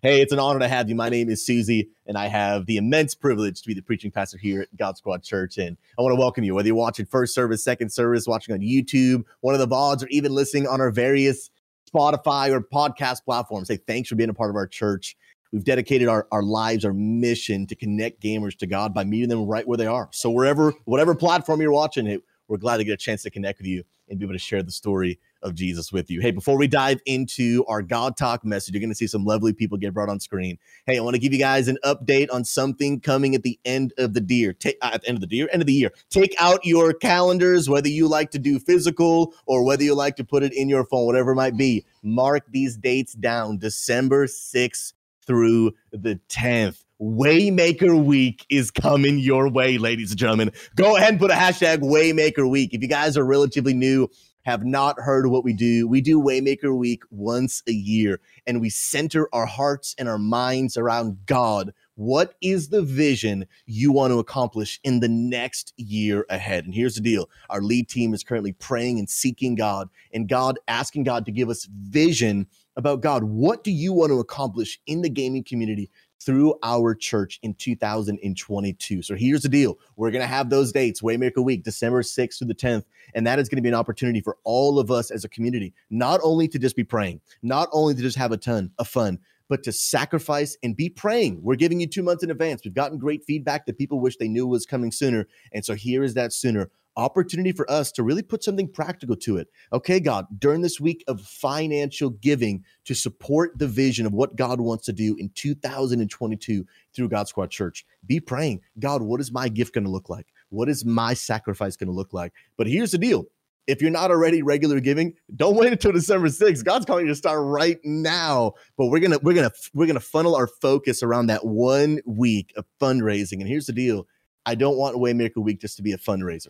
Hey, 0.00 0.20
it's 0.20 0.32
an 0.32 0.38
honor 0.38 0.60
to 0.60 0.68
have 0.68 0.88
you. 0.88 0.94
My 0.94 1.08
name 1.08 1.28
is 1.28 1.44
Susie, 1.44 1.88
and 2.06 2.16
I 2.16 2.28
have 2.28 2.66
the 2.66 2.76
immense 2.76 3.16
privilege 3.16 3.60
to 3.62 3.66
be 3.66 3.74
the 3.74 3.82
preaching 3.82 4.12
pastor 4.12 4.38
here 4.38 4.60
at 4.60 4.76
God 4.76 4.96
Squad 4.96 5.24
Church. 5.24 5.58
And 5.58 5.76
I 5.98 6.02
want 6.02 6.12
to 6.12 6.20
welcome 6.20 6.44
you, 6.44 6.54
whether 6.54 6.68
you're 6.68 6.76
watching 6.76 7.04
first 7.04 7.34
service, 7.34 7.64
second 7.64 7.90
service, 7.90 8.24
watching 8.24 8.54
on 8.54 8.60
YouTube, 8.60 9.24
one 9.40 9.54
of 9.54 9.60
the 9.60 9.66
VODs, 9.66 10.04
or 10.04 10.08
even 10.10 10.32
listening 10.32 10.68
on 10.68 10.80
our 10.80 10.92
various 10.92 11.50
Spotify 11.92 12.50
or 12.50 12.60
podcast 12.60 13.24
platforms. 13.24 13.68
Hey, 13.68 13.78
thanks 13.88 14.08
for 14.08 14.14
being 14.14 14.30
a 14.30 14.34
part 14.34 14.50
of 14.50 14.56
our 14.56 14.68
church. 14.68 15.16
We've 15.52 15.64
dedicated 15.64 16.06
our, 16.06 16.28
our 16.30 16.44
lives, 16.44 16.84
our 16.84 16.92
mission 16.92 17.66
to 17.66 17.74
connect 17.74 18.22
gamers 18.22 18.56
to 18.58 18.68
God 18.68 18.94
by 18.94 19.02
meeting 19.02 19.30
them 19.30 19.46
right 19.46 19.66
where 19.66 19.78
they 19.78 19.86
are. 19.86 20.08
So 20.12 20.30
wherever, 20.30 20.74
whatever 20.84 21.12
platform 21.16 21.60
you're 21.60 21.72
watching 21.72 22.06
it, 22.06 22.22
we're 22.46 22.58
glad 22.58 22.76
to 22.76 22.84
get 22.84 22.92
a 22.92 22.98
chance 22.98 23.24
to 23.24 23.30
connect 23.30 23.58
with 23.58 23.66
you 23.66 23.82
and 24.08 24.20
be 24.20 24.24
able 24.24 24.34
to 24.34 24.38
share 24.38 24.62
the 24.62 24.70
story 24.70 25.18
of 25.42 25.54
Jesus 25.54 25.92
with 25.92 26.10
you. 26.10 26.20
Hey, 26.20 26.30
before 26.30 26.56
we 26.56 26.66
dive 26.66 27.00
into 27.06 27.64
our 27.68 27.82
God 27.82 28.16
Talk 28.16 28.44
message, 28.44 28.74
you're 28.74 28.80
going 28.80 28.90
to 28.90 28.94
see 28.94 29.06
some 29.06 29.24
lovely 29.24 29.52
people 29.52 29.78
get 29.78 29.94
brought 29.94 30.08
on 30.08 30.20
screen. 30.20 30.58
Hey, 30.86 30.98
I 30.98 31.00
want 31.00 31.14
to 31.14 31.20
give 31.20 31.32
you 31.32 31.38
guys 31.38 31.68
an 31.68 31.78
update 31.84 32.28
on 32.32 32.44
something 32.44 33.00
coming 33.00 33.34
at 33.34 33.42
the 33.42 33.58
end 33.64 33.92
of 33.98 34.14
the 34.14 34.24
year. 34.28 34.56
Uh, 34.64 34.90
at 34.92 35.02
the 35.02 35.08
end 35.08 35.22
of 35.22 35.28
the 35.28 35.36
year, 35.36 35.48
end 35.52 35.62
of 35.62 35.66
the 35.66 35.72
year. 35.72 35.92
Take 36.10 36.34
out 36.38 36.64
your 36.64 36.92
calendars, 36.92 37.68
whether 37.68 37.88
you 37.88 38.08
like 38.08 38.30
to 38.32 38.38
do 38.38 38.58
physical 38.58 39.34
or 39.46 39.64
whether 39.64 39.82
you 39.82 39.94
like 39.94 40.16
to 40.16 40.24
put 40.24 40.42
it 40.42 40.52
in 40.52 40.68
your 40.68 40.84
phone, 40.84 41.06
whatever 41.06 41.32
it 41.32 41.36
might 41.36 41.56
be. 41.56 41.84
Mark 42.02 42.44
these 42.50 42.76
dates 42.76 43.12
down: 43.14 43.58
December 43.58 44.26
6th 44.26 44.92
through 45.26 45.72
the 45.92 46.18
10th. 46.28 46.84
Waymaker 47.00 48.02
Week 48.04 48.44
is 48.50 48.72
coming 48.72 49.18
your 49.20 49.48
way, 49.48 49.78
ladies 49.78 50.10
and 50.10 50.18
gentlemen. 50.18 50.50
Go 50.74 50.96
ahead 50.96 51.10
and 51.10 51.20
put 51.20 51.30
a 51.30 51.34
hashtag 51.34 51.78
Waymaker 51.78 52.48
Week. 52.48 52.74
If 52.74 52.82
you 52.82 52.88
guys 52.88 53.16
are 53.16 53.24
relatively 53.24 53.72
new, 53.72 54.08
have 54.48 54.64
not 54.64 54.98
heard 54.98 55.26
what 55.26 55.44
we 55.44 55.52
do, 55.52 55.86
we 55.86 56.00
do 56.00 56.18
Waymaker 56.18 56.74
Week 56.74 57.02
once 57.10 57.62
a 57.68 57.72
year 57.72 58.18
and 58.46 58.62
we 58.62 58.70
center 58.70 59.28
our 59.34 59.44
hearts 59.44 59.94
and 59.98 60.08
our 60.08 60.16
minds 60.16 60.78
around 60.78 61.18
God. 61.26 61.74
What 61.96 62.32
is 62.40 62.70
the 62.70 62.80
vision 62.80 63.44
you 63.66 63.92
want 63.92 64.10
to 64.10 64.18
accomplish 64.18 64.80
in 64.84 65.00
the 65.00 65.08
next 65.08 65.74
year 65.76 66.24
ahead? 66.30 66.64
And 66.64 66.74
here's 66.74 66.94
the 66.94 67.02
deal 67.02 67.28
our 67.50 67.60
lead 67.60 67.90
team 67.90 68.14
is 68.14 68.24
currently 68.24 68.52
praying 68.52 68.98
and 68.98 69.10
seeking 69.10 69.54
God, 69.54 69.90
and 70.14 70.26
God 70.26 70.58
asking 70.66 71.04
God 71.04 71.26
to 71.26 71.32
give 71.32 71.50
us 71.50 71.68
vision 71.70 72.46
about 72.74 73.02
God. 73.02 73.24
What 73.24 73.64
do 73.64 73.70
you 73.70 73.92
want 73.92 74.12
to 74.12 74.20
accomplish 74.20 74.80
in 74.86 75.02
the 75.02 75.10
gaming 75.10 75.44
community 75.44 75.90
through 76.20 76.54
our 76.62 76.94
church 76.94 77.38
in 77.42 77.54
2022. 77.54 79.02
So 79.02 79.14
here's 79.14 79.42
the 79.42 79.48
deal. 79.48 79.78
We're 79.96 80.10
going 80.10 80.22
to 80.22 80.26
have 80.26 80.50
those 80.50 80.72
dates, 80.72 81.00
Waymaker 81.00 81.42
Week, 81.42 81.62
December 81.62 82.02
6th 82.02 82.38
through 82.38 82.48
the 82.48 82.54
10th. 82.54 82.84
And 83.14 83.26
that 83.26 83.38
is 83.38 83.48
going 83.48 83.56
to 83.56 83.62
be 83.62 83.68
an 83.68 83.74
opportunity 83.74 84.20
for 84.20 84.36
all 84.44 84.78
of 84.78 84.90
us 84.90 85.10
as 85.10 85.24
a 85.24 85.28
community, 85.28 85.72
not 85.90 86.20
only 86.22 86.48
to 86.48 86.58
just 86.58 86.76
be 86.76 86.84
praying, 86.84 87.20
not 87.42 87.68
only 87.72 87.94
to 87.94 88.02
just 88.02 88.18
have 88.18 88.32
a 88.32 88.36
ton 88.36 88.70
of 88.78 88.88
fun, 88.88 89.18
but 89.48 89.62
to 89.62 89.72
sacrifice 89.72 90.56
and 90.62 90.76
be 90.76 90.88
praying. 90.90 91.40
We're 91.42 91.56
giving 91.56 91.80
you 91.80 91.86
two 91.86 92.02
months 92.02 92.22
in 92.22 92.30
advance. 92.30 92.62
We've 92.64 92.74
gotten 92.74 92.98
great 92.98 93.24
feedback 93.24 93.66
that 93.66 93.78
people 93.78 94.00
wish 94.00 94.16
they 94.16 94.28
knew 94.28 94.46
was 94.46 94.66
coming 94.66 94.92
sooner. 94.92 95.26
And 95.52 95.64
so 95.64 95.74
here 95.74 96.02
is 96.04 96.14
that 96.14 96.32
sooner 96.32 96.70
opportunity 96.98 97.52
for 97.52 97.70
us 97.70 97.90
to 97.92 98.02
really 98.02 98.22
put 98.22 98.44
something 98.44 98.68
practical 98.68 99.16
to 99.16 99.38
it. 99.38 99.48
Okay, 99.72 100.00
God, 100.00 100.26
during 100.38 100.60
this 100.60 100.80
week 100.80 101.04
of 101.06 101.22
financial 101.22 102.10
giving 102.10 102.64
to 102.84 102.94
support 102.94 103.56
the 103.56 103.68
vision 103.68 104.04
of 104.04 104.12
what 104.12 104.36
God 104.36 104.60
wants 104.60 104.84
to 104.86 104.92
do 104.92 105.16
in 105.18 105.30
2022 105.30 106.66
through 106.94 107.08
God 107.08 107.28
Squad 107.28 107.50
Church, 107.50 107.86
be 108.06 108.20
praying, 108.20 108.60
God, 108.80 109.00
what 109.00 109.20
is 109.20 109.32
my 109.32 109.48
gift 109.48 109.72
going 109.72 109.84
to 109.84 109.90
look 109.90 110.10
like? 110.10 110.26
What 110.50 110.68
is 110.68 110.84
my 110.84 111.14
sacrifice 111.14 111.76
going 111.76 111.88
to 111.88 111.94
look 111.94 112.12
like? 112.12 112.32
But 112.56 112.66
here's 112.66 112.90
the 112.90 112.98
deal. 112.98 113.26
If 113.68 113.82
you're 113.82 113.90
not 113.90 114.10
already 114.10 114.42
regular 114.42 114.80
giving, 114.80 115.14
don't 115.36 115.54
wait 115.54 115.70
until 115.70 115.92
December 115.92 116.28
6th. 116.28 116.64
God's 116.64 116.86
calling 116.86 117.04
you 117.04 117.12
to 117.12 117.14
start 117.14 117.40
right 117.44 117.78
now. 117.84 118.54
But 118.78 118.86
we're 118.86 118.98
gonna 118.98 119.18
we're 119.22 119.34
gonna 119.34 119.52
we're 119.74 119.86
gonna 119.86 120.00
funnel 120.00 120.34
our 120.34 120.46
focus 120.46 121.02
around 121.02 121.26
that 121.26 121.44
one 121.44 122.00
week 122.06 122.54
of 122.56 122.64
fundraising. 122.80 123.40
And 123.40 123.46
here's 123.46 123.66
the 123.66 123.74
deal: 123.74 124.06
I 124.46 124.54
don't 124.54 124.78
want 124.78 124.96
Waymaker 124.96 125.42
Week 125.42 125.60
just 125.60 125.76
to 125.76 125.82
be 125.82 125.92
a 125.92 125.98
fundraiser. 125.98 126.48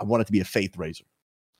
I 0.00 0.04
want 0.04 0.22
it 0.22 0.26
to 0.26 0.32
be 0.32 0.40
a 0.40 0.44
faith 0.44 0.76
raiser, 0.76 1.04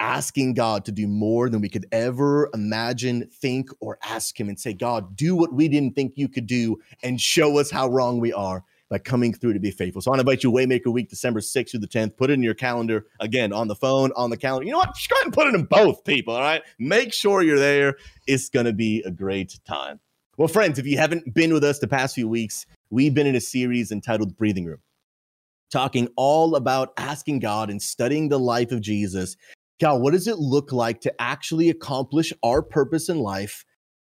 asking 0.01 0.55
God 0.55 0.85
to 0.85 0.93
do 0.93 1.07
more 1.07 1.49
than 1.49 1.61
we 1.61 1.69
could 1.69 1.87
ever 1.93 2.51
imagine, 2.55 3.29
think, 3.33 3.71
or 3.81 3.99
ask 4.05 4.39
Him 4.39 4.49
and 4.49 4.59
say, 4.59 4.73
God, 4.73 5.17
do 5.17 5.35
what 5.37 5.53
we 5.53 5.69
didn't 5.69 5.95
think 5.95 6.13
you 6.17 6.29
could 6.29 6.47
do 6.47 6.79
and 7.03 7.21
show 7.21 7.59
us 7.59 7.71
how 7.71 7.89
wrong 7.89 8.21
we 8.21 8.33
are 8.33 8.65
by 8.89 8.99
coming 8.99 9.35
through 9.35 9.53
to 9.53 9.59
be 9.59 9.71
faithful. 9.71 10.01
So 10.01 10.11
I 10.11 10.13
want 10.13 10.21
to 10.21 10.31
invite 10.31 10.45
you 10.45 10.53
Waymaker 10.53 10.93
Week, 10.93 11.09
December 11.09 11.41
6th 11.41 11.71
through 11.71 11.81
the 11.81 11.89
10th. 11.89 12.17
Put 12.17 12.31
it 12.31 12.35
in 12.35 12.43
your 12.43 12.55
calendar 12.55 13.07
again 13.21 13.53
on 13.53 13.69
the 13.69 13.75
phone, 13.75 14.13
on 14.17 14.31
the 14.31 14.37
calendar. 14.37 14.67
You 14.67 14.73
know 14.73 14.79
what? 14.79 14.95
Just 14.95 15.09
go 15.09 15.17
ahead 15.17 15.27
and 15.27 15.35
put 15.35 15.49
it 15.49 15.55
in 15.55 15.65
both, 15.65 16.05
people. 16.05 16.35
All 16.35 16.41
right. 16.41 16.63
Make 16.79 17.13
sure 17.13 17.43
you're 17.43 17.59
there. 17.59 17.97
It's 18.27 18.49
going 18.49 18.67
to 18.67 18.73
be 18.73 19.03
a 19.05 19.11
great 19.11 19.59
time. 19.67 19.99
Well, 20.37 20.49
friends, 20.49 20.79
if 20.79 20.87
you 20.87 20.99
haven't 20.99 21.35
been 21.35 21.53
with 21.53 21.65
us 21.65 21.79
the 21.79 21.89
past 21.89 22.15
few 22.15 22.29
weeks, 22.29 22.67
we've 22.91 23.15
been 23.15 23.27
in 23.27 23.35
a 23.35 23.41
series 23.41 23.91
entitled 23.91 24.37
Breathing 24.37 24.67
Room 24.67 24.79
talking 25.71 26.09
all 26.17 26.57
about 26.57 26.93
asking 26.97 27.41
God 27.41 27.71
and 27.71 27.81
studying 27.81 28.29
the 28.29 28.39
life 28.39 28.73
of 28.73 28.81
Jesus. 28.81 29.37
God, 29.81 30.01
what 30.01 30.13
does 30.13 30.27
it 30.27 30.39
look 30.39 30.73
like 30.73 31.01
to 31.03 31.15
actually 31.21 31.69
accomplish 31.71 32.33
our 32.43 32.63
purpose 32.63 33.09
in 33.09 33.19
life, 33.19 33.65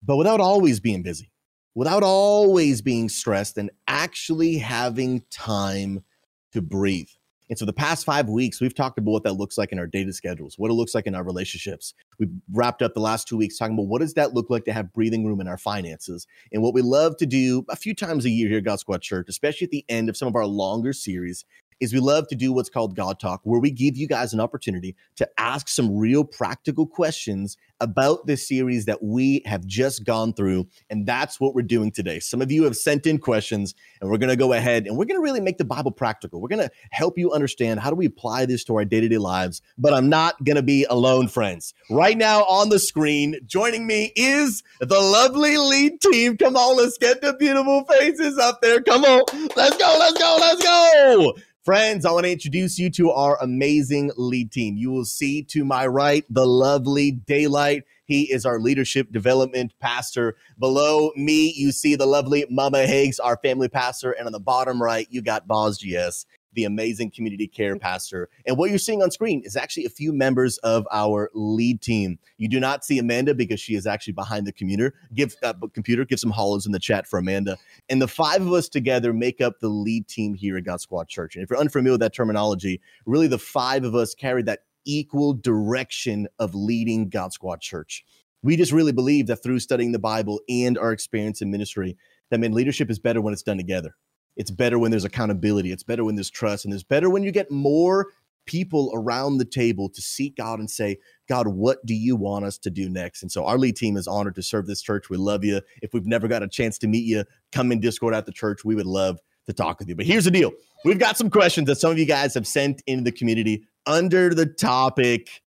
but 0.03 0.17
without 0.17 0.41
always 0.41 0.81
being 0.81 1.03
busy, 1.03 1.33
without 1.75 2.03
always 2.03 2.81
being 2.83 3.09
stressed, 3.09 3.59
and 3.59 3.71
actually 3.87 4.59
having 4.59 5.23
time 5.31 6.05
to 6.53 6.63
breathe? 6.63 7.09
And 7.49 7.59
so 7.59 7.65
the 7.65 7.73
past 7.73 8.05
five 8.05 8.29
weeks, 8.29 8.61
we've 8.61 8.75
talked 8.75 8.99
about 8.99 9.11
what 9.11 9.23
that 9.25 9.35
looks 9.35 9.57
like 9.57 9.73
in 9.73 9.79
our 9.79 9.87
data 9.87 10.13
schedules, 10.13 10.59
what 10.59 10.71
it 10.71 10.75
looks 10.75 10.95
like 10.95 11.07
in 11.07 11.15
our 11.15 11.25
relationships. 11.25 11.95
We've 12.19 12.31
wrapped 12.53 12.83
up 12.83 12.95
the 12.95 13.01
last 13.01 13.27
two 13.27 13.37
weeks 13.37 13.57
talking 13.57 13.75
about 13.75 13.89
what 13.89 14.01
does 14.01 14.15
that 14.15 14.35
look 14.35 14.51
like 14.51 14.65
to 14.67 14.73
have 14.73 14.93
breathing 14.93 15.27
room 15.27 15.41
in 15.41 15.49
our 15.49 15.59
finances. 15.59 16.27
And 16.53 16.63
what 16.63 16.75
we 16.75 16.83
love 16.83 17.17
to 17.19 17.27
do 17.27 17.65
a 17.69 17.77
few 17.77 17.95
times 17.95 18.25
a 18.25 18.31
year 18.31 18.49
here 18.49 18.59
at 18.59 18.65
God 18.65 18.81
Squad 18.81 19.03
Church, 19.03 19.27
especially 19.29 19.67
at 19.67 19.71
the 19.71 19.85
end 19.89 20.09
of 20.09 20.17
some 20.17 20.29
of 20.29 20.37
our 20.37 20.47
longer 20.47 20.93
series, 20.93 21.45
is 21.81 21.93
we 21.93 22.01
love 22.01 22.29
to 22.29 22.35
do 22.35 22.53
what's 22.53 22.69
called 22.69 22.97
God 22.97 23.21
Talk, 23.21 23.41
where 23.45 23.61
we 23.61 23.71
give 23.71 23.97
you 23.97 24.07
guys 24.07 24.33
an 24.33 24.41
opportunity 24.41 24.97
to 25.17 25.29
ask 25.39 25.69
some 25.69 25.97
real 25.97 26.25
practical 26.25 26.87
questions 26.87 27.57
about 27.81 28.27
this 28.27 28.47
series 28.47 28.87
that 28.87 29.03
we 29.03 29.43
have 29.45 29.65
just 29.65 30.05
gone 30.05 30.33
through. 30.33 30.67
And 30.91 31.07
that's 31.07 31.39
what 31.39 31.55
we're 31.55 31.63
doing 31.63 31.93
today. 31.93 32.19
Some 32.19 32.43
of 32.43 32.51
you 32.51 32.65
have 32.65 32.77
sent 32.77 33.07
in 33.07 33.19
questions, 33.19 33.75
and 34.01 34.11
we're 34.11 34.19
going 34.19 34.31
to 34.31 34.37
go 34.37 34.53
ahead 34.53 34.87
and 34.87 34.97
we're 34.97 35.05
going 35.05 35.19
to 35.19 35.23
really 35.23 35.41
make 35.41 35.59
the 35.59 35.65
Bible 35.65 35.93
practical. 35.93 36.41
We're 36.41 36.49
going 36.49 36.67
to 36.67 36.71
help 36.91 37.19
you 37.19 37.33
understand 37.33 37.81
how 37.81 37.91
do 37.91 37.97
we 37.97 38.07
apply 38.07 38.47
this 38.47 38.65
to 38.65 38.77
our 38.77 38.85
day 38.85 39.01
to 39.01 39.09
day 39.09 39.19
lives. 39.19 39.63
But 39.77 39.95
I'm 39.95 40.09
not 40.09 40.43
going 40.45 40.57
to 40.57 40.63
be 40.63 40.85
alone, 40.85 41.29
friends. 41.29 41.75
Right 41.91 42.17
now 42.17 42.43
on 42.45 42.69
the 42.69 42.79
screen, 42.79 43.37
joining 43.47 43.87
me 43.87 44.13
is 44.17 44.63
the 44.81 44.99
lovely 44.99 45.57
lead 45.57 46.01
team. 46.01 46.37
Come 46.37 46.57
on, 46.57 46.77
let's 46.77 46.99
get 46.99 47.21
the 47.21 47.35
beautiful 47.35 47.85
faces 47.85 48.39
up 48.39 48.61
there. 48.61 48.81
Come 48.81 49.05
on, 49.05 49.23
let's 49.57 49.77
go, 49.77 49.97
let's 49.99 50.19
go, 50.19 50.39
let's 50.41 50.63
go. 50.63 51.35
Friends, 51.69 52.07
I 52.07 52.13
want 52.13 52.25
to 52.25 52.33
introduce 52.33 52.79
you 52.79 52.89
to 52.93 53.11
our 53.11 53.37
amazing 53.43 54.11
lead 54.17 54.51
team. 54.51 54.79
You 54.79 54.91
will 54.91 55.05
see 55.05 55.43
to 55.51 55.67
my 55.67 55.87
right 55.87 56.25
the 56.31 56.47
lovely 56.47 57.11
Daylight. 57.11 57.83
He 58.07 58.33
is 58.33 58.47
our 58.47 58.59
leadership 58.59 59.13
development 59.13 59.75
pastor. 59.79 60.39
Below 60.59 61.13
me, 61.15 61.53
you 61.55 61.71
see 61.73 61.95
the 61.95 62.07
lovely 62.07 62.47
Mama 62.49 62.87
Higgs, 62.87 63.21
our 63.21 63.37
family 63.45 63.69
pastor. 63.69 64.13
And 64.13 64.25
on 64.25 64.33
the 64.33 64.41
bottom 64.41 64.83
right, 64.83 65.07
you 65.11 65.21
got 65.21 65.47
Boz 65.47 65.77
GS 65.77 66.25
the 66.55 66.65
amazing 66.65 67.11
community 67.11 67.47
care 67.47 67.77
pastor. 67.77 68.29
And 68.47 68.57
what 68.57 68.71
you're 68.71 68.79
seeing 68.79 69.03
on 69.03 69.11
screen 69.11 69.43
is 69.45 69.57
actually 69.57 69.85
a 69.85 69.91
few 69.91 70.13
members 70.13 70.59
of 70.59 70.87
our 70.93 71.31
lead 71.35 71.81
team. 71.81 72.19
You 72.37 72.49
do 72.49 72.61
not 72.61 72.85
see 72.85 72.99
Amanda 72.99 73.35
because 73.35 73.61
she 73.61 73.75
is 73.75 73.87
actually 73.87 74.15
behind 74.15 74.47
the 74.47 74.53
computer. 74.53 74.95
Give 75.15 75.35
uh, 75.43 75.55
computer, 75.73 76.05
give 76.05 76.21
some 76.21 76.31
hollows 76.31 76.67
in 76.67 76.73
the 76.73 76.79
chat 76.79 77.07
for 77.07 77.19
Amanda. 77.19 77.57
And 77.89 78.01
the 78.01 78.09
five 78.09 78.43
of 78.43 78.53
us 78.53 78.69
together 78.69 79.13
make 79.13 79.41
up 79.41 79.61
the 79.61 79.69
lead 79.69 80.09
team 80.09 80.35
here 80.35 80.57
at 80.57 80.65
God 80.65 80.81
Squad 80.81 81.09
Church. 81.09 81.37
And 81.37 81.45
if 81.45 81.51
you're 81.51 81.59
unfamiliar 81.59 81.93
with 81.93 82.01
that 82.01 82.15
terminology, 82.15 82.81
really 83.07 83.29
the 83.29 83.39
five 83.39 83.85
of 83.85 83.95
us 83.95 84.15
carry 84.15 84.43
that 84.45 84.61
equal 84.85 85.35
direction 85.35 86.27
of 86.39 86.55
leading 86.55 87.09
God 87.09 87.33
Squad 87.33 87.61
Church. 87.61 88.05
We 88.43 88.57
just 88.57 88.73
really 88.73 88.93
believe 88.93 89.27
that 89.27 89.43
through 89.43 89.59
studying 89.61 89.93
the 89.93 89.99
Bible 89.99 90.41
and 90.49 90.79
our 90.79 90.93
experience 90.93 91.43
in 91.43 91.51
ministry, 91.51 91.97
that 92.31 92.41
man, 92.41 92.53
leadership 92.53 92.91
is 92.91 92.99
better 92.99 93.21
when 93.21 93.33
it's 93.33 93.43
done 93.43 93.57
together. 93.57 93.97
It's 94.39 94.51
better 94.51 94.79
when 94.79 94.91
there's 94.91 95.05
accountability. 95.05 95.73
It's 95.73 95.83
better 95.83 96.05
when 96.05 96.15
there's 96.15 96.31
trust. 96.31 96.65
And 96.65 96.73
it's 96.73 96.83
better 96.83 97.11
when 97.11 97.23
you 97.23 97.31
get 97.31 97.51
more 97.51 98.07
people 98.47 98.91
around 98.95 99.37
the 99.37 99.45
table 99.45 99.91
to 99.91 100.01
seek 100.01 100.37
God 100.37 100.59
and 100.59 100.71
say, 100.71 100.97
God, 101.29 101.49
what 101.49 101.85
do 101.85 101.95
you 101.95 102.17
want 102.17 102.47
us 102.47 102.57
to 102.59 102.71
do 102.71 102.89
next? 102.89 103.23
And 103.23 103.31
so 103.31 103.45
our 103.45 103.59
lead 103.59 103.77
team 103.77 103.97
is 103.97 104.09
honored 104.09 104.37
to 104.37 104.43
serve 104.43 104.67
this 104.67 104.81
church. 104.81 105.11
We 105.11 105.19
love 105.19 105.45
you. 105.45 105.61
If 105.83 105.93
we've 105.93 106.07
never 106.07 106.29
got 106.29 106.43
a 106.43 106.49
chance 106.49 106.79
to 106.79 106.87
meet 106.89 107.05
you, 107.05 107.25
come 107.53 107.71
in 107.71 107.81
Discord 107.81 108.15
at 108.15 108.25
the 108.25 108.33
church. 108.33 108.65
We 108.65 108.75
would 108.75 108.87
love 108.87 109.19
to 109.47 109.53
talk 109.53 109.81
with 109.81 109.89
you. 109.89 109.97
But 109.97 110.07
here's 110.07 110.25
the 110.25 110.31
deal 110.31 110.53
we've 110.85 110.99
got 110.99 111.17
some 111.19 111.29
questions 111.29 111.67
that 111.67 111.77
some 111.77 111.91
of 111.91 111.99
you 111.99 112.07
guys 112.07 112.33
have 112.35 112.47
sent 112.47 112.83
into 112.87 113.05
the 113.05 113.13
community 113.13 113.65
under 113.87 114.33
the 114.33 114.47
topic 114.47 115.43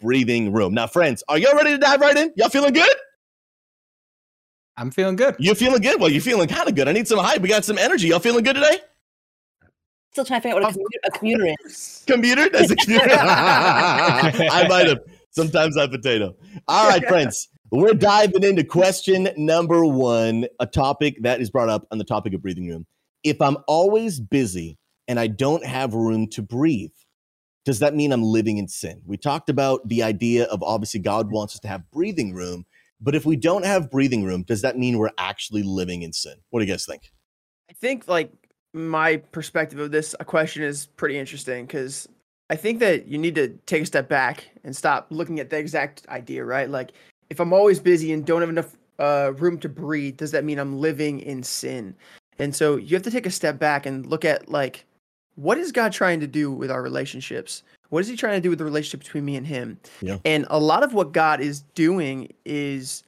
breathing 0.00 0.52
room. 0.52 0.74
Now, 0.74 0.86
friends, 0.86 1.22
are 1.28 1.38
y'all 1.38 1.54
ready 1.54 1.70
to 1.70 1.78
dive 1.78 2.00
right 2.00 2.16
in? 2.16 2.32
Y'all 2.36 2.48
feeling 2.48 2.72
good? 2.72 2.96
I'm 4.76 4.90
feeling 4.90 5.16
good. 5.16 5.36
You 5.38 5.54
feeling 5.54 5.82
good? 5.82 6.00
Well, 6.00 6.10
you're 6.10 6.22
feeling 6.22 6.48
kind 6.48 6.68
of 6.68 6.74
good. 6.74 6.88
I 6.88 6.92
need 6.92 7.06
some 7.06 7.18
hype. 7.18 7.42
We 7.42 7.48
got 7.48 7.64
some 7.64 7.78
energy. 7.78 8.08
Y'all 8.08 8.20
feeling 8.20 8.42
good 8.42 8.54
today? 8.54 8.78
Still 10.12 10.24
trying 10.24 10.40
to 10.40 10.48
figure 10.48 10.58
out 10.58 10.62
what 10.62 10.72
a 10.72 10.74
commuter, 10.74 10.98
a 11.06 11.10
commuter 11.10 11.54
is. 11.64 12.04
Commuter? 12.06 12.48
That's 12.48 12.70
a 12.70 12.76
commuter. 12.76 13.08
I 13.10 14.66
might 14.68 14.86
have. 14.86 14.98
Sometimes 15.30 15.76
I 15.76 15.86
potato. 15.86 16.34
All 16.68 16.88
right, 16.88 17.06
friends. 17.06 17.48
We're 17.70 17.94
diving 17.94 18.42
into 18.42 18.64
question 18.64 19.30
number 19.38 19.86
one, 19.86 20.46
a 20.60 20.66
topic 20.66 21.16
that 21.22 21.40
is 21.40 21.48
brought 21.48 21.70
up 21.70 21.86
on 21.90 21.96
the 21.96 22.04
topic 22.04 22.34
of 22.34 22.42
breathing 22.42 22.68
room. 22.68 22.84
If 23.24 23.40
I'm 23.40 23.56
always 23.66 24.20
busy 24.20 24.76
and 25.08 25.18
I 25.18 25.28
don't 25.28 25.64
have 25.64 25.94
room 25.94 26.28
to 26.32 26.42
breathe, 26.42 26.90
does 27.64 27.78
that 27.78 27.94
mean 27.94 28.12
I'm 28.12 28.22
living 28.22 28.58
in 28.58 28.68
sin? 28.68 29.00
We 29.06 29.16
talked 29.16 29.48
about 29.48 29.88
the 29.88 30.02
idea 30.02 30.44
of 30.44 30.62
obviously 30.62 31.00
God 31.00 31.30
wants 31.30 31.54
us 31.54 31.60
to 31.60 31.68
have 31.68 31.90
breathing 31.90 32.34
room, 32.34 32.66
but 33.02 33.14
if 33.14 33.26
we 33.26 33.36
don't 33.36 33.64
have 33.64 33.90
breathing 33.90 34.24
room, 34.24 34.44
does 34.44 34.62
that 34.62 34.78
mean 34.78 34.96
we're 34.96 35.10
actually 35.18 35.62
living 35.62 36.02
in 36.02 36.12
sin? 36.12 36.36
What 36.50 36.60
do 36.60 36.66
you 36.66 36.72
guys 36.72 36.86
think? 36.86 37.10
I 37.68 37.74
think 37.74 38.06
like 38.06 38.30
my 38.72 39.16
perspective 39.16 39.78
of 39.78 39.90
this 39.90 40.14
question 40.26 40.62
is 40.62 40.86
pretty 40.86 41.18
interesting 41.18 41.66
because 41.66 42.08
I 42.48 42.56
think 42.56 42.78
that 42.80 43.08
you 43.08 43.18
need 43.18 43.34
to 43.34 43.48
take 43.66 43.82
a 43.82 43.86
step 43.86 44.08
back 44.08 44.48
and 44.64 44.74
stop 44.74 45.06
looking 45.10 45.40
at 45.40 45.50
the 45.50 45.58
exact 45.58 46.06
idea, 46.08 46.44
right? 46.44 46.70
Like 46.70 46.92
if 47.28 47.40
I'm 47.40 47.52
always 47.52 47.80
busy 47.80 48.12
and 48.12 48.24
don't 48.24 48.40
have 48.40 48.50
enough 48.50 48.76
uh, 48.98 49.32
room 49.36 49.58
to 49.58 49.68
breathe, 49.68 50.16
does 50.16 50.30
that 50.30 50.44
mean 50.44 50.58
I'm 50.58 50.78
living 50.78 51.20
in 51.20 51.42
sin? 51.42 51.94
And 52.38 52.54
so 52.54 52.76
you 52.76 52.94
have 52.94 53.02
to 53.02 53.10
take 53.10 53.26
a 53.26 53.30
step 53.30 53.58
back 53.58 53.86
and 53.86 54.06
look 54.06 54.24
at 54.24 54.48
like 54.48 54.84
what 55.36 55.58
is 55.58 55.72
God 55.72 55.92
trying 55.92 56.20
to 56.20 56.26
do 56.26 56.52
with 56.52 56.70
our 56.70 56.82
relationships? 56.82 57.62
What 57.92 58.00
is 58.00 58.08
he 58.08 58.16
trying 58.16 58.38
to 58.38 58.40
do 58.40 58.48
with 58.48 58.58
the 58.58 58.64
relationship 58.64 59.00
between 59.00 59.26
me 59.26 59.36
and 59.36 59.46
him? 59.46 59.78
Yeah. 60.00 60.16
And 60.24 60.46
a 60.48 60.58
lot 60.58 60.82
of 60.82 60.94
what 60.94 61.12
God 61.12 61.42
is 61.42 61.60
doing 61.74 62.32
is 62.46 63.04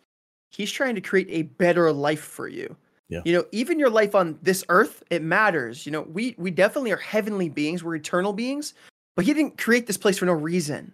he's 0.51 0.71
trying 0.71 0.95
to 0.95 1.01
create 1.01 1.27
a 1.31 1.45
better 1.45 1.91
life 1.91 2.21
for 2.21 2.49
you. 2.49 2.77
Yeah. 3.09 3.23
You 3.25 3.33
know, 3.33 3.47
even 3.51 3.79
your 3.79 3.89
life 3.89 4.15
on 4.15 4.39
this 4.43 4.63
earth, 4.69 5.03
it 5.09 5.23
matters. 5.23 5.87
You 5.87 5.93
know, 5.93 6.03
we 6.03 6.35
we 6.37 6.51
definitely 6.51 6.93
are 6.93 6.99
heavenly 6.99 7.49
beings, 7.49 7.83
we're 7.83 7.97
eternal 7.97 8.35
beings, 8.35 8.75
but 9.17 9.25
he 9.25 9.33
didn't 9.33 9.57
create 9.57 9.87
this 9.87 9.97
place 9.97 10.19
for 10.19 10.27
no 10.27 10.35
reason. 10.35 10.93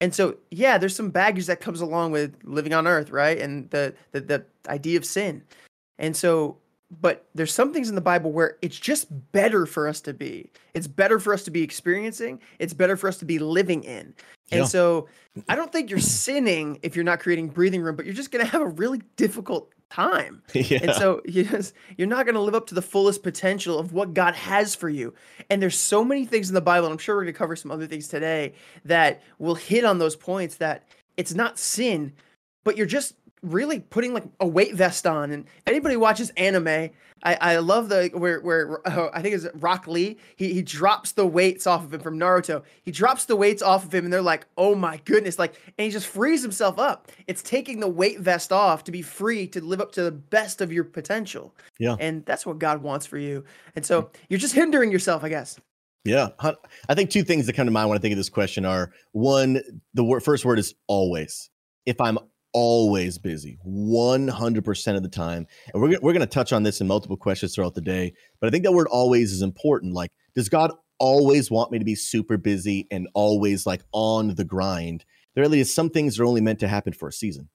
And 0.00 0.14
so, 0.14 0.36
yeah, 0.52 0.78
there's 0.78 0.94
some 0.94 1.10
baggage 1.10 1.46
that 1.46 1.60
comes 1.60 1.80
along 1.80 2.12
with 2.12 2.36
living 2.44 2.72
on 2.72 2.86
earth, 2.86 3.10
right? 3.10 3.38
And 3.40 3.68
the 3.70 3.92
the, 4.12 4.20
the 4.20 4.44
idea 4.68 4.98
of 4.98 5.04
sin. 5.04 5.42
And 5.98 6.16
so 6.16 6.58
but 7.00 7.26
there's 7.34 7.52
some 7.52 7.72
things 7.72 7.88
in 7.88 7.94
the 7.94 8.00
Bible 8.00 8.32
where 8.32 8.58
it's 8.60 8.78
just 8.78 9.06
better 9.32 9.64
for 9.66 9.88
us 9.88 10.00
to 10.02 10.12
be. 10.12 10.50
It's 10.74 10.86
better 10.86 11.18
for 11.18 11.32
us 11.32 11.42
to 11.44 11.50
be 11.50 11.62
experiencing. 11.62 12.40
It's 12.58 12.74
better 12.74 12.96
for 12.96 13.08
us 13.08 13.16
to 13.18 13.24
be 13.24 13.38
living 13.38 13.82
in. 13.84 14.14
And 14.50 14.60
Yeah. 14.60 14.64
so 14.64 15.08
I 15.48 15.56
don't 15.56 15.72
think 15.72 15.88
you're 15.88 15.98
sinning 15.98 16.78
if 16.82 16.94
you're 16.94 17.04
not 17.04 17.20
creating 17.20 17.48
breathing 17.48 17.80
room, 17.80 17.96
but 17.96 18.04
you're 18.04 18.14
just 18.14 18.30
going 18.30 18.44
to 18.44 18.50
have 18.50 18.60
a 18.60 18.66
really 18.68 19.00
difficult 19.16 19.72
time. 19.88 20.42
yeah. 20.52 20.80
And 20.82 20.94
so 20.94 21.22
you 21.26 21.44
just, 21.44 21.72
you're 21.96 22.08
not 22.08 22.26
going 22.26 22.34
to 22.34 22.40
live 22.40 22.54
up 22.54 22.66
to 22.66 22.74
the 22.74 22.82
fullest 22.82 23.22
potential 23.22 23.78
of 23.78 23.94
what 23.94 24.12
God 24.12 24.34
has 24.34 24.74
for 24.74 24.90
you. 24.90 25.14
And 25.48 25.62
there's 25.62 25.78
so 25.78 26.04
many 26.04 26.26
things 26.26 26.48
in 26.50 26.54
the 26.54 26.60
Bible, 26.60 26.86
and 26.88 26.92
I'm 26.92 26.98
sure 26.98 27.16
we're 27.16 27.22
going 27.22 27.32
to 27.34 27.38
cover 27.38 27.56
some 27.56 27.70
other 27.70 27.86
things 27.86 28.08
today 28.08 28.52
that 28.84 29.22
will 29.38 29.54
hit 29.54 29.84
on 29.84 29.98
those 29.98 30.16
points 30.16 30.56
that 30.56 30.84
it's 31.16 31.32
not 31.34 31.58
sin, 31.58 32.12
but 32.64 32.76
you're 32.76 32.86
just 32.86 33.14
really 33.42 33.80
putting 33.80 34.14
like 34.14 34.24
a 34.40 34.46
weight 34.46 34.74
vest 34.74 35.06
on. 35.06 35.30
And 35.30 35.46
anybody 35.66 35.96
watches 35.96 36.30
anime, 36.30 36.90
I, 37.24 37.34
I 37.40 37.56
love 37.58 37.88
the 37.88 38.10
where 38.14 38.40
where 38.40 38.86
uh, 38.86 39.10
I 39.12 39.22
think 39.22 39.34
it's 39.34 39.46
Rock 39.54 39.86
Lee. 39.86 40.18
He 40.36 40.52
he 40.52 40.62
drops 40.62 41.12
the 41.12 41.26
weights 41.26 41.66
off 41.66 41.84
of 41.84 41.94
him 41.94 42.00
from 42.00 42.18
Naruto. 42.18 42.62
He 42.82 42.90
drops 42.90 43.26
the 43.26 43.36
weights 43.36 43.62
off 43.62 43.84
of 43.84 43.94
him, 43.94 44.04
and 44.04 44.12
they're 44.12 44.22
like, 44.22 44.46
"Oh 44.56 44.74
my 44.74 45.00
goodness!" 45.04 45.38
Like, 45.38 45.54
and 45.78 45.84
he 45.84 45.90
just 45.90 46.06
frees 46.06 46.42
himself 46.42 46.78
up. 46.78 47.10
It's 47.26 47.42
taking 47.42 47.80
the 47.80 47.88
weight 47.88 48.20
vest 48.20 48.52
off 48.52 48.84
to 48.84 48.92
be 48.92 49.02
free 49.02 49.46
to 49.48 49.62
live 49.62 49.80
up 49.80 49.92
to 49.92 50.02
the 50.02 50.10
best 50.10 50.60
of 50.60 50.72
your 50.72 50.84
potential. 50.84 51.54
Yeah. 51.78 51.96
and 51.98 52.24
that's 52.24 52.46
what 52.46 52.58
God 52.58 52.82
wants 52.82 53.06
for 53.06 53.18
you. 53.18 53.44
And 53.74 53.84
so 53.84 54.10
you're 54.28 54.38
just 54.38 54.54
hindering 54.54 54.92
yourself, 54.92 55.24
I 55.24 55.28
guess. 55.28 55.58
Yeah, 56.04 56.30
I 56.88 56.94
think 56.94 57.10
two 57.10 57.22
things 57.22 57.46
that 57.46 57.52
come 57.52 57.66
to 57.66 57.72
mind 57.72 57.88
when 57.88 57.96
I 57.96 58.00
think 58.00 58.12
of 58.12 58.18
this 58.18 58.28
question 58.28 58.64
are 58.64 58.92
one, 59.12 59.60
the 59.94 60.02
word, 60.02 60.24
first 60.24 60.44
word 60.44 60.58
is 60.58 60.74
always. 60.88 61.48
If 61.86 62.00
I'm 62.00 62.18
always 62.52 63.18
busy, 63.18 63.58
100% 63.66 64.96
of 64.96 65.02
the 65.02 65.08
time, 65.08 65.46
and 65.72 65.82
we're, 65.82 65.98
we're 66.00 66.12
going 66.12 66.20
to 66.20 66.26
touch 66.26 66.52
on 66.52 66.62
this 66.62 66.80
in 66.80 66.86
multiple 66.86 67.16
questions 67.16 67.54
throughout 67.54 67.74
the 67.74 67.80
day, 67.80 68.12
but 68.40 68.46
I 68.46 68.50
think 68.50 68.64
that 68.64 68.72
word 68.72 68.88
always 68.88 69.32
is 69.32 69.42
important. 69.42 69.94
Like, 69.94 70.10
does 70.34 70.48
God 70.48 70.72
always 70.98 71.50
want 71.50 71.72
me 71.72 71.78
to 71.78 71.84
be 71.84 71.94
super 71.94 72.36
busy 72.36 72.86
and 72.90 73.08
always 73.14 73.66
like 73.66 73.82
on 73.92 74.34
the 74.34 74.44
grind? 74.44 75.04
There 75.34 75.42
really 75.42 75.60
is 75.60 75.74
some 75.74 75.90
things 75.90 76.16
that 76.16 76.22
are 76.22 76.26
only 76.26 76.40
meant 76.40 76.60
to 76.60 76.68
happen 76.68 76.92
for 76.92 77.08
a 77.08 77.12
season. 77.12 77.48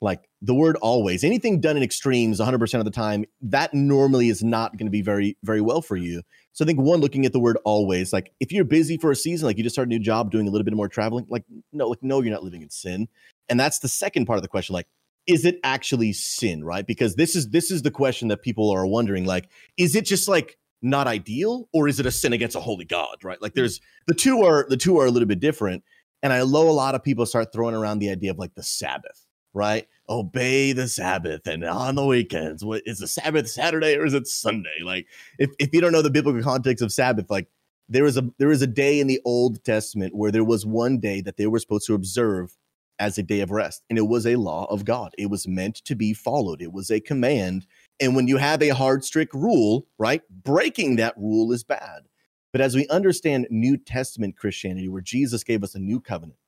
Like 0.00 0.28
the 0.40 0.54
word 0.54 0.76
always, 0.76 1.24
anything 1.24 1.60
done 1.60 1.76
in 1.76 1.82
extremes 1.82 2.40
100% 2.40 2.78
of 2.78 2.84
the 2.84 2.90
time, 2.90 3.26
that 3.42 3.74
normally 3.74 4.30
is 4.30 4.42
not 4.42 4.76
going 4.78 4.86
to 4.86 4.90
be 4.90 5.02
very, 5.02 5.36
very 5.42 5.60
well 5.60 5.82
for 5.82 5.96
you. 5.96 6.22
So 6.52 6.64
I 6.64 6.66
think 6.66 6.80
one, 6.80 7.00
looking 7.00 7.26
at 7.26 7.32
the 7.32 7.40
word 7.40 7.58
always, 7.64 8.12
like 8.12 8.32
if 8.40 8.50
you're 8.50 8.64
busy 8.64 8.96
for 8.96 9.10
a 9.10 9.16
season, 9.16 9.46
like 9.46 9.58
you 9.58 9.62
just 9.62 9.74
start 9.74 9.88
a 9.88 9.90
new 9.90 9.98
job, 9.98 10.30
doing 10.30 10.48
a 10.48 10.50
little 10.50 10.64
bit 10.64 10.74
more 10.74 10.88
traveling, 10.88 11.26
like 11.28 11.44
no, 11.72 11.88
like 11.88 12.02
no, 12.02 12.22
you're 12.22 12.32
not 12.32 12.42
living 12.42 12.62
in 12.62 12.70
sin. 12.70 13.08
And 13.48 13.60
that's 13.60 13.80
the 13.80 13.88
second 13.88 14.26
part 14.26 14.38
of 14.38 14.42
the 14.42 14.48
question. 14.48 14.72
Like, 14.72 14.86
is 15.26 15.44
it 15.44 15.60
actually 15.64 16.12
sin, 16.12 16.64
right? 16.64 16.86
Because 16.86 17.16
this 17.16 17.36
is 17.36 17.50
this 17.50 17.70
is 17.70 17.82
the 17.82 17.90
question 17.90 18.28
that 18.28 18.42
people 18.42 18.70
are 18.70 18.86
wondering. 18.86 19.26
Like, 19.26 19.48
is 19.76 19.94
it 19.94 20.06
just 20.06 20.28
like 20.28 20.56
not 20.82 21.06
ideal, 21.06 21.68
or 21.72 21.88
is 21.88 22.00
it 22.00 22.06
a 22.06 22.10
sin 22.10 22.32
against 22.32 22.56
a 22.56 22.60
holy 22.60 22.84
God, 22.84 23.22
right? 23.22 23.40
Like 23.40 23.54
there's 23.54 23.80
the 24.06 24.14
two 24.14 24.42
are 24.44 24.66
the 24.68 24.76
two 24.76 24.98
are 24.98 25.06
a 25.06 25.10
little 25.10 25.28
bit 25.28 25.40
different. 25.40 25.84
And 26.22 26.32
I 26.32 26.38
know 26.38 26.68
a 26.68 26.70
lot 26.70 26.94
of 26.94 27.02
people 27.02 27.26
start 27.26 27.52
throwing 27.52 27.74
around 27.74 27.98
the 27.98 28.10
idea 28.10 28.30
of 28.30 28.38
like 28.38 28.54
the 28.54 28.62
Sabbath, 28.62 29.26
right? 29.54 29.86
Obey 30.08 30.72
the 30.72 30.88
Sabbath 30.88 31.46
and 31.46 31.64
on 31.64 31.94
the 31.94 32.04
weekends. 32.04 32.64
What 32.64 32.82
is 32.86 32.98
the 32.98 33.08
Sabbath 33.08 33.48
Saturday 33.48 33.96
or 33.96 34.04
is 34.04 34.14
it 34.14 34.26
Sunday? 34.26 34.78
Like 34.82 35.06
if, 35.38 35.50
if 35.58 35.70
you 35.72 35.80
don't 35.80 35.92
know 35.92 36.02
the 36.02 36.10
biblical 36.10 36.42
context 36.42 36.82
of 36.82 36.92
Sabbath, 36.92 37.30
like 37.30 37.48
there 37.88 38.04
is 38.04 38.16
a 38.16 38.28
there 38.38 38.48
was 38.48 38.62
a 38.62 38.66
day 38.66 39.00
in 39.00 39.06
the 39.06 39.20
Old 39.24 39.62
Testament 39.64 40.14
where 40.14 40.30
there 40.30 40.44
was 40.44 40.64
one 40.64 40.98
day 40.98 41.20
that 41.22 41.36
they 41.36 41.46
were 41.46 41.58
supposed 41.58 41.86
to 41.86 41.94
observe 41.94 42.56
as 43.00 43.16
a 43.16 43.22
day 43.22 43.40
of 43.40 43.50
rest, 43.50 43.82
and 43.88 43.98
it 43.98 44.06
was 44.08 44.26
a 44.26 44.36
law 44.36 44.66
of 44.66 44.84
God. 44.84 45.12
It 45.18 45.30
was 45.30 45.48
meant 45.48 45.76
to 45.86 45.94
be 45.96 46.12
followed. 46.12 46.60
It 46.60 46.72
was 46.72 46.90
a 46.90 47.00
command. 47.00 47.66
And 47.98 48.14
when 48.14 48.28
you 48.28 48.36
have 48.36 48.62
a 48.62 48.68
hard, 48.68 49.04
strict 49.04 49.34
rule, 49.34 49.86
right, 49.98 50.22
breaking 50.30 50.96
that 50.96 51.16
rule 51.16 51.50
is 51.50 51.64
bad. 51.64 52.02
But 52.52 52.60
as 52.60 52.74
we 52.74 52.86
understand 52.88 53.46
New 53.50 53.76
Testament 53.76 54.36
Christianity, 54.36 54.88
where 54.88 55.00
Jesus 55.00 55.42
gave 55.44 55.64
us 55.64 55.74
a 55.74 55.78
new 55.78 56.00
covenant, 56.00 56.38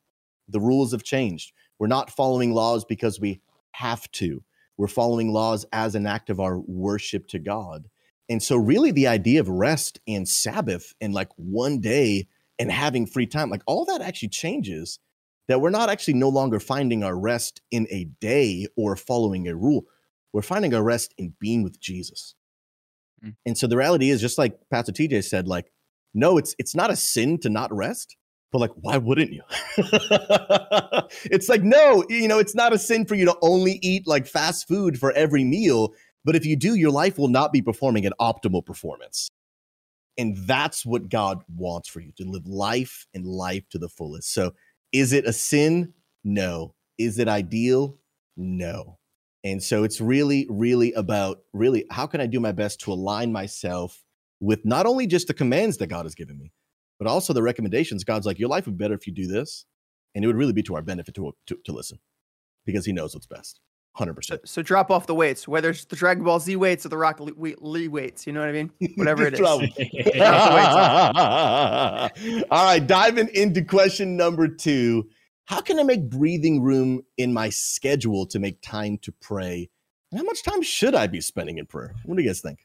the 0.48 0.60
rules 0.60 0.92
have 0.92 1.04
changed. 1.04 1.52
We're 1.82 1.88
not 1.88 2.12
following 2.12 2.52
laws 2.52 2.84
because 2.84 3.18
we 3.18 3.40
have 3.72 4.08
to. 4.12 4.40
We're 4.76 4.86
following 4.86 5.32
laws 5.32 5.66
as 5.72 5.96
an 5.96 6.06
act 6.06 6.30
of 6.30 6.38
our 6.38 6.60
worship 6.60 7.26
to 7.30 7.40
God. 7.40 7.88
And 8.28 8.40
so, 8.40 8.56
really, 8.56 8.92
the 8.92 9.08
idea 9.08 9.40
of 9.40 9.48
rest 9.48 9.98
and 10.06 10.28
Sabbath 10.28 10.94
and 11.00 11.12
like 11.12 11.30
one 11.34 11.80
day 11.80 12.28
and 12.56 12.70
having 12.70 13.04
free 13.04 13.26
time, 13.26 13.50
like 13.50 13.64
all 13.66 13.84
that 13.86 14.00
actually 14.00 14.28
changes. 14.28 15.00
That 15.48 15.60
we're 15.60 15.70
not 15.70 15.90
actually 15.90 16.14
no 16.14 16.28
longer 16.28 16.60
finding 16.60 17.02
our 17.02 17.18
rest 17.18 17.60
in 17.72 17.88
a 17.90 18.04
day 18.20 18.68
or 18.76 18.94
following 18.94 19.48
a 19.48 19.56
rule. 19.56 19.86
We're 20.32 20.42
finding 20.42 20.72
our 20.74 20.84
rest 20.84 21.12
in 21.18 21.34
being 21.40 21.64
with 21.64 21.80
Jesus. 21.80 22.36
Mm. 23.24 23.34
And 23.44 23.58
so 23.58 23.66
the 23.66 23.76
reality 23.76 24.10
is, 24.10 24.20
just 24.20 24.38
like 24.38 24.56
Pastor 24.70 24.92
TJ 24.92 25.24
said, 25.24 25.48
like, 25.48 25.72
no, 26.14 26.38
it's 26.38 26.54
it's 26.60 26.76
not 26.76 26.92
a 26.92 26.96
sin 26.96 27.38
to 27.38 27.50
not 27.50 27.74
rest 27.74 28.16
but 28.52 28.60
like 28.60 28.70
why 28.80 28.98
wouldn't 28.98 29.32
you? 29.32 29.42
It's 31.24 31.48
like 31.48 31.62
no 31.62 32.04
you 32.08 32.28
know 32.28 32.38
it's 32.38 32.54
not 32.54 32.72
a 32.72 32.78
sin 32.78 33.04
for 33.04 33.14
you 33.14 33.24
to 33.26 33.36
only 33.42 33.78
eat 33.82 34.06
like 34.06 34.26
fast 34.26 34.66
food 34.68 34.98
for 34.98 35.12
every 35.12 35.44
meal 35.44 35.94
but 36.24 36.36
if 36.36 36.46
you 36.46 36.56
do 36.56 36.74
your 36.74 36.90
life 36.90 37.18
will 37.18 37.28
not 37.28 37.52
be 37.52 37.62
performing 37.62 38.06
at 38.06 38.12
optimal 38.20 38.64
performance. 38.64 39.28
And 40.18 40.36
that's 40.36 40.84
what 40.84 41.08
god 41.08 41.42
wants 41.54 41.88
for 41.88 42.00
you 42.00 42.12
to 42.18 42.24
live 42.24 42.46
life 42.46 43.06
and 43.14 43.26
life 43.26 43.68
to 43.70 43.78
the 43.78 43.88
fullest. 43.88 44.32
So 44.32 44.52
is 44.92 45.12
it 45.12 45.26
a 45.26 45.32
sin? 45.32 45.94
No. 46.22 46.74
Is 46.98 47.18
it 47.18 47.28
ideal? 47.28 47.98
No. 48.36 48.98
And 49.42 49.62
so 49.62 49.84
it's 49.84 50.00
really 50.00 50.46
really 50.50 50.92
about 50.92 51.42
really 51.52 51.84
how 51.90 52.06
can 52.06 52.20
i 52.20 52.26
do 52.26 52.40
my 52.40 52.52
best 52.52 52.80
to 52.80 52.92
align 52.92 53.32
myself 53.32 54.04
with 54.40 54.64
not 54.64 54.86
only 54.86 55.06
just 55.06 55.26
the 55.26 55.34
commands 55.34 55.78
that 55.78 55.88
god 55.88 56.04
has 56.04 56.14
given 56.14 56.38
me 56.38 56.52
but 56.98 57.08
also 57.08 57.32
the 57.32 57.42
recommendations. 57.42 58.04
God's 58.04 58.26
like, 58.26 58.38
your 58.38 58.48
life 58.48 58.66
would 58.66 58.78
be 58.78 58.84
better 58.84 58.94
if 58.94 59.06
you 59.06 59.12
do 59.12 59.26
this. 59.26 59.64
And 60.14 60.24
it 60.24 60.26
would 60.26 60.36
really 60.36 60.52
be 60.52 60.62
to 60.64 60.74
our 60.74 60.82
benefit 60.82 61.14
to, 61.14 61.32
to, 61.46 61.58
to 61.64 61.72
listen 61.72 61.98
because 62.66 62.84
he 62.84 62.92
knows 62.92 63.14
what's 63.14 63.26
best. 63.26 63.60
100%. 63.98 64.24
So, 64.24 64.38
so 64.44 64.62
drop 64.62 64.90
off 64.90 65.06
the 65.06 65.14
weights, 65.14 65.46
whether 65.46 65.70
it's 65.70 65.84
the 65.84 65.96
Dragon 65.96 66.24
Ball 66.24 66.40
Z 66.40 66.56
weights 66.56 66.86
or 66.86 66.88
the 66.88 66.96
Rock 66.96 67.20
Lee, 67.20 67.54
Lee 67.58 67.88
weights. 67.88 68.26
You 68.26 68.32
know 68.32 68.40
what 68.40 68.48
I 68.48 68.52
mean? 68.52 68.70
Whatever 68.96 69.26
it 69.26 69.34
is. 69.34 69.40
All 72.50 72.64
right, 72.64 72.86
diving 72.86 73.28
into 73.34 73.62
question 73.62 74.16
number 74.16 74.48
two. 74.48 75.08
How 75.44 75.60
can 75.60 75.78
I 75.78 75.82
make 75.82 76.08
breathing 76.08 76.62
room 76.62 77.02
in 77.18 77.32
my 77.32 77.50
schedule 77.50 78.26
to 78.26 78.38
make 78.38 78.62
time 78.62 78.98
to 79.02 79.12
pray? 79.20 79.68
And 80.10 80.18
how 80.18 80.24
much 80.24 80.42
time 80.42 80.62
should 80.62 80.94
I 80.94 81.06
be 81.06 81.20
spending 81.20 81.58
in 81.58 81.66
prayer? 81.66 81.94
What 82.04 82.16
do 82.16 82.22
you 82.22 82.28
guys 82.28 82.40
think? 82.40 82.60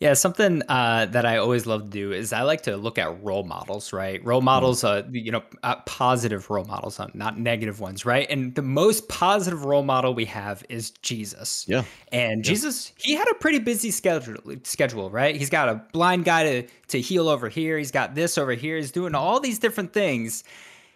Yeah, 0.00 0.14
something 0.14 0.62
uh, 0.68 1.06
that 1.06 1.26
I 1.26 1.38
always 1.38 1.66
love 1.66 1.82
to 1.82 1.88
do 1.90 2.12
is 2.12 2.32
I 2.32 2.42
like 2.42 2.62
to 2.62 2.76
look 2.76 2.98
at 2.98 3.20
role 3.20 3.42
models, 3.42 3.92
right? 3.92 4.24
Role 4.24 4.40
models, 4.40 4.84
uh, 4.84 5.02
you 5.10 5.32
know, 5.32 5.42
uh, 5.64 5.74
positive 5.86 6.48
role 6.50 6.66
models, 6.66 7.00
not 7.14 7.36
negative 7.36 7.80
ones, 7.80 8.06
right? 8.06 8.24
And 8.30 8.54
the 8.54 8.62
most 8.62 9.08
positive 9.08 9.64
role 9.64 9.82
model 9.82 10.14
we 10.14 10.24
have 10.26 10.62
is 10.68 10.90
Jesus. 11.02 11.64
Yeah. 11.68 11.82
And 12.12 12.44
Jesus, 12.44 12.92
he 12.96 13.14
had 13.14 13.28
a 13.28 13.34
pretty 13.34 13.58
busy 13.58 13.90
schedule, 13.90 14.36
schedule, 14.62 15.10
right? 15.10 15.34
He's 15.34 15.50
got 15.50 15.68
a 15.68 15.82
blind 15.92 16.24
guy 16.24 16.44
to 16.44 16.68
to 16.88 17.00
heal 17.00 17.28
over 17.28 17.48
here. 17.48 17.76
He's 17.76 17.90
got 17.90 18.14
this 18.14 18.38
over 18.38 18.52
here. 18.52 18.76
He's 18.76 18.92
doing 18.92 19.16
all 19.16 19.40
these 19.40 19.58
different 19.58 19.92
things. 19.92 20.44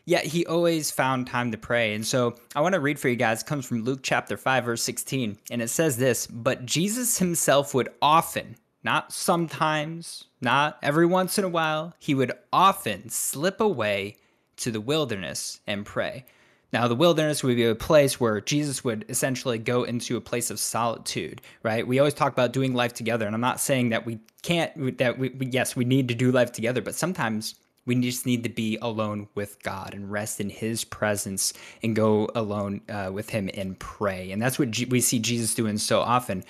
yet 0.05 0.25
he 0.25 0.47
always 0.47 0.91
found 0.91 1.27
time 1.27 1.51
to 1.53 1.59
pray. 1.59 1.95
And 1.95 2.07
so 2.07 2.35
I 2.55 2.61
want 2.61 2.75
to 2.75 2.81
read 2.81 2.99
for 2.99 3.09
you 3.09 3.17
guys. 3.17 3.43
It 3.43 3.47
comes 3.47 3.67
from 3.67 3.85
Luke 3.85 4.01
chapter 4.03 4.37
5, 4.37 4.65
verse 4.65 4.83
16. 4.83 5.39
And 5.51 5.63
it 5.63 5.69
says 5.69 5.97
this 5.97 6.27
But 6.27 6.67
Jesus 6.67 7.19
himself 7.19 7.75
would 7.75 7.89
often, 8.01 8.57
not 8.85 9.13
sometimes, 9.13 10.25
not 10.41 10.79
every 10.83 11.07
once 11.07 11.39
in 11.39 11.45
a 11.45 11.49
while, 11.49 11.95
he 11.99 12.15
would 12.15 12.33
often 12.53 13.09
slip 13.09 13.61
away 13.61 14.17
to 14.57 14.71
the 14.71 14.81
wilderness 14.81 15.61
and 15.67 15.87
pray. 15.87 16.25
Now, 16.73 16.89
the 16.89 16.95
wilderness 16.95 17.45
would 17.45 17.57
be 17.57 17.67
a 17.67 17.75
place 17.75 18.19
where 18.19 18.41
Jesus 18.41 18.83
would 18.83 19.05
essentially 19.11 19.59
go 19.59 19.83
into 19.83 20.17
a 20.17 20.23
place 20.23 20.51
of 20.51 20.59
solitude, 20.59 21.43
right? 21.63 21.87
We 21.87 21.99
always 21.99 22.15
talk 22.15 22.33
about 22.33 22.55
doing 22.55 22.73
life 22.73 22.95
together, 22.95 23.27
and 23.27 23.35
I'm 23.35 23.43
not 23.43 23.61
saying 23.61 23.91
that 23.91 24.07
we 24.07 24.21
can't, 24.43 24.97
that 24.99 25.19
we, 25.19 25.37
yes, 25.39 25.77
we 25.77 25.85
need 25.85 26.09
to 26.09 26.15
do 26.15 26.33
life 26.33 26.51
together, 26.51 26.81
but 26.81 26.95
sometimes 26.95 27.57
we 27.85 27.97
just 27.97 28.25
need 28.25 28.43
to 28.45 28.49
be 28.49 28.79
alone 28.81 29.29
with 29.35 29.63
God 29.63 29.93
and 29.93 30.11
rest 30.11 30.41
in 30.41 30.49
His 30.49 30.85
presence 30.85 31.53
and 31.83 31.95
go 31.95 32.29
alone 32.35 32.81
uh, 32.89 33.11
with 33.13 33.29
Him 33.29 33.51
and 33.53 33.79
pray. 33.79 34.31
And 34.31 34.41
that's 34.41 34.59
what 34.59 34.71
G- 34.71 34.87
we 34.87 35.01
see 35.01 35.19
Jesus 35.19 35.55
doing 35.55 35.77
so 35.77 36.01
often. 36.01 36.43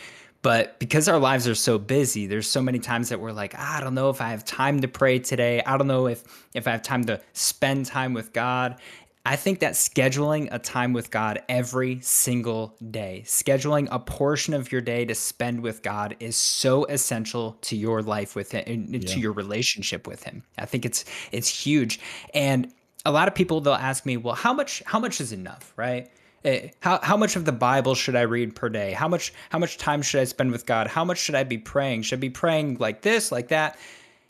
But 0.43 0.81
because 0.81 1.09
our 1.09 1.19
lives 1.19 1.47
are 1.47 1.55
so 1.55 1.79
busy, 1.79 2.27
there's 2.27 2.49
so 2.49 2.61
many 2.61 2.81
times 2.81 3.09
that 3.11 3.21
we're 3.21 3.33
like, 3.33 3.55
I 3.57 3.81
don't 3.81 3.95
know 3.95 4.11
if 4.11 4.21
I 4.21 4.31
have 4.31 4.45
time 4.45 4.81
to 4.81 4.89
pray 4.89 5.21
today. 5.21 5.63
I 5.65 5.79
don't 5.79 5.87
know 5.87 6.09
if 6.09 6.25
if 6.53 6.67
I 6.67 6.73
have 6.73 6.83
time 6.83 7.05
to 7.05 7.21
spend 7.33 7.87
time 7.87 8.13
with 8.13 8.33
God. 8.33 8.77
I 9.25 9.37
think 9.37 9.61
that 9.61 9.75
scheduling 9.75 10.49
a 10.51 10.59
time 10.59 10.93
with 10.93 11.13
God 11.13 11.43
every 11.49 12.01
single 12.01 12.75
day, 12.91 13.23
scheduling 13.25 13.87
a 13.93 14.01
portion 14.01 14.53
of 14.53 14.73
your 14.73 14.81
day 14.81 15.05
to 15.05 15.15
spend 15.15 15.61
with 15.61 15.83
God 15.83 16.17
is 16.19 16.35
so 16.35 16.85
essential 16.87 17.57
to 17.63 17.77
your 17.77 18.03
life 18.03 18.35
with 18.35 18.51
him 18.51 18.89
yeah. 18.89 18.99
to 18.99 19.21
your 19.21 19.31
relationship 19.33 20.09
with 20.09 20.25
him. 20.25 20.43
I 20.59 20.67
think 20.67 20.85
it's 20.85 21.05
it's 21.31 21.49
huge. 21.49 22.01
And 22.35 22.73
a 23.05 23.13
lot 23.13 23.29
of 23.29 23.35
people 23.37 23.61
they'll 23.61 23.75
ask 23.75 24.05
me, 24.05 24.17
"Well, 24.17 24.35
how 24.35 24.53
much 24.53 24.83
how 24.87 24.99
much 24.99 25.21
is 25.21 25.33
enough?" 25.33 25.73
right? 25.77 26.11
Eh, 26.45 26.71
how 26.81 26.99
how 27.03 27.17
much 27.17 27.37
of 27.37 27.45
the 27.45 27.53
Bible 27.53 27.95
should 27.95 28.17
I 28.17 28.23
read 28.23 28.55
per 28.55 28.69
day? 28.69 28.93
How 28.93 29.09
much 29.09 29.33
how 29.51 29.59
much 29.59 29.79
time 29.79 30.03
should 30.03 30.21
I 30.21 30.25
spend 30.25 30.51
with 30.51 30.67
God? 30.67 30.87
How 30.89 31.05
much 31.05 31.19
should 31.19 31.35
I 31.35 31.45
be 31.45 31.59
praying? 31.59 32.03
Should 32.03 32.19
I 32.19 32.21
be 32.21 32.31
praying 32.31 32.79
like 32.79 33.03
this, 33.03 33.31
like 33.31 33.49
that? 33.49 33.79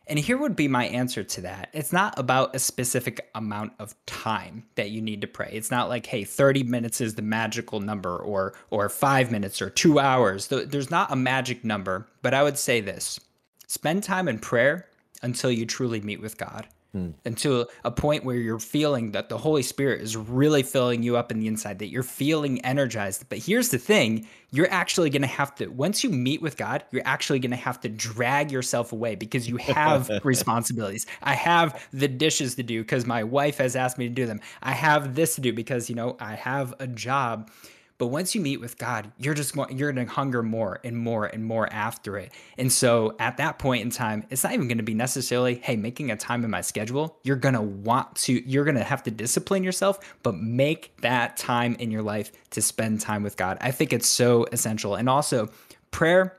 And 0.08 0.18
here 0.18 0.36
would 0.36 0.56
be 0.56 0.68
my 0.68 0.86
answer 0.86 1.22
to 1.22 1.40
that. 1.42 1.70
It's 1.72 1.92
not 1.92 2.18
about 2.18 2.54
a 2.56 2.58
specific 2.58 3.30
amount 3.34 3.72
of 3.78 3.94
time 4.04 4.64
that 4.74 4.90
you 4.90 5.00
need 5.00 5.20
to 5.20 5.28
pray. 5.28 5.50
It's 5.52 5.70
not 5.70 5.88
like, 5.88 6.06
hey, 6.06 6.24
30 6.24 6.64
minutes 6.64 7.00
is 7.00 7.14
the 7.14 7.22
magical 7.22 7.80
number 7.80 8.16
or 8.16 8.54
or 8.70 8.88
5 8.88 9.30
minutes 9.30 9.62
or 9.62 9.70
2 9.70 9.98
hours. 9.98 10.48
There's 10.48 10.90
not 10.90 11.12
a 11.12 11.16
magic 11.16 11.64
number, 11.64 12.08
but 12.20 12.34
I 12.34 12.42
would 12.42 12.58
say 12.58 12.80
this. 12.80 13.20
Spend 13.68 14.02
time 14.02 14.28
in 14.28 14.38
prayer 14.38 14.88
until 15.22 15.50
you 15.50 15.64
truly 15.64 16.00
meet 16.00 16.20
with 16.20 16.36
God 16.36 16.66
hmm. 16.92 17.10
until 17.24 17.68
a 17.84 17.90
point 17.90 18.24
where 18.24 18.36
you're 18.36 18.58
feeling 18.58 19.12
that 19.12 19.28
the 19.28 19.38
Holy 19.38 19.62
Spirit 19.62 20.00
is 20.00 20.16
really 20.16 20.62
filling 20.62 21.02
you 21.02 21.16
up 21.16 21.30
in 21.30 21.40
the 21.40 21.46
inside, 21.46 21.78
that 21.80 21.88
you're 21.88 22.02
feeling 22.02 22.64
energized. 22.64 23.28
But 23.28 23.38
here's 23.38 23.70
the 23.70 23.78
thing 23.78 24.26
you're 24.50 24.70
actually 24.70 25.10
going 25.10 25.22
to 25.22 25.28
have 25.28 25.54
to, 25.56 25.68
once 25.68 26.04
you 26.04 26.10
meet 26.10 26.42
with 26.42 26.56
God, 26.56 26.84
you're 26.90 27.06
actually 27.06 27.38
going 27.38 27.52
to 27.52 27.56
have 27.56 27.80
to 27.80 27.88
drag 27.88 28.52
yourself 28.52 28.92
away 28.92 29.14
because 29.14 29.48
you 29.48 29.56
have 29.56 30.10
responsibilities. 30.24 31.06
I 31.22 31.34
have 31.34 31.86
the 31.92 32.08
dishes 32.08 32.54
to 32.56 32.62
do 32.62 32.82
because 32.82 33.06
my 33.06 33.24
wife 33.24 33.58
has 33.58 33.76
asked 33.76 33.98
me 33.98 34.08
to 34.08 34.14
do 34.14 34.26
them. 34.26 34.40
I 34.62 34.72
have 34.72 35.14
this 35.14 35.34
to 35.36 35.40
do 35.40 35.52
because, 35.52 35.88
you 35.88 35.96
know, 35.96 36.16
I 36.20 36.34
have 36.34 36.74
a 36.78 36.86
job. 36.86 37.50
But 38.02 38.08
once 38.08 38.34
you 38.34 38.40
meet 38.40 38.56
with 38.56 38.78
God, 38.78 39.12
you're 39.16 39.32
just 39.32 39.54
going, 39.54 39.78
you're 39.78 39.92
going 39.92 40.04
to 40.04 40.12
hunger 40.12 40.42
more 40.42 40.80
and 40.82 40.98
more 40.98 41.26
and 41.26 41.44
more 41.44 41.72
after 41.72 42.16
it. 42.16 42.32
And 42.58 42.72
so 42.72 43.14
at 43.20 43.36
that 43.36 43.60
point 43.60 43.84
in 43.84 43.90
time, 43.90 44.24
it's 44.28 44.42
not 44.42 44.54
even 44.54 44.66
going 44.66 44.78
to 44.78 44.82
be 44.82 44.92
necessarily, 44.92 45.54
hey, 45.62 45.76
making 45.76 46.10
a 46.10 46.16
time 46.16 46.42
in 46.42 46.50
my 46.50 46.62
schedule. 46.62 47.16
You're 47.22 47.36
going 47.36 47.54
to 47.54 47.62
want 47.62 48.16
to, 48.16 48.42
you're 48.44 48.64
going 48.64 48.76
to 48.76 48.82
have 48.82 49.04
to 49.04 49.12
discipline 49.12 49.62
yourself, 49.62 50.00
but 50.24 50.34
make 50.34 50.96
that 51.02 51.36
time 51.36 51.76
in 51.78 51.92
your 51.92 52.02
life 52.02 52.32
to 52.50 52.60
spend 52.60 53.00
time 53.00 53.22
with 53.22 53.36
God. 53.36 53.56
I 53.60 53.70
think 53.70 53.92
it's 53.92 54.08
so 54.08 54.46
essential. 54.50 54.96
And 54.96 55.08
also, 55.08 55.48
prayer 55.92 56.36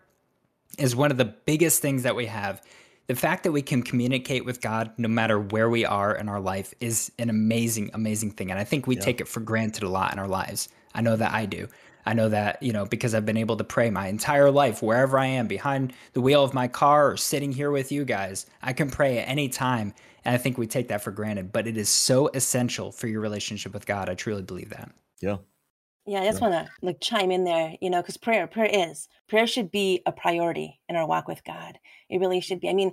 is 0.77 0.98
one 0.98 1.12
of 1.12 1.17
the 1.17 1.24
biggest 1.24 1.82
things 1.82 2.03
that 2.03 2.17
we 2.17 2.25
have 2.25 2.62
the 3.08 3.15
fact 3.15 3.43
that 3.43 3.51
we 3.51 3.62
can 3.62 3.84
communicate 3.84 4.46
with 4.46 4.62
God 4.62 4.91
no 4.98 5.10
matter 5.10 5.38
where 5.38 5.70
we 5.70 5.86
are 5.86 6.15
in 6.15 6.29
our 6.29 6.39
life 6.39 6.74
is 6.79 7.12
an 7.20 7.29
amazing, 7.29 7.91
amazing 7.93 8.32
thing. 8.32 8.50
And 8.50 8.60
I 8.60 8.63
think 8.63 8.88
we 8.88 8.96
yeah. 8.96 9.01
take 9.01 9.20
it 9.20 9.27
for 9.27 9.41
granted 9.41 9.84
a 9.84 9.89
lot 9.89 10.13
in 10.13 10.20
our 10.20 10.27
lives. 10.27 10.70
I 10.94 11.02
know 11.02 11.16
that 11.16 11.34
I 11.34 11.46
do. 11.46 11.68
I 12.06 12.14
know 12.14 12.30
that, 12.30 12.62
you 12.62 12.74
know, 12.74 12.86
because 12.86 13.16
I've 13.16 13.26
been 13.26 13.38
able 13.38 13.58
to 13.58 13.64
pray 13.64 13.90
my 13.90 14.08
entire 14.08 14.52
life, 14.52 14.82
wherever 14.82 15.18
I 15.18 15.28
am, 15.28 15.48
behind 15.48 15.94
the 16.14 16.22
wheel 16.22 16.44
of 16.44 16.54
my 16.54 16.68
car 16.68 17.12
or 17.12 17.18
sitting 17.18 17.52
here 17.52 17.72
with 17.72 17.92
you 17.92 18.04
guys, 18.04 18.46
I 18.62 18.74
can 18.74 18.90
pray 18.90 19.20
at 19.20 19.30
any 19.30 19.48
time. 19.48 19.94
And 20.26 20.36
I 20.36 20.38
think 20.38 20.58
we 20.58 20.68
take 20.68 20.90
that 20.90 21.02
for 21.02 21.12
granted, 21.12 21.52
but 21.52 21.68
it 21.68 21.78
is 21.78 21.90
so 21.90 22.30
essential 22.34 22.92
for 22.92 23.08
your 23.08 23.22
relationship 23.22 23.74
with 23.74 23.86
God. 23.86 24.10
I 24.10 24.16
truly 24.16 24.42
believe 24.42 24.70
that. 24.70 24.92
Yeah. 25.22 25.38
Yeah, 26.06 26.22
I 26.22 26.26
just 26.26 26.42
yeah. 26.42 26.50
want 26.50 26.66
to 26.68 26.72
like 26.82 27.00
chime 27.00 27.32
in 27.32 27.46
there, 27.46 27.76
you 27.80 27.90
know, 27.90 28.02
because 28.02 28.18
prayer, 28.18 28.46
prayer 28.48 28.70
is 28.72 29.08
prayer 29.30 29.48
should 29.48 29.72
be 29.72 30.02
a 30.06 30.12
priority 30.12 30.82
in 30.90 30.98
our 30.98 31.08
walk 31.08 31.30
with 31.30 31.44
God. 31.46 31.80
It 32.10 32.20
really 32.20 32.42
should 32.42 32.60
be. 32.60 32.70
I 32.70 32.74
mean, 32.74 32.92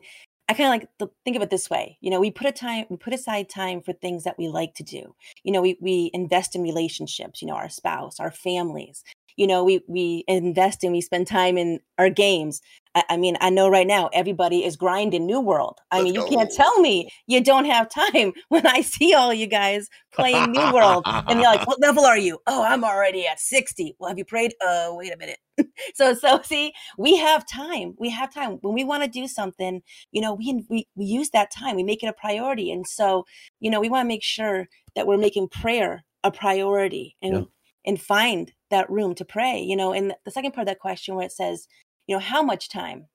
I 0.51 0.55
kind 0.55 0.67
of 0.67 0.89
like 0.99 1.13
think 1.25 1.37
of 1.37 1.43
it 1.43 1.51
this 1.51 1.71
way. 1.71 1.97
You 2.01 2.11
know, 2.11 2.19
we 2.19 2.33
put 2.33 2.49
a 2.49 2.51
time, 2.53 2.87
we 2.91 2.97
put 2.97 3.15
aside 3.15 3.49
time 3.49 3.81
for 3.83 3.93
things 3.93 4.25
that 4.25 4.37
we 4.37 4.49
like 4.49 4.75
to 4.75 4.83
do. 4.83 5.15
You 5.45 5.53
know, 5.53 5.63
we 5.63 5.79
we 5.81 6.11
invest 6.13 6.57
in 6.57 6.63
relationships. 6.63 7.41
You 7.41 7.47
know, 7.47 7.55
our 7.55 7.69
spouse, 7.69 8.19
our 8.19 8.33
families. 8.33 9.05
You 9.37 9.47
know, 9.47 9.65
we 9.65 9.81
we 9.89 10.25
invest 10.29 10.85
and 10.85 10.93
we 10.93 11.01
spend 11.01 11.27
time 11.27 11.59
in 11.59 11.81
our 11.99 12.11
games. 12.11 12.61
I, 12.95 13.05
I 13.11 13.17
mean, 13.17 13.37
I 13.41 13.51
know 13.51 13.69
right 13.69 13.87
now 13.87 14.11
everybody 14.13 14.65
is 14.65 14.77
grinding 14.77 15.27
New 15.27 15.41
World. 15.41 15.79
I 15.91 15.97
Let's 15.97 16.05
mean, 16.05 16.15
you 16.15 16.21
go. 16.23 16.29
can't 16.29 16.51
tell 16.53 16.81
me 16.81 17.09
you 17.27 17.43
don't 17.43 17.67
have 17.67 17.89
time 17.89 18.33
when 18.49 18.67
I 18.67 18.81
see 18.81 19.15
all 19.15 19.33
you 19.33 19.47
guys 19.47 19.89
playing 20.13 20.53
New 20.53 20.73
World, 20.73 21.05
and 21.07 21.41
you're 21.41 21.51
like, 21.51 21.67
"What 21.67 21.81
level 21.81 22.05
are 22.05 22.19
you?" 22.19 22.39
Oh, 22.47 22.63
I'm 22.63 22.85
already 22.85 23.27
at 23.27 23.41
sixty. 23.41 23.97
Well, 23.99 24.09
have 24.09 24.19
you 24.19 24.25
prayed? 24.25 24.55
oh 24.61 24.97
wait 24.97 25.13
a 25.13 25.17
minute. 25.17 25.39
so 25.95 26.15
so 26.15 26.41
see 26.43 26.73
we 26.99 27.17
have 27.17 27.47
time 27.47 27.95
we 27.99 28.11
have 28.11 28.33
time 28.33 28.59
when 28.63 28.75
we 28.75 28.85
want 28.85 29.03
to 29.03 29.09
do 29.09 29.27
something 29.27 29.83
you 30.13 30.21
know 30.21 30.35
we, 30.35 30.65
we 30.69 30.87
we 30.95 31.05
use 31.05 31.31
that 31.31 31.51
time 31.51 31.77
we 31.77 31.83
make 31.83 32.03
it 32.03 32.07
a 32.07 32.13
priority 32.13 32.71
and 32.71 32.87
so 32.87 33.25
you 33.61 33.71
know 33.71 33.81
we 33.81 33.89
want 33.89 34.05
to 34.05 34.09
make 34.09 34.23
sure 34.23 34.69
that 34.95 35.07
we're 35.07 35.19
making 35.19 35.49
prayer 35.49 36.05
a 36.25 36.31
priority 36.31 37.17
and 37.23 37.35
yeah. 37.35 37.43
and 37.85 38.01
find 38.01 38.53
that 38.71 38.91
room 38.91 39.15
to 39.15 39.25
pray 39.25 39.61
you 39.61 39.77
know 39.77 39.93
and 39.93 40.15
the 40.25 40.31
second 40.31 40.53
part 40.53 40.63
of 40.63 40.69
that 40.69 40.81
question 40.81 41.15
where 41.15 41.27
it 41.27 41.33
says 41.33 41.67
you 42.07 42.17
know 42.17 42.21
how 42.21 42.43
much 42.43 42.69
time? 42.69 43.07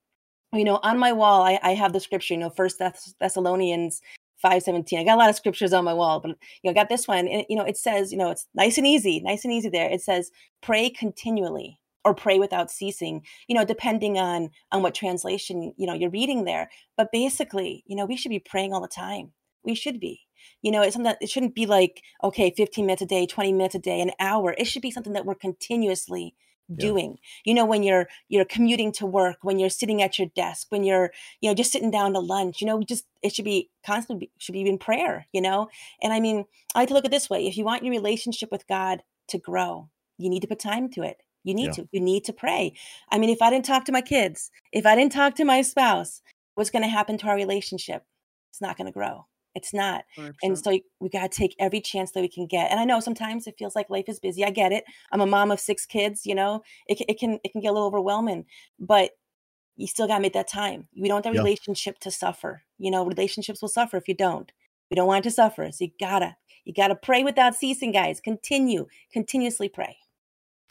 You 0.53 0.63
know 0.63 0.79
on 0.83 0.97
my 0.97 1.11
wall 1.11 1.41
i, 1.41 1.59
I 1.63 1.73
have 1.73 1.91
the 1.91 1.99
scripture 1.99 2.33
you 2.33 2.39
know 2.39 2.49
first 2.49 2.77
Thess- 2.77 3.13
thessalonians 3.19 4.01
517 4.37 4.99
i 4.99 5.03
got 5.03 5.15
a 5.15 5.19
lot 5.19 5.29
of 5.29 5.35
scriptures 5.35 5.73
on 5.73 5.83
my 5.83 5.93
wall 5.93 6.19
but 6.19 6.29
you 6.29 6.35
know 6.63 6.71
I 6.71 6.73
got 6.73 6.87
this 6.87 7.07
one 7.07 7.27
and 7.27 7.45
you 7.49 7.55
know 7.57 7.65
it 7.65 7.77
says 7.77 8.11
you 8.11 8.17
know 8.17 8.29
it's 8.29 8.47
nice 8.53 8.77
and 8.77 8.87
easy 8.87 9.19
nice 9.21 9.43
and 9.43 9.53
easy 9.53 9.69
there. 9.69 9.89
It 9.89 10.01
says 10.01 10.31
pray 10.61 10.89
continually 10.89 11.79
or 12.05 12.13
pray 12.13 12.39
without 12.39 12.71
ceasing 12.71 13.23
you 13.47 13.55
know 13.55 13.65
depending 13.65 14.17
on 14.17 14.49
on 14.71 14.81
what 14.81 14.95
translation 14.95 15.73
you 15.77 15.87
know 15.87 15.93
you're 15.93 16.09
reading 16.09 16.45
there. 16.45 16.69
But 16.95 17.11
basically 17.11 17.83
you 17.87 17.95
know 17.95 18.05
we 18.05 18.15
should 18.15 18.29
be 18.29 18.39
praying 18.39 18.73
all 18.73 18.81
the 18.81 18.87
time 18.87 19.33
we 19.65 19.75
should 19.75 19.99
be 19.99 20.21
you 20.61 20.71
know 20.71 20.81
it's 20.81 20.93
something 20.93 21.09
that 21.09 21.21
it 21.21 21.29
shouldn't 21.29 21.55
be 21.55 21.65
like 21.65 22.01
okay 22.23 22.53
15 22.55 22.85
minutes 22.85 23.01
a 23.01 23.05
day 23.05 23.25
20 23.25 23.53
minutes 23.53 23.75
a 23.75 23.79
day 23.79 24.01
an 24.01 24.11
hour 24.19 24.55
it 24.57 24.65
should 24.65 24.81
be 24.81 24.91
something 24.91 25.13
that 25.13 25.25
we're 25.25 25.35
continuously 25.35 26.35
doing 26.75 27.11
yeah. 27.11 27.51
you 27.51 27.53
know 27.53 27.65
when 27.65 27.83
you're 27.83 28.07
you're 28.27 28.43
commuting 28.45 28.91
to 28.91 29.05
work 29.05 29.37
when 29.43 29.59
you're 29.59 29.69
sitting 29.69 30.01
at 30.01 30.17
your 30.17 30.27
desk 30.35 30.65
when 30.69 30.83
you're 30.83 31.11
you 31.39 31.47
know 31.47 31.53
just 31.53 31.71
sitting 31.71 31.91
down 31.91 32.13
to 32.13 32.19
lunch 32.19 32.59
you 32.59 32.65
know 32.65 32.81
just 32.81 33.05
it 33.21 33.35
should 33.35 33.45
be 33.45 33.69
constantly 33.85 34.31
should 34.39 34.53
be 34.53 34.67
in 34.67 34.79
prayer 34.79 35.27
you 35.31 35.41
know 35.41 35.67
and 36.01 36.11
i 36.11 36.19
mean 36.19 36.43
i 36.73 36.79
like 36.79 36.87
to 36.87 36.95
look 36.95 37.05
at 37.05 37.11
this 37.11 37.29
way 37.29 37.45
if 37.45 37.55
you 37.55 37.63
want 37.63 37.83
your 37.83 37.91
relationship 37.91 38.51
with 38.51 38.67
god 38.67 39.03
to 39.27 39.37
grow 39.37 39.89
you 40.17 40.27
need 40.27 40.41
to 40.41 40.47
put 40.47 40.57
time 40.57 40.89
to 40.89 41.03
it 41.03 41.21
you 41.45 41.53
need 41.53 41.67
yeah. 41.67 41.83
to. 41.83 41.89
You 41.91 42.01
need 42.01 42.25
to 42.25 42.33
pray. 42.33 42.73
I 43.09 43.19
mean, 43.19 43.29
if 43.29 43.41
I 43.41 43.51
didn't 43.51 43.65
talk 43.65 43.85
to 43.85 43.91
my 43.91 44.01
kids, 44.01 44.49
if 44.73 44.85
I 44.85 44.95
didn't 44.95 45.11
talk 45.13 45.35
to 45.35 45.45
my 45.45 45.61
spouse, 45.61 46.21
what's 46.55 46.71
going 46.71 46.81
to 46.81 46.89
happen 46.89 47.17
to 47.19 47.27
our 47.27 47.35
relationship? 47.35 48.03
It's 48.49 48.61
not 48.61 48.77
going 48.77 48.87
to 48.87 48.91
grow. 48.91 49.27
It's 49.55 49.73
not. 49.73 50.03
And 50.43 50.57
so 50.57 50.77
we 50.99 51.09
got 51.09 51.31
to 51.31 51.37
take 51.37 51.55
every 51.59 51.81
chance 51.81 52.11
that 52.11 52.21
we 52.21 52.27
can 52.27 52.45
get. 52.45 52.69
And 52.69 52.79
I 52.79 52.85
know 52.85 52.99
sometimes 52.99 53.47
it 53.47 53.55
feels 53.57 53.75
like 53.75 53.89
life 53.89 54.05
is 54.07 54.19
busy. 54.19 54.43
I 54.43 54.49
get 54.49 54.71
it. 54.71 54.83
I'm 55.11 55.21
a 55.21 55.25
mom 55.25 55.49
of 55.49 55.59
six 55.59 55.85
kids, 55.85 56.25
you 56.25 56.35
know, 56.35 56.61
it, 56.87 57.01
it 57.07 57.19
can, 57.19 57.39
it 57.43 57.51
can 57.53 57.61
get 57.61 57.69
a 57.69 57.71
little 57.71 57.87
overwhelming, 57.87 58.45
but 58.79 59.11
you 59.77 59.87
still 59.87 60.07
got 60.07 60.17
to 60.17 60.21
make 60.21 60.33
that 60.33 60.47
time. 60.47 60.87
We 60.95 61.07
don't 61.07 61.15
want 61.15 61.25
the 61.25 61.31
yeah. 61.31 61.39
relationship 61.39 61.99
to 61.99 62.11
suffer. 62.11 62.63
You 62.77 62.91
know, 62.91 63.05
relationships 63.05 63.61
will 63.61 63.69
suffer 63.69 63.97
if 63.97 64.07
you 64.07 64.13
don't. 64.13 64.51
We 64.91 64.95
don't 64.95 65.07
want 65.07 65.25
it 65.25 65.29
to 65.29 65.35
suffer. 65.35 65.71
So 65.71 65.85
you 65.85 65.91
gotta, 65.99 66.35
you 66.65 66.73
gotta 66.73 66.95
pray 66.95 67.23
without 67.23 67.55
ceasing, 67.55 67.91
guys. 67.91 68.19
Continue, 68.19 68.87
continuously 69.11 69.69
pray. 69.69 69.97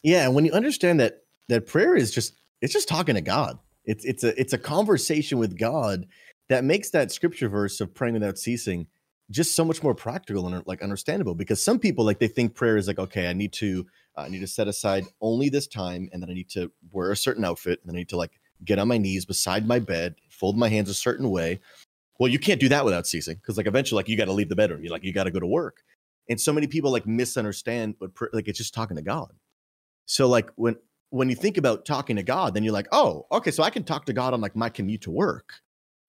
Yeah, 0.02 0.26
and 0.26 0.34
when 0.34 0.44
you 0.44 0.52
understand 0.52 1.00
that 1.00 1.22
that 1.48 1.66
prayer 1.66 1.96
is 1.96 2.10
just 2.10 2.34
it's 2.60 2.72
just 2.72 2.88
talking 2.88 3.14
to 3.14 3.20
God. 3.20 3.58
It's 3.84 4.04
it's 4.04 4.24
a 4.24 4.38
it's 4.40 4.52
a 4.52 4.58
conversation 4.58 5.38
with 5.38 5.58
God 5.58 6.06
that 6.48 6.64
makes 6.64 6.90
that 6.90 7.12
scripture 7.12 7.48
verse 7.48 7.80
of 7.80 7.94
praying 7.94 8.14
without 8.14 8.38
ceasing 8.38 8.86
just 9.30 9.56
so 9.56 9.64
much 9.64 9.82
more 9.82 9.94
practical 9.94 10.46
and 10.46 10.66
like 10.66 10.82
understandable 10.82 11.34
because 11.34 11.64
some 11.64 11.78
people 11.78 12.04
like 12.04 12.18
they 12.18 12.28
think 12.28 12.54
prayer 12.54 12.76
is 12.76 12.86
like 12.86 12.98
okay 12.98 13.28
i 13.28 13.32
need 13.32 13.52
to 13.52 13.86
uh, 14.18 14.22
i 14.22 14.28
need 14.28 14.40
to 14.40 14.46
set 14.46 14.68
aside 14.68 15.04
only 15.20 15.48
this 15.48 15.66
time 15.66 16.08
and 16.12 16.22
then 16.22 16.30
i 16.30 16.34
need 16.34 16.50
to 16.50 16.70
wear 16.92 17.10
a 17.10 17.16
certain 17.16 17.44
outfit 17.44 17.80
and 17.80 17.88
then 17.88 17.96
i 17.96 18.00
need 18.00 18.08
to 18.08 18.18
like 18.18 18.38
get 18.64 18.78
on 18.78 18.86
my 18.86 18.98
knees 18.98 19.24
beside 19.24 19.66
my 19.66 19.78
bed 19.78 20.14
fold 20.28 20.58
my 20.58 20.68
hands 20.68 20.90
a 20.90 20.94
certain 20.94 21.30
way 21.30 21.58
Well, 22.18 22.30
you 22.30 22.38
can't 22.38 22.60
do 22.60 22.68
that 22.68 22.84
without 22.84 23.06
ceasing 23.06 23.36
because 23.36 23.56
like 23.56 23.66
eventually 23.66 23.98
like 23.98 24.08
you 24.08 24.16
got 24.16 24.26
to 24.26 24.32
leave 24.32 24.48
the 24.48 24.56
bedroom. 24.56 24.84
You 24.84 24.90
like 24.90 25.04
you 25.04 25.12
got 25.12 25.24
to 25.24 25.30
go 25.30 25.40
to 25.40 25.46
work. 25.46 25.82
And 26.28 26.40
so 26.40 26.52
many 26.52 26.66
people 26.66 26.90
like 26.90 27.06
misunderstand 27.06 27.96
but 27.98 28.12
like 28.32 28.48
it's 28.48 28.58
just 28.58 28.74
talking 28.74 28.96
to 28.96 29.02
God. 29.02 29.32
So 30.06 30.28
like 30.28 30.50
when 30.56 30.76
when 31.10 31.28
you 31.28 31.36
think 31.36 31.56
about 31.58 31.84
talking 31.84 32.16
to 32.16 32.22
God, 32.22 32.54
then 32.54 32.64
you're 32.64 32.72
like, 32.72 32.88
"Oh, 32.92 33.26
okay, 33.32 33.50
so 33.50 33.62
I 33.62 33.70
can 33.70 33.84
talk 33.84 34.06
to 34.06 34.12
God 34.12 34.34
on 34.34 34.40
like 34.40 34.56
my 34.56 34.68
commute 34.68 35.02
to 35.02 35.10
work." 35.10 35.54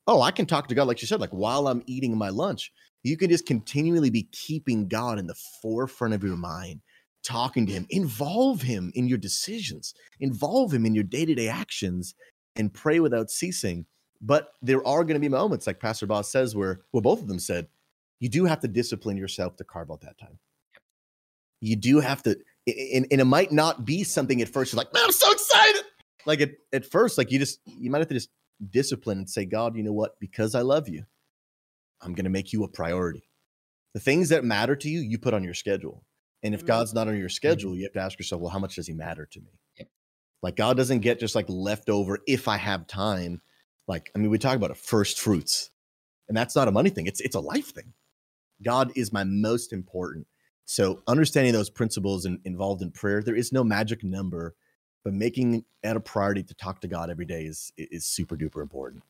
Oh, 0.08 0.22
I 0.22 0.32
can 0.32 0.46
talk 0.46 0.68
to 0.68 0.76
God 0.76 0.88
like 0.88 1.02
you 1.02 1.08
said 1.08 1.20
like 1.20 1.32
while 1.32 1.68
I'm 1.68 1.84
eating 1.86 2.18
my 2.18 2.30
lunch. 2.30 2.72
You 3.04 3.18
can 3.18 3.30
just 3.30 3.46
continually 3.46 4.10
be 4.10 4.28
keeping 4.32 4.88
God 4.88 5.20
in 5.20 5.28
the 5.28 5.36
forefront 5.62 6.16
of 6.16 6.24
your 6.24 6.38
mind, 6.38 6.82
talking 7.24 7.68
to 7.68 7.72
him, 7.72 7.86
involve 7.92 8.62
him 8.62 8.92
in 8.96 9.08
your 9.08 9.20
decisions, 9.20 9.94
involve 10.20 10.74
him 10.74 10.88
in 10.88 10.96
your 10.96 11.04
day-to-day 11.04 11.48
actions 11.48 12.16
and 12.56 12.74
pray 12.74 13.00
without 13.00 13.30
ceasing 13.30 13.86
but 14.22 14.54
there 14.62 14.86
are 14.88 15.04
going 15.04 15.16
to 15.16 15.20
be 15.20 15.30
moments, 15.30 15.68
like 15.68 15.80
Pastor 15.80 16.08
Boss 16.08 16.32
says, 16.32 16.56
where, 16.56 16.82
well, 16.92 17.02
both 17.02 17.22
of 17.22 17.28
them 17.28 17.40
said, 17.40 17.68
you 18.20 18.30
do 18.30 18.46
have 18.46 18.60
to 18.62 18.68
discipline 18.68 19.18
yourself 19.18 19.56
to 19.58 19.64
carve 19.64 19.92
out 19.92 20.02
that 20.02 20.18
time. 20.18 20.40
You 21.62 21.76
do 21.76 22.00
have 22.00 22.24
to, 22.24 22.38
and, 22.68 23.06
and 23.12 23.22
it 23.22 23.26
might 23.26 23.52
not 23.52 23.86
be 23.86 24.04
something 24.04 24.42
at 24.42 24.50
first 24.50 24.74
you're 24.74 24.78
like, 24.78 24.94
man, 24.94 25.04
I'm 25.06 25.12
so 25.12 25.32
excited. 25.32 25.84
Like 26.26 26.42
at, 26.42 26.52
at 26.74 26.86
first, 26.86 27.18
like 27.18 27.32
you 27.32 27.40
just, 27.40 27.60
you 27.66 27.92
might 27.92 28.00
have 28.00 28.08
to 28.08 28.14
just 28.14 28.30
discipline 28.70 29.20
and 29.20 29.30
say, 29.30 29.46
God, 29.46 29.76
you 29.76 29.84
know 29.84 29.94
what? 29.94 30.20
Because 30.20 30.56
I 30.56 30.62
love 30.62 30.88
you, 30.88 31.06
I'm 32.02 32.14
going 32.14 32.26
to 32.26 32.30
make 32.30 32.54
you 32.54 32.64
a 32.64 32.68
priority. 32.68 33.30
The 33.94 34.00
things 34.00 34.30
that 34.30 34.44
matter 34.44 34.76
to 34.76 34.90
you, 34.90 35.00
you 35.00 35.18
put 35.18 35.34
on 35.34 35.44
your 35.44 35.54
schedule. 35.54 36.04
And 36.44 36.54
if 36.54 36.62
mm-hmm. 36.62 36.68
God's 36.68 36.94
not 36.94 37.08
on 37.08 37.18
your 37.18 37.30
schedule, 37.30 37.76
you 37.76 37.84
have 37.84 37.94
to 37.94 38.02
ask 38.02 38.20
yourself, 38.20 38.42
well, 38.42 38.52
how 38.52 38.60
much 38.60 38.76
does 38.76 38.88
he 38.88 38.94
matter 38.94 39.26
to 39.32 39.40
me? 39.40 39.60
Yep. 39.78 39.88
Like 40.44 40.56
God 40.56 40.78
doesn't 40.78 41.00
get 41.00 41.20
just 41.20 41.36
like 41.36 41.46
leftover 41.48 42.20
if 42.28 42.48
I 42.48 42.58
have 42.58 42.88
time 42.88 43.42
like, 43.88 44.12
I 44.16 44.20
mean, 44.20 44.30
we 44.30 44.38
talk 44.38 44.56
about 44.56 44.72
a 44.72 44.76
first 44.76 45.20
fruits, 45.20 45.70
and 46.28 46.36
that's 46.36 46.56
not 46.56 46.68
a 46.68 46.72
money 46.72 46.90
thing. 46.90 47.08
It's 47.08 47.22
it's 47.22 47.36
a 47.36 47.40
life 47.40 47.74
thing. 47.74 47.94
God 48.64 48.92
is 48.96 49.14
my 49.14 49.24
most 49.24 49.74
important. 49.74 50.28
So 50.66 51.04
understanding 51.08 51.54
those 51.54 51.70
principles 51.70 52.26
and 52.26 52.40
involved 52.46 52.82
in 52.82 52.92
prayer, 52.92 53.22
there 53.22 53.36
is 53.36 53.52
no 53.52 53.64
magic 53.64 54.04
number, 54.04 54.56
but 55.06 55.14
making 55.14 55.64
it 55.84 55.96
a 55.96 56.00
priority 56.00 56.44
to 56.44 56.54
talk 56.56 56.82
to 56.82 56.88
God 56.88 57.10
every 57.10 57.26
day 57.26 57.44
is 57.44 57.72
is 57.78 58.06
super 58.06 58.36
duper 58.36 58.62
important. 58.62 59.04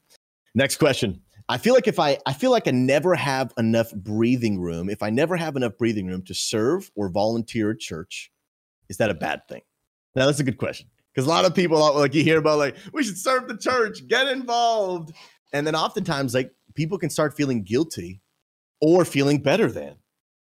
Next 0.53 0.75
question. 0.77 1.21
I 1.47 1.57
feel 1.57 1.73
like 1.73 1.87
if 1.87 1.99
I 1.99 2.19
I 2.25 2.33
feel 2.33 2.51
like 2.51 2.67
I 2.67 2.71
never 2.71 3.15
have 3.15 3.53
enough 3.57 3.91
breathing 3.95 4.59
room, 4.59 4.89
if 4.89 5.01
I 5.01 5.09
never 5.09 5.37
have 5.37 5.55
enough 5.55 5.77
breathing 5.77 6.05
room 6.05 6.21
to 6.23 6.33
serve 6.33 6.91
or 6.95 7.09
volunteer 7.09 7.71
at 7.71 7.79
church, 7.79 8.31
is 8.89 8.97
that 8.97 9.09
a 9.09 9.15
bad 9.15 9.47
thing? 9.47 9.61
Now 10.15 10.25
that's 10.25 10.39
a 10.39 10.43
good 10.43 10.57
question. 10.57 10.87
Because 11.13 11.25
a 11.25 11.29
lot 11.29 11.45
of 11.45 11.55
people 11.55 11.79
like 11.95 12.13
you 12.13 12.23
hear 12.23 12.39
about 12.39 12.59
like 12.59 12.75
we 12.93 13.03
should 13.03 13.17
serve 13.17 13.47
the 13.47 13.57
church, 13.57 14.05
get 14.07 14.27
involved, 14.27 15.13
and 15.53 15.65
then 15.65 15.75
oftentimes 15.75 16.33
like 16.33 16.51
people 16.75 16.97
can 16.97 17.09
start 17.09 17.37
feeling 17.37 17.63
guilty 17.63 18.21
or 18.81 19.05
feeling 19.05 19.41
better 19.41 19.71
than 19.71 19.95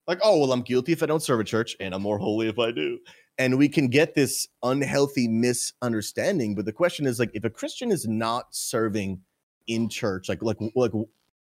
like 0.09 0.19
oh 0.23 0.39
well 0.39 0.51
I'm 0.51 0.63
guilty 0.63 0.91
if 0.91 1.03
I 1.03 1.05
don't 1.05 1.23
serve 1.23 1.39
a 1.39 1.43
church 1.45 1.77
and 1.79 1.93
I'm 1.93 2.01
more 2.01 2.17
holy 2.17 2.49
if 2.49 2.57
I 2.57 2.71
do, 2.71 2.97
and 3.37 3.57
we 3.57 3.69
can 3.69 3.87
get 3.87 4.15
this 4.15 4.47
unhealthy 4.63 5.27
misunderstanding. 5.27 6.55
But 6.55 6.65
the 6.65 6.73
question 6.73 7.05
is 7.05 7.19
like 7.19 7.29
if 7.33 7.45
a 7.45 7.49
Christian 7.49 7.91
is 7.91 8.07
not 8.07 8.47
serving 8.49 9.21
in 9.67 9.87
church, 9.87 10.27
like 10.27 10.41
like 10.41 10.57
like 10.75 10.91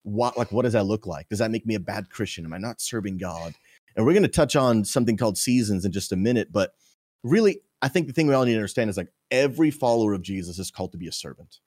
what 0.03 0.37
like 0.37 0.51
what 0.51 0.61
does 0.61 0.73
that 0.73 0.85
look 0.85 1.07
like? 1.07 1.27
Does 1.29 1.39
that 1.39 1.51
make 1.51 1.65
me 1.65 1.75
a 1.75 1.79
bad 1.79 2.11
Christian? 2.11 2.45
Am 2.45 2.53
I 2.53 2.59
not 2.59 2.79
serving 2.79 3.17
God? 3.17 3.55
And 3.95 4.05
we're 4.05 4.13
going 4.13 4.23
to 4.23 4.29
touch 4.29 4.55
on 4.55 4.85
something 4.85 5.17
called 5.17 5.37
seasons 5.37 5.83
in 5.83 5.91
just 5.91 6.11
a 6.11 6.15
minute, 6.15 6.51
but 6.51 6.73
really 7.23 7.61
I 7.81 7.87
think 7.89 8.07
the 8.07 8.13
thing 8.13 8.27
we 8.27 8.33
all 8.35 8.45
need 8.45 8.51
to 8.51 8.57
understand 8.57 8.89
is 8.91 8.97
like 8.97 9.11
every 9.31 9.71
follower 9.71 10.13
of 10.13 10.21
Jesus 10.21 10.59
is 10.59 10.69
called 10.69 10.91
to 10.91 10.97
be 10.97 11.07
a 11.07 11.11
servant. 11.11 11.59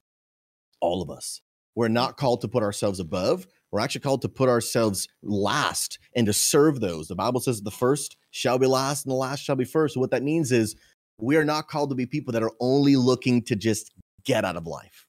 All 0.81 1.03
of 1.03 1.11
us. 1.11 1.41
We're 1.75 1.89
not 1.89 2.17
called 2.17 2.41
to 2.41 2.49
put 2.49 2.63
ourselves 2.63 3.01
above. 3.01 3.47
We're 3.73 3.81
actually 3.81 4.03
called 4.03 4.23
to 4.23 4.29
put 4.29 4.49
ourselves 4.49 5.09
last 5.23 5.99
and 6.15 6.27
to 6.27 6.33
serve 6.33 6.81
those. 6.81 7.09
The 7.09 7.15
Bible 7.17 7.41
says 7.41 7.61
the 7.61 7.71
first 7.71 8.17
shall 8.31 8.59
be 8.59 8.67
last 8.67 9.05
and 9.05 9.13
the 9.13 9.17
last 9.17 9.43
shall 9.43 9.57
be 9.57 9.65
first. 9.65 9.95
So 9.95 10.01
what 10.01 10.11
that 10.13 10.23
means 10.23 10.53
is 10.53 10.77
we 11.19 11.37
are 11.37 11.45
not 11.45 11.69
called 11.69 11.91
to 11.91 11.97
be 11.97 12.07
people 12.07 12.33
that 12.33 12.43
are 12.43 12.53
only 12.61 12.97
looking 12.97 13.43
to 13.45 13.57
just 13.57 13.93
get 14.25 14.45
out 14.45 14.57
of 14.57 14.67
life. 14.67 15.07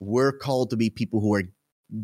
We're 0.00 0.32
called 0.32 0.70
to 0.70 0.76
be 0.76 0.90
people 0.90 1.20
who 1.20 1.34
are 1.34 1.44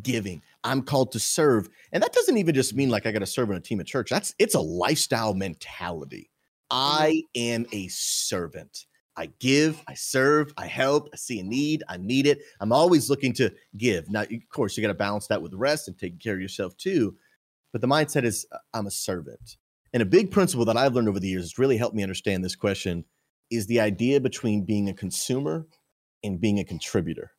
giving. 0.02 0.42
I'm 0.64 0.82
called 0.82 1.12
to 1.12 1.18
serve. 1.18 1.68
And 1.92 2.02
that 2.02 2.12
doesn't 2.12 2.38
even 2.38 2.54
just 2.54 2.74
mean 2.74 2.88
like 2.88 3.06
I 3.06 3.12
got 3.12 3.18
to 3.20 3.26
serve 3.26 3.50
in 3.50 3.56
a 3.56 3.60
team 3.60 3.80
at 3.80 3.86
church. 3.86 4.10
That's 4.10 4.34
it's 4.38 4.54
a 4.54 4.60
lifestyle 4.60 5.34
mentality. 5.34 6.30
Mm-hmm. 6.70 7.02
I 7.02 7.22
am 7.34 7.66
a 7.72 7.88
servant. 7.88 8.86
I 9.16 9.30
give, 9.40 9.82
I 9.86 9.94
serve, 9.94 10.52
I 10.56 10.66
help, 10.66 11.08
I 11.12 11.16
see 11.16 11.38
a 11.40 11.42
need, 11.42 11.82
I 11.88 11.98
need 11.98 12.26
it. 12.26 12.40
I'm 12.60 12.72
always 12.72 13.10
looking 13.10 13.32
to 13.34 13.52
give. 13.76 14.10
Now, 14.10 14.22
of 14.22 14.30
course, 14.50 14.76
you 14.76 14.82
got 14.82 14.88
to 14.88 14.94
balance 14.94 15.26
that 15.26 15.42
with 15.42 15.52
rest 15.54 15.88
and 15.88 15.98
taking 15.98 16.18
care 16.18 16.34
of 16.34 16.40
yourself 16.40 16.76
too. 16.76 17.16
But 17.72 17.80
the 17.80 17.88
mindset 17.88 18.24
is 18.24 18.46
I'm 18.72 18.86
a 18.86 18.90
servant. 18.90 19.56
And 19.92 20.02
a 20.02 20.06
big 20.06 20.30
principle 20.30 20.64
that 20.66 20.76
I've 20.76 20.94
learned 20.94 21.08
over 21.08 21.20
the 21.20 21.28
years 21.28 21.44
has 21.44 21.58
really 21.58 21.76
helped 21.76 21.94
me 21.94 22.02
understand 22.02 22.42
this 22.42 22.56
question 22.56 23.04
is 23.50 23.66
the 23.66 23.80
idea 23.80 24.20
between 24.20 24.64
being 24.64 24.88
a 24.88 24.94
consumer 24.94 25.66
and 26.24 26.40
being 26.40 26.58
a 26.58 26.64
contributor. 26.64 27.32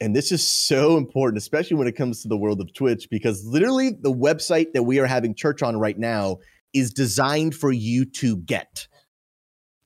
And 0.00 0.14
this 0.14 0.32
is 0.32 0.46
so 0.46 0.96
important, 0.96 1.38
especially 1.38 1.76
when 1.76 1.88
it 1.88 1.96
comes 1.96 2.22
to 2.22 2.28
the 2.28 2.36
world 2.36 2.60
of 2.60 2.72
Twitch, 2.72 3.08
because 3.10 3.44
literally 3.44 3.90
the 3.90 4.12
website 4.12 4.72
that 4.72 4.84
we 4.84 4.98
are 4.98 5.06
having 5.06 5.34
church 5.34 5.62
on 5.62 5.76
right 5.76 5.98
now 5.98 6.38
is 6.72 6.92
designed 6.92 7.54
for 7.54 7.72
you 7.72 8.04
to 8.04 8.36
get. 8.36 8.86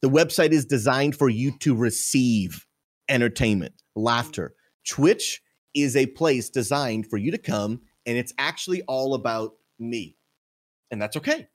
The 0.05 0.11
website 0.11 0.53
is 0.53 0.67
designed 0.67 1.17
for 1.17 1.31
you 1.31 1.57
to 1.61 1.75
receive 1.75 2.67
entertainment, 3.09 3.73
laughter. 3.97 4.55
Twitch 4.87 5.41
is 5.73 5.97
a 5.97 6.05
place 6.05 6.51
designed 6.51 7.07
for 7.07 7.17
you 7.17 7.31
to 7.31 7.39
come, 7.39 7.81
and 8.05 8.19
it's 8.19 8.35
actually 8.37 8.83
all 8.83 9.15
about 9.15 9.55
me. 9.79 10.19
And 10.91 11.01
that's 11.01 11.17
okay 11.17 11.49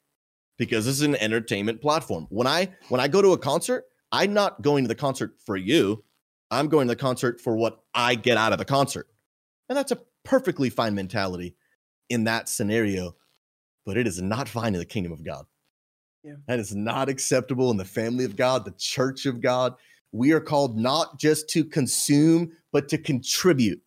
because 0.58 0.88
this 0.88 0.96
is 0.96 1.04
an 1.04 1.16
entertainment 1.18 1.80
platform. 1.80 2.26
When 2.32 2.48
I 2.48 2.70
when 2.88 3.00
I 3.00 3.08
go 3.08 3.22
to 3.22 3.34
a 3.34 3.38
concert, 3.38 3.84
I'm 4.12 4.34
not 4.34 4.64
going 4.64 4.84
to 4.84 4.88
the 4.88 4.96
concert 4.96 5.36
for 5.46 5.56
you. 5.56 6.04
I'm 6.50 6.70
going 6.70 6.88
to 6.88 6.96
the 6.96 7.00
concert 7.00 7.40
for 7.40 7.56
what 7.56 7.84
I 7.94 8.16
get 8.16 8.40
out 8.40 8.52
of 8.52 8.58
the 8.58 8.66
concert. 8.66 9.06
And 9.70 9.78
that's 9.78 9.92
a 9.92 10.02
perfectly 10.24 10.72
fine 10.72 10.96
mentality 10.96 11.56
in 12.10 12.24
that 12.24 12.50
scenario 12.50 13.14
but 13.90 13.98
it 13.98 14.06
is 14.06 14.22
not 14.22 14.48
fine 14.48 14.76
in 14.76 14.80
the 14.80 14.86
kingdom 14.86 15.12
of 15.12 15.24
God. 15.24 15.46
Yeah. 16.24 16.34
That 16.48 16.60
is 16.60 16.76
not 16.76 17.10
acceptable 17.10 17.72
in 17.72 17.78
the 17.78 17.86
family 17.86 18.26
of 18.26 18.36
God, 18.36 18.66
the 18.66 18.74
church 18.78 19.26
of 19.26 19.42
God. 19.42 19.76
We 20.12 20.32
are 20.32 20.40
called 20.40 20.78
not 20.78 21.20
just 21.20 21.50
to 21.50 21.64
consume, 21.64 22.52
but 22.72 22.90
to 22.90 22.98
contribute 22.98 23.82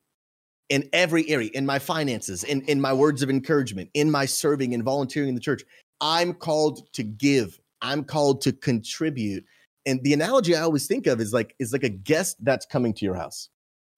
in 0.68 0.88
every 0.92 1.28
area, 1.28 1.50
in 1.52 1.66
my 1.66 1.78
finances, 1.78 2.44
in, 2.44 2.62
in 2.62 2.80
my 2.80 2.92
words 2.92 3.22
of 3.22 3.28
encouragement, 3.28 3.90
in 3.92 4.10
my 4.10 4.24
serving 4.24 4.72
and 4.72 4.82
volunteering 4.82 5.28
in 5.28 5.34
the 5.34 5.40
church. 5.40 5.62
I'm 6.00 6.32
called 6.32 6.90
to 6.94 7.02
give. 7.02 7.60
I'm 7.82 8.04
called 8.04 8.40
to 8.42 8.52
contribute. 8.52 9.44
And 9.84 10.02
the 10.02 10.14
analogy 10.14 10.56
I 10.56 10.62
always 10.62 10.86
think 10.86 11.06
of 11.06 11.20
is 11.20 11.32
like 11.32 11.54
is 11.58 11.72
like 11.72 11.82
a 11.84 11.88
guest 11.88 12.36
that's 12.40 12.64
coming 12.64 12.94
to 12.94 13.04
your 13.04 13.14
house 13.14 13.48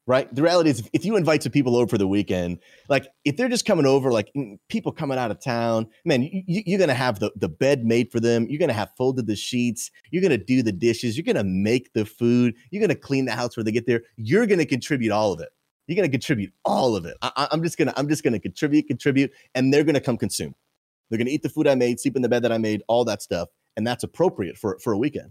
right? 0.06 0.32
The 0.34 0.42
reality 0.42 0.70
is, 0.70 0.88
if 0.92 1.04
you 1.04 1.16
invite 1.16 1.42
some 1.42 1.52
people 1.52 1.76
over 1.76 1.88
for 1.88 1.98
the 1.98 2.06
weekend, 2.06 2.58
like 2.88 3.06
if 3.24 3.36
they're 3.36 3.48
just 3.48 3.64
coming 3.64 3.86
over, 3.86 4.12
like 4.12 4.30
mm, 4.36 4.58
people 4.68 4.92
coming 4.92 5.18
out 5.18 5.30
of 5.30 5.42
town, 5.42 5.86
man, 6.04 6.28
you, 6.46 6.76
are 6.76 6.78
gonna 6.78 6.94
have 6.94 7.20
the, 7.20 7.30
the 7.36 7.48
bed 7.48 7.84
made 7.84 8.10
for 8.10 8.20
them. 8.20 8.46
You're 8.48 8.58
gonna 8.58 8.72
have 8.72 8.90
folded 8.96 9.26
the 9.26 9.36
sheets. 9.36 9.90
You're 10.10 10.22
gonna 10.22 10.38
do 10.38 10.62
the 10.62 10.72
dishes. 10.72 11.16
You're 11.16 11.24
gonna 11.24 11.44
make 11.44 11.92
the 11.92 12.04
food. 12.04 12.54
You're 12.70 12.82
gonna 12.82 12.94
clean 12.94 13.24
the 13.24 13.32
house 13.32 13.56
where 13.56 13.64
they 13.64 13.72
get 13.72 13.86
there. 13.86 14.02
You're 14.16 14.46
gonna 14.46 14.66
contribute 14.66 15.12
all 15.12 15.32
of 15.32 15.40
it. 15.40 15.50
You're 15.86 15.96
gonna 15.96 16.08
contribute 16.08 16.52
all 16.64 16.96
of 16.96 17.04
it. 17.06 17.16
I, 17.22 17.48
I'm 17.50 17.62
just 17.62 17.78
gonna 17.78 17.94
I'm 17.96 18.08
just 18.08 18.22
gonna 18.22 18.40
contribute, 18.40 18.86
contribute, 18.86 19.30
and 19.54 19.72
they're 19.72 19.84
gonna 19.84 20.00
come 20.00 20.18
consume. 20.18 20.54
They're 21.08 21.18
gonna 21.18 21.30
eat 21.30 21.42
the 21.42 21.48
food 21.48 21.66
I 21.66 21.74
made, 21.74 22.00
sleep 22.00 22.16
in 22.16 22.22
the 22.22 22.28
bed 22.28 22.42
that 22.42 22.52
I 22.52 22.58
made, 22.58 22.82
all 22.88 23.04
that 23.04 23.22
stuff, 23.22 23.48
and 23.76 23.86
that's 23.86 24.04
appropriate 24.04 24.58
for 24.58 24.78
for 24.80 24.92
a 24.92 24.98
weekend. 24.98 25.30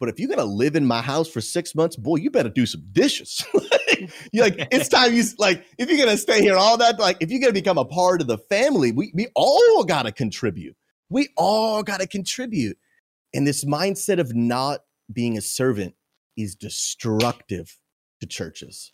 But 0.00 0.08
if 0.08 0.20
you're 0.20 0.28
gonna 0.28 0.44
live 0.44 0.76
in 0.76 0.86
my 0.86 1.02
house 1.02 1.28
for 1.28 1.40
six 1.40 1.74
months, 1.74 1.96
boy, 1.96 2.16
you 2.16 2.30
better 2.30 2.48
do 2.48 2.66
some 2.66 2.84
dishes. 2.92 3.44
you're 4.32 4.44
like 4.44 4.68
it's 4.70 4.88
time 4.90 5.12
you 5.12 5.24
like 5.38 5.64
if 5.76 5.88
you're 5.88 5.98
gonna 5.98 6.16
stay 6.16 6.40
here 6.40 6.56
all 6.56 6.76
that 6.76 6.98
like 7.00 7.16
if 7.20 7.30
you're 7.30 7.40
gonna 7.40 7.52
become 7.52 7.78
a 7.78 7.84
part 7.84 8.20
of 8.20 8.26
the 8.28 8.38
family, 8.38 8.92
we 8.92 9.10
we 9.14 9.28
all 9.34 9.84
gotta 9.84 10.12
contribute. 10.12 10.76
We 11.10 11.28
all 11.36 11.82
gotta 11.82 12.06
contribute. 12.06 12.78
And 13.34 13.46
this 13.46 13.64
mindset 13.64 14.18
of 14.18 14.34
not 14.34 14.80
being 15.12 15.36
a 15.36 15.42
servant 15.42 15.94
is 16.36 16.54
destructive 16.54 17.76
to 18.20 18.26
churches 18.26 18.92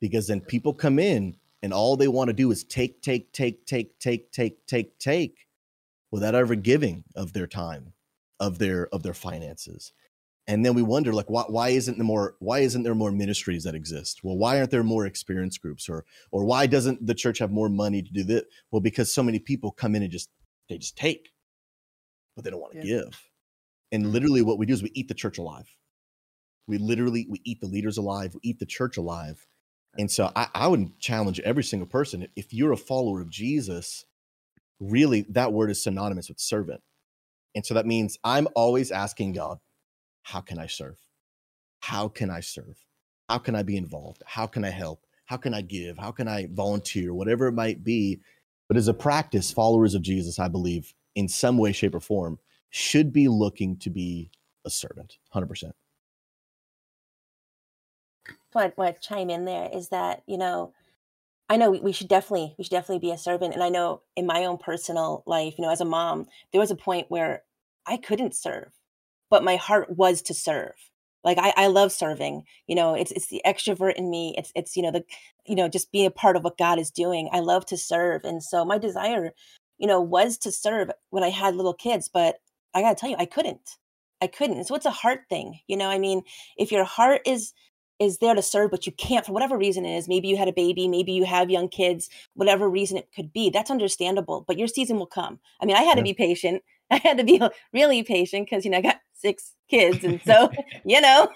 because 0.00 0.26
then 0.26 0.40
people 0.40 0.74
come 0.74 0.98
in 0.98 1.36
and 1.62 1.72
all 1.72 1.96
they 1.96 2.08
want 2.08 2.28
to 2.28 2.34
do 2.34 2.50
is 2.50 2.64
take, 2.64 3.00
take, 3.00 3.32
take, 3.32 3.64
take, 3.66 3.98
take, 3.98 4.30
take, 4.30 4.66
take, 4.66 4.98
take 4.98 5.46
without 6.12 6.34
ever 6.34 6.54
giving 6.54 7.02
of 7.16 7.32
their 7.32 7.46
time, 7.46 7.92
of 8.38 8.58
their 8.58 8.88
of 8.94 9.02
their 9.02 9.14
finances 9.14 9.92
and 10.48 10.64
then 10.64 10.74
we 10.74 10.82
wonder 10.82 11.12
like 11.12 11.28
why, 11.28 11.44
why 11.48 11.70
isn't 11.70 11.98
there 11.98 12.04
more 12.04 12.36
why 12.38 12.60
isn't 12.60 12.82
there 12.82 12.94
more 12.94 13.10
ministries 13.10 13.64
that 13.64 13.74
exist? 13.74 14.20
Well 14.22 14.36
why 14.36 14.58
aren't 14.58 14.70
there 14.70 14.84
more 14.84 15.06
experience 15.06 15.58
groups? 15.58 15.88
Or 15.88 16.04
or 16.30 16.44
why 16.44 16.66
doesn't 16.66 17.06
the 17.06 17.14
church 17.14 17.38
have 17.38 17.50
more 17.50 17.68
money 17.68 18.02
to 18.02 18.12
do 18.12 18.24
that 18.24 18.46
well 18.70 18.80
because 18.80 19.12
so 19.12 19.22
many 19.22 19.38
people 19.38 19.70
come 19.72 19.94
in 19.94 20.02
and 20.02 20.12
just 20.12 20.30
they 20.68 20.78
just 20.78 20.96
take. 20.96 21.30
But 22.34 22.44
they 22.44 22.50
don't 22.50 22.60
want 22.60 22.74
to 22.74 22.78
yeah. 22.78 22.96
give. 22.96 23.22
And 23.92 24.04
mm-hmm. 24.04 24.12
literally 24.12 24.42
what 24.42 24.58
we 24.58 24.66
do 24.66 24.74
is 24.74 24.82
we 24.82 24.92
eat 24.94 25.08
the 25.08 25.14
church 25.14 25.38
alive. 25.38 25.68
We 26.68 26.78
literally 26.78 27.26
we 27.28 27.40
eat 27.44 27.60
the 27.60 27.66
leaders 27.66 27.98
alive. 27.98 28.34
We 28.34 28.40
eat 28.42 28.58
the 28.58 28.66
church 28.66 28.96
alive. 28.96 29.46
And 29.98 30.10
so 30.10 30.30
I, 30.36 30.48
I 30.54 30.68
would 30.68 30.98
challenge 30.98 31.40
every 31.40 31.64
single 31.64 31.86
person 31.86 32.28
if 32.36 32.52
you're 32.52 32.72
a 32.72 32.76
follower 32.76 33.20
of 33.20 33.30
Jesus, 33.30 34.04
really 34.78 35.22
that 35.30 35.52
word 35.52 35.70
is 35.70 35.82
synonymous 35.82 36.28
with 36.28 36.38
servant. 36.38 36.82
And 37.54 37.64
so 37.64 37.74
that 37.74 37.86
means 37.86 38.18
I'm 38.22 38.48
always 38.54 38.92
asking 38.92 39.32
God, 39.32 39.58
how 40.26 40.40
can 40.40 40.58
I 40.58 40.66
serve? 40.66 40.98
How 41.78 42.08
can 42.08 42.30
I 42.30 42.40
serve? 42.40 42.76
How 43.28 43.38
can 43.38 43.54
I 43.54 43.62
be 43.62 43.76
involved? 43.76 44.24
How 44.26 44.48
can 44.48 44.64
I 44.64 44.70
help? 44.70 45.06
How 45.26 45.36
can 45.36 45.54
I 45.54 45.60
give? 45.60 45.96
How 45.96 46.10
can 46.10 46.26
I 46.26 46.48
volunteer? 46.52 47.14
Whatever 47.14 47.46
it 47.46 47.52
might 47.52 47.84
be. 47.84 48.20
But 48.66 48.76
as 48.76 48.88
a 48.88 48.94
practice, 48.94 49.52
followers 49.52 49.94
of 49.94 50.02
Jesus, 50.02 50.40
I 50.40 50.48
believe, 50.48 50.92
in 51.14 51.28
some 51.28 51.58
way, 51.58 51.70
shape, 51.70 51.94
or 51.94 52.00
form, 52.00 52.40
should 52.70 53.12
be 53.12 53.28
looking 53.28 53.76
to 53.76 53.88
be 53.88 54.32
a 54.64 54.70
servant, 54.70 55.18
100%. 55.32 55.70
What 58.50 58.72
what 58.76 59.00
chime 59.00 59.30
in 59.30 59.44
there 59.44 59.70
is 59.72 59.90
that 59.90 60.22
you 60.26 60.38
know 60.38 60.72
I 61.48 61.56
know 61.56 61.70
we, 61.70 61.78
we 61.80 61.92
should 61.92 62.08
definitely 62.08 62.54
we 62.58 62.64
should 62.64 62.70
definitely 62.70 63.06
be 63.06 63.12
a 63.12 63.18
servant, 63.18 63.54
and 63.54 63.62
I 63.62 63.68
know 63.68 64.02
in 64.16 64.26
my 64.26 64.44
own 64.46 64.58
personal 64.58 65.22
life, 65.24 65.54
you 65.56 65.62
know, 65.62 65.70
as 65.70 65.80
a 65.80 65.84
mom, 65.84 66.26
there 66.50 66.60
was 66.60 66.72
a 66.72 66.76
point 66.76 67.10
where 67.10 67.44
I 67.86 67.96
couldn't 67.96 68.34
serve, 68.34 68.72
but 69.30 69.44
my 69.44 69.56
heart 69.56 69.96
was 69.96 70.22
to 70.22 70.34
serve. 70.34 70.74
Like 71.24 71.38
I, 71.38 71.52
I 71.56 71.66
love 71.66 71.90
serving. 71.90 72.44
You 72.68 72.76
know, 72.76 72.94
it's 72.94 73.10
it's 73.10 73.26
the 73.26 73.42
extrovert 73.44 73.94
in 73.94 74.10
me. 74.10 74.34
It's 74.38 74.52
it's 74.54 74.76
you 74.76 74.82
know 74.82 74.92
the 74.92 75.04
you 75.44 75.56
know 75.56 75.68
just 75.68 75.90
being 75.90 76.06
a 76.06 76.10
part 76.10 76.36
of 76.36 76.44
what 76.44 76.56
God 76.56 76.78
is 76.78 76.90
doing. 76.90 77.28
I 77.32 77.40
love 77.40 77.66
to 77.66 77.76
serve, 77.76 78.24
and 78.24 78.42
so 78.42 78.64
my 78.64 78.78
desire, 78.78 79.32
you 79.78 79.88
know, 79.88 80.00
was 80.00 80.38
to 80.38 80.52
serve 80.52 80.90
when 81.10 81.24
I 81.24 81.30
had 81.30 81.56
little 81.56 81.74
kids. 81.74 82.08
But 82.08 82.36
I 82.74 82.80
got 82.80 82.90
to 82.90 83.00
tell 83.00 83.10
you, 83.10 83.16
I 83.18 83.26
couldn't. 83.26 83.76
I 84.22 84.28
couldn't. 84.28 84.64
So 84.64 84.74
it's 84.76 84.86
a 84.86 84.90
heart 84.90 85.22
thing. 85.28 85.58
You 85.66 85.76
know, 85.76 85.90
I 85.90 85.98
mean, 85.98 86.22
if 86.56 86.70
your 86.70 86.84
heart 86.84 87.22
is 87.26 87.52
is 87.98 88.18
there 88.18 88.34
to 88.34 88.42
serve, 88.42 88.70
but 88.70 88.86
you 88.86 88.92
can't 88.92 89.24
for 89.24 89.32
whatever 89.32 89.56
reason 89.56 89.84
it 89.84 89.96
is. 89.96 90.08
Maybe 90.08 90.28
you 90.28 90.36
had 90.36 90.48
a 90.48 90.52
baby, 90.52 90.86
maybe 90.86 91.12
you 91.12 91.24
have 91.24 91.50
young 91.50 91.68
kids, 91.68 92.08
whatever 92.34 92.68
reason 92.68 92.98
it 92.98 93.08
could 93.14 93.32
be. 93.32 93.50
That's 93.50 93.70
understandable, 93.70 94.44
but 94.46 94.58
your 94.58 94.68
season 94.68 94.98
will 94.98 95.06
come. 95.06 95.40
I 95.60 95.66
mean, 95.66 95.76
I 95.76 95.82
had 95.82 95.90
yeah. 95.90 95.94
to 95.94 96.02
be 96.02 96.14
patient. 96.14 96.62
I 96.90 96.96
had 96.96 97.18
to 97.18 97.24
be 97.24 97.40
really 97.72 98.02
patient 98.02 98.46
because, 98.46 98.64
you 98.64 98.70
know, 98.70 98.78
I 98.78 98.82
got 98.82 99.00
six 99.14 99.54
kids. 99.68 100.04
And 100.04 100.20
so, 100.22 100.50
you 100.84 101.00
know, 101.00 101.28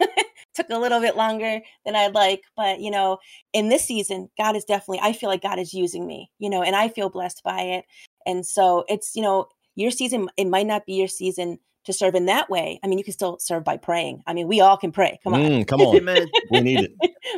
took 0.55 0.71
a 0.71 0.79
little 0.79 1.01
bit 1.01 1.17
longer 1.17 1.61
than 1.85 1.97
I'd 1.97 2.15
like. 2.15 2.43
But, 2.57 2.81
you 2.81 2.91
know, 2.91 3.19
in 3.53 3.69
this 3.69 3.85
season, 3.85 4.31
God 4.39 4.57
is 4.57 4.65
definitely, 4.65 5.01
I 5.03 5.13
feel 5.13 5.29
like 5.29 5.43
God 5.43 5.59
is 5.59 5.75
using 5.75 6.07
me, 6.07 6.31
you 6.39 6.51
know, 6.51 6.63
and 6.63 6.77
I 6.77 6.89
feel 6.89 7.11
blessed 7.11 7.43
by 7.45 7.61
it. 7.61 7.85
And 8.27 8.47
so 8.47 8.85
it's, 8.89 9.17
you 9.17 9.23
know, 9.23 9.49
your 9.77 9.91
season, 9.91 10.29
it 10.37 10.47
might 10.47 10.67
not 10.67 10.87
be 10.87 10.95
your 10.95 11.09
season 11.09 11.59
to 11.85 11.93
serve 11.93 12.15
in 12.15 12.27
that 12.27 12.51
way. 12.51 12.79
I 12.83 12.87
mean, 12.87 12.99
you 12.99 13.05
can 13.05 13.15
still 13.15 13.39
serve 13.39 13.65
by 13.65 13.77
praying. 13.77 14.23
I 14.27 14.35
mean, 14.35 14.49
we 14.49 14.61
all 14.61 14.77
can 14.77 14.93
pray. 14.93 15.19
Come 15.25 15.35
on. 15.35 15.41
Mm, 15.41 15.67
come 15.67 15.81
on. 15.81 16.29
we 16.51 16.61
need 16.61 16.81
it. 16.81 16.93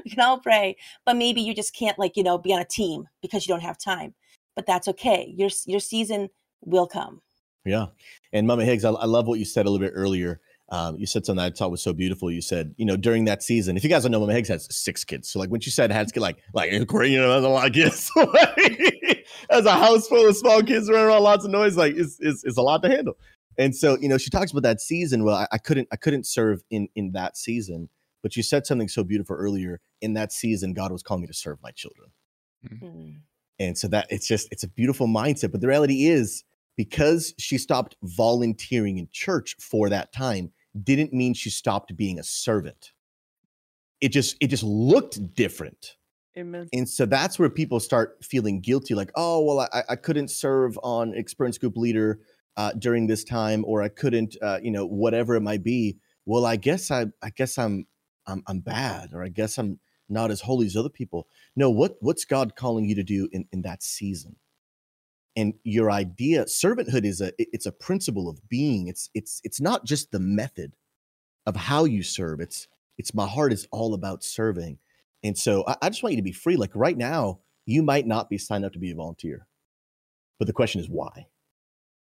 we 0.05 0.11
can 0.11 0.21
all 0.21 0.39
pray. 0.39 0.77
But 1.07 1.17
maybe 1.17 1.41
you 1.41 1.55
just 1.55 1.75
can't 1.75 1.99
like, 1.99 2.17
you 2.17 2.23
know, 2.23 2.39
be 2.39 2.53
on 2.53 2.61
a 2.61 2.65
team 2.65 3.09
because 3.21 3.47
you 3.47 3.55
don't 3.55 3.63
have 3.63 3.79
time. 3.79 4.15
But 4.57 4.67
that's 4.67 4.89
okay. 4.89 5.33
Your 5.37 5.49
your 5.67 5.81
season 5.81 6.29
will 6.61 6.87
come. 6.87 7.23
Yeah. 7.65 7.87
And 8.33 8.47
Mama 8.47 8.65
Higgs, 8.65 8.85
I, 8.85 8.91
I 8.91 9.07
love 9.07 9.27
what 9.27 9.39
you 9.39 9.45
said 9.45 9.67
a 9.67 9.71
little 9.71 9.87
bit 9.87 9.93
earlier. 9.95 10.41
Um, 10.69 10.97
you 10.97 11.07
said 11.07 11.27
something 11.27 11.45
I 11.45 11.51
thought 11.51 11.71
was 11.71 11.83
so 11.83 11.93
beautiful. 11.93 12.31
You 12.31 12.41
said, 12.41 12.75
you 12.79 12.87
know, 12.87 12.97
during 12.97 13.27
that 13.27 13.43
season, 13.43 13.77
if 13.77 13.85
you 13.85 13.91
guys 13.91 14.03
don't 14.03 14.13
know, 14.13 14.21
Mama 14.21 14.33
Higgs 14.33 14.49
has 14.49 14.75
six 14.75 15.05
kids. 15.05 15.31
So 15.31 15.39
like 15.39 15.51
when 15.51 15.61
she 15.61 15.71
said 15.71 15.93
had 15.93 16.17
like 16.17 16.39
like 16.55 16.73
you 16.73 16.81
know, 16.81 17.29
that's 17.29 17.45
a 17.45 17.49
lot 17.49 17.67
of 17.67 17.73
kids. 17.75 18.11
As 19.51 19.67
a 19.67 19.73
house 19.73 20.09
full 20.09 20.27
of 20.27 20.37
small 20.37 20.63
kids 20.63 20.89
running 20.89 21.07
around, 21.07 21.23
lots 21.23 21.45
of 21.45 21.51
noise, 21.51 21.77
like 21.77 21.95
it's, 21.95 22.17
it's, 22.21 22.43
it's 22.45 22.57
a 22.57 22.63
lot 22.63 22.83
to 22.83 22.89
handle. 22.89 23.19
And 23.59 23.77
so, 23.77 23.99
you 23.99 24.09
know, 24.09 24.17
she 24.17 24.31
talks 24.31 24.51
about 24.51 24.63
that 24.63 24.81
season. 24.81 25.25
Well, 25.25 25.37
I, 25.37 25.47
I 25.53 25.59
couldn't 25.59 25.89
I 25.93 25.97
couldn't 25.97 26.27
serve 26.27 26.63
in 26.71 26.89
in 26.95 27.13
that 27.13 27.37
season, 27.37 27.89
but 28.23 28.37
you 28.37 28.43
said 28.43 28.67
something 28.67 28.89
so 28.89 29.05
beautiful 29.05 29.37
earlier. 29.37 29.81
In 30.01 30.15
that 30.15 30.33
season, 30.33 30.73
God 30.73 30.91
was 30.91 31.03
calling 31.03 31.21
me 31.21 31.27
to 31.27 31.35
serve 31.35 31.59
my 31.63 31.71
children. 31.71 32.09
Mm-hmm. 32.67 33.11
And 33.59 33.77
so 33.77 33.89
that 33.89 34.07
it's 34.11 34.27
just 34.27 34.49
it's 34.51 34.65
a 34.65 34.69
beautiful 34.69 35.07
mindset. 35.07 35.53
But 35.53 35.61
the 35.61 35.69
reality 35.69 36.07
is, 36.07 36.45
because 36.77 37.35
she 37.39 37.59
stopped 37.59 37.97
volunteering 38.03 38.99
in 38.99 39.09
church 39.13 39.57
for 39.61 39.89
that 39.89 40.13
time, 40.13 40.53
didn't 40.83 41.13
mean 41.13 41.35
she 41.35 41.51
stopped 41.51 41.97
being 41.97 42.19
a 42.19 42.23
servant. 42.23 42.93
It 44.01 44.09
just 44.09 44.37
it 44.41 44.49
just 44.49 44.65
looked 44.65 45.35
different. 45.35 45.97
Amen. 46.37 46.69
And 46.73 46.89
so 46.89 47.05
that's 47.05 47.39
where 47.39 47.51
people 47.51 47.79
start 47.79 48.17
feeling 48.25 48.61
guilty, 48.61 48.95
like, 48.95 49.13
oh, 49.17 49.45
well, 49.45 49.69
I, 49.73 49.83
I 49.91 49.97
couldn't 49.97 50.29
serve 50.29 50.79
on 50.83 51.13
experience 51.15 51.59
group 51.59 51.77
leader 51.77 52.21
uh, 52.57 52.73
during 52.73 53.07
this 53.07 53.23
time, 53.23 53.65
or 53.67 53.83
I 53.83 53.89
couldn't, 53.89 54.37
uh, 54.41 54.59
you 54.63 54.71
know, 54.71 54.87
whatever 54.87 55.35
it 55.35 55.43
might 55.43 55.63
be. 55.63 55.99
Well, 56.25 56.47
I 56.47 56.57
guess 56.57 56.91
I, 56.91 57.07
I 57.23 57.31
guess 57.31 57.59
I'm, 57.59 57.87
I'm, 58.27 58.43
I'm 58.47 58.61
bad, 58.61 59.11
or 59.13 59.23
I 59.23 59.29
guess 59.29 59.59
I'm 59.59 59.79
not 60.09 60.31
as 60.31 60.41
holy 60.41 60.67
as 60.67 60.75
other 60.75 60.89
people. 60.89 61.29
No, 61.55 61.69
what, 61.69 61.97
what's 62.01 62.25
God 62.25 62.57
calling 62.57 62.87
you 62.87 62.95
to 62.95 63.05
do 63.05 63.29
in, 63.31 63.47
in 63.53 63.61
that 63.63 63.83
season? 63.83 64.37
And 65.35 65.55
your 65.65 65.91
idea, 65.91 66.45
servanthood 66.45 67.05
is 67.05 67.21
a, 67.21 67.33
it's 67.39 67.67
a 67.67 67.73
principle 67.73 68.29
of 68.29 68.47
being. 68.49 68.89
It's, 68.89 69.09
it's, 69.15 69.41
it's 69.45 69.61
not 69.61 69.85
just 69.87 70.11
the 70.11 70.21
method 70.21 70.75
of 71.47 71.57
how 71.57 71.85
you 71.85 72.03
serve. 72.03 72.41
It's, 72.41 72.69
it's 72.99 73.15
my 73.15 73.27
heart 73.27 73.53
is 73.53 73.67
all 73.73 73.95
about 73.95 74.23
serving. 74.23 74.79
And 75.23 75.37
so 75.37 75.65
I, 75.67 75.77
I 75.83 75.89
just 75.89 76.03
want 76.03 76.13
you 76.13 76.19
to 76.19 76.23
be 76.23 76.33
free. 76.33 76.57
Like 76.57 76.73
right 76.75 76.97
now, 76.97 77.41
you 77.65 77.83
might 77.83 78.07
not 78.07 78.29
be 78.29 78.39
signed 78.39 78.65
up 78.65 78.73
to 78.75 78.79
be 78.79 78.91
a 78.91 78.95
volunteer, 78.95 79.47
but 80.39 80.47
the 80.47 80.53
question 80.53 80.81
is 80.81 80.89
why? 80.89 81.29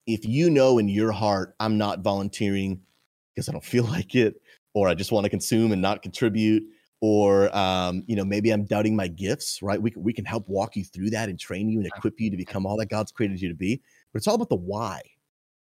if 0.08 0.26
you 0.26 0.50
know 0.50 0.78
in 0.78 0.90
your 0.90 1.12
heart, 1.12 1.56
I'm 1.60 1.78
not 1.78 2.02
volunteering 2.02 2.82
because 3.34 3.48
I 3.48 3.52
don't 3.52 3.64
feel 3.64 3.84
like 3.98 4.16
it, 4.16 4.42
or 4.74 4.88
I 4.88 4.94
just 4.94 5.12
want 5.12 5.26
to 5.26 5.30
consume 5.30 5.72
and 5.72 5.82
not 5.82 6.02
contribute, 6.02 6.64
or 7.02 7.56
um, 7.56 8.04
you 8.08 8.16
know 8.16 8.24
maybe 8.24 8.52
I'm 8.52 8.64
doubting 8.64 8.96
my 8.96 9.08
gifts, 9.08 9.62
right? 9.62 9.82
We 9.82 9.92
can, 9.92 10.04
we 10.04 10.14
can 10.14 10.24
help 10.24 10.48
walk 10.48 10.76
you 10.76 10.86
through 10.86 11.10
that 11.10 11.30
and 11.30 11.40
train 11.40 11.68
you 11.68 11.80
and 11.80 11.88
equip 11.88 12.20
you 12.20 12.30
to 12.30 12.38
become 12.38 12.66
all 12.66 12.78
that 12.78 12.90
God's 12.90 13.12
created 13.12 13.42
you 13.42 13.50
to 13.50 13.56
be. 13.56 13.82
But 14.14 14.18
it's 14.18 14.28
all 14.28 14.36
about 14.36 14.50
the 14.50 14.56
why. 14.56 15.02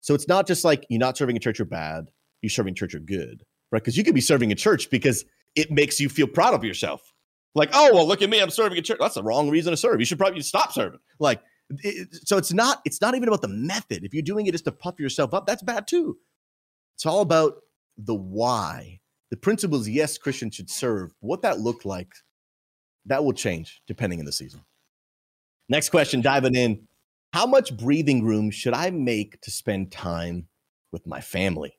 So 0.01 0.13
it's 0.13 0.27
not 0.27 0.47
just 0.47 0.63
like 0.63 0.85
you're 0.89 0.99
not 0.99 1.17
serving 1.17 1.35
a 1.35 1.39
church, 1.39 1.59
you're 1.59 1.65
bad. 1.65 2.11
You're 2.41 2.51
serving 2.51 2.75
church, 2.75 2.93
you're 2.93 3.01
good, 3.01 3.43
right? 3.71 3.81
Because 3.81 3.97
you 3.97 4.03
could 4.03 4.13
be 4.13 4.21
serving 4.21 4.51
a 4.51 4.55
church 4.55 4.89
because 4.91 5.25
it 5.55 5.71
makes 5.71 5.99
you 5.99 6.09
feel 6.09 6.27
proud 6.27 6.53
of 6.53 6.63
yourself. 6.63 7.11
Like, 7.55 7.71
oh 7.73 7.91
well, 7.93 8.07
look 8.07 8.21
at 8.21 8.29
me, 8.29 8.39
I'm 8.39 8.51
serving 8.51 8.77
a 8.77 8.81
church. 8.81 8.99
That's 8.99 9.15
the 9.15 9.23
wrong 9.23 9.49
reason 9.49 9.71
to 9.71 9.77
serve. 9.77 9.99
You 9.99 10.05
should 10.05 10.19
probably 10.19 10.41
stop 10.41 10.73
serving. 10.73 10.99
Like 11.19 11.41
it, 11.69 12.09
so 12.27 12.37
it's 12.37 12.53
not 12.53 12.81
it's 12.85 13.01
not 13.01 13.15
even 13.15 13.27
about 13.27 13.41
the 13.41 13.47
method. 13.47 14.03
If 14.03 14.13
you're 14.13 14.21
doing 14.21 14.45
it 14.45 14.51
just 14.51 14.65
to 14.65 14.71
puff 14.71 14.99
yourself 14.99 15.33
up, 15.33 15.47
that's 15.47 15.63
bad 15.63 15.87
too. 15.87 16.17
It's 16.95 17.05
all 17.05 17.21
about 17.21 17.55
the 17.97 18.13
why. 18.13 18.99
The 19.31 19.37
principle 19.37 19.79
is 19.79 19.89
yes, 19.89 20.17
Christians 20.17 20.55
should 20.55 20.69
serve. 20.69 21.13
What 21.19 21.41
that 21.41 21.59
looked 21.59 21.85
like, 21.85 22.13
that 23.05 23.23
will 23.23 23.33
change 23.33 23.81
depending 23.87 24.19
on 24.19 24.25
the 24.25 24.31
season. 24.31 24.61
Next 25.67 25.89
question, 25.89 26.21
diving 26.21 26.55
in. 26.55 26.87
How 27.33 27.45
much 27.45 27.75
breathing 27.75 28.23
room 28.23 28.51
should 28.51 28.73
I 28.73 28.91
make 28.91 29.41
to 29.41 29.51
spend 29.51 29.91
time 29.91 30.47
with 30.91 31.05
my 31.05 31.21
family? 31.21 31.77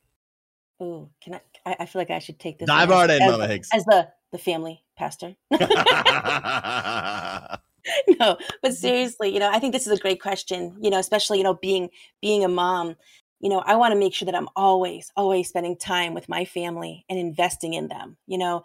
Oh, 0.80 1.08
can 1.22 1.40
I? 1.64 1.76
I 1.80 1.86
feel 1.86 2.00
like 2.00 2.10
I 2.10 2.18
should 2.18 2.38
take 2.38 2.58
this. 2.58 2.66
Dive 2.66 2.90
right 2.90 3.08
in, 3.08 3.20
Mama 3.20 3.46
Higgs. 3.46 3.68
As 3.72 3.84
the 3.84 4.08
the 4.32 4.38
family 4.38 4.82
pastor. 4.96 5.36
no, 8.20 8.36
but 8.62 8.74
seriously, 8.74 9.32
you 9.32 9.38
know, 9.38 9.50
I 9.50 9.58
think 9.58 9.72
this 9.72 9.86
is 9.86 9.98
a 9.98 10.00
great 10.00 10.20
question, 10.20 10.76
you 10.80 10.90
know, 10.90 10.98
especially, 10.98 11.38
you 11.38 11.44
know, 11.44 11.54
being 11.54 11.90
being 12.20 12.44
a 12.44 12.48
mom, 12.48 12.96
you 13.40 13.48
know, 13.48 13.62
I 13.64 13.76
want 13.76 13.92
to 13.92 13.98
make 13.98 14.14
sure 14.14 14.26
that 14.26 14.34
I'm 14.34 14.48
always, 14.56 15.12
always 15.16 15.48
spending 15.48 15.76
time 15.76 16.14
with 16.14 16.28
my 16.28 16.44
family 16.44 17.04
and 17.08 17.18
investing 17.18 17.74
in 17.74 17.88
them. 17.88 18.16
You 18.26 18.38
know, 18.38 18.62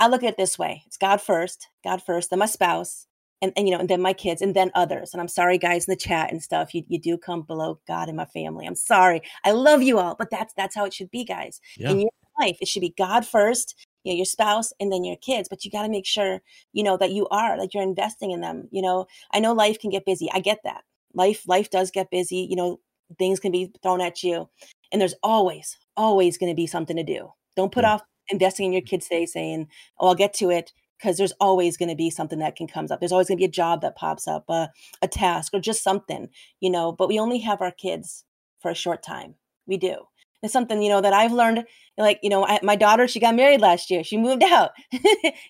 I 0.00 0.08
look 0.08 0.22
at 0.22 0.30
it 0.30 0.36
this 0.36 0.58
way. 0.58 0.82
It's 0.86 0.96
God 0.96 1.20
first, 1.20 1.68
God 1.82 2.02
first, 2.02 2.30
then 2.30 2.38
my 2.38 2.46
spouse, 2.46 3.06
and, 3.42 3.52
and 3.56 3.68
you 3.68 3.74
know, 3.74 3.80
and 3.80 3.88
then 3.88 4.00
my 4.00 4.12
kids, 4.12 4.40
and 4.40 4.54
then 4.54 4.70
others. 4.74 5.12
And 5.12 5.20
I'm 5.20 5.28
sorry, 5.28 5.58
guys 5.58 5.86
in 5.86 5.92
the 5.92 5.96
chat 5.96 6.30
and 6.32 6.42
stuff. 6.42 6.74
You 6.74 6.84
you 6.88 6.98
do 6.98 7.18
come 7.18 7.42
below 7.42 7.80
God 7.86 8.08
and 8.08 8.16
my 8.16 8.24
family. 8.24 8.66
I'm 8.66 8.74
sorry. 8.74 9.22
I 9.44 9.52
love 9.52 9.82
you 9.82 9.98
all, 9.98 10.14
but 10.18 10.30
that's 10.30 10.54
that's 10.56 10.74
how 10.74 10.84
it 10.84 10.94
should 10.94 11.10
be, 11.10 11.24
guys. 11.24 11.60
Yeah. 11.76 11.90
In 11.90 12.00
your 12.00 12.10
life, 12.40 12.58
it 12.60 12.68
should 12.68 12.80
be 12.80 12.94
God 12.96 13.26
first, 13.26 13.74
you 14.04 14.12
know 14.12 14.16
your 14.16 14.26
spouse 14.26 14.72
and 14.78 14.92
then 14.92 15.04
your 15.04 15.16
kids 15.16 15.48
but 15.48 15.64
you 15.64 15.70
got 15.70 15.82
to 15.82 15.88
make 15.88 16.06
sure 16.06 16.40
you 16.72 16.82
know 16.82 16.96
that 16.96 17.10
you 17.10 17.26
are 17.28 17.58
that 17.58 17.74
you're 17.74 17.82
investing 17.82 18.30
in 18.30 18.40
them 18.40 18.68
you 18.70 18.80
know 18.80 19.06
i 19.32 19.40
know 19.40 19.52
life 19.52 19.78
can 19.78 19.90
get 19.90 20.04
busy 20.04 20.28
i 20.32 20.40
get 20.40 20.60
that 20.62 20.82
life 21.14 21.42
life 21.48 21.70
does 21.70 21.90
get 21.90 22.10
busy 22.10 22.46
you 22.48 22.56
know 22.56 22.78
things 23.18 23.40
can 23.40 23.52
be 23.52 23.72
thrown 23.82 24.00
at 24.00 24.22
you 24.22 24.48
and 24.92 25.00
there's 25.00 25.14
always 25.22 25.78
always 25.96 26.38
going 26.38 26.50
to 26.50 26.56
be 26.56 26.66
something 26.66 26.96
to 26.96 27.04
do 27.04 27.32
don't 27.56 27.72
put 27.72 27.84
yeah. 27.84 27.94
off 27.94 28.02
investing 28.28 28.66
in 28.66 28.72
your 28.72 28.82
kids 28.82 29.08
today 29.08 29.26
saying 29.26 29.68
oh 30.00 30.08
i'll 30.08 30.14
get 30.14 30.34
to 30.34 30.50
it 30.50 30.72
because 30.98 31.16
there's 31.16 31.32
always 31.40 31.76
going 31.76 31.88
to 31.88 31.94
be 31.94 32.10
something 32.10 32.38
that 32.38 32.56
can 32.56 32.66
comes 32.66 32.90
up 32.90 33.00
there's 33.00 33.12
always 33.12 33.28
going 33.28 33.36
to 33.36 33.42
be 33.42 33.46
a 33.46 33.48
job 33.48 33.80
that 33.80 33.96
pops 33.96 34.26
up 34.26 34.44
uh, 34.48 34.66
a 35.02 35.08
task 35.08 35.52
or 35.54 35.60
just 35.60 35.82
something 35.82 36.28
you 36.60 36.70
know 36.70 36.92
but 36.92 37.08
we 37.08 37.18
only 37.18 37.38
have 37.38 37.60
our 37.60 37.72
kids 37.72 38.24
for 38.60 38.70
a 38.70 38.74
short 38.74 39.02
time 39.02 39.34
we 39.66 39.76
do 39.76 39.96
it's 40.44 40.52
something 40.52 40.82
you 40.82 40.90
know 40.90 41.00
that 41.00 41.14
I've 41.14 41.32
learned. 41.32 41.64
Like 41.96 42.20
you 42.22 42.28
know, 42.28 42.46
I, 42.46 42.60
my 42.62 42.76
daughter 42.76 43.08
she 43.08 43.18
got 43.18 43.34
married 43.34 43.62
last 43.62 43.90
year. 43.90 44.04
She 44.04 44.18
moved 44.18 44.42
out. 44.42 44.72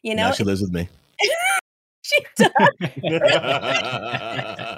you 0.03 0.15
know, 0.15 0.29
now 0.29 0.33
she 0.33 0.45
lives 0.45 0.61
with 0.61 0.73
me. 0.73 0.89
she 2.03 2.21
does. 2.37 2.51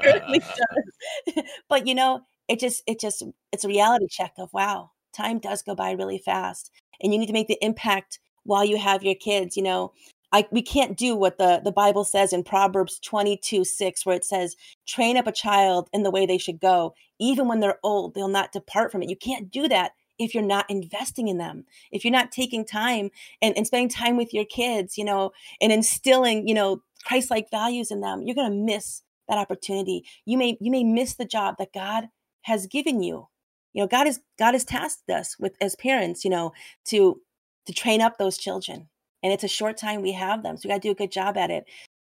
really 0.02 0.38
does. 0.38 1.44
but 1.68 1.86
you 1.86 1.94
know, 1.94 2.22
it 2.48 2.60
just 2.60 2.82
it 2.86 3.00
just 3.00 3.22
it's 3.52 3.64
a 3.64 3.68
reality 3.68 4.06
check 4.08 4.32
of 4.38 4.52
wow, 4.52 4.90
time 5.12 5.38
does 5.38 5.62
go 5.62 5.74
by 5.74 5.92
really 5.92 6.18
fast, 6.18 6.70
and 7.00 7.12
you 7.12 7.18
need 7.18 7.26
to 7.26 7.32
make 7.32 7.48
the 7.48 7.64
impact 7.64 8.18
while 8.44 8.64
you 8.64 8.78
have 8.78 9.02
your 9.02 9.14
kids. 9.14 9.56
You 9.56 9.62
know, 9.62 9.92
I, 10.32 10.46
we 10.50 10.62
can't 10.62 10.96
do 10.96 11.16
what 11.16 11.38
the, 11.38 11.60
the 11.62 11.72
Bible 11.72 12.04
says 12.04 12.32
in 12.32 12.42
Proverbs 12.42 12.98
22 13.00 13.64
6, 13.64 14.06
where 14.06 14.16
it 14.16 14.24
says, 14.24 14.56
train 14.86 15.16
up 15.16 15.26
a 15.26 15.32
child 15.32 15.88
in 15.92 16.02
the 16.02 16.10
way 16.10 16.26
they 16.26 16.38
should 16.38 16.60
go. 16.60 16.94
Even 17.18 17.48
when 17.48 17.60
they're 17.60 17.78
old, 17.82 18.14
they'll 18.14 18.28
not 18.28 18.52
depart 18.52 18.92
from 18.92 19.02
it. 19.02 19.08
You 19.08 19.16
can't 19.16 19.50
do 19.50 19.68
that 19.68 19.92
if 20.18 20.34
you're 20.34 20.42
not 20.42 20.68
investing 20.70 21.28
in 21.28 21.38
them, 21.38 21.64
if 21.92 22.04
you're 22.04 22.12
not 22.12 22.32
taking 22.32 22.64
time 22.64 23.10
and, 23.42 23.56
and 23.56 23.66
spending 23.66 23.88
time 23.88 24.16
with 24.16 24.32
your 24.32 24.46
kids, 24.46 24.96
you 24.96 25.04
know, 25.04 25.32
and 25.60 25.72
instilling, 25.72 26.48
you 26.48 26.54
know, 26.54 26.82
Christ 27.04 27.30
like 27.30 27.50
values 27.50 27.90
in 27.90 28.00
them, 28.00 28.22
you're 28.22 28.34
going 28.34 28.50
to 28.50 28.56
miss 28.56 29.02
that 29.28 29.38
opportunity. 29.38 30.04
You 30.24 30.38
may, 30.38 30.56
you 30.60 30.70
may 30.70 30.84
miss 30.84 31.14
the 31.14 31.24
job 31.24 31.56
that 31.58 31.72
God 31.72 32.08
has 32.46 32.66
given 32.66 33.02
you. 33.02 33.28
You 33.72 33.82
know, 33.82 33.88
God 33.88 34.06
is, 34.06 34.20
God 34.38 34.54
has 34.54 34.64
tasked 34.64 35.10
us 35.10 35.36
with 35.38 35.56
as 35.60 35.76
parents, 35.76 36.24
you 36.24 36.30
know, 36.30 36.52
to, 36.86 37.20
to 37.66 37.72
train 37.72 38.00
up 38.00 38.18
those 38.18 38.38
children 38.38 38.88
and 39.26 39.32
it's 39.32 39.44
a 39.44 39.48
short 39.48 39.76
time 39.76 40.02
we 40.02 40.12
have 40.12 40.44
them. 40.44 40.56
So 40.56 40.68
we 40.68 40.72
got 40.72 40.82
to 40.82 40.88
do 40.88 40.92
a 40.92 40.94
good 40.94 41.10
job 41.10 41.36
at 41.36 41.50
it. 41.50 41.64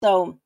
So 0.02 0.40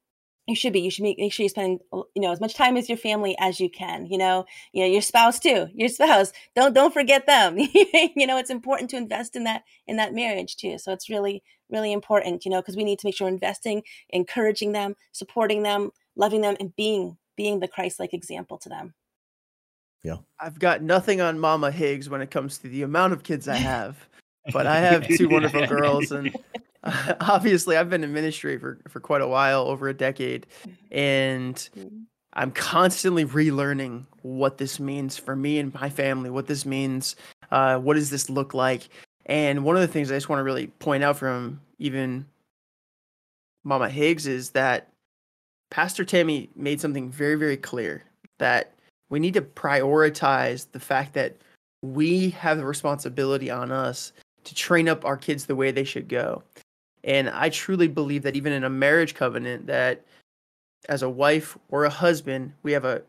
you 0.47 0.55
should 0.55 0.73
be. 0.73 0.81
You 0.81 0.89
should 0.89 1.03
make, 1.03 1.31
sure 1.31 1.43
you 1.43 1.49
spend 1.49 1.81
you 1.93 2.21
know 2.21 2.31
as 2.31 2.41
much 2.41 2.55
time 2.55 2.73
with 2.73 2.89
your 2.89 2.97
family 2.97 3.35
as 3.39 3.59
you 3.59 3.69
can. 3.69 4.07
You 4.07 4.17
know, 4.17 4.45
you 4.73 4.83
know 4.83 4.89
your 4.89 5.01
spouse 5.01 5.39
too. 5.39 5.67
Your 5.73 5.89
spouse. 5.89 6.33
Don't 6.55 6.73
don't 6.73 6.93
forget 6.93 7.27
them. 7.27 7.57
you 7.57 8.27
know, 8.27 8.37
it's 8.37 8.49
important 8.49 8.89
to 8.91 8.97
invest 8.97 9.35
in 9.35 9.43
that 9.43 9.63
in 9.87 9.97
that 9.97 10.13
marriage 10.13 10.55
too. 10.57 10.77
So 10.77 10.91
it's 10.91 11.09
really 11.09 11.43
really 11.69 11.91
important. 11.91 12.45
You 12.45 12.51
know, 12.51 12.61
because 12.61 12.75
we 12.75 12.83
need 12.83 12.99
to 12.99 13.07
make 13.07 13.15
sure 13.15 13.25
we're 13.25 13.33
investing, 13.33 13.83
encouraging 14.09 14.71
them, 14.71 14.95
supporting 15.11 15.63
them, 15.63 15.91
loving 16.15 16.41
them, 16.41 16.57
and 16.59 16.75
being 16.75 17.17
being 17.35 17.59
the 17.59 17.67
Christ 17.67 17.99
like 17.99 18.13
example 18.13 18.57
to 18.59 18.69
them. 18.69 18.93
Yeah, 20.05 20.17
I've 20.39 20.59
got 20.59 20.81
nothing 20.81 21.19
on 21.19 21.39
Mama 21.39 21.71
Higgs 21.71 22.09
when 22.09 22.21
it 22.21 22.31
comes 22.31 22.57
to 22.59 22.67
the 22.67 22.83
amount 22.83 23.13
of 23.13 23.23
kids 23.23 23.47
I 23.47 23.55
have 23.55 23.97
but 24.51 24.67
I 24.67 24.77
have 24.77 25.07
two 25.07 25.29
wonderful 25.29 25.65
girls, 25.67 26.11
and 26.11 26.35
uh, 26.83 27.13
obviously 27.21 27.77
I've 27.77 27.89
been 27.89 28.03
in 28.03 28.13
ministry 28.13 28.57
for 28.57 28.79
for 28.87 28.99
quite 28.99 29.21
a 29.21 29.27
while, 29.27 29.61
over 29.63 29.87
a 29.87 29.93
decade, 29.93 30.47
and. 30.91 31.69
I'm 32.37 32.51
constantly 32.51 33.23
relearning 33.23 34.07
what 34.21 34.57
this 34.57 34.77
means 34.77 35.17
for 35.17 35.37
me 35.37 35.57
and 35.57 35.73
my 35.73 35.89
family. 35.89 36.29
What 36.29 36.47
this 36.47 36.65
means, 36.65 37.15
uh, 37.49 37.77
what 37.79 37.93
does 37.93 38.09
this 38.09 38.29
look 38.29 38.53
like? 38.53 38.89
And 39.27 39.63
one 39.63 39.77
of 39.77 39.81
the 39.81 39.87
things 39.87 40.11
I 40.11 40.15
just 40.15 40.27
want 40.27 40.41
to 40.41 40.43
really 40.43 40.67
point 40.67 41.01
out 41.01 41.15
from 41.15 41.61
even 41.79 42.25
Mama 43.63 43.87
Higgs 43.87 44.27
is 44.27 44.49
that 44.49 44.89
Pastor 45.71 46.03
Tammy 46.03 46.49
made 46.57 46.81
something 46.81 47.09
very, 47.09 47.35
very 47.35 47.55
clear 47.55 48.03
that 48.39 48.73
we 49.09 49.19
need 49.19 49.33
to 49.35 49.41
prioritize 49.41 50.67
the 50.71 50.79
fact 50.79 51.13
that 51.13 51.35
we 51.81 52.31
have 52.31 52.57
the 52.57 52.65
responsibility 52.65 53.49
on 53.51 53.71
us 53.71 54.13
to 54.43 54.55
train 54.55 54.89
up 54.89 55.05
our 55.05 55.17
kids 55.17 55.45
the 55.45 55.55
way 55.55 55.71
they 55.71 55.83
should 55.83 56.07
go. 56.07 56.43
And 57.03 57.29
I 57.29 57.49
truly 57.49 57.87
believe 57.87 58.23
that 58.23 58.35
even 58.35 58.53
in 58.53 58.63
a 58.63 58.69
marriage 58.69 59.13
covenant, 59.13 59.67
that 59.67 60.03
as 60.89 61.03
a 61.03 61.09
wife 61.09 61.57
or 61.69 61.85
a 61.85 61.89
husband, 61.89 62.53
we 62.63 62.71
have 62.71 62.85
a, 62.85 63.01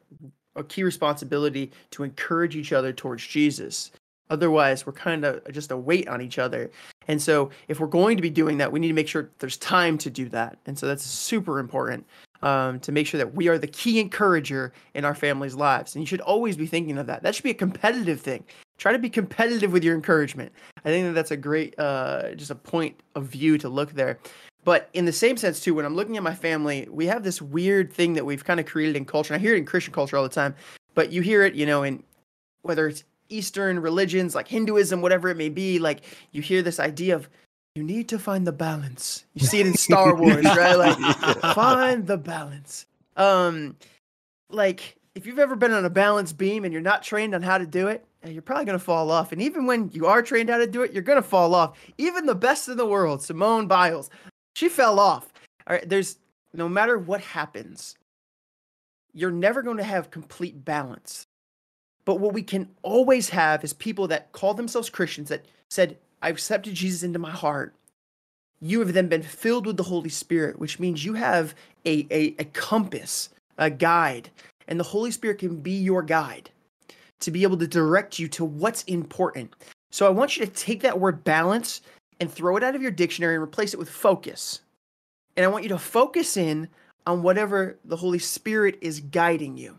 a 0.55 0.65
key 0.65 0.83
responsibility 0.83 1.71
to 1.93 2.03
encourage 2.03 2.57
each 2.57 2.73
other 2.73 2.93
towards 2.93 3.27
Jesus. 3.27 3.91
Otherwise, 4.29 4.85
we're 4.85 4.93
kind 4.93 5.25
of 5.25 5.41
just 5.53 5.71
a 5.71 5.77
weight 5.77 6.09
on 6.09 6.21
each 6.21 6.39
other. 6.39 6.71
And 7.09 7.21
so, 7.23 7.51
if 7.69 7.79
we're 7.79 7.87
going 7.87 8.17
to 8.17 8.23
be 8.23 8.31
doing 8.31 8.59
that, 8.59 8.73
we 8.73 8.81
need 8.81 8.89
to 8.89 8.95
make 8.95 9.09
sure 9.09 9.31
there's 9.39 9.57
time 9.57 9.97
to 9.99 10.11
do 10.11 10.29
that. 10.31 10.59
And 10.67 10.77
so, 10.77 10.87
that's 10.87 11.05
super 11.05 11.61
important 11.61 12.05
um, 12.43 12.81
to 12.81 12.93
make 12.93 13.07
sure 13.07 13.19
that 13.19 13.35
we 13.35 13.49
are 13.49 13.59
the 13.59 13.67
key 13.67 14.01
encourager 14.01 14.73
in 14.95 15.05
our 15.05 15.15
family's 15.15 15.55
lives. 15.55 15.95
And 15.95 16.03
you 16.03 16.07
should 16.07 16.21
always 16.21 16.57
be 16.57 16.67
thinking 16.67 16.99
of 16.99 17.07
that. 17.07 17.23
That 17.23 17.35
should 17.35 17.45
be 17.45 17.51
a 17.51 17.55
competitive 17.55 18.21
thing 18.21 18.45
try 18.79 18.93
to 18.93 18.99
be 18.99 19.11
competitive 19.11 19.73
with 19.73 19.85
your 19.85 19.95
encouragement. 19.95 20.53
I 20.85 20.89
think 20.91 21.07
that 21.07 21.13
that's 21.13 21.31
a 21.31 21.37
great, 21.37 21.79
uh, 21.79 22.35
just 22.35 22.51
a 22.51 22.55
point 22.55 23.01
of 23.15 23.25
view 23.25 23.59
to 23.59 23.69
look 23.69 23.93
there. 23.93 24.19
But 24.65 24.91
in 24.95 25.05
the 25.05 25.13
same 25.13 25.37
sense 25.37 25.61
too, 25.61 25.75
when 25.75 25.85
I'm 25.85 25.95
looking 25.95 26.17
at 26.17 26.23
my 26.23 26.35
family, 26.35 26.89
we 26.91 27.07
have 27.07 27.23
this 27.23 27.41
weird 27.41 27.93
thing 27.93 28.15
that 28.15 28.27
we've 28.27 28.45
kind 28.45 28.59
of 28.59 28.67
created 28.67 28.97
in 28.97 29.05
culture. 29.05 29.33
And 29.33 29.41
I 29.41 29.43
hear 29.43 29.55
it 29.55 29.59
in 29.59 29.65
Christian 29.65 29.95
culture 29.95 30.17
all 30.17 30.25
the 30.25 30.29
time, 30.29 30.55
but 30.95 31.13
you 31.13 31.23
hear 31.23 31.45
it, 31.45 31.55
you 31.55 31.67
know, 31.67 31.85
in 31.85 32.03
whether 32.63 32.89
it's 32.89 33.05
Eastern 33.29 33.79
religions 33.79 34.35
like 34.35 34.49
Hinduism, 34.49 35.03
whatever 35.03 35.29
it 35.29 35.37
may 35.37 35.49
be, 35.49 35.79
like 35.79 36.03
you 36.33 36.43
hear 36.43 36.63
this 36.63 36.81
idea 36.81 37.15
of 37.15 37.29
you 37.77 37.83
need 37.83 38.09
to 38.09 38.19
find 38.19 38.47
the 38.47 38.53
balance. 38.53 39.27
You 39.35 39.47
see 39.47 39.61
it 39.61 39.67
in 39.67 39.75
Star 39.75 40.15
Wars, 40.17 40.45
right? 40.45 40.77
Like 40.77 41.55
find 41.55 42.07
the 42.07 42.17
balance. 42.17 42.87
Um, 43.17 43.77
like 44.49 44.97
if 45.15 45.27
you've 45.27 45.39
ever 45.39 45.57
been 45.57 45.73
on 45.73 45.85
a 45.85 45.91
balance 45.91 46.33
beam 46.33 46.65
and 46.65 46.73
you're 46.73 46.83
not 46.83 47.03
trained 47.03 47.35
on 47.35 47.43
how 47.43 47.59
to 47.59 47.67
do 47.67 47.89
it, 47.89 48.05
you're 48.25 48.43
probably 48.43 48.65
going 48.65 48.79
to 48.79 48.85
fall 48.85 49.11
off. 49.11 49.31
And 49.31 49.43
even 49.43 49.67
when 49.67 49.91
you 49.93 50.07
are 50.07 50.23
trained 50.23 50.49
how 50.49 50.59
to 50.59 50.67
do 50.67 50.83
it, 50.83 50.93
you're 50.93 51.03
going 51.03 51.23
to 51.23 51.29
fall 51.29 51.55
off. 51.55 51.79
Even 51.99 52.27
the 52.27 52.35
best 52.35 52.69
in 52.69 52.77
the 52.77 52.87
world, 52.87 53.23
Simone 53.23 53.67
Biles, 53.67 54.11
she 54.55 54.69
fell 54.69 54.99
off. 54.99 55.33
All 55.67 55.77
right, 55.77 55.89
there's 55.89 56.19
no 56.55 56.69
matter 56.69 56.99
what 56.99 57.21
happens, 57.21 57.97
you're 59.13 59.31
never 59.31 59.63
going 59.63 59.77
to 59.77 59.85
have 59.85 60.11
complete 60.11 60.65
balance. 60.65 61.27
But 62.05 62.21
what 62.21 62.33
we 62.33 62.43
can 62.43 62.69
always 62.83 63.29
have 63.31 63.65
is 63.65 63.73
people 63.73 64.09
that 64.09 64.33
call 64.33 64.55
themselves 64.55 64.89
Christians 64.89 65.29
that 65.29 65.45
said, 65.71 65.99
I 66.23 66.29
accepted 66.29 66.75
Jesus 66.75 67.03
into 67.03 67.19
my 67.19 67.31
heart. 67.31 67.75
You 68.61 68.81
have 68.81 68.93
then 68.95 69.09
been 69.09 69.23
filled 69.23 69.67
with 69.67 69.77
the 69.77 69.83
Holy 69.83 70.09
Spirit, 70.09 70.59
which 70.59 70.79
means 70.79 71.05
you 71.05 71.15
have 71.15 71.55
a, 71.85 72.07
a, 72.11 72.35
a 72.39 72.45
compass, 72.47 73.29
a 73.59 73.71
guide, 73.71 74.31
and 74.67 74.81
the 74.81 74.85
Holy 74.85 75.11
Spirit 75.11 75.39
can 75.39 75.57
be 75.57 75.73
your 75.73 76.03
guide 76.03 76.51
to 77.21 77.31
be 77.31 77.43
able 77.43 77.57
to 77.59 77.67
direct 77.67 78.19
you 78.19 78.29
to 78.29 78.45
what's 78.45 78.83
important. 78.85 79.53
So 79.91 80.07
I 80.07 80.11
want 80.11 80.37
you 80.37 80.45
to 80.45 80.53
take 80.53 80.81
that 80.83 80.99
word 80.99 81.25
balance 81.25 81.83
and 82.21 82.31
throw 82.31 82.57
it 82.57 82.63
out 82.63 82.75
of 82.75 82.83
your 82.83 82.91
dictionary 82.91 83.35
and 83.35 83.43
replace 83.43 83.75
it 83.75 83.79
with 83.79 83.91
focus. 83.91 84.61
And 85.37 85.45
I 85.45 85.49
want 85.49 85.65
you 85.65 85.69
to 85.71 85.79
focus 85.79 86.37
in 86.37 86.69
on 87.07 87.23
whatever 87.23 87.79
the 87.85 87.97
Holy 87.97 88.19
Spirit 88.19 88.79
is 88.81 89.01
guiding 89.01 89.57
you 89.57 89.79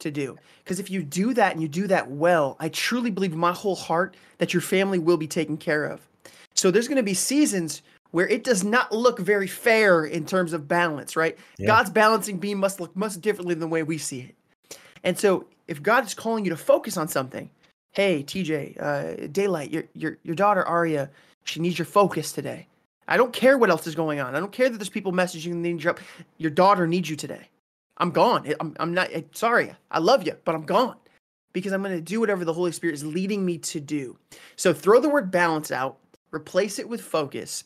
to 0.00 0.10
do. 0.10 0.36
Because 0.62 0.78
if 0.78 0.90
you 0.90 1.02
do 1.02 1.34
that 1.34 1.52
and 1.52 1.62
you 1.62 1.68
do 1.68 1.86
that 1.86 2.10
well, 2.10 2.56
I 2.60 2.68
truly 2.68 3.10
believe 3.10 3.32
in 3.32 3.38
my 3.38 3.52
whole 3.52 3.76
heart 3.76 4.16
that 4.38 4.52
your 4.52 4.60
family 4.60 4.98
will 4.98 5.16
be 5.16 5.26
taken 5.26 5.56
care 5.56 5.84
of. 5.84 6.06
So 6.54 6.70
there's 6.70 6.88
going 6.88 6.96
to 6.96 7.02
be 7.02 7.14
seasons 7.14 7.82
where 8.10 8.26
it 8.28 8.42
does 8.42 8.64
not 8.64 8.92
look 8.92 9.18
very 9.18 9.46
fair 9.46 10.04
in 10.04 10.24
terms 10.24 10.52
of 10.52 10.66
balance, 10.66 11.14
right? 11.16 11.36
Yeah. 11.58 11.66
God's 11.66 11.90
balancing 11.90 12.38
beam 12.38 12.58
must 12.58 12.80
look 12.80 12.94
much 12.96 13.20
differently 13.20 13.54
than 13.54 13.60
the 13.60 13.68
way 13.68 13.82
we 13.82 13.98
see 13.98 14.20
it. 14.20 14.78
And 15.04 15.18
so 15.18 15.46
if 15.66 15.82
God 15.82 16.06
is 16.06 16.14
calling 16.14 16.44
you 16.44 16.50
to 16.50 16.56
focus 16.56 16.96
on 16.96 17.08
something, 17.08 17.50
hey 17.92 18.22
TJ, 18.22 18.82
uh, 18.82 19.26
Daylight, 19.28 19.70
your 19.70 19.84
your 19.94 20.18
your 20.22 20.34
daughter 20.34 20.64
Aria, 20.64 21.10
she 21.44 21.60
needs 21.60 21.78
your 21.78 21.86
focus 21.86 22.32
today. 22.32 22.66
I 23.06 23.16
don't 23.16 23.32
care 23.32 23.56
what 23.56 23.70
else 23.70 23.86
is 23.86 23.94
going 23.94 24.20
on. 24.20 24.34
I 24.34 24.40
don't 24.40 24.52
care 24.52 24.68
that 24.68 24.76
there's 24.78 24.88
people 24.88 25.12
messaging 25.12 25.52
and 25.52 25.62
need 25.62 25.82
your 25.82 25.96
your 26.38 26.50
daughter 26.50 26.86
needs 26.86 27.08
you 27.08 27.16
today. 27.16 27.48
I'm 27.98 28.10
gone. 28.10 28.52
I'm 28.60 28.74
I'm 28.80 28.94
not 28.94 29.10
sorry. 29.32 29.74
I 29.90 29.98
love 29.98 30.26
you, 30.26 30.36
but 30.44 30.54
I'm 30.54 30.64
gone 30.64 30.96
because 31.52 31.72
I'm 31.72 31.82
going 31.82 31.94
to 31.94 32.00
do 32.00 32.20
whatever 32.20 32.44
the 32.44 32.52
Holy 32.52 32.72
Spirit 32.72 32.94
is 32.94 33.04
leading 33.04 33.44
me 33.44 33.58
to 33.58 33.80
do. 33.80 34.16
So 34.56 34.72
throw 34.72 35.00
the 35.00 35.08
word 35.08 35.30
balance 35.30 35.70
out, 35.72 35.98
replace 36.32 36.78
it 36.78 36.88
with 36.88 37.00
focus. 37.00 37.64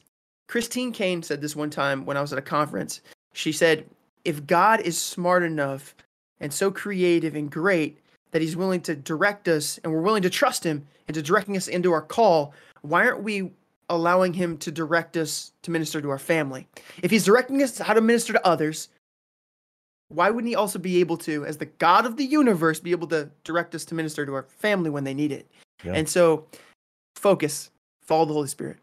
Christine 0.49 0.93
Caine 0.93 1.23
said 1.23 1.41
this 1.41 1.57
one 1.57 1.71
time 1.71 2.05
when 2.05 2.17
I 2.17 2.21
was 2.21 2.33
at 2.33 2.39
a 2.39 2.43
conference. 2.43 3.01
She 3.35 3.53
said, 3.53 3.87
"If 4.25 4.47
God 4.47 4.81
is 4.81 4.99
smart 4.99 5.43
enough 5.43 5.95
and 6.41 6.53
so 6.53 6.71
creative 6.71 7.35
and 7.35 7.51
great 7.51 7.99
that 8.31 8.43
he's 8.43 8.57
willing 8.57 8.81
to 8.83 8.95
direct 8.95 9.49
us 9.49 9.79
and 9.85 9.93
we're 9.93 10.01
willing 10.01 10.23
to 10.23 10.31
trust 10.31 10.65
him 10.65 10.87
into 11.09 11.23
directing 11.23 11.57
us 11.57 11.69
into 11.69 11.93
our 11.93 12.03
call, 12.03 12.55
why 12.81 13.07
aren't 13.07 13.23
we 13.23 13.53
allowing 13.89 14.33
him 14.33 14.57
to 14.57 14.71
direct 14.71 15.17
us 15.17 15.53
to 15.63 15.71
minister 15.71 16.01
to 16.01 16.11
our 16.11 16.19
family? 16.19 16.67
If 17.03 17.11
he's 17.11 17.25
directing 17.25 17.63
us 17.63 17.79
how 17.79 17.93
to 17.95 18.01
minister 18.01 18.33
to 18.33 18.47
others, 18.47 18.89
why 20.15 20.31
wouldn't 20.31 20.49
he 20.49 20.55
also 20.55 20.79
be 20.79 20.99
able 21.01 21.17
to, 21.19 21.45
as 21.45 21.59
the 21.59 21.67
God 21.67 22.07
of 22.07 22.17
the 22.17 22.25
universe, 22.25 22.81
be 22.81 22.91
able 22.91 23.09
to 23.09 23.31
direct 23.45 23.75
us 23.75 23.85
to 23.87 23.95
minister 23.95 24.25
to 24.27 24.35
our 24.35 24.45
family 24.45 24.91
when 24.91 25.05
they 25.05 25.15
need 25.15 25.33
it? 25.33 25.51
Yeah. 25.85 25.93
And 25.95 26.09
so, 26.09 26.47
focus, 27.17 27.71
follow 28.01 28.25
the 28.25 28.33
Holy 28.33 28.49
Spirit. 28.49 28.79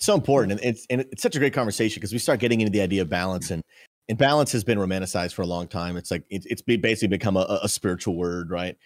So 0.00 0.14
important, 0.14 0.52
and 0.52 0.60
it's 0.62 0.86
and 0.90 1.02
it's 1.12 1.22
such 1.22 1.36
a 1.36 1.38
great 1.38 1.52
conversation 1.52 2.00
because 2.00 2.12
we 2.12 2.18
start 2.18 2.40
getting 2.40 2.60
into 2.60 2.72
the 2.72 2.80
idea 2.80 3.02
of 3.02 3.08
balance, 3.08 3.50
and 3.50 3.62
and 4.08 4.18
balance 4.18 4.50
has 4.52 4.64
been 4.64 4.78
romanticized 4.78 5.32
for 5.32 5.42
a 5.42 5.46
long 5.46 5.68
time. 5.68 5.96
It's 5.96 6.10
like 6.10 6.24
it's, 6.28 6.46
it's 6.46 6.62
basically 6.62 7.08
become 7.08 7.36
a, 7.36 7.60
a 7.62 7.68
spiritual 7.68 8.16
word, 8.16 8.50
right? 8.50 8.76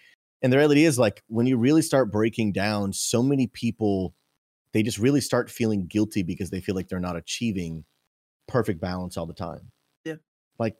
And 0.43 0.53
the 0.53 0.57
reality 0.57 0.85
is, 0.85 0.99
like, 0.99 1.23
when 1.27 1.47
you 1.47 1.57
really 1.57 1.81
start 1.81 2.11
breaking 2.11 2.51
down, 2.51 2.93
so 2.93 3.23
many 3.23 3.47
people 3.47 4.13
they 4.73 4.83
just 4.83 4.99
really 4.99 5.21
start 5.21 5.49
feeling 5.49 5.87
guilty 5.87 6.23
because 6.23 6.49
they 6.49 6.61
feel 6.61 6.75
like 6.75 6.87
they're 6.87 6.99
not 6.99 7.15
achieving 7.15 7.83
perfect 8.47 8.79
balance 8.79 9.17
all 9.17 9.25
the 9.25 9.33
time. 9.33 9.71
Yeah. 10.05 10.15
Like, 10.59 10.75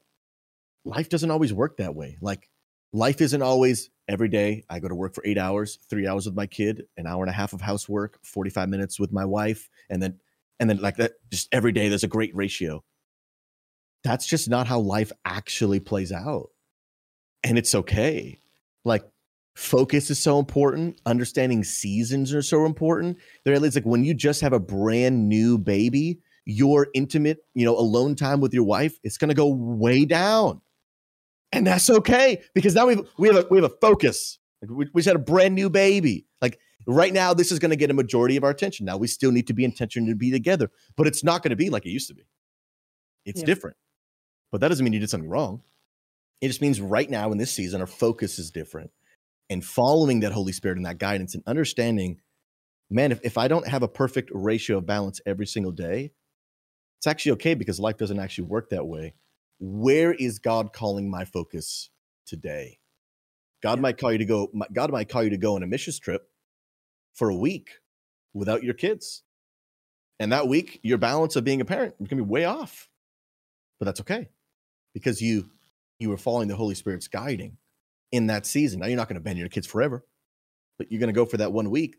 life 0.87 1.09
doesn't 1.09 1.31
always 1.31 1.53
work 1.53 1.77
that 1.77 1.95
way. 1.95 2.17
Like, 2.21 2.49
life 2.93 3.21
isn't 3.21 3.41
always 3.41 3.89
every 4.07 4.29
day. 4.29 4.63
I 4.69 4.79
go 4.79 4.87
to 4.87 4.95
work 4.95 5.13
for 5.13 5.23
eight 5.25 5.37
hours, 5.37 5.79
three 5.89 6.07
hours 6.07 6.25
with 6.25 6.35
my 6.35 6.47
kid, 6.47 6.85
an 6.97 7.07
hour 7.07 7.23
and 7.23 7.29
a 7.29 7.33
half 7.33 7.53
of 7.53 7.61
housework, 7.61 8.19
45 8.23 8.69
minutes 8.69 8.99
with 8.99 9.11
my 9.11 9.25
wife, 9.25 9.69
and 9.89 10.01
then, 10.01 10.19
and 10.59 10.69
then 10.69 10.77
like 10.77 10.97
that, 10.97 11.13
just 11.29 11.49
every 11.51 11.71
day 11.71 11.89
there's 11.89 12.03
a 12.03 12.07
great 12.07 12.35
ratio 12.35 12.83
that's 14.07 14.25
just 14.25 14.49
not 14.49 14.67
how 14.67 14.79
life 14.79 15.11
actually 15.25 15.79
plays 15.79 16.11
out. 16.11 16.49
And 17.43 17.57
it's 17.57 17.75
okay. 17.75 18.39
Like 18.85 19.03
focus 19.55 20.09
is 20.09 20.19
so 20.19 20.39
important. 20.39 20.99
Understanding 21.05 21.63
seasons 21.63 22.33
are 22.33 22.41
so 22.41 22.65
important. 22.65 23.17
There, 23.43 23.53
it's 23.53 23.75
like 23.75 23.85
when 23.85 24.03
you 24.03 24.13
just 24.13 24.41
have 24.41 24.53
a 24.53 24.59
brand 24.59 25.27
new 25.27 25.57
baby, 25.57 26.19
your 26.45 26.87
intimate, 26.93 27.39
you 27.53 27.65
know, 27.65 27.77
alone 27.77 28.15
time 28.15 28.39
with 28.39 28.53
your 28.53 28.63
wife, 28.63 28.97
it's 29.03 29.17
going 29.17 29.29
to 29.29 29.35
go 29.35 29.47
way 29.47 30.05
down. 30.05 30.61
And 31.51 31.65
that's 31.65 31.89
okay 31.89 32.41
because 32.53 32.75
now 32.75 32.87
we've, 32.87 33.01
we 33.17 33.27
have 33.29 33.37
a, 33.37 33.47
we 33.49 33.57
have 33.57 33.71
a 33.71 33.75
focus. 33.81 34.37
Like 34.61 34.71
we, 34.71 34.87
we 34.93 34.99
just 35.01 35.07
had 35.07 35.15
a 35.15 35.19
brand 35.19 35.55
new 35.55 35.69
baby. 35.69 36.25
Like 36.41 36.59
right 36.85 37.13
now, 37.13 37.33
this 37.33 37.51
is 37.51 37.59
going 37.59 37.69
to 37.71 37.77
get 37.77 37.89
a 37.89 37.93
majority 37.93 38.35
of 38.37 38.43
our 38.43 38.49
attention. 38.49 38.85
Now 38.85 38.97
we 38.97 39.07
still 39.07 39.31
need 39.31 39.47
to 39.47 39.53
be 39.53 39.63
intentional 39.63 40.09
to 40.09 40.15
be 40.15 40.31
together, 40.31 40.69
but 40.95 41.07
it's 41.07 41.23
not 41.23 41.43
going 41.43 41.51
to 41.51 41.55
be 41.55 41.69
like 41.69 41.85
it 41.85 41.91
used 41.91 42.09
to 42.09 42.15
be. 42.15 42.23
It's 43.25 43.41
Yeah. 43.41 43.45
different. 43.45 43.77
But 44.51 44.61
that 44.61 44.69
doesn't 44.69 44.83
mean 44.83 44.93
you 44.93 44.99
did 44.99 45.09
something 45.09 45.29
wrong. 45.29 45.63
It 46.41 46.47
just 46.47 46.61
means 46.61 46.79
right 46.79 47.09
now 47.09 47.31
in 47.31 47.37
this 47.37 47.51
season, 47.51 47.81
our 47.81 47.87
focus 47.87 48.39
is 48.39 48.51
different. 48.51 48.91
And 49.49 49.63
following 49.63 50.21
that 50.21 50.31
Holy 50.33 50.51
Spirit 50.51 50.77
and 50.77 50.85
that 50.85 50.97
guidance 50.97 51.33
and 51.33 51.43
understanding, 51.47 52.19
man, 52.89 53.11
if, 53.11 53.19
if 53.23 53.37
I 53.37 53.47
don't 53.47 53.67
have 53.67 53.83
a 53.83 53.87
perfect 53.87 54.29
ratio 54.33 54.77
of 54.77 54.85
balance 54.85 55.19
every 55.25 55.47
single 55.47 55.71
day, 55.71 56.11
it's 56.99 57.07
actually 57.07 57.33
okay 57.33 57.53
because 57.53 57.79
life 57.79 57.97
doesn't 57.97 58.19
actually 58.19 58.45
work 58.45 58.69
that 58.69 58.85
way. 58.85 59.13
Where 59.59 60.13
is 60.13 60.39
God 60.39 60.73
calling 60.73 61.09
my 61.09 61.25
focus 61.25 61.89
today? 62.25 62.79
God 63.61 63.79
Yeah. 63.79 63.81
might 63.81 63.97
call 63.97 64.11
you 64.11 64.19
to 64.19 64.25
go, 64.25 64.51
God 64.71 64.91
might 64.91 65.09
call 65.09 65.23
you 65.23 65.31
to 65.31 65.37
go 65.37 65.55
on 65.55 65.63
a 65.63 65.67
missions 65.67 65.99
trip 65.99 66.29
for 67.13 67.29
a 67.29 67.35
week 67.35 67.79
without 68.33 68.63
your 68.63 68.75
kids. 68.75 69.23
And 70.19 70.31
that 70.31 70.47
week, 70.47 70.79
your 70.83 70.97
balance 70.97 71.35
of 71.35 71.43
being 71.43 71.61
a 71.61 71.65
parent 71.65 71.93
is 71.99 72.07
going 72.07 72.17
to 72.19 72.23
be 72.25 72.29
way 72.29 72.45
off. 72.45 72.89
But 73.79 73.85
that's 73.85 74.01
okay 74.01 74.29
because 74.93 75.21
you 75.21 75.49
you 75.99 76.09
were 76.09 76.17
following 76.17 76.47
the 76.47 76.55
Holy 76.55 76.75
Spirit's 76.75 77.07
guiding 77.07 77.57
in 78.11 78.27
that 78.27 78.45
season. 78.45 78.79
Now 78.79 78.87
you're 78.87 78.97
not 78.97 79.07
going 79.07 79.15
to 79.15 79.21
abandon 79.21 79.39
your 79.39 79.49
kids 79.49 79.67
forever, 79.67 80.05
but 80.77 80.91
you're 80.91 80.99
going 80.99 81.13
to 81.13 81.13
go 81.13 81.25
for 81.25 81.37
that 81.37 81.51
one 81.51 81.69
week 81.69 81.97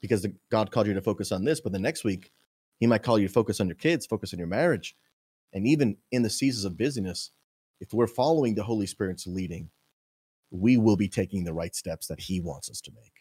because 0.00 0.22
the, 0.22 0.34
God 0.50 0.70
called 0.70 0.86
you 0.86 0.94
to 0.94 1.00
focus 1.02 1.32
on 1.32 1.44
this. 1.44 1.60
But 1.60 1.72
the 1.72 1.78
next 1.78 2.04
week, 2.04 2.32
He 2.78 2.86
might 2.86 3.02
call 3.02 3.18
you 3.18 3.28
to 3.28 3.32
focus 3.32 3.60
on 3.60 3.68
your 3.68 3.76
kids, 3.76 4.06
focus 4.06 4.32
on 4.32 4.38
your 4.38 4.48
marriage, 4.48 4.96
and 5.56 5.66
even 5.66 5.96
in 6.12 6.20
the 6.22 6.28
seasons 6.30 6.66
of 6.66 6.76
busyness, 6.76 7.30
if 7.80 7.92
we're 7.94 8.06
following 8.06 8.54
the 8.54 8.62
Holy 8.62 8.86
Spirit's 8.86 9.26
leading, 9.26 9.70
we 10.50 10.76
will 10.76 10.96
be 10.96 11.08
taking 11.08 11.44
the 11.44 11.52
right 11.54 11.74
steps 11.74 12.06
that 12.08 12.20
He 12.20 12.40
wants 12.40 12.70
us 12.70 12.80
to 12.82 12.92
make. 12.92 13.12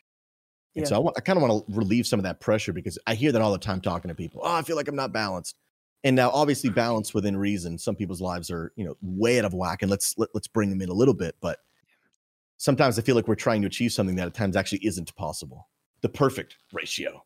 And 0.76 0.84
Yeah. 0.84 0.90
so 0.90 1.08
I, 1.08 1.12
I 1.16 1.22
kind 1.22 1.38
of 1.42 1.48
want 1.48 1.66
to 1.66 1.74
relieve 1.74 2.06
some 2.06 2.20
of 2.20 2.24
that 2.26 2.42
pressure 2.42 2.74
because 2.74 3.00
I 3.08 3.16
hear 3.16 3.32
that 3.32 3.42
all 3.42 3.54
the 3.54 3.58
time 3.58 3.80
talking 3.80 4.10
to 4.10 4.16
people. 4.16 4.42
Oh, 4.44 4.54
I 4.54 4.62
feel 4.64 4.76
like 4.76 4.90
I'm 4.90 4.96
not 4.98 5.14
balanced. 5.14 5.56
And 6.04 6.14
now, 6.16 6.30
obviously, 6.32 6.70
balance 6.86 7.14
within 7.14 7.38
reason. 7.38 7.78
Some 7.78 7.96
people's 7.96 8.20
lives 8.22 8.52
are, 8.52 8.74
you 8.76 8.84
know, 8.86 8.98
way 9.02 9.40
out 9.40 9.46
of 9.46 9.54
whack, 9.54 9.82
and 9.82 9.90
let's 9.90 10.14
let, 10.18 10.30
let's 10.34 10.48
bring 10.50 10.70
them 10.70 10.82
in 10.82 10.90
a 10.90 10.94
little 10.94 11.14
bit. 11.14 11.36
But 11.40 11.60
sometimes 12.58 13.00
I 13.00 13.02
feel 13.02 13.16
like 13.16 13.30
we're 13.30 13.36
trying 13.36 13.62
to 13.62 13.68
achieve 13.68 13.94
something 13.94 14.18
that 14.18 14.28
at 14.28 14.34
times 14.34 14.58
actually 14.58 14.86
isn't 14.86 15.16
possible. 15.16 15.70
The 16.02 16.10
perfect 16.10 16.58
ratio. 16.74 17.24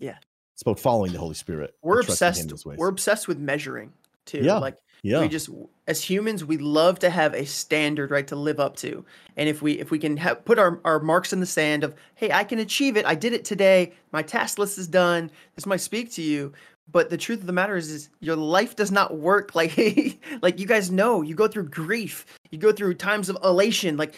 Yeah. 0.00 0.18
it's 0.52 0.62
about 0.62 0.78
following 0.80 1.12
the 1.12 1.18
Holy 1.18 1.34
Spirit. 1.34 1.74
We're 1.82 2.02
trusting 2.02 2.26
Him 2.26 2.48
in 2.48 2.52
obsessed. 2.52 2.78
We're 2.78 2.88
obsessed 2.88 3.28
with 3.28 3.38
measuring 3.38 3.92
too. 4.28 4.42
Yeah. 4.42 4.58
Like 4.58 4.76
yeah, 5.02 5.20
we 5.20 5.28
just 5.28 5.48
as 5.86 6.02
humans 6.02 6.44
we 6.44 6.58
love 6.58 6.98
to 7.00 7.10
have 7.10 7.34
a 7.34 7.46
standard 7.46 8.10
right 8.10 8.26
to 8.26 8.36
live 8.36 8.58
up 8.60 8.76
to. 8.76 9.04
And 9.36 9.48
if 9.48 9.62
we 9.62 9.78
if 9.78 9.90
we 9.90 9.98
can 9.98 10.16
have 10.16 10.44
put 10.44 10.58
our, 10.58 10.80
our 10.84 11.00
marks 11.00 11.32
in 11.32 11.40
the 11.40 11.46
sand 11.46 11.84
of 11.84 11.94
hey 12.14 12.32
i 12.32 12.44
can 12.44 12.58
achieve 12.58 12.96
it. 12.96 13.06
I 13.06 13.14
did 13.14 13.32
it 13.32 13.44
today. 13.44 13.92
My 14.12 14.22
task 14.22 14.58
list 14.58 14.78
is 14.78 14.88
done. 14.88 15.30
This 15.54 15.66
might 15.66 15.80
speak 15.80 16.12
to 16.12 16.22
you. 16.22 16.52
But 16.90 17.10
the 17.10 17.18
truth 17.18 17.40
of 17.40 17.46
the 17.46 17.52
matter 17.52 17.76
is, 17.76 17.90
is 17.90 18.08
your 18.20 18.36
life 18.36 18.74
does 18.74 18.90
not 18.90 19.18
work 19.18 19.54
like 19.54 20.18
like 20.42 20.58
you 20.58 20.66
guys 20.66 20.90
know. 20.90 21.22
You 21.22 21.34
go 21.34 21.48
through 21.48 21.68
grief. 21.68 22.26
You 22.50 22.58
go 22.58 22.72
through 22.72 22.94
times 22.94 23.28
of 23.28 23.38
elation. 23.44 23.96
Like 23.96 24.16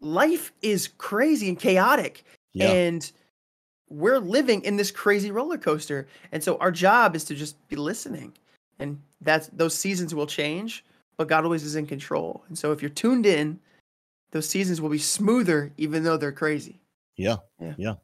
life 0.00 0.52
is 0.62 0.88
crazy 0.98 1.48
and 1.48 1.58
chaotic. 1.58 2.24
Yeah, 2.52 2.70
and 2.70 3.10
we're 3.88 4.18
living 4.18 4.62
in 4.62 4.76
this 4.76 4.90
crazy 4.90 5.30
roller 5.30 5.58
coaster. 5.58 6.06
And 6.30 6.44
so 6.44 6.56
our 6.58 6.70
job 6.70 7.16
is 7.16 7.24
to 7.24 7.34
just 7.34 7.56
be 7.68 7.76
listening 7.76 8.34
and 8.82 9.00
that's 9.20 9.48
those 9.48 9.74
seasons 9.74 10.14
will 10.14 10.26
change 10.26 10.84
but 11.16 11.28
god 11.28 11.44
always 11.44 11.62
is 11.62 11.76
in 11.76 11.86
control 11.86 12.44
and 12.48 12.58
so 12.58 12.72
if 12.72 12.82
you're 12.82 12.88
tuned 12.90 13.24
in 13.26 13.58
those 14.32 14.48
seasons 14.48 14.80
will 14.80 14.88
be 14.90 14.98
smoother 14.98 15.72
even 15.76 16.02
though 16.02 16.16
they're 16.16 16.32
crazy 16.32 16.82
yeah, 17.16 17.36
Yeah. 17.60 17.74
yeah. 17.78 17.94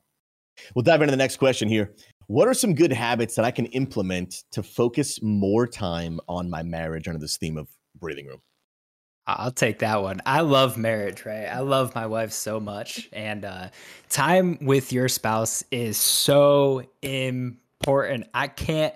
We'll 0.75 0.83
dive 0.83 1.03
into 1.03 1.11
the 1.13 1.17
next 1.17 1.37
question 1.37 1.69
here. 1.69 1.95
What 2.27 2.49
are 2.49 2.55
some 2.55 2.75
good 2.75 2.93
habits 2.93 3.35
that 3.37 3.45
I 3.45 3.51
can 3.51 3.67
implement 3.67 4.45
to 4.53 4.63
focus 4.63 5.21
more 5.23 5.67
time 5.67 6.21
on 6.29 6.51
my 6.51 6.63
marriage 6.63 7.09
under 7.09 7.19
this 7.19 7.37
theme 7.37 7.57
of 7.57 7.69
breathing 7.99 8.27
room? 8.27 8.43
I'll 9.27 9.51
take 9.51 9.79
that 9.81 10.03
one. 10.03 10.21
I 10.27 10.41
love 10.41 10.77
marriage, 10.77 11.25
right? 11.25 11.47
I 11.47 11.61
love 11.61 11.95
my 11.95 12.07
wife 12.07 12.33
so 12.33 12.59
much. 12.59 13.09
And 13.13 13.45
uh, 13.45 13.69
time 14.09 14.59
with 14.61 14.93
your 14.93 15.09
spouse 15.09 15.63
is 15.71 15.97
so 15.97 16.83
important. 17.03 18.27
I 18.35 18.49
can't. 18.49 18.95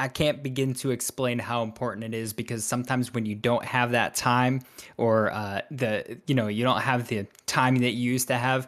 I 0.00 0.08
can't 0.08 0.42
begin 0.42 0.72
to 0.74 0.92
explain 0.92 1.38
how 1.38 1.62
important 1.62 2.04
it 2.04 2.14
is 2.14 2.32
because 2.32 2.64
sometimes 2.64 3.12
when 3.12 3.26
you 3.26 3.34
don't 3.34 3.64
have 3.66 3.90
that 3.90 4.14
time 4.14 4.62
or 4.96 5.30
uh, 5.30 5.60
the 5.70 6.18
you 6.26 6.34
know 6.34 6.48
you 6.48 6.64
don't 6.64 6.80
have 6.80 7.06
the 7.08 7.26
time 7.46 7.76
that 7.76 7.90
you 7.90 8.10
used 8.10 8.28
to 8.28 8.36
have, 8.38 8.66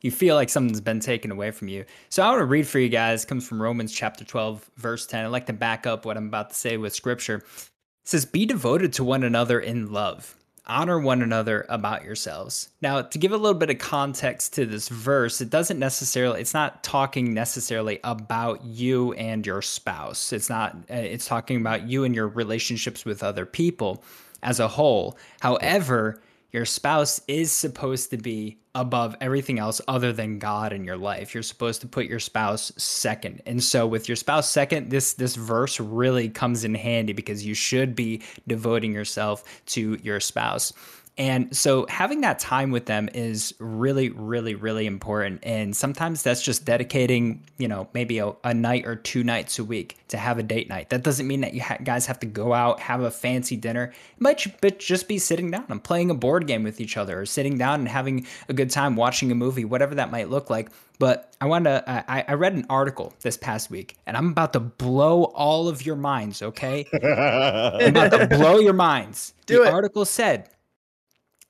you 0.00 0.10
feel 0.10 0.34
like 0.34 0.48
something's 0.48 0.80
been 0.80 0.98
taken 0.98 1.30
away 1.30 1.52
from 1.52 1.68
you. 1.68 1.84
So 2.08 2.24
I 2.24 2.28
want 2.30 2.40
to 2.40 2.46
read 2.46 2.66
for 2.66 2.80
you 2.80 2.88
guys. 2.88 3.22
It 3.22 3.28
comes 3.28 3.46
from 3.46 3.62
Romans 3.62 3.92
chapter 3.92 4.24
12, 4.24 4.70
verse 4.76 5.06
10. 5.06 5.24
I'd 5.24 5.28
like 5.28 5.46
to 5.46 5.52
back 5.52 5.86
up 5.86 6.04
what 6.04 6.16
I'm 6.16 6.26
about 6.26 6.50
to 6.50 6.56
say 6.56 6.76
with 6.76 6.92
scripture. 6.92 7.36
It 7.36 7.70
says, 8.04 8.24
Be 8.24 8.44
devoted 8.44 8.92
to 8.94 9.04
one 9.04 9.22
another 9.22 9.60
in 9.60 9.92
love. 9.92 10.36
Honor 10.64 11.00
one 11.00 11.22
another 11.22 11.66
about 11.68 12.04
yourselves. 12.04 12.68
Now, 12.80 13.02
to 13.02 13.18
give 13.18 13.32
a 13.32 13.36
little 13.36 13.58
bit 13.58 13.70
of 13.70 13.78
context 13.78 14.54
to 14.54 14.64
this 14.64 14.88
verse, 14.88 15.40
it 15.40 15.50
doesn't 15.50 15.78
necessarily, 15.78 16.40
it's 16.40 16.54
not 16.54 16.84
talking 16.84 17.34
necessarily 17.34 17.98
about 18.04 18.64
you 18.64 19.12
and 19.14 19.44
your 19.44 19.60
spouse. 19.60 20.32
It's 20.32 20.48
not, 20.48 20.76
uh, 20.88 20.94
it's 20.94 21.26
talking 21.26 21.60
about 21.60 21.88
you 21.88 22.04
and 22.04 22.14
your 22.14 22.28
relationships 22.28 23.04
with 23.04 23.24
other 23.24 23.44
people 23.44 24.04
as 24.44 24.60
a 24.60 24.68
whole. 24.68 25.18
However, 25.40 26.20
your 26.52 26.66
spouse 26.66 27.20
is 27.26 27.50
supposed 27.50 28.10
to 28.10 28.18
be 28.18 28.58
above 28.74 29.16
everything 29.20 29.58
else 29.58 29.80
other 29.88 30.12
than 30.12 30.38
God 30.38 30.72
in 30.72 30.84
your 30.84 30.96
life. 30.96 31.34
You're 31.34 31.42
supposed 31.42 31.80
to 31.80 31.88
put 31.88 32.06
your 32.06 32.18
spouse 32.18 32.72
second. 32.76 33.42
And 33.46 33.62
so 33.62 33.86
with 33.86 34.08
your 34.08 34.16
spouse 34.16 34.48
second, 34.48 34.90
this 34.90 35.14
this 35.14 35.34
verse 35.34 35.80
really 35.80 36.28
comes 36.28 36.64
in 36.64 36.74
handy 36.74 37.12
because 37.12 37.44
you 37.44 37.54
should 37.54 37.94
be 37.94 38.22
devoting 38.46 38.92
yourself 38.92 39.44
to 39.66 39.98
your 40.02 40.20
spouse. 40.20 40.72
And 41.18 41.54
so 41.54 41.86
having 41.90 42.22
that 42.22 42.38
time 42.38 42.70
with 42.70 42.86
them 42.86 43.10
is 43.12 43.54
really, 43.58 44.08
really, 44.08 44.54
really 44.54 44.86
important. 44.86 45.40
And 45.42 45.76
sometimes 45.76 46.22
that's 46.22 46.42
just 46.42 46.64
dedicating, 46.64 47.44
you 47.58 47.68
know, 47.68 47.86
maybe 47.92 48.18
a, 48.18 48.32
a 48.44 48.54
night 48.54 48.86
or 48.86 48.96
two 48.96 49.22
nights 49.22 49.58
a 49.58 49.64
week 49.64 49.98
to 50.08 50.16
have 50.16 50.38
a 50.38 50.42
date 50.42 50.70
night. 50.70 50.88
That 50.88 51.02
doesn't 51.02 51.26
mean 51.26 51.42
that 51.42 51.52
you 51.52 51.60
ha- 51.60 51.76
guys 51.84 52.06
have 52.06 52.18
to 52.20 52.26
go 52.26 52.54
out, 52.54 52.80
have 52.80 53.02
a 53.02 53.10
fancy 53.10 53.56
dinner. 53.56 53.92
It 54.16 54.20
might 54.20 54.42
but 54.62 54.78
just 54.78 55.06
be 55.06 55.18
sitting 55.18 55.50
down 55.50 55.66
and 55.68 55.84
playing 55.84 56.10
a 56.10 56.14
board 56.14 56.46
game 56.46 56.62
with 56.62 56.80
each 56.80 56.96
other 56.96 57.20
or 57.20 57.26
sitting 57.26 57.58
down 57.58 57.80
and 57.80 57.88
having 57.88 58.26
a 58.48 58.54
good 58.54 58.70
time 58.70 58.96
watching 58.96 59.30
a 59.30 59.34
movie, 59.34 59.66
whatever 59.66 59.94
that 59.96 60.10
might 60.10 60.30
look 60.30 60.48
like. 60.48 60.70
But 60.98 61.34
I 61.42 61.46
want 61.46 61.64
to, 61.64 61.84
I, 61.86 62.24
I 62.26 62.34
read 62.34 62.54
an 62.54 62.64
article 62.70 63.12
this 63.20 63.36
past 63.36 63.70
week 63.70 63.96
and 64.06 64.16
I'm 64.16 64.28
about 64.28 64.54
to 64.54 64.60
blow 64.60 65.24
all 65.24 65.68
of 65.68 65.84
your 65.84 65.96
minds, 65.96 66.40
okay? 66.40 66.86
I'm 66.94 67.90
about 67.90 68.16
to 68.16 68.28
blow 68.28 68.60
your 68.60 68.72
minds. 68.72 69.34
Do 69.44 69.58
the 69.58 69.64
it. 69.64 69.72
article 69.72 70.04
said 70.04 70.48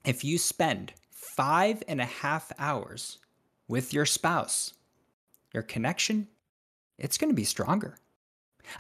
if 0.05 0.25
you 0.25 0.39
spend 0.39 0.93
five 1.11 1.83
and 1.89 2.01
a 2.01 2.07
half 2.07 2.53
hours 2.59 3.19
with 3.69 3.93
your 3.93 4.07
spouse, 4.07 4.75
your 5.53 5.63
connection, 5.63 6.29
it's 6.99 7.19
going 7.19 7.31
to 7.31 7.37
be 7.37 7.45
stronger. 7.45 7.97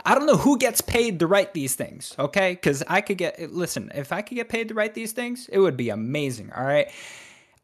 I 0.04 0.14
don't 0.14 0.26
know 0.26 0.36
who 0.36 0.58
gets 0.58 0.80
paid 0.80 1.18
to 1.18 1.26
write 1.26 1.54
these 1.54 1.74
things, 1.74 2.14
okay? 2.18 2.52
Because 2.52 2.82
I 2.86 3.00
could 3.00 3.18
get, 3.18 3.52
listen, 3.52 3.90
if 3.94 4.12
I 4.12 4.22
could 4.22 4.36
get 4.36 4.48
paid 4.48 4.68
to 4.68 4.74
write 4.74 4.94
these 4.94 5.12
things, 5.12 5.48
it 5.52 5.58
would 5.58 5.76
be 5.76 5.90
amazing, 5.90 6.52
all 6.52 6.64
right? 6.64 6.90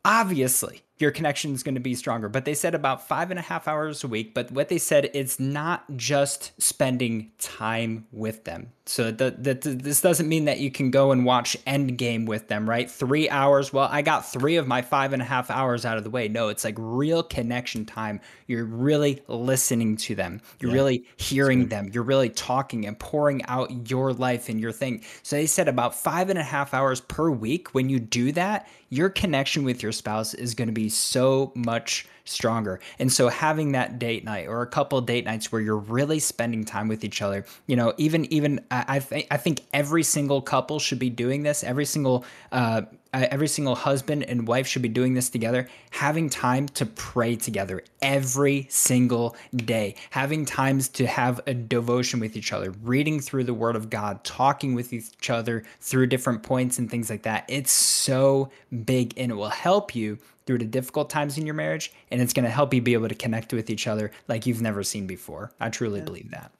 Obviously, 0.04 0.82
your 0.98 1.10
connection 1.10 1.54
is 1.54 1.62
going 1.62 1.74
to 1.74 1.80
be 1.80 1.94
stronger, 1.94 2.28
but 2.28 2.44
they 2.44 2.54
said 2.54 2.74
about 2.74 3.06
five 3.06 3.30
and 3.30 3.38
a 3.38 3.42
half 3.42 3.68
hours 3.68 4.02
a 4.02 4.08
week. 4.08 4.34
But 4.34 4.50
what 4.50 4.68
they 4.68 4.78
said, 4.78 5.10
it's 5.14 5.38
not 5.38 5.84
just 5.96 6.60
spending 6.60 7.30
time 7.38 8.06
with 8.10 8.44
them. 8.44 8.72
So 8.88 9.10
that, 9.10 9.44
that 9.44 9.60
this 9.60 10.00
doesn't 10.00 10.28
mean 10.28 10.46
that 10.46 10.60
you 10.60 10.70
can 10.70 10.90
go 10.90 11.12
and 11.12 11.26
watch 11.26 11.56
Endgame 11.66 12.24
with 12.26 12.48
them, 12.48 12.66
right? 12.68 12.90
Three 12.90 13.28
hours. 13.28 13.70
Well, 13.70 13.86
I 13.90 14.00
got 14.00 14.26
three 14.32 14.56
of 14.56 14.66
my 14.66 14.80
five 14.80 15.12
and 15.12 15.20
a 15.20 15.26
half 15.26 15.50
hours 15.50 15.84
out 15.84 15.98
of 15.98 16.04
the 16.04 16.10
way. 16.10 16.28
No, 16.28 16.48
it's 16.48 16.64
like 16.64 16.74
real 16.78 17.22
connection 17.22 17.84
time. 17.84 18.20
You're 18.46 18.64
really 18.64 19.22
listening 19.28 19.98
to 19.98 20.14
them. 20.14 20.40
You're 20.58 20.70
Yeah. 20.70 20.76
really 20.76 21.04
hearing 21.18 21.68
them. 21.68 21.90
You're 21.92 22.02
really 22.02 22.30
talking 22.30 22.86
and 22.86 22.98
pouring 22.98 23.44
out 23.44 23.90
your 23.90 24.14
life 24.14 24.48
and 24.48 24.58
your 24.58 24.72
thing. 24.72 25.02
So 25.22 25.36
they 25.36 25.46
said 25.46 25.68
about 25.68 25.94
five 25.94 26.30
and 26.30 26.38
a 26.38 26.42
half 26.42 26.72
hours 26.72 27.02
per 27.02 27.30
week. 27.30 27.74
When 27.74 27.90
you 27.90 28.00
do 28.00 28.32
that, 28.32 28.66
your 28.88 29.10
connection 29.10 29.64
with 29.64 29.82
your 29.82 29.92
spouse 29.92 30.32
is 30.32 30.54
going 30.54 30.68
to 30.68 30.72
be 30.72 30.88
so 30.88 31.52
much 31.54 32.06
stronger. 32.28 32.80
And 32.98 33.12
so 33.12 33.28
having 33.28 33.72
that 33.72 33.98
date 33.98 34.24
night 34.24 34.46
or 34.46 34.62
a 34.62 34.66
couple 34.66 35.00
date 35.00 35.24
nights 35.24 35.50
where 35.50 35.60
you're 35.60 35.76
really 35.76 36.18
spending 36.18 36.64
time 36.64 36.88
with 36.88 37.04
each 37.04 37.22
other, 37.22 37.44
you 37.66 37.76
know, 37.76 37.94
even 37.96 38.30
even 38.32 38.60
I, 38.70 38.84
I 38.88 38.98
think 39.00 39.26
I 39.30 39.36
think 39.36 39.62
every 39.72 40.02
single 40.02 40.42
couple 40.42 40.78
should 40.78 40.98
be 40.98 41.10
doing 41.10 41.42
this. 41.42 41.64
Every 41.64 41.84
single 41.84 42.24
uh, 42.52 42.82
Uh, 43.14 43.26
every 43.30 43.48
single 43.48 43.74
husband 43.74 44.22
and 44.24 44.46
wife 44.46 44.66
should 44.66 44.82
be 44.82 44.88
doing 44.88 45.14
this 45.14 45.30
together 45.30 45.66
having 45.90 46.28
time 46.28 46.68
to 46.68 46.84
pray 46.84 47.34
together 47.36 47.82
every 48.02 48.66
single 48.70 49.34
day 49.56 49.94
having 50.10 50.44
times 50.44 50.88
to 50.88 51.06
have 51.06 51.40
a 51.46 51.54
devotion 51.54 52.20
with 52.20 52.36
each 52.36 52.52
other 52.52 52.70
reading 52.82 53.18
through 53.20 53.44
the 53.44 53.54
word 53.54 53.76
of 53.76 53.88
god 53.88 54.22
talking 54.24 54.74
with 54.74 54.92
each 54.92 55.30
other 55.30 55.64
through 55.80 56.06
different 56.06 56.42
points 56.42 56.78
and 56.78 56.90
things 56.90 57.10
like 57.10 57.22
that. 57.22 57.44
It's 57.48 57.72
so 57.72 58.50
big 58.84 59.14
and 59.16 59.32
it 59.32 59.34
will 59.34 59.48
help 59.48 59.94
you 59.94 60.18
through 60.46 60.58
the 60.58 60.64
difficult 60.64 61.10
times 61.10 61.36
in 61.38 61.46
your 61.46 61.54
marriage 61.54 61.92
and 62.10 62.20
it's 62.20 62.32
going 62.32 62.44
to 62.44 62.50
help 62.50 62.72
you 62.72 62.80
be 62.80 62.94
able 62.94 63.08
to 63.08 63.14
connect 63.14 63.52
with 63.52 63.70
each 63.70 63.86
other 63.86 64.10
like 64.28 64.46
you've 64.46 64.62
never 64.62 64.82
seen 64.82 65.06
before. 65.06 65.52
I 65.60 65.70
truly 65.70 66.00
yeah. 66.00 66.04
believe 66.04 66.30
that 66.30 66.52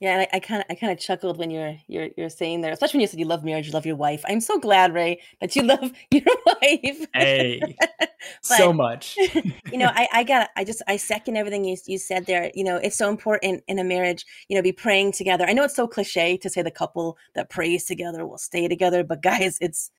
yeah, 0.00 0.18
and 0.18 0.28
I 0.32 0.40
kind 0.40 0.60
of 0.60 0.66
I 0.68 0.74
kind 0.74 0.92
of 0.92 0.98
chuckled 0.98 1.38
when 1.38 1.50
you're 1.50 1.76
you're 1.86 2.08
you're 2.16 2.28
saying 2.28 2.60
there, 2.60 2.72
especially 2.72 2.98
when 2.98 3.02
you 3.02 3.06
said 3.06 3.20
you 3.20 3.26
love 3.26 3.44
marriage, 3.44 3.66
you 3.66 3.72
love 3.72 3.86
your 3.86 3.96
wife. 3.96 4.24
I'm 4.28 4.40
so 4.40 4.58
glad, 4.58 4.92
Ray, 4.92 5.20
that 5.40 5.54
you 5.54 5.62
love 5.74 5.92
your 6.10 6.22
wife. 6.46 7.06
Hey, 7.14 7.76
but, 8.00 8.10
so 8.42 8.72
much. 8.72 9.16
you 9.72 9.78
know, 9.78 9.90
I 9.94 10.08
I 10.12 10.24
got 10.24 10.50
I 10.56 10.64
just 10.64 10.82
I 10.88 10.96
second 10.96 11.36
everything 11.36 11.64
you 11.64 11.76
you 11.86 11.98
said 11.98 12.26
there. 12.26 12.50
You 12.54 12.64
know, 12.64 12.76
it's 12.76 12.96
so 12.96 13.08
important 13.08 13.62
in 13.68 13.78
a 13.78 13.84
marriage. 13.84 14.26
You 14.48 14.56
know, 14.56 14.62
be 14.62 14.72
praying 14.72 15.12
together. 15.12 15.46
I 15.46 15.52
know 15.52 15.64
it's 15.64 15.76
so 15.76 15.86
cliche 15.86 16.36
to 16.38 16.50
say 16.50 16.62
the 16.62 16.70
couple 16.70 17.16
that 17.34 17.48
prays 17.48 17.84
together 17.84 18.26
will 18.26 18.38
stay 18.38 18.66
together, 18.66 19.04
but 19.04 19.22
guys, 19.22 19.58
it's 19.60 19.90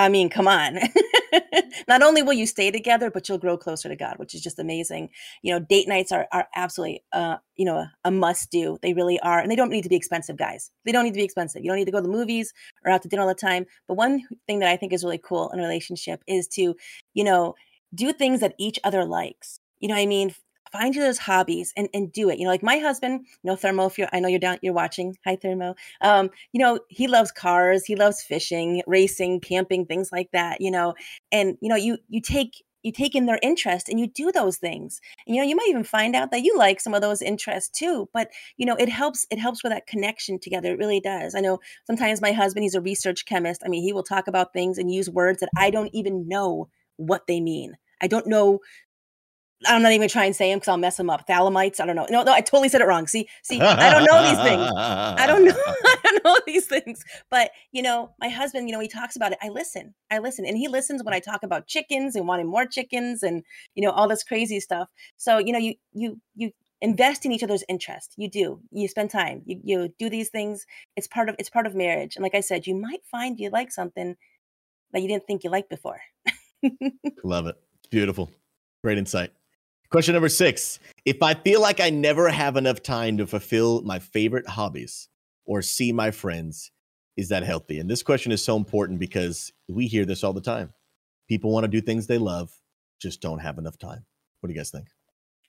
I 0.00 0.08
mean, 0.08 0.30
come 0.30 0.48
on. 0.48 0.78
Not 1.88 2.02
only 2.02 2.22
will 2.22 2.32
you 2.32 2.46
stay 2.46 2.70
together, 2.70 3.10
but 3.10 3.28
you'll 3.28 3.38
grow 3.38 3.56
closer 3.56 3.88
to 3.88 3.96
God, 3.96 4.14
which 4.18 4.34
is 4.34 4.40
just 4.40 4.58
amazing. 4.58 5.10
You 5.42 5.52
know, 5.52 5.60
date 5.60 5.88
nights 5.88 6.12
are 6.12 6.26
are 6.32 6.48
absolutely 6.54 7.04
uh, 7.12 7.36
you 7.56 7.66
know, 7.66 7.84
a 8.04 8.10
must 8.10 8.50
do. 8.50 8.78
They 8.80 8.94
really 8.94 9.20
are. 9.20 9.38
And 9.38 9.50
they 9.50 9.56
don't 9.56 9.70
need 9.70 9.82
to 9.82 9.90
be 9.90 9.96
expensive, 9.96 10.38
guys. 10.38 10.70
They 10.86 10.92
don't 10.92 11.04
need 11.04 11.12
to 11.12 11.18
be 11.18 11.24
expensive. 11.24 11.62
You 11.62 11.68
don't 11.70 11.76
need 11.76 11.84
to 11.84 11.90
go 11.90 11.98
to 11.98 12.02
the 12.02 12.08
movies 12.08 12.54
or 12.84 12.90
out 12.90 13.02
to 13.02 13.08
dinner 13.08 13.20
all 13.20 13.28
the 13.28 13.34
time. 13.34 13.66
But 13.86 13.94
one 13.98 14.22
thing 14.46 14.60
that 14.60 14.70
I 14.70 14.78
think 14.78 14.94
is 14.94 15.04
really 15.04 15.18
cool 15.18 15.50
in 15.50 15.58
a 15.58 15.62
relationship 15.62 16.22
is 16.26 16.48
to, 16.54 16.74
you 17.12 17.24
know, 17.24 17.54
do 17.94 18.14
things 18.14 18.40
that 18.40 18.54
each 18.58 18.78
other 18.82 19.04
likes. 19.04 19.60
You 19.78 19.88
know 19.88 19.94
I 19.96 20.06
mean? 20.06 20.34
Find 20.72 20.94
you 20.94 21.02
those 21.02 21.18
hobbies 21.18 21.72
and, 21.76 21.88
and 21.92 22.12
do 22.12 22.30
it. 22.30 22.38
You 22.38 22.44
know, 22.44 22.50
like 22.50 22.62
my 22.62 22.78
husband, 22.78 23.26
you 23.42 23.50
know, 23.50 23.56
Thermo, 23.56 23.86
if 23.86 23.98
you're, 23.98 24.08
I 24.12 24.20
know 24.20 24.28
you're 24.28 24.38
down, 24.38 24.58
you're 24.62 24.72
watching. 24.72 25.16
Hi, 25.26 25.36
Thermo. 25.36 25.74
Um, 26.00 26.30
you 26.52 26.60
know, 26.60 26.80
he 26.88 27.06
loves 27.06 27.32
cars, 27.32 27.84
he 27.84 27.96
loves 27.96 28.22
fishing, 28.22 28.82
racing, 28.86 29.40
camping, 29.40 29.86
things 29.86 30.10
like 30.12 30.30
that, 30.32 30.60
you 30.60 30.70
know, 30.70 30.94
and, 31.32 31.56
you 31.60 31.68
know, 31.68 31.76
you, 31.76 31.98
you 32.08 32.20
take, 32.20 32.62
you 32.82 32.92
take 32.92 33.14
in 33.14 33.26
their 33.26 33.38
interest 33.42 33.88
and 33.88 34.00
you 34.00 34.06
do 34.06 34.32
those 34.32 34.56
things. 34.56 35.00
And, 35.26 35.36
you 35.36 35.42
know, 35.42 35.48
you 35.48 35.54
might 35.54 35.68
even 35.68 35.84
find 35.84 36.16
out 36.16 36.30
that 36.30 36.42
you 36.42 36.56
like 36.56 36.80
some 36.80 36.94
of 36.94 37.02
those 37.02 37.20
interests 37.20 37.78
too, 37.78 38.08
but, 38.14 38.30
you 38.56 38.64
know, 38.64 38.76
it 38.76 38.88
helps, 38.88 39.26
it 39.30 39.38
helps 39.38 39.62
with 39.62 39.72
that 39.72 39.86
connection 39.86 40.38
together. 40.38 40.72
It 40.72 40.78
really 40.78 41.00
does. 41.00 41.34
I 41.34 41.40
know 41.40 41.60
sometimes 41.86 42.22
my 42.22 42.32
husband, 42.32 42.62
he's 42.62 42.74
a 42.74 42.80
research 42.80 43.26
chemist. 43.26 43.62
I 43.64 43.68
mean, 43.68 43.82
he 43.82 43.92
will 43.92 44.02
talk 44.02 44.28
about 44.28 44.52
things 44.52 44.78
and 44.78 44.90
use 44.90 45.10
words 45.10 45.40
that 45.40 45.50
I 45.56 45.70
don't 45.70 45.90
even 45.92 46.26
know 46.26 46.68
what 46.96 47.26
they 47.26 47.40
mean. 47.40 47.76
I 48.00 48.06
don't 48.06 48.26
know 48.26 48.60
I'm 49.66 49.82
not 49.82 49.92
even 49.92 50.08
trying 50.08 50.30
to 50.30 50.34
say 50.34 50.50
them 50.50 50.58
because 50.58 50.68
I'll 50.68 50.78
mess 50.78 50.96
them 50.96 51.10
up. 51.10 51.26
Thalamites. 51.26 51.80
I 51.80 51.86
don't 51.86 51.96
know. 51.96 52.06
No, 52.08 52.22
no, 52.22 52.32
I 52.32 52.40
totally 52.40 52.68
said 52.68 52.80
it 52.80 52.86
wrong. 52.86 53.06
See, 53.06 53.28
see, 53.42 53.60
I 53.60 53.90
don't 53.90 54.04
know 54.04 54.22
these 54.22 54.42
things. 54.42 54.72
I 54.74 55.26
don't 55.26 55.44
know. 55.44 55.52
I 55.56 55.96
don't 56.04 56.24
know 56.24 56.38
these 56.46 56.66
things. 56.66 57.04
But 57.30 57.50
you 57.72 57.82
know, 57.82 58.10
my 58.18 58.28
husband, 58.28 58.68
you 58.68 58.74
know, 58.74 58.80
he 58.80 58.88
talks 58.88 59.16
about 59.16 59.32
it. 59.32 59.38
I 59.42 59.48
listen. 59.48 59.94
I 60.10 60.18
listen, 60.18 60.46
and 60.46 60.56
he 60.56 60.68
listens 60.68 61.02
when 61.04 61.12
I 61.12 61.20
talk 61.20 61.42
about 61.42 61.66
chickens 61.66 62.16
and 62.16 62.26
wanting 62.26 62.46
more 62.46 62.64
chickens 62.64 63.22
and 63.22 63.44
you 63.74 63.82
know 63.82 63.90
all 63.90 64.08
this 64.08 64.22
crazy 64.22 64.60
stuff. 64.60 64.88
So 65.16 65.38
you 65.38 65.52
know, 65.52 65.58
you 65.58 65.74
you 65.92 66.20
you 66.36 66.52
invest 66.80 67.26
in 67.26 67.32
each 67.32 67.42
other's 67.42 67.64
interest. 67.68 68.14
You 68.16 68.28
do. 68.28 68.60
You 68.70 68.88
spend 68.88 69.10
time. 69.10 69.42
You 69.44 69.60
you 69.62 69.94
do 69.98 70.08
these 70.08 70.30
things. 70.30 70.66
It's 70.96 71.06
part 71.06 71.28
of 71.28 71.36
it's 71.38 71.50
part 71.50 71.66
of 71.66 71.74
marriage. 71.74 72.16
And 72.16 72.22
like 72.22 72.34
I 72.34 72.40
said, 72.40 72.66
you 72.66 72.74
might 72.74 73.04
find 73.10 73.38
you 73.38 73.50
like 73.50 73.70
something 73.72 74.16
that 74.92 75.02
you 75.02 75.08
didn't 75.08 75.26
think 75.26 75.44
you 75.44 75.50
liked 75.50 75.68
before. 75.68 76.00
Love 77.24 77.46
it. 77.46 77.56
Beautiful. 77.90 78.30
Great 78.82 78.98
insight. 78.98 79.32
Question 79.90 80.12
number 80.12 80.28
six. 80.28 80.78
If 81.04 81.20
I 81.20 81.34
feel 81.34 81.60
like 81.60 81.80
I 81.80 81.90
never 81.90 82.28
have 82.28 82.56
enough 82.56 82.80
time 82.80 83.16
to 83.16 83.26
fulfill 83.26 83.82
my 83.82 83.98
favorite 83.98 84.48
hobbies 84.48 85.08
or 85.44 85.62
see 85.62 85.90
my 85.90 86.12
friends, 86.12 86.70
is 87.16 87.30
that 87.30 87.42
healthy? 87.42 87.80
And 87.80 87.90
this 87.90 88.04
question 88.04 88.30
is 88.30 88.44
so 88.44 88.56
important 88.56 89.00
because 89.00 89.52
we 89.68 89.88
hear 89.88 90.04
this 90.04 90.22
all 90.22 90.32
the 90.32 90.40
time. 90.40 90.72
People 91.28 91.50
want 91.50 91.64
to 91.64 91.68
do 91.68 91.80
things 91.80 92.06
they 92.06 92.18
love, 92.18 92.52
just 93.00 93.20
don't 93.20 93.40
have 93.40 93.58
enough 93.58 93.78
time. 93.78 94.04
What 94.38 94.46
do 94.46 94.52
you 94.54 94.58
guys 94.60 94.70
think? 94.70 94.86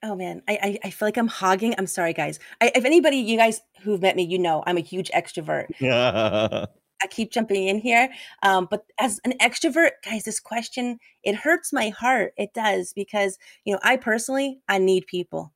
Oh 0.04 0.16
man, 0.16 0.42
I 0.48 0.58
I, 0.64 0.80
I 0.86 0.90
feel 0.90 1.08
like 1.08 1.18
I'm 1.18 1.28
hogging. 1.28 1.76
I'm 1.78 1.86
sorry, 1.86 2.14
guys. 2.14 2.40
I, 2.60 2.72
if 2.74 2.84
anybody, 2.84 3.18
you 3.18 3.38
guys 3.38 3.62
who've 3.84 4.02
met 4.02 4.16
me, 4.16 4.24
you 4.24 4.40
know 4.40 4.64
I'm 4.66 4.78
a 4.78 4.82
huge 4.82 5.12
extrovert. 5.12 5.68
Yeah. 7.02 7.06
I 7.06 7.08
keep 7.08 7.32
jumping 7.32 7.68
in 7.68 7.80
here. 7.80 8.10
Um, 8.44 8.68
but 8.70 8.86
as 9.00 9.20
an 9.24 9.34
extrovert, 9.42 9.92
guys, 10.04 10.24
this 10.24 10.40
question, 10.40 11.00
it 11.24 11.36
hurts 11.36 11.74
my 11.74 11.90
heart. 11.90 12.34
It 12.38 12.54
does 12.54 12.94
because, 12.94 13.38
you 13.66 13.74
know, 13.74 13.80
I 13.84 13.98
personally, 13.98 14.62
I 14.68 14.78
need 14.78 15.08
people. 15.08 15.54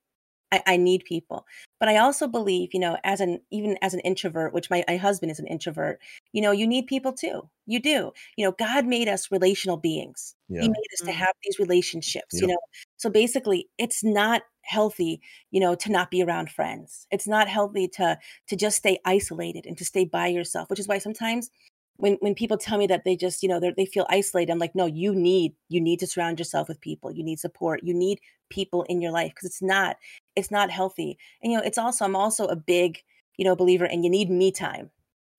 I, 0.51 0.61
I, 0.67 0.77
need 0.77 1.03
people. 1.05 1.45
But 1.79 1.89
I 1.89 1.97
also 1.97 2.27
believe, 2.27 2.69
you 2.73 2.79
know, 2.79 2.97
as 3.03 3.19
an 3.19 3.41
even 3.51 3.77
as 3.81 3.93
an 3.93 3.99
introvert, 4.01 4.53
which 4.53 4.69
my, 4.69 4.83
my 4.87 4.95
husband 4.95 5.31
is 5.31 5.39
an 5.39 5.47
introvert, 5.47 5.99
you 6.33 6.41
know, 6.41 6.51
you 6.51 6.67
need 6.67 6.87
people 6.87 7.13
too. 7.13 7.49
You 7.65 7.79
do. 7.81 8.11
You 8.37 8.45
know, 8.45 8.51
God 8.51 8.85
made 8.85 9.09
us 9.09 9.31
relational 9.31 9.77
beings. 9.77 10.35
Yeah. 10.47 10.61
He 10.61 10.67
made 10.67 10.75
us 10.93 10.99
to 10.99 11.05
mm-hmm. 11.05 11.17
have 11.17 11.33
these 11.43 11.59
relationships, 11.59 12.33
yep. 12.33 12.41
you 12.41 12.47
know. 12.47 12.59
So 12.97 13.09
basically, 13.09 13.69
it's 13.77 14.03
not 14.03 14.43
healthy, 14.65 15.21
you 15.51 15.59
know, 15.59 15.75
to 15.75 15.91
not 15.91 16.11
be 16.11 16.23
around 16.23 16.49
friends. 16.49 17.07
It's 17.11 17.27
not 17.27 17.47
healthy 17.47 17.87
to 17.89 18.17
to 18.47 18.55
just 18.55 18.77
stay 18.77 18.99
isolated 19.05 19.65
and 19.65 19.77
to 19.77 19.85
stay 19.85 20.05
by 20.05 20.27
yourself, 20.27 20.69
which 20.69 20.79
is 20.79 20.87
why 20.87 20.97
sometimes 20.97 21.49
when 21.97 22.17
when 22.19 22.35
people 22.35 22.57
tell 22.57 22.77
me 22.77 22.87
that 22.87 23.05
they 23.05 23.15
just 23.15 23.41
you 23.41 23.49
know 23.49 23.59
they 23.59 23.85
feel 23.85 24.05
isolated 24.09 24.51
i'm 24.51 24.59
like 24.59 24.75
no 24.75 24.85
you 24.85 25.15
need 25.15 25.53
you 25.69 25.79
need 25.79 25.99
to 25.99 26.07
surround 26.07 26.39
yourself 26.39 26.67
with 26.67 26.81
people. 26.81 27.11
You 27.11 27.23
need 27.23 27.39
support. 27.39 27.81
You 27.83 27.93
need 27.93 28.19
people 28.49 28.83
in 28.83 29.01
your 29.01 29.11
life. 29.11 29.31
Because 29.33 29.49
it's 29.49 29.61
not 29.61 29.97
it's 30.35 30.51
not 30.51 30.69
healthy. 30.69 31.17
And 31.41 31.51
you 31.51 31.57
know 31.57 31.63
it's 31.63 31.77
also 31.77 32.05
i'm 32.05 32.15
also 32.15 32.45
a 32.47 32.55
big 32.55 32.99
you 33.37 33.45
know 33.45 33.55
believer 33.55 33.85
and 33.85 34.03
you 34.03 34.09
need 34.09 34.29
me 34.29 34.51
time. 34.51 34.91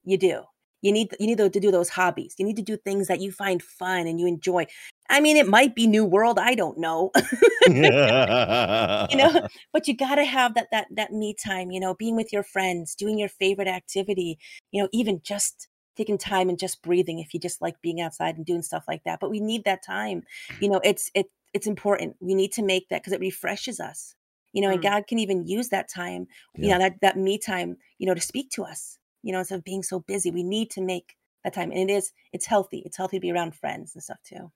You 0.05 0.19
do 0.19 0.45
you 0.83 0.93
need 0.93 1.15
you 1.19 1.27
need 1.27 1.39
to 1.39 1.49
do 1.49 1.71
those 1.71 1.89
hobbies. 1.89 2.35
You 2.39 2.45
need 2.45 2.57
to 2.57 2.63
do 2.63 2.77
things 2.77 3.09
that 3.09 3.21
you 3.21 3.33
find 3.33 3.63
fun 3.63 4.07
and 4.07 4.21
you 4.21 4.27
enjoy. 4.27 4.67
I 5.09 5.21
mean 5.21 5.37
it 5.37 5.49
might 5.49 5.75
be 5.75 5.87
new 5.87 6.05
world 6.05 6.39
i 6.39 6.55
don't 6.55 6.79
know. 6.79 7.11
You 7.69 9.17
know 9.17 9.49
but 9.73 9.89
you 9.89 9.97
got 9.97 10.17
to 10.17 10.25
have 10.25 10.55
that 10.55 10.69
that 10.73 10.87
that 10.93 11.13
me 11.13 11.35
time 11.35 11.71
you 11.71 11.81
know 11.81 11.95
being 11.95 12.17
with 12.17 12.33
your 12.33 12.43
friends 12.43 12.95
doing 12.95 13.19
your 13.19 13.29
favorite 13.29 13.69
activity 13.69 14.39
you 14.71 14.83
know 14.83 14.89
even 14.93 15.21
just 15.25 15.69
taking 15.97 16.19
time 16.19 16.49
and 16.49 16.59
just 16.59 16.83
breathing 16.83 17.19
if 17.19 17.33
you 17.35 17.41
just 17.41 17.61
like 17.63 17.81
being 17.83 18.01
outside 18.01 18.37
and 18.37 18.47
doing 18.47 18.63
stuff 18.63 18.85
like 18.87 19.03
that 19.05 19.19
but 19.21 19.31
we 19.31 19.41
need 19.41 19.65
that 19.65 19.85
time. 19.85 20.23
You 20.61 20.69
know 20.69 20.81
it's 20.85 21.11
it 21.15 21.27
it's 21.55 21.67
important. 21.67 22.17
We 22.21 22.35
need 22.35 22.53
to 22.53 22.63
make 22.63 22.89
that 22.91 23.03
because 23.03 23.13
it 23.13 23.21
refreshes 23.21 23.81
us. 23.81 24.15
You 24.53 24.63
know 24.63 24.69
mm. 24.69 24.75
and 24.75 24.83
god 24.83 25.07
can 25.07 25.19
even 25.19 25.47
use 25.47 25.69
that 25.71 25.89
time 25.89 26.29
yeah. 26.55 26.63
you 26.63 26.71
know 26.71 26.79
that 26.79 27.01
that 27.03 27.17
me 27.17 27.39
time 27.39 27.77
you 27.99 28.07
know 28.07 28.15
to 28.15 28.21
speak 28.21 28.51
to 28.51 28.65
us 28.65 28.99
you 29.27 29.33
know 29.33 29.41
instead 29.41 29.59
of 29.59 29.65
being 29.65 29.83
so 29.83 29.99
busy 29.99 30.31
we 30.31 30.45
need 30.45 30.71
to 30.71 30.81
make 30.81 31.17
that 31.43 31.53
time 31.53 31.73
and 31.73 31.91
it 31.91 31.93
is 31.93 32.13
it's 32.33 32.47
healthy 32.47 32.83
it's 32.87 32.97
healthy 32.97 33.17
to 33.17 33.21
be 33.21 33.33
around 33.33 33.55
friends 33.55 33.95
and 33.95 34.03
stuff 34.03 34.19
too. 34.25 34.51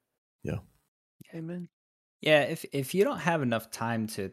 Yeah. 0.44 0.58
Amen. 1.34 1.68
Yeah 2.20 2.42
if 2.42 2.64
if 2.72 2.94
you 2.94 3.02
don't 3.04 3.18
have 3.18 3.42
enough 3.42 3.70
time 3.70 4.06
to 4.08 4.30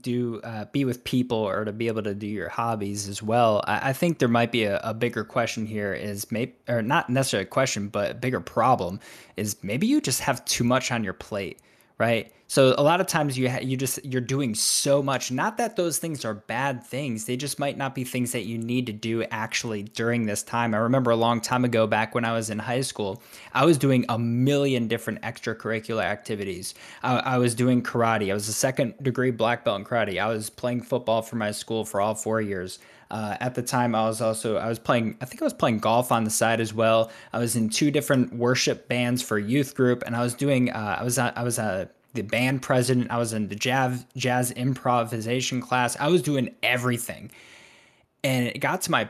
do 0.00 0.40
uh, 0.42 0.64
be 0.72 0.86
with 0.86 1.04
people 1.04 1.36
or 1.36 1.64
to 1.66 1.72
be 1.72 1.88
able 1.88 2.02
to 2.02 2.14
do 2.14 2.26
your 2.26 2.48
hobbies 2.48 3.06
as 3.06 3.22
well 3.22 3.62
i, 3.66 3.90
I 3.90 3.92
think 3.92 4.18
there 4.18 4.30
might 4.30 4.50
be 4.50 4.64
a, 4.64 4.80
a, 4.82 4.94
bigger 4.94 5.24
question 5.24 5.66
here 5.66 5.92
is 5.92 6.32
maybe 6.32 6.54
or 6.68 6.80
not 6.80 7.10
necessarily 7.10 7.44
a 7.44 7.50
question 7.50 7.88
but 7.88 8.10
a 8.10 8.14
bigger 8.14 8.40
problem 8.40 8.98
is 9.36 9.62
maybe 9.62 9.86
you 9.86 10.00
just 10.00 10.20
have 10.20 10.42
too 10.46 10.64
much 10.64 10.90
on 10.90 11.04
your 11.04 11.12
plate 11.12 11.60
right? 11.98 12.32
So 12.46 12.74
a 12.76 12.82
lot 12.82 13.00
of 13.00 13.06
times 13.06 13.38
you 13.38 13.50
ha- 13.50 13.62
you 13.62 13.76
just 13.76 14.04
you're 14.04 14.20
doing 14.20 14.54
so 14.54 15.02
much 15.02 15.32
not 15.32 15.56
that 15.56 15.76
those 15.76 15.98
things 15.98 16.24
are 16.24 16.34
bad 16.34 16.84
things 16.84 17.24
they 17.24 17.36
just 17.36 17.58
might 17.58 17.76
not 17.76 17.94
be 17.94 18.04
things 18.04 18.32
that 18.32 18.44
you 18.44 18.58
need 18.58 18.86
to 18.86 18.92
do 18.92 19.24
actually 19.24 19.82
during 19.82 20.26
this 20.26 20.42
time. 20.42 20.74
I 20.74 20.78
remember 20.78 21.10
a 21.10 21.16
long 21.16 21.40
time 21.40 21.64
ago 21.64 21.86
back 21.86 22.14
when 22.14 22.24
i 22.24 22.32
was 22.32 22.50
in 22.50 22.58
high 22.58 22.82
school 22.82 23.22
i 23.54 23.64
was 23.64 23.78
doing 23.78 24.04
a 24.08 24.18
million 24.18 24.86
different 24.88 25.22
extracurricular 25.22 26.04
activities. 26.04 26.74
I, 27.02 27.16
I 27.16 27.38
was 27.38 27.54
doing 27.54 27.82
karate. 27.82 28.30
I 28.30 28.34
was 28.34 28.48
a 28.48 28.52
second 28.52 28.94
degree 29.02 29.30
black 29.30 29.64
belt 29.64 29.80
in 29.80 29.84
karate. 29.84 30.20
I 30.20 30.28
was 30.28 30.50
playing 30.50 30.82
football 30.82 31.22
for 31.22 31.36
my 31.36 31.50
school 31.50 31.84
for 31.84 32.00
all 32.00 32.14
four 32.14 32.40
years 32.40 32.78
uh, 33.14 33.36
at 33.38 33.54
the 33.54 33.62
time, 33.62 33.94
I 33.94 34.08
was 34.08 34.20
also 34.20 34.56
I 34.56 34.68
was 34.68 34.80
playing. 34.80 35.16
I 35.20 35.24
think 35.24 35.40
I 35.40 35.44
was 35.44 35.54
playing 35.54 35.78
golf 35.78 36.10
on 36.10 36.24
the 36.24 36.30
side 36.30 36.60
as 36.60 36.74
well. 36.74 37.12
I 37.32 37.38
was 37.38 37.54
in 37.54 37.68
two 37.68 37.92
different 37.92 38.32
worship 38.34 38.88
bands 38.88 39.22
for 39.22 39.38
youth 39.38 39.76
group, 39.76 40.02
and 40.04 40.16
I 40.16 40.20
was 40.20 40.34
doing. 40.34 40.70
Uh, 40.70 40.96
I 40.98 41.04
was 41.04 41.16
I 41.16 41.44
was 41.44 41.60
a 41.60 41.88
the 42.14 42.22
band 42.22 42.62
president. 42.62 43.12
I 43.12 43.18
was 43.18 43.32
in 43.32 43.46
the 43.46 43.54
jazz 43.54 44.04
jazz 44.16 44.50
improvisation 44.50 45.60
class. 45.60 45.96
I 46.00 46.08
was 46.08 46.22
doing 46.22 46.56
everything, 46.64 47.30
and 48.24 48.48
it 48.48 48.58
got 48.58 48.82
to 48.82 48.90
my 48.90 49.08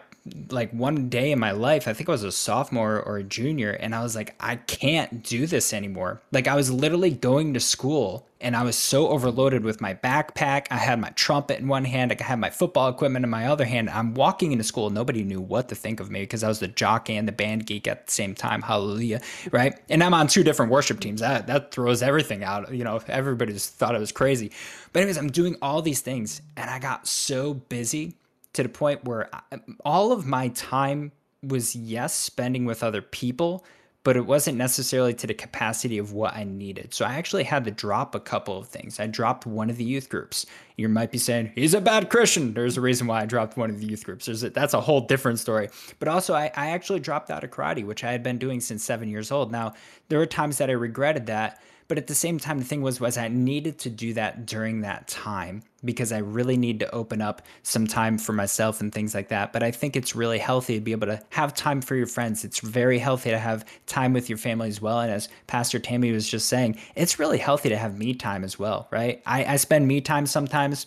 like 0.48 0.70
one 0.72 1.10
day 1.10 1.32
in 1.32 1.38
my 1.38 1.50
life, 1.50 1.86
I 1.86 1.92
think 1.92 2.08
I 2.08 2.12
was 2.12 2.22
a 2.22 2.32
sophomore 2.32 3.00
or 3.00 3.18
a 3.18 3.22
junior, 3.22 3.72
and 3.72 3.94
I 3.94 4.02
was 4.02 4.16
like, 4.16 4.34
I 4.40 4.56
can't 4.56 5.22
do 5.22 5.46
this 5.46 5.72
anymore. 5.74 6.22
Like 6.32 6.48
I 6.48 6.56
was 6.56 6.70
literally 6.70 7.10
going 7.10 7.54
to 7.54 7.60
school 7.60 8.26
and 8.40 8.54
I 8.54 8.62
was 8.62 8.76
so 8.76 9.08
overloaded 9.08 9.64
with 9.64 9.80
my 9.80 9.94
backpack. 9.94 10.66
I 10.70 10.76
had 10.76 11.00
my 11.00 11.10
trumpet 11.10 11.60
in 11.60 11.68
one 11.68 11.84
hand, 11.84 12.12
I 12.12 12.22
had 12.22 12.38
my 12.38 12.50
football 12.50 12.88
equipment 12.88 13.24
in 13.24 13.30
my 13.30 13.46
other 13.46 13.64
hand. 13.64 13.90
I'm 13.90 14.14
walking 14.14 14.52
into 14.52 14.64
school, 14.64 14.90
nobody 14.90 15.24
knew 15.24 15.40
what 15.40 15.68
to 15.68 15.74
think 15.74 16.00
of 16.00 16.10
me 16.10 16.20
because 16.20 16.42
I 16.42 16.48
was 16.48 16.58
the 16.58 16.68
jock 16.68 17.10
and 17.10 17.28
the 17.28 17.32
band 17.32 17.66
geek 17.66 17.86
at 17.86 18.06
the 18.06 18.12
same 18.12 18.34
time. 18.34 18.62
Hallelujah, 18.62 19.20
right? 19.50 19.78
And 19.90 20.02
I'm 20.02 20.14
on 20.14 20.26
two 20.26 20.42
different 20.42 20.72
worship 20.72 21.00
teams. 21.00 21.20
That 21.20 21.46
that 21.48 21.70
throws 21.70 22.02
everything 22.02 22.44
out. 22.44 22.72
You 22.72 22.84
know, 22.84 23.00
everybody 23.08 23.52
just 23.52 23.74
thought 23.74 23.94
I 23.94 23.98
was 23.98 24.12
crazy. 24.12 24.52
But 24.92 25.00
anyways, 25.00 25.18
I'm 25.18 25.30
doing 25.30 25.56
all 25.60 25.82
these 25.82 26.00
things, 26.00 26.40
and 26.56 26.70
I 26.70 26.78
got 26.78 27.06
so 27.06 27.54
busy 27.54 28.14
to 28.54 28.62
the 28.62 28.68
point 28.68 29.04
where 29.04 29.28
I, 29.34 29.60
all 29.84 30.12
of 30.12 30.26
my 30.26 30.48
time 30.48 31.12
was 31.42 31.76
yes 31.76 32.14
spending 32.14 32.64
with 32.64 32.82
other 32.82 33.02
people 33.02 33.64
but 34.04 34.18
it 34.18 34.26
wasn't 34.26 34.58
necessarily 34.58 35.14
to 35.14 35.26
the 35.26 35.34
capacity 35.34 35.96
of 35.96 36.12
what 36.12 36.36
I 36.36 36.44
needed. 36.44 36.92
So 36.92 37.06
I 37.06 37.14
actually 37.14 37.44
had 37.44 37.64
to 37.64 37.70
drop 37.70 38.14
a 38.14 38.20
couple 38.20 38.58
of 38.58 38.68
things. 38.68 39.00
I 39.00 39.06
dropped 39.06 39.46
one 39.46 39.70
of 39.70 39.78
the 39.78 39.84
youth 39.84 40.10
groups. 40.10 40.44
You 40.76 40.90
might 40.90 41.10
be 41.10 41.16
saying, 41.16 41.52
he's 41.54 41.72
a 41.72 41.80
bad 41.80 42.10
Christian. 42.10 42.52
There's 42.52 42.76
a 42.76 42.82
reason 42.82 43.06
why 43.06 43.22
I 43.22 43.26
dropped 43.26 43.56
one 43.56 43.70
of 43.70 43.80
the 43.80 43.86
youth 43.86 44.04
groups. 44.04 44.28
A, 44.28 44.50
that's 44.50 44.74
a 44.74 44.80
whole 44.82 45.00
different 45.00 45.38
story. 45.38 45.70
But 45.98 46.08
also, 46.08 46.34
I, 46.34 46.52
I 46.54 46.70
actually 46.70 47.00
dropped 47.00 47.30
out 47.30 47.44
of 47.44 47.50
karate, 47.50 47.86
which 47.86 48.04
I 48.04 48.12
had 48.12 48.22
been 48.22 48.36
doing 48.36 48.60
since 48.60 48.84
seven 48.84 49.08
years 49.08 49.32
old. 49.32 49.50
Now, 49.50 49.72
there 50.08 50.18
were 50.18 50.26
times 50.26 50.58
that 50.58 50.68
I 50.68 50.74
regretted 50.74 51.26
that 51.26 51.62
but 51.88 51.98
at 51.98 52.06
the 52.06 52.14
same 52.14 52.38
time, 52.38 52.58
the 52.58 52.64
thing 52.64 52.82
was, 52.82 53.00
was 53.00 53.18
I 53.18 53.28
needed 53.28 53.78
to 53.80 53.90
do 53.90 54.14
that 54.14 54.46
during 54.46 54.80
that 54.80 55.06
time 55.08 55.62
because 55.84 56.12
I 56.12 56.18
really 56.18 56.56
need 56.56 56.80
to 56.80 56.94
open 56.94 57.20
up 57.20 57.42
some 57.62 57.86
time 57.86 58.16
for 58.16 58.32
myself 58.32 58.80
and 58.80 58.92
things 58.92 59.14
like 59.14 59.28
that. 59.28 59.52
But 59.52 59.62
I 59.62 59.70
think 59.70 59.96
it's 59.96 60.16
really 60.16 60.38
healthy 60.38 60.74
to 60.76 60.80
be 60.80 60.92
able 60.92 61.08
to 61.08 61.22
have 61.30 61.52
time 61.54 61.82
for 61.82 61.94
your 61.94 62.06
friends. 62.06 62.44
It's 62.44 62.60
very 62.60 62.98
healthy 62.98 63.30
to 63.30 63.38
have 63.38 63.66
time 63.86 64.12
with 64.12 64.28
your 64.28 64.38
family 64.38 64.68
as 64.68 64.80
well. 64.80 65.00
And 65.00 65.12
as 65.12 65.28
Pastor 65.46 65.78
Tammy 65.78 66.10
was 66.10 66.28
just 66.28 66.48
saying, 66.48 66.78
it's 66.94 67.18
really 67.18 67.38
healthy 67.38 67.68
to 67.68 67.76
have 67.76 67.98
me 67.98 68.14
time 68.14 68.44
as 68.44 68.58
well, 68.58 68.88
right? 68.90 69.22
I, 69.26 69.44
I 69.44 69.56
spend 69.56 69.86
me 69.86 70.00
time 70.00 70.26
sometimes 70.26 70.86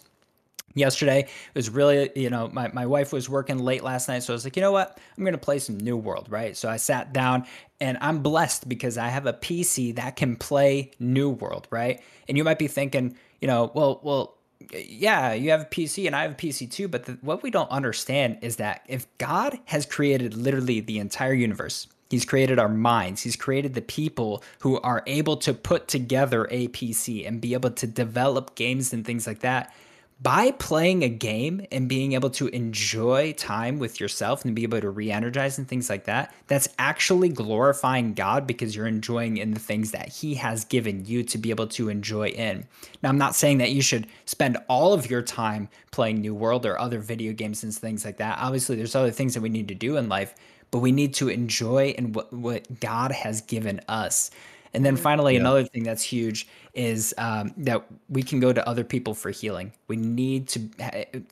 yesterday. 0.78 1.22
It 1.22 1.56
was 1.56 1.70
really, 1.70 2.10
you 2.16 2.30
know, 2.30 2.50
my, 2.52 2.70
my 2.70 2.86
wife 2.86 3.14
was 3.14 3.30
working 3.30 3.60
late 3.60 3.84
last 3.84 4.08
night. 4.08 4.24
So 4.24 4.34
I 4.34 4.36
was 4.36 4.44
like, 4.44 4.56
you 4.56 4.62
know 4.62 4.72
what? 4.72 5.00
I'm 5.18 5.24
going 5.24 5.34
to 5.34 5.38
play 5.38 5.60
some 5.60 5.78
New 5.78 5.98
World, 5.98 6.28
right? 6.30 6.56
So 6.56 6.70
I 6.70 6.78
sat 6.78 7.14
down 7.14 7.46
and 7.80 7.98
I'm 8.02 8.20
blessed 8.24 8.68
because 8.68 8.98
I 8.98 9.10
have 9.10 9.26
a 9.26 9.34
PC 9.34 9.96
that 9.96 10.16
can 10.16 10.36
play 10.36 10.92
New 11.00 11.30
World, 11.30 11.68
right? 11.70 12.02
And 12.28 12.38
you 12.38 12.44
might 12.44 12.60
be 12.60 12.68
thinking, 12.68 13.16
you 13.42 13.48
know, 13.48 13.72
well, 13.74 14.00
well, 14.04 14.36
yeah, 14.72 15.34
you 15.34 15.52
have 15.52 15.62
a 15.62 15.66
PC 15.66 16.08
and 16.08 16.16
I 16.16 16.24
have 16.24 16.32
a 16.32 16.36
PC 16.36 16.70
too. 16.70 16.88
But 16.88 17.06
the, 17.06 17.18
what 17.22 17.44
we 17.44 17.52
don't 17.52 17.70
understand 17.70 18.40
is 18.42 18.58
that 18.58 18.84
if 18.88 19.08
God 19.18 19.60
has 19.66 19.86
created 19.86 20.36
literally 20.36 20.80
the 20.80 21.00
entire 21.00 21.34
universe, 21.34 21.88
He's 22.10 22.26
created 22.26 22.58
our 22.58 22.70
minds. 22.70 23.22
He's 23.22 23.36
created 23.36 23.74
the 23.74 23.82
people 23.82 24.44
who 24.60 24.80
are 24.80 25.04
able 25.08 25.38
to 25.38 25.54
put 25.54 25.88
together 25.88 26.48
a 26.50 26.70
PC 26.70 27.28
and 27.28 27.42
be 27.42 27.54
able 27.54 27.72
to 27.72 27.88
develop 27.88 28.56
games 28.56 28.94
and 28.94 29.06
things 29.06 29.28
like 29.28 29.40
that 29.40 29.74
by 30.20 30.49
playing 30.51 31.03
a 31.03 31.09
game 31.09 31.65
and 31.72 31.88
being 31.88 32.13
able 32.13 32.30
to 32.32 32.47
enjoy 32.47 33.32
time 33.34 33.78
with 33.78 33.99
yourself 33.99 34.43
and 34.43 34.55
be 34.55 34.63
able 34.63 34.82
to 34.82 34.89
re-energize 34.89 35.57
and 35.57 35.68
things 35.68 35.89
like 35.89 36.05
that 36.05 36.34
that's 36.47 36.68
actually 36.80 37.30
glorifying 37.30 38.13
god 38.13 38.47
because 38.47 38.76
you're 38.76 38.88
enjoying 38.88 39.38
in 39.38 39.51
the 39.51 39.59
things 39.59 39.91
that 39.91 40.09
he 40.09 40.34
has 40.34 40.65
given 40.65 41.05
you 41.05 41.24
to 41.24 41.38
be 41.38 41.51
able 41.51 41.68
to 41.68 41.89
enjoy 41.89 42.28
in. 42.30 42.65
Now 43.03 43.09
i'm 43.09 43.18
not 43.18 43.36
saying 43.36 43.59
that 43.59 43.72
you 43.72 43.82
should 43.82 44.07
spend 44.26 44.57
all 44.68 44.93
of 44.93 45.09
your 45.09 45.22
time 45.22 45.70
playing 45.91 46.22
new 46.22 46.34
world 46.34 46.65
or 46.65 46.80
other 46.80 46.99
video 46.99 47.32
games 47.34 47.63
and 47.63 47.74
things 47.74 48.03
like 48.03 48.18
that. 48.18 48.39
Obviously 48.39 48.76
there's 48.76 48.95
other 48.95 49.11
things 49.11 49.34
that 49.36 49.41
we 49.41 49.49
need 49.49 49.68
to 49.68 49.76
do 49.76 49.97
in 49.97 50.09
life 50.09 50.34
but 50.72 50.80
we 50.80 50.91
need 50.91 51.13
to 51.13 51.30
enjoy 51.30 51.93
and 51.97 52.15
what, 52.15 52.32
what 52.34 52.80
god 52.80 53.11
has 53.11 53.41
given 53.41 53.82
us 53.88 54.32
and 54.78 54.86
then 54.86 54.96
finally, 54.96 55.34
yeah. 55.34 55.40
another 55.40 55.64
thing 55.64 55.82
that's 55.82 56.04
huge 56.04 56.48
is 56.76 57.12
um, 57.18 57.52
that 57.58 57.84
we 58.10 58.22
can 58.22 58.40
go 58.40 58.54
to 58.54 58.70
other 58.70 58.84
people 58.84 59.16
for 59.16 59.32
healing. 59.32 59.74
We 59.88 59.96
need 59.96 60.48
to, 60.50 60.60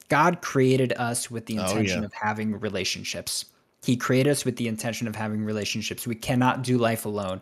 God 0.10 0.42
created 0.42 0.94
us 0.94 1.30
with 1.30 1.46
the 1.46 1.58
intention 1.58 2.00
oh, 2.00 2.02
yeah. 2.02 2.06
of 2.06 2.14
having 2.14 2.60
relationships. 2.60 3.46
He 3.84 3.96
created 3.96 4.32
us 4.32 4.46
with 4.46 4.56
the 4.56 4.68
intention 4.68 5.08
of 5.08 5.16
having 5.16 5.46
relationships. 5.46 6.08
We 6.08 6.16
cannot 6.16 6.64
do 6.64 6.80
life 6.80 7.06
alone. 7.06 7.40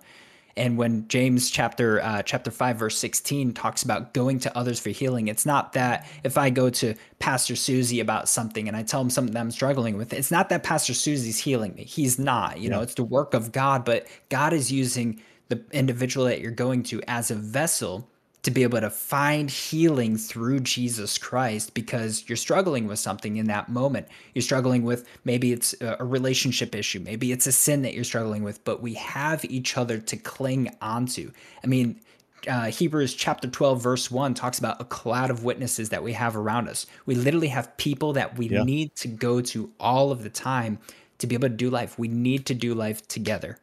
And 0.58 0.78
when 0.78 1.08
James 1.08 1.50
chapter 1.50 2.02
uh, 2.02 2.22
chapter 2.22 2.52
five 2.52 2.78
verse 2.78 2.98
sixteen 2.98 3.54
talks 3.54 3.82
about 3.82 4.14
going 4.14 4.40
to 4.40 4.56
others 4.58 4.80
for 4.80 4.90
healing, 4.90 5.30
it's 5.30 5.46
not 5.46 5.72
that 5.74 6.06
if 6.24 6.38
I 6.38 6.50
go 6.52 6.70
to 6.70 6.94
Pastor 7.20 7.56
Susie 7.56 8.02
about 8.02 8.28
something 8.28 8.68
and 8.68 8.78
I 8.78 8.84
tell 8.84 9.02
him 9.02 9.10
something 9.10 9.34
that 9.34 9.40
I'm 9.40 9.52
struggling 9.52 9.98
with, 9.98 10.12
it's 10.14 10.32
not 10.32 10.50
that 10.50 10.62
Pastor 10.64 10.94
Susie's 10.94 11.40
healing 11.40 11.74
me. 11.76 11.86
He's 11.86 12.20
not. 12.20 12.58
You 12.58 12.64
yeah. 12.64 12.76
know, 12.76 12.82
it's 12.82 12.94
the 12.94 13.04
work 13.04 13.34
of 13.34 13.52
God. 13.54 13.84
But 13.86 14.06
God 14.30 14.52
is 14.52 14.70
using 14.70 15.22
the 15.54 15.78
individual 15.78 16.26
that 16.26 16.42
you're 16.42 16.52
going 16.52 16.84
to 16.84 17.02
as 17.08 17.32
a 17.32 17.36
vessel 17.36 18.10
to 18.44 18.52
be 18.52 18.64
able 18.64 18.82
to 18.82 18.90
find 18.90 19.50
healing 19.50 20.18
through 20.18 20.60
Jesus 20.60 21.18
Christ 21.18 21.74
because 21.74 22.26
you're 22.28 22.36
struggling 22.36 22.88
with 22.88 23.00
something 23.00 23.38
in 23.38 23.48
that 23.48 23.70
moment. 23.70 24.08
You're 24.34 24.42
struggling 24.42 24.84
with 24.84 25.08
maybe 25.24 25.54
it's 25.54 25.74
a 25.80 26.04
relationship 26.04 26.76
issue, 26.76 27.00
maybe 27.00 27.32
it's 27.32 27.48
a 27.48 27.54
sin 27.54 27.84
that 27.84 27.94
you're 27.94 28.04
struggling 28.04 28.44
with, 28.44 28.64
but 28.66 28.82
we 28.82 28.96
have 28.96 29.46
each 29.46 29.78
other 29.78 29.98
to 29.98 30.18
cling 30.18 30.76
onto. 30.82 31.32
I 31.64 31.68
mean, 31.68 32.02
uh, 32.46 32.66
Hebrews 32.66 33.14
chapter 33.14 33.48
12, 33.48 33.82
verse 33.82 34.12
1 34.12 34.34
talks 34.34 34.60
about 34.60 34.82
a 34.82 34.86
cloud 34.86 35.32
of 35.32 35.46
witnesses 35.46 35.88
that 35.90 36.04
we 36.04 36.12
have 36.12 36.36
around 36.36 36.68
us. 36.68 36.86
We 37.06 37.16
literally 37.16 37.48
have 37.48 37.76
people 37.78 38.12
that 38.14 38.38
we 38.38 38.50
yeah. 38.50 38.64
need 38.64 38.94
to 38.98 39.08
go 39.08 39.40
to 39.40 39.72
all 39.80 40.12
of 40.12 40.24
the 40.24 40.30
time 40.30 40.80
to 41.20 41.28
be 41.28 41.36
able 41.36 41.48
to 41.48 41.56
do 41.56 41.70
life. 41.70 41.98
We 41.98 42.10
need 42.10 42.46
to 42.48 42.54
do 42.54 42.74
life 42.74 43.08
together. 43.08 43.58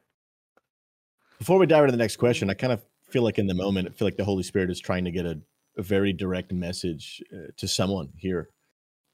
Before 1.41 1.59
we 1.59 1.65
dive 1.65 1.85
into 1.85 1.93
the 1.93 1.97
next 1.97 2.19
question, 2.19 2.51
I 2.51 2.55
kind 2.55 2.71
of 2.71 2.85
feel 3.09 3.23
like 3.23 3.39
in 3.39 3.47
the 3.47 3.55
moment, 3.55 3.89
I 3.89 3.93
feel 3.93 4.07
like 4.07 4.19
the 4.19 4.27
Holy 4.27 4.43
Spirit 4.43 4.71
is 4.71 4.79
trying 4.79 5.07
to 5.07 5.11
get 5.11 5.25
a, 5.25 5.41
a 5.79 5.83
very 5.83 6.13
direct 6.13 6.53
message 6.53 7.23
uh, 7.33 7.51
to 7.57 7.67
someone 7.67 8.11
here. 8.19 8.51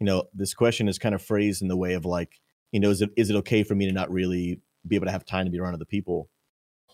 You 0.00 0.06
know, 0.06 0.24
this 0.34 0.52
question 0.52 0.88
is 0.88 0.98
kind 0.98 1.14
of 1.14 1.22
phrased 1.22 1.62
in 1.62 1.68
the 1.68 1.76
way 1.76 1.92
of 1.92 2.04
like, 2.04 2.40
you 2.72 2.80
know, 2.80 2.90
is 2.90 3.00
it, 3.00 3.10
is 3.16 3.30
it 3.30 3.36
okay 3.36 3.62
for 3.62 3.76
me 3.76 3.86
to 3.86 3.92
not 3.92 4.10
really 4.10 4.60
be 4.88 4.96
able 4.96 5.06
to 5.06 5.12
have 5.12 5.24
time 5.24 5.44
to 5.44 5.52
be 5.52 5.60
around 5.60 5.74
other 5.74 5.84
people? 5.84 6.28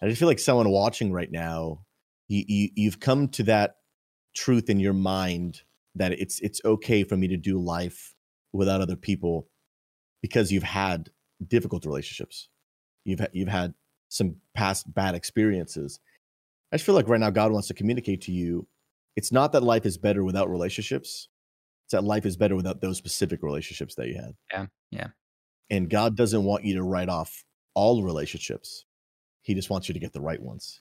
I 0.02 0.08
just 0.08 0.18
feel 0.18 0.28
like 0.28 0.38
someone 0.38 0.68
watching 0.68 1.12
right 1.12 1.32
now, 1.32 1.86
you, 2.28 2.44
you 2.46 2.68
you've 2.74 3.00
come 3.00 3.28
to 3.28 3.42
that 3.44 3.76
truth 4.36 4.68
in 4.68 4.80
your 4.80 4.92
mind 4.92 5.62
that 5.94 6.12
it's 6.12 6.40
it's 6.40 6.60
okay 6.62 7.04
for 7.04 7.16
me 7.16 7.28
to 7.28 7.38
do 7.38 7.58
life 7.58 8.14
without 8.52 8.82
other 8.82 8.96
people 8.96 9.48
because 10.20 10.52
you've 10.52 10.62
had 10.62 11.08
difficult 11.46 11.86
relationships. 11.86 12.48
You've 13.04 13.26
you've 13.32 13.48
had 13.48 13.74
some 14.12 14.36
past 14.54 14.92
bad 14.92 15.14
experiences. 15.14 16.00
I 16.72 16.76
just 16.76 16.86
feel 16.86 16.94
like 16.94 17.08
right 17.08 17.20
now 17.20 17.30
God 17.30 17.52
wants 17.52 17.68
to 17.68 17.74
communicate 17.74 18.22
to 18.22 18.32
you 18.32 18.66
it's 19.16 19.32
not 19.32 19.52
that 19.52 19.62
life 19.62 19.84
is 19.84 19.98
better 19.98 20.24
without 20.24 20.50
relationships. 20.50 21.28
It's 21.84 21.92
that 21.92 22.04
life 22.04 22.24
is 22.24 22.36
better 22.36 22.56
without 22.56 22.80
those 22.80 22.96
specific 22.96 23.42
relationships 23.42 23.94
that 23.96 24.08
you 24.08 24.14
had. 24.14 24.34
Yeah. 24.50 24.66
Yeah. 24.90 25.08
And 25.70 25.90
God 25.90 26.16
doesn't 26.16 26.44
want 26.44 26.64
you 26.64 26.74
to 26.76 26.82
write 26.82 27.08
off 27.08 27.44
all 27.74 28.02
relationships. 28.02 28.84
He 29.42 29.54
just 29.54 29.70
wants 29.70 29.88
you 29.88 29.94
to 29.94 30.00
get 30.00 30.12
the 30.12 30.20
right 30.20 30.40
ones. 30.40 30.80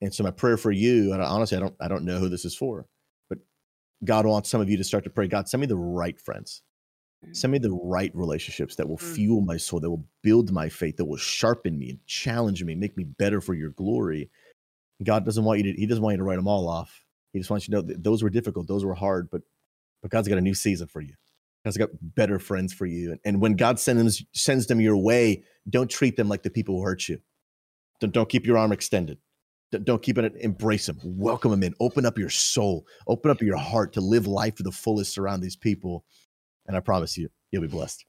And 0.00 0.14
so 0.14 0.24
my 0.24 0.30
prayer 0.30 0.56
for 0.56 0.70
you, 0.70 1.12
and 1.12 1.22
honestly, 1.22 1.56
I 1.56 1.60
don't 1.60 1.74
I 1.80 1.88
don't 1.88 2.04
know 2.04 2.18
who 2.18 2.28
this 2.28 2.44
is 2.44 2.54
for, 2.54 2.86
but 3.28 3.38
God 4.04 4.26
wants 4.26 4.48
some 4.48 4.60
of 4.60 4.68
you 4.68 4.76
to 4.76 4.84
start 4.84 5.04
to 5.04 5.10
pray, 5.10 5.28
God, 5.28 5.48
send 5.48 5.60
me 5.60 5.66
the 5.66 5.76
right 5.76 6.20
friends. 6.20 6.62
Send 7.30 7.52
me 7.52 7.58
the 7.58 7.72
right 7.72 8.10
relationships 8.14 8.74
that 8.76 8.88
will 8.88 8.98
mm. 8.98 9.14
fuel 9.14 9.40
my 9.40 9.56
soul, 9.56 9.78
that 9.80 9.90
will 9.90 10.04
build 10.22 10.50
my 10.50 10.68
faith, 10.68 10.96
that 10.96 11.04
will 11.04 11.16
sharpen 11.16 11.78
me 11.78 11.90
and 11.90 12.06
challenge 12.06 12.64
me, 12.64 12.74
make 12.74 12.96
me 12.96 13.04
better 13.04 13.40
for 13.40 13.54
your 13.54 13.70
glory. 13.70 14.28
God 15.04 15.24
doesn't 15.24 15.44
want 15.44 15.60
you 15.60 15.72
to, 15.72 15.80
He 15.80 15.86
doesn't 15.86 16.02
want 16.02 16.14
you 16.14 16.18
to 16.18 16.24
write 16.24 16.36
them 16.36 16.48
all 16.48 16.68
off. 16.68 17.04
He 17.32 17.38
just 17.38 17.50
wants 17.50 17.66
you 17.66 17.72
to 17.72 17.76
know 17.76 17.86
that 17.86 18.02
those 18.02 18.22
were 18.22 18.30
difficult, 18.30 18.66
those 18.66 18.84
were 18.84 18.94
hard, 18.94 19.30
but 19.30 19.42
but 20.02 20.10
God's 20.10 20.28
got 20.28 20.38
a 20.38 20.42
new 20.42 20.54
season 20.54 20.88
for 20.88 21.00
you. 21.00 21.14
God's 21.64 21.76
got 21.76 21.90
better 22.02 22.40
friends 22.40 22.74
for 22.74 22.86
you. 22.86 23.12
And, 23.12 23.20
and 23.24 23.40
when 23.40 23.54
God 23.54 23.78
sends 23.78 24.18
them, 24.18 24.26
sends 24.34 24.66
them 24.66 24.80
your 24.80 24.96
way, 24.96 25.44
don't 25.70 25.88
treat 25.88 26.16
them 26.16 26.28
like 26.28 26.42
the 26.42 26.50
people 26.50 26.76
who 26.76 26.82
hurt 26.82 27.08
you. 27.08 27.20
Don't, 28.00 28.12
don't 28.12 28.28
keep 28.28 28.44
your 28.44 28.58
arm 28.58 28.72
extended. 28.72 29.18
Don't, 29.70 29.84
don't 29.84 30.02
keep 30.02 30.18
it, 30.18 30.34
embrace 30.40 30.86
them, 30.86 30.98
welcome 31.04 31.52
them 31.52 31.62
in, 31.62 31.74
open 31.78 32.04
up 32.04 32.18
your 32.18 32.30
soul, 32.30 32.84
open 33.06 33.30
up 33.30 33.40
your 33.40 33.56
heart 33.56 33.92
to 33.92 34.00
live 34.00 34.26
life 34.26 34.56
to 34.56 34.64
the 34.64 34.72
fullest 34.72 35.18
around 35.18 35.40
these 35.40 35.56
people 35.56 36.04
and 36.66 36.76
I 36.76 36.80
promise 36.80 37.16
you, 37.16 37.28
you'll 37.50 37.62
be 37.62 37.68
blessed. 37.68 38.04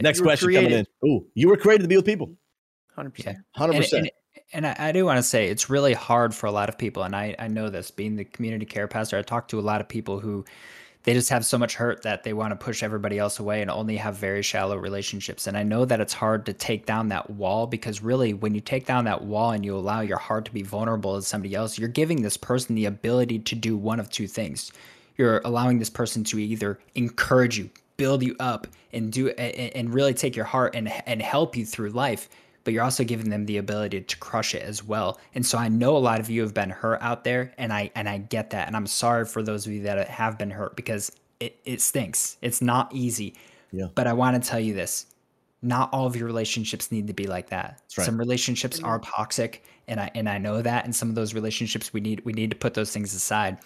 Next 0.00 0.20
question 0.20 0.46
created. 0.46 0.64
coming 0.70 0.78
in. 0.80 0.86
Oh, 1.04 1.26
you 1.34 1.48
were 1.48 1.56
created 1.56 1.82
to 1.82 1.88
be 1.88 1.96
with 1.96 2.06
people. 2.06 2.34
100%. 2.96 3.36
100%. 3.56 3.74
And, 3.74 3.92
and, 3.92 4.10
and 4.52 4.66
I, 4.66 4.76
I, 4.78 4.92
do 4.92 5.04
want 5.04 5.18
to 5.18 5.22
say 5.22 5.48
it's 5.48 5.70
really 5.70 5.94
hard 5.94 6.34
for 6.34 6.46
a 6.46 6.52
lot 6.52 6.68
of 6.68 6.78
people. 6.78 7.02
And 7.04 7.14
I, 7.14 7.34
I 7.38 7.48
know 7.48 7.68
this 7.68 7.90
being 7.90 8.16
the 8.16 8.24
community 8.24 8.66
care 8.66 8.88
pastor, 8.88 9.18
I 9.18 9.22
talk 9.22 9.48
to 9.48 9.58
a 9.58 9.62
lot 9.62 9.80
of 9.80 9.88
people 9.88 10.18
who 10.18 10.44
they 11.04 11.14
just 11.14 11.30
have 11.30 11.46
so 11.46 11.56
much 11.56 11.74
hurt 11.74 12.02
that 12.02 12.24
they 12.24 12.32
want 12.32 12.50
to 12.50 12.56
push 12.56 12.82
everybody 12.82 13.18
else 13.18 13.38
away 13.38 13.62
and 13.62 13.70
only 13.70 13.96
have 13.96 14.16
very 14.16 14.42
shallow 14.42 14.76
relationships. 14.76 15.46
And 15.46 15.56
I 15.56 15.62
know 15.62 15.84
that 15.84 16.00
it's 16.00 16.12
hard 16.12 16.44
to 16.46 16.52
take 16.52 16.86
down 16.86 17.08
that 17.08 17.30
wall 17.30 17.66
because 17.66 18.02
really, 18.02 18.34
when 18.34 18.54
you 18.54 18.60
take 18.60 18.84
down 18.84 19.04
that 19.04 19.22
wall 19.22 19.52
and 19.52 19.64
you 19.64 19.76
allow 19.76 20.00
your 20.00 20.18
heart 20.18 20.44
to 20.46 20.52
be 20.52 20.62
vulnerable 20.62 21.16
to 21.16 21.22
somebody 21.22 21.54
else, 21.54 21.78
you're 21.78 21.88
giving 21.88 22.22
this 22.22 22.36
person 22.36 22.74
the 22.74 22.86
ability 22.86 23.38
to 23.38 23.54
do 23.54 23.76
one 23.76 24.00
of 24.00 24.10
two 24.10 24.26
things 24.26 24.72
you're 25.18 25.42
allowing 25.44 25.78
this 25.78 25.90
person 25.90 26.24
to 26.24 26.38
either 26.38 26.78
encourage 26.94 27.58
you, 27.58 27.68
build 27.98 28.22
you 28.22 28.34
up 28.40 28.66
and 28.92 29.12
do 29.12 29.28
and 29.30 29.92
really 29.92 30.14
take 30.14 30.34
your 30.34 30.46
heart 30.46 30.74
and 30.74 30.88
and 31.06 31.20
help 31.20 31.56
you 31.56 31.66
through 31.66 31.90
life 31.90 32.28
but 32.68 32.74
you're 32.74 32.84
also 32.84 33.02
giving 33.02 33.30
them 33.30 33.46
the 33.46 33.56
ability 33.56 33.98
to 34.02 34.16
crush 34.18 34.54
it 34.54 34.62
as 34.62 34.84
well. 34.84 35.18
And 35.34 35.46
so 35.46 35.56
I 35.56 35.68
know 35.68 35.96
a 35.96 35.98
lot 35.98 36.20
of 36.20 36.28
you 36.28 36.42
have 36.42 36.52
been 36.52 36.68
hurt 36.68 37.00
out 37.00 37.24
there 37.24 37.54
and 37.56 37.72
I 37.72 37.90
and 37.94 38.06
I 38.06 38.18
get 38.18 38.50
that. 38.50 38.66
And 38.66 38.76
I'm 38.76 38.86
sorry 38.86 39.24
for 39.24 39.42
those 39.42 39.66
of 39.66 39.72
you 39.72 39.84
that 39.84 40.06
have 40.06 40.36
been 40.36 40.50
hurt 40.50 40.76
because 40.76 41.10
it, 41.40 41.58
it 41.64 41.80
stinks. 41.80 42.36
It's 42.42 42.60
not 42.60 42.94
easy. 42.94 43.36
Yeah. 43.72 43.86
But 43.94 44.06
I 44.06 44.12
want 44.12 44.42
to 44.42 44.46
tell 44.46 44.60
you 44.60 44.74
this. 44.74 45.06
Not 45.62 45.88
all 45.94 46.06
of 46.06 46.14
your 46.14 46.26
relationships 46.26 46.92
need 46.92 47.06
to 47.06 47.14
be 47.14 47.26
like 47.26 47.48
that. 47.48 47.80
Right. 47.96 48.04
Some 48.04 48.18
relationships 48.18 48.80
are 48.80 48.98
toxic 48.98 49.64
and 49.86 49.98
I 49.98 50.10
and 50.14 50.28
I 50.28 50.36
know 50.36 50.60
that 50.60 50.84
and 50.84 50.94
some 50.94 51.08
of 51.08 51.14
those 51.14 51.32
relationships 51.32 51.94
we 51.94 52.00
need 52.02 52.20
we 52.26 52.34
need 52.34 52.50
to 52.50 52.56
put 52.56 52.74
those 52.74 52.92
things 52.92 53.14
aside. 53.14 53.56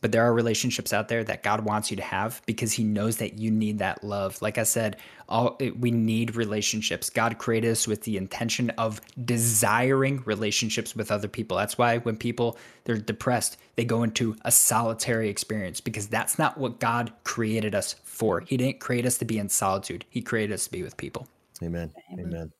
But 0.00 0.12
there 0.12 0.22
are 0.22 0.32
relationships 0.32 0.92
out 0.92 1.08
there 1.08 1.24
that 1.24 1.42
God 1.42 1.60
wants 1.60 1.90
you 1.90 1.96
to 1.96 2.02
have 2.02 2.42
because 2.46 2.72
He 2.72 2.84
knows 2.84 3.16
that 3.18 3.38
you 3.38 3.50
need 3.50 3.78
that 3.78 4.04
love. 4.04 4.40
Like 4.42 4.58
I 4.58 4.62
said, 4.62 4.96
all 5.28 5.58
we 5.78 5.90
need 5.90 6.36
relationships. 6.36 7.10
God 7.10 7.38
created 7.38 7.70
us 7.70 7.88
with 7.88 8.02
the 8.02 8.16
intention 8.16 8.70
of 8.70 9.00
desiring 9.24 10.22
relationships 10.24 10.94
with 10.94 11.10
other 11.10 11.28
people. 11.28 11.56
That's 11.56 11.78
why 11.78 11.98
when 11.98 12.16
people 12.16 12.58
they're 12.84 12.96
depressed, 12.96 13.56
they 13.74 13.84
go 13.84 14.02
into 14.02 14.36
a 14.44 14.52
solitary 14.52 15.28
experience 15.28 15.80
because 15.80 16.06
that's 16.06 16.38
not 16.38 16.58
what 16.58 16.78
God 16.78 17.12
created 17.24 17.74
us 17.74 17.96
for. 18.04 18.40
He 18.40 18.56
didn't 18.56 18.80
create 18.80 19.06
us 19.06 19.18
to 19.18 19.24
be 19.24 19.38
in 19.38 19.48
solitude. 19.48 20.04
He 20.08 20.22
created 20.22 20.54
us 20.54 20.64
to 20.64 20.70
be 20.70 20.82
with 20.82 20.96
people. 20.96 21.26
Amen. 21.62 21.92
Amen. 22.12 22.26
Amen. 22.26 22.52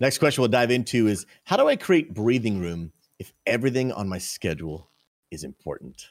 Next 0.00 0.18
question 0.18 0.42
we'll 0.42 0.48
dive 0.48 0.70
into 0.70 1.06
is 1.06 1.26
how 1.44 1.56
do 1.56 1.68
I 1.68 1.76
create 1.76 2.12
breathing 2.12 2.60
room 2.60 2.92
if 3.18 3.32
everything 3.46 3.92
on 3.92 4.08
my 4.08 4.18
schedule 4.18 4.90
is 5.30 5.44
important? 5.44 6.08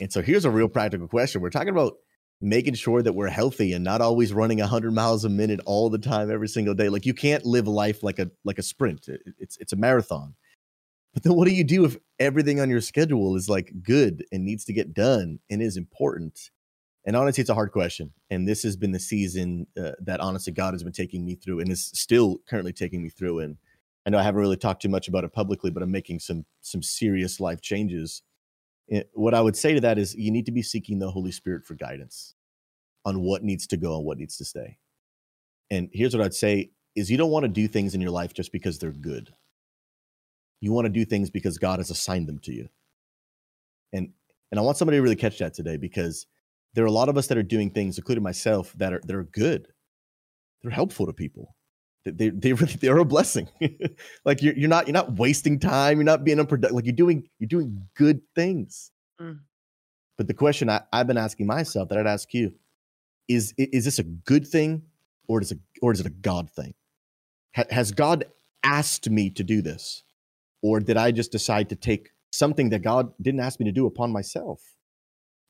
And 0.00 0.12
so 0.12 0.22
here's 0.22 0.44
a 0.44 0.50
real 0.50 0.68
practical 0.68 1.08
question. 1.08 1.40
We're 1.40 1.50
talking 1.50 1.68
about 1.68 1.94
making 2.40 2.74
sure 2.74 3.02
that 3.02 3.14
we're 3.14 3.28
healthy 3.28 3.72
and 3.72 3.84
not 3.84 4.00
always 4.00 4.32
running 4.32 4.58
100 4.58 4.92
miles 4.92 5.24
a 5.24 5.28
minute 5.28 5.60
all 5.66 5.88
the 5.88 5.98
time 5.98 6.30
every 6.30 6.48
single 6.48 6.74
day. 6.74 6.88
Like 6.88 7.06
you 7.06 7.14
can't 7.14 7.44
live 7.46 7.66
life 7.66 8.02
like 8.02 8.18
a 8.18 8.30
like 8.44 8.58
a 8.58 8.62
sprint. 8.62 9.08
It's 9.38 9.56
it's 9.58 9.72
a 9.72 9.76
marathon. 9.76 10.34
But 11.12 11.22
then 11.22 11.34
what 11.34 11.46
do 11.46 11.54
you 11.54 11.62
do 11.62 11.84
if 11.84 11.96
everything 12.18 12.60
on 12.60 12.68
your 12.68 12.80
schedule 12.80 13.36
is 13.36 13.48
like 13.48 13.72
good 13.82 14.24
and 14.32 14.44
needs 14.44 14.64
to 14.64 14.72
get 14.72 14.92
done 14.92 15.38
and 15.48 15.62
is 15.62 15.76
important? 15.76 16.50
And 17.06 17.14
honestly, 17.14 17.42
it's 17.42 17.50
a 17.50 17.54
hard 17.54 17.70
question. 17.70 18.12
And 18.30 18.48
this 18.48 18.62
has 18.64 18.76
been 18.76 18.90
the 18.90 18.98
season 18.98 19.66
uh, 19.78 19.92
that 20.00 20.20
honestly 20.20 20.52
God 20.52 20.74
has 20.74 20.82
been 20.82 20.92
taking 20.92 21.24
me 21.24 21.36
through 21.36 21.60
and 21.60 21.70
is 21.70 21.86
still 21.94 22.38
currently 22.48 22.72
taking 22.72 23.02
me 23.02 23.10
through. 23.10 23.40
And 23.40 23.58
I 24.04 24.10
know 24.10 24.18
I 24.18 24.22
haven't 24.22 24.40
really 24.40 24.56
talked 24.56 24.82
too 24.82 24.88
much 24.88 25.06
about 25.06 25.22
it 25.22 25.32
publicly, 25.32 25.70
but 25.70 25.82
I'm 25.82 25.92
making 25.92 26.18
some 26.18 26.44
some 26.62 26.82
serious 26.82 27.38
life 27.38 27.60
changes 27.60 28.22
eh, 28.90 29.02
what 29.12 29.34
I 29.34 29.40
would 29.40 29.56
say 29.56 29.74
to 29.74 29.80
that 29.80 29.98
is 29.98 30.14
you 30.14 30.30
need 30.30 30.46
to 30.46 30.52
be 30.52 30.62
seeking 30.62 30.98
the 30.98 31.10
Holy 31.10 31.32
Spirit 31.32 31.64
for 31.64 31.74
guidance 31.74 32.34
on 33.04 33.20
what 33.20 33.42
needs 33.42 33.66
to 33.68 33.76
go 33.76 33.96
and 33.96 34.04
what 34.04 34.18
needs 34.18 34.36
to 34.38 34.44
stay. 34.44 34.78
And 35.70 35.88
here's 35.92 36.16
what 36.16 36.24
I'd 36.24 36.34
say 36.34 36.70
is 36.94 37.10
you 37.10 37.16
don't 37.16 37.30
want 37.30 37.44
to 37.44 37.48
do 37.48 37.66
things 37.68 37.94
in 37.94 38.00
your 38.00 38.10
life 38.10 38.34
just 38.34 38.52
because 38.52 38.78
they're 38.78 38.92
good. 38.92 39.30
You 40.60 40.72
want 40.72 40.86
to 40.86 40.90
do 40.90 41.04
things 41.04 41.30
because 41.30 41.58
God 41.58 41.78
has 41.78 41.90
assigned 41.90 42.28
them 42.28 42.38
to 42.40 42.52
you. 42.52 42.68
And 43.92 44.10
and 44.50 44.60
I 44.60 44.62
want 44.62 44.76
somebody 44.76 44.98
to 44.98 45.02
really 45.02 45.16
catch 45.16 45.38
that 45.38 45.54
today 45.54 45.76
because 45.76 46.26
there 46.74 46.84
are 46.84 46.88
a 46.88 46.92
lot 46.92 47.08
of 47.08 47.16
us 47.16 47.26
that 47.26 47.38
are 47.38 47.42
doing 47.42 47.70
things, 47.70 47.98
including 47.98 48.22
myself, 48.22 48.72
that 48.76 48.92
are 48.92 49.00
that 49.06 49.16
are 49.16 49.24
good. 49.24 49.68
They're 50.62 50.70
helpful 50.70 51.06
to 51.06 51.12
people 51.12 51.54
they 52.04 52.30
they 52.30 52.52
really 52.52 52.74
they're 52.74 52.98
a 52.98 53.04
blessing. 53.04 53.48
like 54.24 54.42
you're 54.42 54.54
you're 54.54 54.68
not 54.68 54.86
you're 54.86 54.94
not 54.94 55.18
wasting 55.18 55.58
time. 55.58 55.98
You're 55.98 56.04
not 56.04 56.24
being 56.24 56.38
unproductive. 56.38 56.74
Like 56.74 56.84
you're 56.84 56.94
doing 56.94 57.28
you're 57.38 57.48
doing 57.48 57.86
good 57.96 58.20
things. 58.34 58.90
Mm. 59.20 59.40
But 60.16 60.28
the 60.28 60.34
question 60.34 60.70
I, 60.70 60.82
I've 60.92 61.06
been 61.06 61.18
asking 61.18 61.46
myself 61.46 61.88
that 61.88 61.98
I'd 61.98 62.06
ask 62.06 62.32
you 62.34 62.54
is 63.28 63.54
is 63.56 63.84
this 63.84 63.98
a 63.98 64.04
good 64.04 64.46
thing 64.46 64.82
or 65.28 65.40
is 65.40 65.52
it 65.52 65.58
or 65.80 65.92
is 65.92 66.00
it 66.00 66.06
a 66.06 66.10
God 66.10 66.50
thing? 66.50 66.74
Ha, 67.56 67.64
has 67.70 67.90
God 67.92 68.24
asked 68.62 69.08
me 69.08 69.30
to 69.30 69.44
do 69.44 69.62
this, 69.62 70.02
or 70.62 70.80
did 70.80 70.96
I 70.96 71.10
just 71.10 71.32
decide 71.32 71.68
to 71.70 71.76
take 71.76 72.10
something 72.32 72.70
that 72.70 72.82
God 72.82 73.12
didn't 73.20 73.40
ask 73.40 73.58
me 73.58 73.66
to 73.66 73.72
do 73.72 73.86
upon 73.86 74.12
myself? 74.12 74.60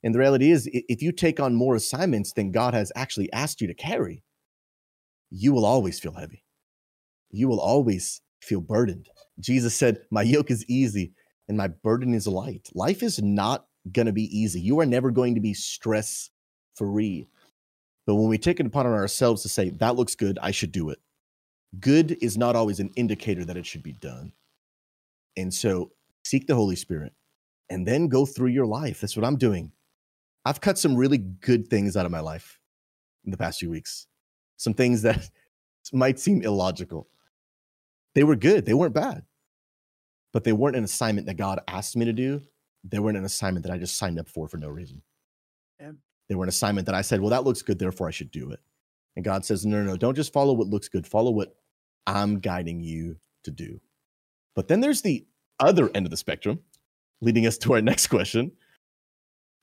And 0.03 0.15
the 0.15 0.19
reality 0.19 0.51
is, 0.51 0.69
if 0.73 1.03
you 1.03 1.13
take 1.13 1.41
on 1.41 1.55
more 1.55 1.75
assignments 1.75 2.33
than 2.33 2.53
God 2.53 2.75
has 2.75 2.93
actually 2.95 3.33
asked 3.33 3.61
you 3.61 3.67
to 3.67 3.75
carry, 3.75 4.23
you 5.31 5.53
will 5.53 5.65
always 5.65 5.99
feel 5.99 6.13
heavy 6.13 6.44
you 7.35 7.49
will 7.49 7.61
always 7.61 8.21
feel 8.41 8.61
burdened. 8.61 9.09
Jesus 9.41 9.75
said, 9.75 10.01
My 10.11 10.23
yoke 10.23 10.51
is 10.51 10.65
easy 10.69 11.13
and 11.49 11.57
my 11.57 11.69
burden 11.69 12.15
is 12.15 12.27
light. 12.27 12.69
Life 12.75 13.03
is 13.03 13.21
not 13.21 13.67
going 13.91 14.07
to 14.07 14.13
be 14.13 14.37
easy. 14.37 14.61
You 14.61 14.81
are 14.81 14.87
never 14.87 15.11
going 15.11 15.35
to 15.35 15.41
be 15.41 15.53
stress 15.53 16.31
free. 16.77 17.27
But 18.07 18.15
when 18.15 18.29
we 18.29 18.39
take 18.39 18.61
it 18.61 18.67
upon 18.67 18.87
ourselves 18.87 19.43
to 19.43 19.49
say, 19.49 19.71
That 19.71 19.97
looks 19.97 20.15
good, 20.15 20.39
I 20.41 20.53
should 20.53 20.73
do 20.73 20.91
it, 20.91 21.01
good 21.81 22.17
is 22.23 22.39
not 22.39 22.57
always 22.57 22.81
an 22.81 22.91
indicator 22.97 23.45
that 23.45 23.57
it 23.57 23.67
should 23.67 23.83
be 23.83 23.93
done. 23.93 24.33
And 25.37 25.53
so 25.53 25.91
seek 26.25 26.47
the 26.47 26.55
Holy 26.55 26.77
Spirit 26.77 27.13
and 27.69 27.87
then 27.87 28.09
go 28.09 28.25
through 28.25 28.51
your 28.51 28.67
life. 28.67 29.01
That's 29.01 29.17
what 29.17 29.27
I'm 29.27 29.37
doing. 29.37 29.73
I've 30.45 30.61
cut 30.61 30.79
some 30.79 30.95
really 30.95 31.19
good 31.19 31.69
things 31.69 31.97
out 31.97 32.07
of 32.07 32.13
my 32.13 32.21
life 32.21 32.61
in 33.25 33.31
the 33.31 33.39
past 33.39 33.59
few 33.59 33.71
weeks, 33.71 34.07
some 34.57 34.75
things 34.75 35.03
that 35.03 35.29
might 35.93 36.21
seem 36.21 36.43
illogical 36.43 37.09
they 38.15 38.25
were 38.25 38.37
good. 38.37 38.65
They 38.65 38.75
weren't 38.75 38.95
bad, 38.95 39.25
but 40.33 40.45
they 40.45 40.53
weren't 40.53 40.77
an 40.77 40.85
assignment 40.85 41.27
that 41.27 41.37
God 41.37 41.61
asked 41.69 41.97
me 41.97 42.05
to 42.05 42.13
do. 42.13 42.41
They 42.85 42.99
weren't 42.99 43.17
an 43.17 43.25
assignment 43.25 43.65
that 43.67 43.73
I 43.73 43.79
just 43.79 43.99
signed 43.99 44.19
up 44.19 44.29
for 44.29 44.49
for 44.49 44.57
no 44.57 44.69
reason. 44.69 45.03
Yeah. 45.81 45.93
They 46.29 46.35
were 46.35 46.45
an 46.45 46.49
assignment 46.49 46.87
that 46.87 46.95
I 46.95 47.03
said, 47.03 47.21
well, 47.21 47.31
that 47.31 47.45
looks 47.45 47.63
good. 47.63 47.79
Therefore, 47.79 48.09
I 48.09 48.13
should 48.13 48.31
do 48.31 48.51
it. 48.51 48.61
And 49.17 49.25
God 49.25 49.45
says, 49.45 49.65
no, 49.65 49.83
no, 49.83 49.91
no, 49.91 49.97
don't 49.97 50.15
just 50.15 50.33
follow 50.33 50.53
what 50.53 50.69
looks 50.69 50.89
good. 50.89 51.07
Follow 51.07 51.31
what 51.31 51.55
I'm 52.07 52.41
guiding 52.41 52.81
you 52.81 53.17
to 53.45 53.51
do. 53.51 53.81
But 54.55 54.69
then 54.69 54.81
there's 54.81 55.03
the 55.03 55.27
other 55.61 55.91
end 55.95 56.07
of 56.07 56.11
the 56.11 56.17
spectrum, 56.17 56.61
leading 57.21 57.47
us 57.47 57.59
to 57.59 57.75
our 57.75 57.81
next 57.83 58.09
question. 58.09 58.53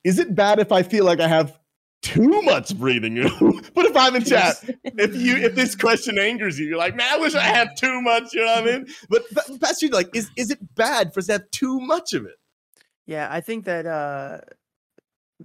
Is 0.03 0.19
it 0.19 0.35
bad 0.35 0.59
if 0.59 0.71
I 0.71 0.83
feel 0.83 1.05
like 1.05 1.19
I 1.19 1.27
have 1.27 1.59
too 2.01 2.41
much 2.41 2.77
breathing. 2.77 3.15
Put 3.73 3.85
a 3.85 3.93
five 3.93 4.15
in 4.15 4.23
chat 4.23 4.55
if 4.83 5.15
you 5.15 5.37
if 5.37 5.55
this 5.55 5.75
question 5.75 6.17
angers 6.17 6.59
you. 6.59 6.67
You're 6.67 6.77
like, 6.77 6.95
man, 6.95 7.07
I 7.11 7.17
wish 7.17 7.35
I 7.35 7.43
had 7.43 7.77
too 7.77 8.01
much. 8.01 8.33
You 8.33 8.45
know 8.45 8.53
what 8.53 8.67
I 8.67 8.77
mean? 8.77 8.87
But, 9.09 9.23
Pastor, 9.59 9.87
like, 9.89 10.15
is 10.15 10.29
is 10.35 10.51
it 10.51 10.59
bad 10.75 11.13
for 11.13 11.19
us 11.19 11.27
to 11.27 11.33
have 11.33 11.51
too 11.51 11.79
much 11.79 12.13
of 12.13 12.25
it? 12.25 12.35
Yeah, 13.05 13.27
I 13.29 13.41
think 13.41 13.65
that 13.65 13.85
uh 13.85 14.39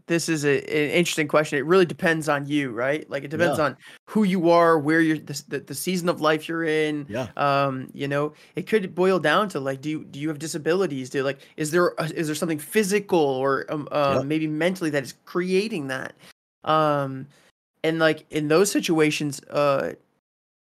this 0.06 0.28
is 0.28 0.44
a, 0.44 0.58
an 0.58 0.90
interesting 0.90 1.28
question. 1.28 1.58
It 1.58 1.64
really 1.64 1.86
depends 1.86 2.28
on 2.28 2.46
you, 2.46 2.70
right? 2.70 3.08
Like 3.08 3.24
it 3.24 3.30
depends 3.30 3.58
yeah. 3.58 3.66
on 3.66 3.76
who 4.06 4.24
you 4.24 4.50
are, 4.50 4.78
where 4.78 5.00
you're, 5.00 5.18
the, 5.18 5.42
the, 5.48 5.60
the, 5.60 5.74
season 5.74 6.08
of 6.08 6.20
life 6.20 6.48
you're 6.48 6.64
in. 6.64 7.06
Yeah. 7.08 7.28
Um, 7.36 7.88
you 7.94 8.06
know, 8.06 8.34
it 8.56 8.66
could 8.66 8.94
boil 8.94 9.18
down 9.18 9.48
to 9.50 9.60
like, 9.60 9.80
do 9.80 9.88
you 9.88 10.04
do 10.04 10.20
you 10.20 10.28
have 10.28 10.38
disabilities? 10.38 11.10
Do 11.10 11.22
like, 11.22 11.40
is 11.56 11.70
there 11.70 11.94
a, 11.98 12.04
is 12.14 12.26
there 12.26 12.36
something 12.36 12.58
physical 12.58 13.18
or 13.18 13.64
um, 13.70 13.88
uh, 13.90 14.18
yeah. 14.18 14.22
maybe 14.22 14.46
mentally 14.46 14.90
that 14.90 15.02
is 15.02 15.14
creating 15.24 15.88
that? 15.88 16.14
Um, 16.66 17.26
and 17.82 17.98
like 17.98 18.26
in 18.30 18.48
those 18.48 18.70
situations, 18.70 19.40
uh, 19.50 19.94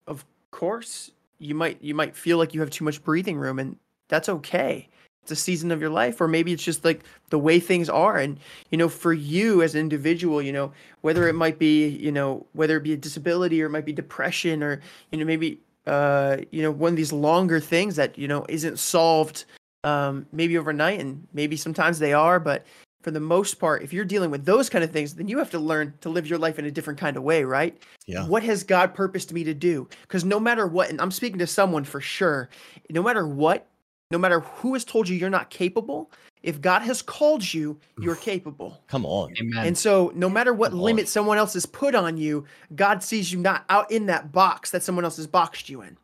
of 0.06 0.24
course, 0.50 1.12
you 1.38 1.54
might 1.54 1.82
you 1.82 1.94
might 1.94 2.16
feel 2.16 2.38
like 2.38 2.54
you 2.54 2.60
have 2.60 2.70
too 2.70 2.84
much 2.84 3.02
breathing 3.04 3.38
room, 3.38 3.58
and 3.58 3.76
that's 4.08 4.28
okay. 4.28 4.88
It's 5.22 5.32
a 5.32 5.36
season 5.36 5.70
of 5.70 5.80
your 5.80 5.90
life, 5.90 6.20
or 6.20 6.28
maybe 6.28 6.52
it's 6.52 6.62
just 6.62 6.84
like 6.84 7.04
the 7.28 7.38
way 7.38 7.60
things 7.60 7.88
are. 7.88 8.16
And 8.16 8.38
you 8.70 8.78
know, 8.78 8.88
for 8.88 9.12
you 9.12 9.62
as 9.62 9.74
an 9.74 9.80
individual, 9.80 10.40
you 10.40 10.52
know, 10.52 10.72
whether 11.02 11.28
it 11.28 11.34
might 11.34 11.58
be, 11.58 11.88
you 11.88 12.10
know, 12.10 12.46
whether 12.54 12.76
it 12.78 12.82
be 12.82 12.94
a 12.94 12.96
disability 12.96 13.62
or 13.62 13.66
it 13.66 13.70
might 13.70 13.84
be 13.84 13.92
depression, 13.92 14.62
or 14.62 14.80
you 15.12 15.18
know, 15.18 15.26
maybe 15.26 15.60
uh, 15.86 16.38
you 16.50 16.62
know, 16.62 16.70
one 16.70 16.92
of 16.92 16.96
these 16.96 17.12
longer 17.12 17.60
things 17.60 17.96
that 17.96 18.16
you 18.16 18.28
know 18.28 18.46
isn't 18.48 18.78
solved 18.78 19.44
um, 19.84 20.26
maybe 20.32 20.56
overnight, 20.56 21.00
and 21.00 21.26
maybe 21.32 21.56
sometimes 21.56 21.98
they 21.98 22.12
are, 22.12 22.40
but 22.40 22.64
for 23.02 23.10
the 23.10 23.20
most 23.20 23.54
part, 23.54 23.82
if 23.82 23.92
you're 23.92 24.04
dealing 24.04 24.30
with 24.30 24.44
those 24.44 24.68
kind 24.68 24.84
of 24.84 24.90
things, 24.90 25.14
then 25.14 25.28
you 25.28 25.38
have 25.38 25.50
to 25.50 25.58
learn 25.58 25.94
to 26.02 26.08
live 26.08 26.26
your 26.26 26.38
life 26.38 26.58
in 26.58 26.66
a 26.66 26.70
different 26.70 26.98
kind 26.98 27.16
of 27.16 27.22
way, 27.22 27.44
right? 27.44 27.80
Yeah. 28.06 28.26
What 28.26 28.42
has 28.42 28.62
God 28.62 28.94
purposed 28.94 29.32
me 29.32 29.44
to 29.44 29.54
do? 29.54 29.88
Because 30.02 30.24
no 30.24 30.38
matter 30.38 30.66
what, 30.66 30.90
and 30.90 31.00
I'm 31.00 31.10
speaking 31.10 31.38
to 31.38 31.46
someone 31.46 31.84
for 31.84 32.00
sure, 32.00 32.50
no 32.90 33.02
matter 33.02 33.26
what, 33.26 33.66
no 34.10 34.18
matter 34.18 34.40
who 34.40 34.74
has 34.74 34.84
told 34.84 35.08
you 35.08 35.16
you're 35.16 35.30
not 35.30 35.50
capable, 35.50 36.10
if 36.42 36.60
God 36.60 36.82
has 36.82 37.02
called 37.02 37.52
you, 37.52 37.78
you're 37.98 38.16
capable. 38.16 38.82
Come 38.88 39.04
on. 39.04 39.32
Amen. 39.38 39.66
And 39.66 39.76
so, 39.76 40.10
no 40.14 40.28
matter 40.28 40.54
what 40.54 40.70
Come 40.70 40.80
limit 40.80 41.02
on. 41.04 41.06
someone 41.06 41.38
else 41.38 41.52
has 41.52 41.66
put 41.66 41.94
on 41.94 42.16
you, 42.16 42.44
God 42.74 43.02
sees 43.02 43.30
you 43.30 43.38
not 43.38 43.64
out 43.68 43.90
in 43.90 44.06
that 44.06 44.32
box 44.32 44.70
that 44.70 44.82
someone 44.82 45.04
else 45.04 45.16
has 45.18 45.26
boxed 45.26 45.68
you 45.68 45.82
in. 45.82 45.98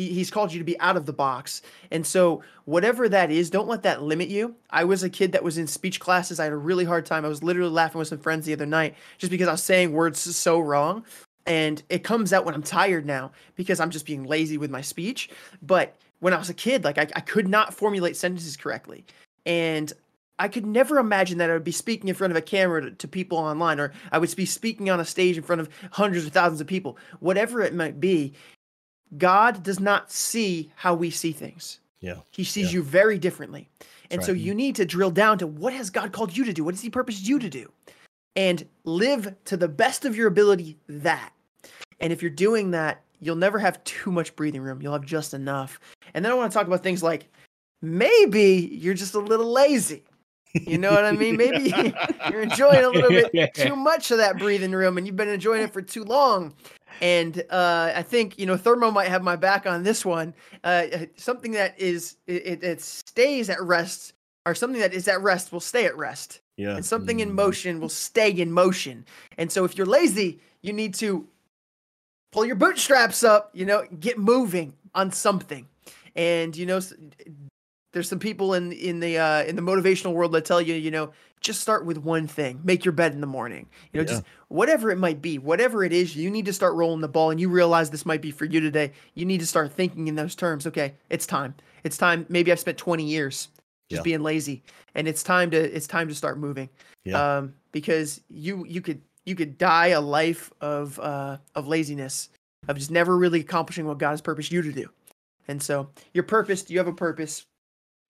He, 0.00 0.14
he's 0.14 0.30
called 0.30 0.50
you 0.50 0.58
to 0.58 0.64
be 0.64 0.80
out 0.80 0.96
of 0.96 1.04
the 1.04 1.12
box. 1.12 1.60
And 1.90 2.06
so, 2.06 2.42
whatever 2.64 3.06
that 3.08 3.30
is, 3.30 3.50
don't 3.50 3.68
let 3.68 3.82
that 3.82 4.02
limit 4.02 4.28
you. 4.28 4.54
I 4.70 4.84
was 4.84 5.02
a 5.02 5.10
kid 5.10 5.32
that 5.32 5.44
was 5.44 5.58
in 5.58 5.66
speech 5.66 6.00
classes. 6.00 6.40
I 6.40 6.44
had 6.44 6.54
a 6.54 6.56
really 6.56 6.86
hard 6.86 7.04
time. 7.04 7.26
I 7.26 7.28
was 7.28 7.42
literally 7.42 7.70
laughing 7.70 7.98
with 7.98 8.08
some 8.08 8.18
friends 8.18 8.46
the 8.46 8.54
other 8.54 8.64
night 8.64 8.94
just 9.18 9.30
because 9.30 9.46
I 9.46 9.52
was 9.52 9.62
saying 9.62 9.92
words 9.92 10.20
so 10.20 10.58
wrong. 10.58 11.04
And 11.44 11.82
it 11.90 12.02
comes 12.02 12.32
out 12.32 12.46
when 12.46 12.54
I'm 12.54 12.62
tired 12.62 13.04
now 13.04 13.32
because 13.56 13.78
I'm 13.78 13.90
just 13.90 14.06
being 14.06 14.24
lazy 14.24 14.56
with 14.56 14.70
my 14.70 14.80
speech. 14.80 15.28
But 15.60 15.96
when 16.20 16.32
I 16.32 16.38
was 16.38 16.48
a 16.48 16.54
kid, 16.54 16.82
like 16.82 16.96
I, 16.96 17.08
I 17.14 17.20
could 17.20 17.48
not 17.48 17.74
formulate 17.74 18.16
sentences 18.16 18.56
correctly. 18.56 19.04
And 19.44 19.92
I 20.40 20.48
could 20.48 20.64
never 20.64 20.98
imagine 20.98 21.36
that 21.38 21.50
I 21.50 21.52
would 21.52 21.64
be 21.64 21.70
speaking 21.70 22.08
in 22.08 22.14
front 22.14 22.30
of 22.30 22.36
a 22.36 22.42
camera 22.42 22.80
to, 22.80 22.90
to 22.92 23.06
people 23.06 23.36
online, 23.36 23.78
or 23.78 23.92
I 24.10 24.16
would 24.16 24.34
be 24.34 24.46
speaking 24.46 24.88
on 24.88 24.98
a 24.98 25.04
stage 25.04 25.36
in 25.36 25.42
front 25.42 25.60
of 25.60 25.68
hundreds 25.90 26.24
of 26.24 26.32
thousands 26.32 26.62
of 26.62 26.66
people, 26.66 26.96
whatever 27.18 27.60
it 27.60 27.74
might 27.74 28.00
be. 28.00 28.32
God 29.18 29.62
does 29.62 29.80
not 29.80 30.10
see 30.10 30.72
how 30.76 30.94
we 30.94 31.10
see 31.10 31.32
things. 31.32 31.80
Yeah. 32.00 32.16
He 32.30 32.44
sees 32.44 32.66
Yeah. 32.66 32.78
you 32.78 32.82
very 32.82 33.18
differently. 33.18 33.68
And 34.10 34.20
That's 34.20 34.26
so 34.26 34.32
you 34.32 34.54
need 34.54 34.74
to 34.76 34.84
drill 34.84 35.10
down 35.10 35.38
to 35.38 35.46
what 35.46 35.72
has 35.72 35.90
God 35.90 36.12
called 36.12 36.36
you 36.36 36.44
to 36.44 36.52
do? 36.52 36.64
What 36.64 36.74
has 36.74 36.80
He 36.80 36.90
purposed 36.90 37.26
you 37.26 37.38
to 37.38 37.48
do? 37.48 37.70
And 38.36 38.66
live 38.84 39.34
to 39.46 39.56
the 39.56 39.68
best 39.68 40.04
of 40.04 40.16
your 40.16 40.28
ability 40.28 40.78
that. 40.88 41.32
And 42.00 42.12
if 42.12 42.22
you're 42.22 42.30
doing 42.30 42.70
that, 42.70 43.02
you'll 43.20 43.36
never 43.36 43.58
have 43.58 43.82
too 43.84 44.10
much 44.10 44.34
breathing 44.34 44.62
room. 44.62 44.80
You'll 44.80 44.94
have 44.94 45.04
just 45.04 45.34
enough. 45.34 45.78
And 46.14 46.24
then 46.24 46.32
I 46.32 46.34
want 46.34 46.50
to 46.50 46.56
talk 46.56 46.66
about 46.66 46.82
things 46.82 47.02
like 47.02 47.28
maybe 47.82 48.68
you're 48.72 48.94
just 48.94 49.14
a 49.14 49.18
little 49.18 49.50
lazy. 49.52 50.04
You 50.54 50.78
know 50.78 50.90
what 50.90 51.04
I 51.04 51.12
mean? 51.12 51.36
Maybe 51.36 51.72
you're 52.30 52.42
enjoying 52.42 52.84
a 52.84 52.88
little 52.88 53.10
bit 53.10 53.54
too 53.54 53.76
much 53.76 54.10
of 54.10 54.18
that 54.18 54.36
breathing 54.38 54.72
room 54.72 54.98
and 54.98 55.06
you've 55.06 55.14
been 55.16 55.28
enjoying 55.28 55.62
it 55.62 55.72
for 55.72 55.82
too 55.82 56.02
long. 56.02 56.54
And 57.00 57.42
uh, 57.50 57.92
I 57.94 58.02
think, 58.02 58.38
you 58.38 58.46
know, 58.46 58.56
Thermo 58.56 58.90
might 58.90 59.08
have 59.08 59.22
my 59.22 59.36
back 59.36 59.66
on 59.66 59.82
this 59.82 60.04
one. 60.04 60.34
Uh, 60.62 60.86
something 61.16 61.52
that 61.52 61.78
is, 61.80 62.16
it, 62.26 62.62
it- 62.62 62.80
stays 62.80 63.48
at 63.50 63.60
rest 63.62 64.12
or 64.46 64.54
something 64.54 64.80
that 64.80 64.92
is 64.94 65.08
at 65.08 65.20
rest 65.22 65.52
will 65.52 65.60
stay 65.60 65.86
at 65.86 65.96
rest. 65.96 66.40
Yeah. 66.56 66.76
And 66.76 66.84
something 66.84 67.20
in 67.20 67.30
Mm. 67.30 67.34
motion 67.34 67.80
will 67.80 67.88
stay 67.88 68.30
in 68.30 68.52
motion. 68.52 69.06
And 69.38 69.50
so 69.50 69.64
if 69.64 69.76
you're 69.78 69.86
lazy, 69.86 70.40
you 70.62 70.72
need 70.74 70.94
to 70.94 71.26
pull 72.32 72.44
your 72.44 72.56
bootstraps 72.56 73.24
up, 73.24 73.50
you 73.54 73.64
know, 73.64 73.84
get 73.98 74.18
moving 74.18 74.74
on 74.94 75.10
something. 75.10 75.66
And 76.14 76.54
you 76.56 76.66
know, 76.66 76.80
there's 77.92 78.08
some 78.08 78.18
people 78.18 78.54
in 78.54 78.72
in 78.72 79.00
the 79.00 79.18
uh, 79.18 79.44
in 79.44 79.56
the 79.56 79.62
motivational 79.62 80.12
world 80.12 80.32
that 80.32 80.44
tell 80.44 80.60
you, 80.60 80.74
you 80.74 80.90
know, 80.90 81.12
just 81.40 81.60
start 81.60 81.84
with 81.86 81.98
one 81.98 82.26
thing. 82.26 82.60
Make 82.62 82.84
your 82.84 82.92
bed 82.92 83.12
in 83.12 83.20
the 83.20 83.26
morning. 83.26 83.66
You 83.92 84.00
know, 84.00 84.06
just 84.06 84.22
whatever 84.48 84.90
it 84.90 84.98
might 84.98 85.20
be, 85.22 85.38
whatever 85.38 85.82
it 85.84 85.92
is, 85.92 86.14
you 86.14 86.30
need 86.30 86.44
to 86.46 86.52
start 86.52 86.74
rolling 86.74 87.00
the 87.00 87.08
ball. 87.08 87.30
And 87.30 87.40
you 87.40 87.48
realize 87.48 87.90
this 87.90 88.06
might 88.06 88.20
be 88.22 88.30
for 88.30 88.44
you 88.44 88.60
today. 88.60 88.92
You 89.14 89.24
need 89.24 89.40
to 89.40 89.46
start 89.46 89.72
thinking 89.72 90.08
in 90.08 90.14
those 90.14 90.34
terms. 90.34 90.66
Okay, 90.66 90.94
it's 91.08 91.26
time. 91.26 91.54
It's 91.82 91.96
time. 91.96 92.26
Maybe 92.28 92.52
I've 92.52 92.60
spent 92.60 92.78
20 92.78 93.04
years 93.04 93.48
just 93.88 94.00
Yeah. 94.00 94.02
being 94.02 94.22
lazy, 94.22 94.62
and 94.94 95.08
it's 95.08 95.22
time 95.22 95.50
to 95.50 95.58
it's 95.58 95.86
time 95.86 96.08
to 96.08 96.14
start 96.14 96.38
moving. 96.38 96.68
Yeah. 97.04 97.38
Um, 97.38 97.54
because 97.72 98.20
you 98.28 98.64
you 98.66 98.80
could 98.80 99.00
you 99.26 99.34
could 99.34 99.58
die 99.58 99.88
a 99.88 100.00
life 100.00 100.52
of 100.60 100.98
uh 101.00 101.38
of 101.54 101.66
laziness 101.66 102.28
of 102.68 102.76
just 102.76 102.90
never 102.90 103.16
really 103.16 103.40
accomplishing 103.40 103.86
what 103.86 103.98
God 103.98 104.10
has 104.10 104.20
purposed 104.20 104.52
you 104.52 104.62
to 104.62 104.72
do. 104.72 104.88
And 105.48 105.62
so 105.62 105.88
your 106.14 106.24
purpose, 106.24 106.68
you 106.70 106.78
have 106.78 106.86
a 106.86 106.92
purpose. 106.92 107.46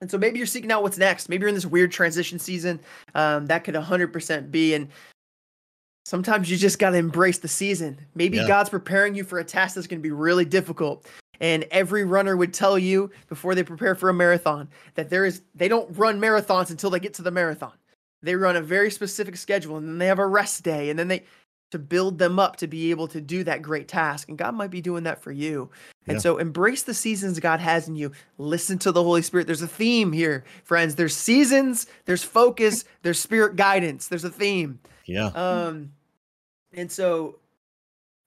And 0.01 0.11
so 0.11 0.17
maybe 0.17 0.39
you're 0.39 0.47
seeking 0.47 0.73
out 0.73 0.83
what's 0.83 0.99
next. 0.99 1.29
Maybe 1.29 1.43
you're 1.43 1.49
in 1.49 1.55
this 1.55 1.67
weird 1.67 1.93
transition 1.93 2.39
season. 2.39 2.81
Um, 3.15 3.47
that 3.47 3.65
could 3.65 3.75
100% 3.75 4.51
be. 4.51 4.75
And 4.75 4.89
sometimes 6.05 6.51
you 6.51 6.57
just 6.57 6.79
got 6.79 6.91
to 6.91 6.97
embrace 6.97 7.39
the 7.39 7.49
season. 7.49 7.99
Maybe 8.15 8.39
Yeah. 8.39 8.47
God's 8.47 8.71
preparing 8.71 9.15
you 9.15 9.25
for 9.25 9.39
a 9.39 9.45
task 9.45 9.75
that's 9.75 9.87
going 9.87 10.01
to 10.01 10.03
be 10.03 10.11
really 10.11 10.45
difficult. 10.45 11.07
And 11.41 11.65
every 11.71 12.05
runner 12.05 12.37
would 12.37 12.53
tell 12.53 12.79
you 12.79 13.11
before 13.29 13.55
they 13.55 13.63
prepare 13.63 13.95
for 13.95 14.09
a 14.09 14.15
marathon 14.15 14.69
that 14.95 15.09
there 15.09 15.25
is 15.25 15.43
they 15.55 15.69
don't 15.69 15.91
run 15.97 16.21
marathons 16.21 16.71
until 16.71 16.91
they 16.91 17.01
get 17.01 17.15
to 17.15 17.23
the 17.23 17.31
marathon. 17.31 17.73
They 18.23 18.35
run 18.35 18.57
a 18.57 18.61
very 18.61 18.91
specific 18.91 19.37
schedule 19.37 19.79
and 19.79 19.89
then 19.89 19.99
they 19.99 20.07
have 20.07 20.19
a 20.19 20.27
rest 20.27 20.63
day 20.63 20.91
and 20.91 20.99
then 20.99 21.09
they 21.09 21.25
to 21.71 21.79
build 21.79 22.19
them 22.19 22.39
up 22.39 22.57
to 22.57 22.67
be 22.67 22.91
able 22.91 23.07
to 23.09 23.21
do 23.21 23.45
that 23.45 23.63
great 23.63 23.87
task. 23.89 24.29
And 24.29 24.37
God 24.37 24.55
might 24.55 24.71
be 24.71 24.81
doing 24.81 25.05
that 25.05 25.23
for 25.23 25.31
you. 25.33 25.71
And 26.07 26.17
Yeah. 26.17 26.21
so 26.21 26.39
embrace 26.39 26.83
the 26.83 26.95
seasons 26.95 27.39
God 27.39 27.61
has 27.61 27.87
in 27.89 27.95
you. 27.97 28.13
Listen 28.39 28.79
to 28.81 28.93
the 28.93 29.03
Holy 29.03 29.23
Spirit. 29.23 29.47
There's 29.47 29.63
a 29.63 29.69
theme 29.69 30.13
here, 30.13 30.45
friends. 30.65 30.97
There's 30.97 31.15
seasons, 31.17 31.87
there's 32.07 32.25
focus, 32.25 32.85
there's 33.03 33.21
spirit 33.21 33.57
guidance. 33.57 34.09
There's 34.09 34.25
a 34.25 34.31
theme. 34.31 34.81
Yeah. 35.07 35.27
Um, 35.29 35.93
and 36.73 36.91
so 36.91 37.37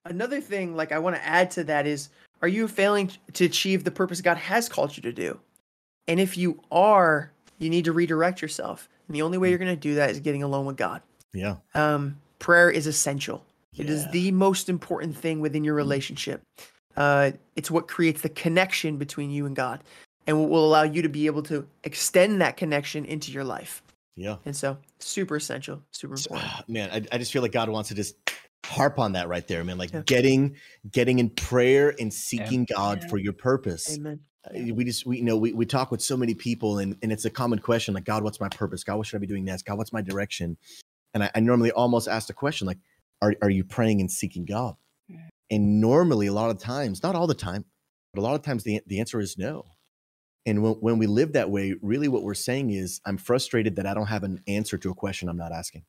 another 0.05 0.41
thing, 0.41 0.75
like 0.75 0.91
I 0.91 0.99
want 0.99 1.15
to 1.15 1.25
add 1.25 1.51
to 1.51 1.63
that 1.65 1.85
is, 1.87 2.09
are 2.41 2.47
you 2.47 2.67
failing 2.67 3.11
to 3.33 3.45
achieve 3.45 3.83
the 3.83 3.91
purpose 3.91 4.21
God 4.21 4.37
has 4.37 4.67
called 4.69 4.95
you 4.97 5.03
to 5.03 5.13
do? 5.13 5.39
And 6.07 6.19
if 6.19 6.37
you 6.37 6.61
are, 6.71 7.31
you 7.59 7.69
need 7.69 7.85
to 7.85 7.93
redirect 7.93 8.41
yourself. 8.41 8.89
And 9.07 9.15
the 9.15 9.21
only 9.21 9.37
way 9.37 9.49
you're 9.49 9.57
going 9.59 9.73
to 9.73 9.79
do 9.79 9.95
that 9.95 10.09
is 10.09 10.19
getting 10.19 10.43
alone 10.43 10.65
with 10.65 10.75
God. 10.75 11.01
Yeah. 11.33 11.55
Um, 11.73 12.17
prayer 12.43 12.69
is 12.69 12.85
essential. 12.85 13.45
It 13.75 13.89
is 13.89 14.07
the 14.11 14.29
most 14.31 14.69
important 14.69 15.17
thing 15.17 15.39
within 15.39 15.63
your 15.63 15.73
relationship. 15.73 16.43
Uh, 16.95 17.31
it's 17.55 17.71
what 17.71 17.87
creates 17.87 18.21
the 18.21 18.29
connection 18.29 18.97
between 18.97 19.31
you 19.31 19.47
and 19.47 19.55
God, 19.55 19.83
and 20.27 20.39
what 20.39 20.49
will 20.49 20.63
allow 20.63 20.83
you 20.83 21.01
to 21.01 21.09
be 21.09 21.25
able 21.25 21.41
to 21.43 21.65
extend 21.83 22.41
that 22.41 22.55
connection 22.55 23.05
into 23.05 23.31
your 23.31 23.43
life. 23.43 23.81
Yeah. 24.15 24.35
And 24.45 24.55
so, 24.55 24.77
super 24.99 25.37
essential, 25.37 25.81
super 25.91 26.17
So, 26.17 26.29
important. 26.35 26.51
ah, 26.53 26.63
man, 26.67 26.89
I, 26.91 27.15
I 27.15 27.17
just 27.17 27.31
feel 27.33 27.41
like 27.41 27.51
God 27.51 27.69
wants 27.69 27.89
to 27.89 27.95
just 27.95 28.15
harp 28.65 28.99
on 28.99 29.13
that 29.13 29.27
right 29.27 29.47
there, 29.47 29.63
man. 29.63 29.79
Like 29.79 29.91
Yeah. 29.91 30.01
getting 30.05 30.55
getting 30.91 31.17
in 31.17 31.29
prayer 31.31 31.95
and 31.99 32.13
seeking 32.13 32.65
God 32.65 33.03
for 33.09 33.17
your 33.17 33.33
purpose. 33.33 33.97
Amen. 33.97 34.19
Uh, 34.45 34.73
We 34.73 34.83
just 34.83 35.05
we 35.07 35.17
you 35.17 35.23
know 35.23 35.37
we, 35.37 35.53
we 35.53 35.65
talk 35.65 35.89
with 35.89 36.01
so 36.01 36.15
many 36.15 36.35
people 36.35 36.77
and, 36.77 36.95
and 37.01 37.11
it's 37.11 37.25
a 37.25 37.29
common 37.31 37.59
question 37.59 37.93
like 37.95 38.05
God, 38.05 38.23
what's 38.23 38.39
my 38.39 38.49
purpose? 38.49 38.83
God, 38.83 38.97
what 38.97 39.07
should 39.07 39.17
I 39.17 39.19
be 39.19 39.27
doing 39.27 39.45
next? 39.45 39.63
God, 39.63 39.77
what's 39.79 39.93
my 39.93 40.01
direction? 40.01 40.57
And 41.13 41.23
I, 41.23 41.31
I 41.35 41.39
normally 41.39 41.71
almost 41.71 42.07
ask 42.07 42.27
the 42.27 42.33
question 42.33 42.67
like, 42.67 42.79
are 43.21 43.35
are 43.41 43.49
you 43.49 43.63
praying 43.63 44.01
and 44.01 44.11
seeking 44.11 44.45
God? 44.45 44.75
Mm. 45.11 45.29
And 45.51 45.81
normally 45.81 46.27
a 46.27 46.33
lot 46.33 46.49
of 46.49 46.57
times, 46.57 47.03
not 47.03 47.15
all 47.15 47.27
the 47.27 47.33
time, 47.33 47.65
but 48.13 48.21
a 48.21 48.23
lot 48.23 48.35
of 48.35 48.41
times 48.41 48.63
the 48.63 48.81
the 48.87 48.99
answer 48.99 49.19
is 49.19 49.37
no. 49.37 49.65
And 50.45 50.61
when, 50.61 50.73
when 50.73 50.97
we 50.97 51.07
live 51.07 51.33
that 51.33 51.49
way, 51.49 51.75
really 51.81 52.09
what 52.09 52.23
we're 52.23 52.33
saying 52.33 52.71
is, 52.71 52.99
I'm 53.05 53.17
frustrated 53.17 53.77
that 53.77 53.87
I 53.87 53.93
don't 53.93 54.07
have 54.07 54.23
an 54.23 54.41
answer 54.45 54.77
to 54.77 54.89
a 54.89 54.93
question 54.93 55.29
I'm 55.29 55.37
not 55.37 55.53
asking. 55.53 55.85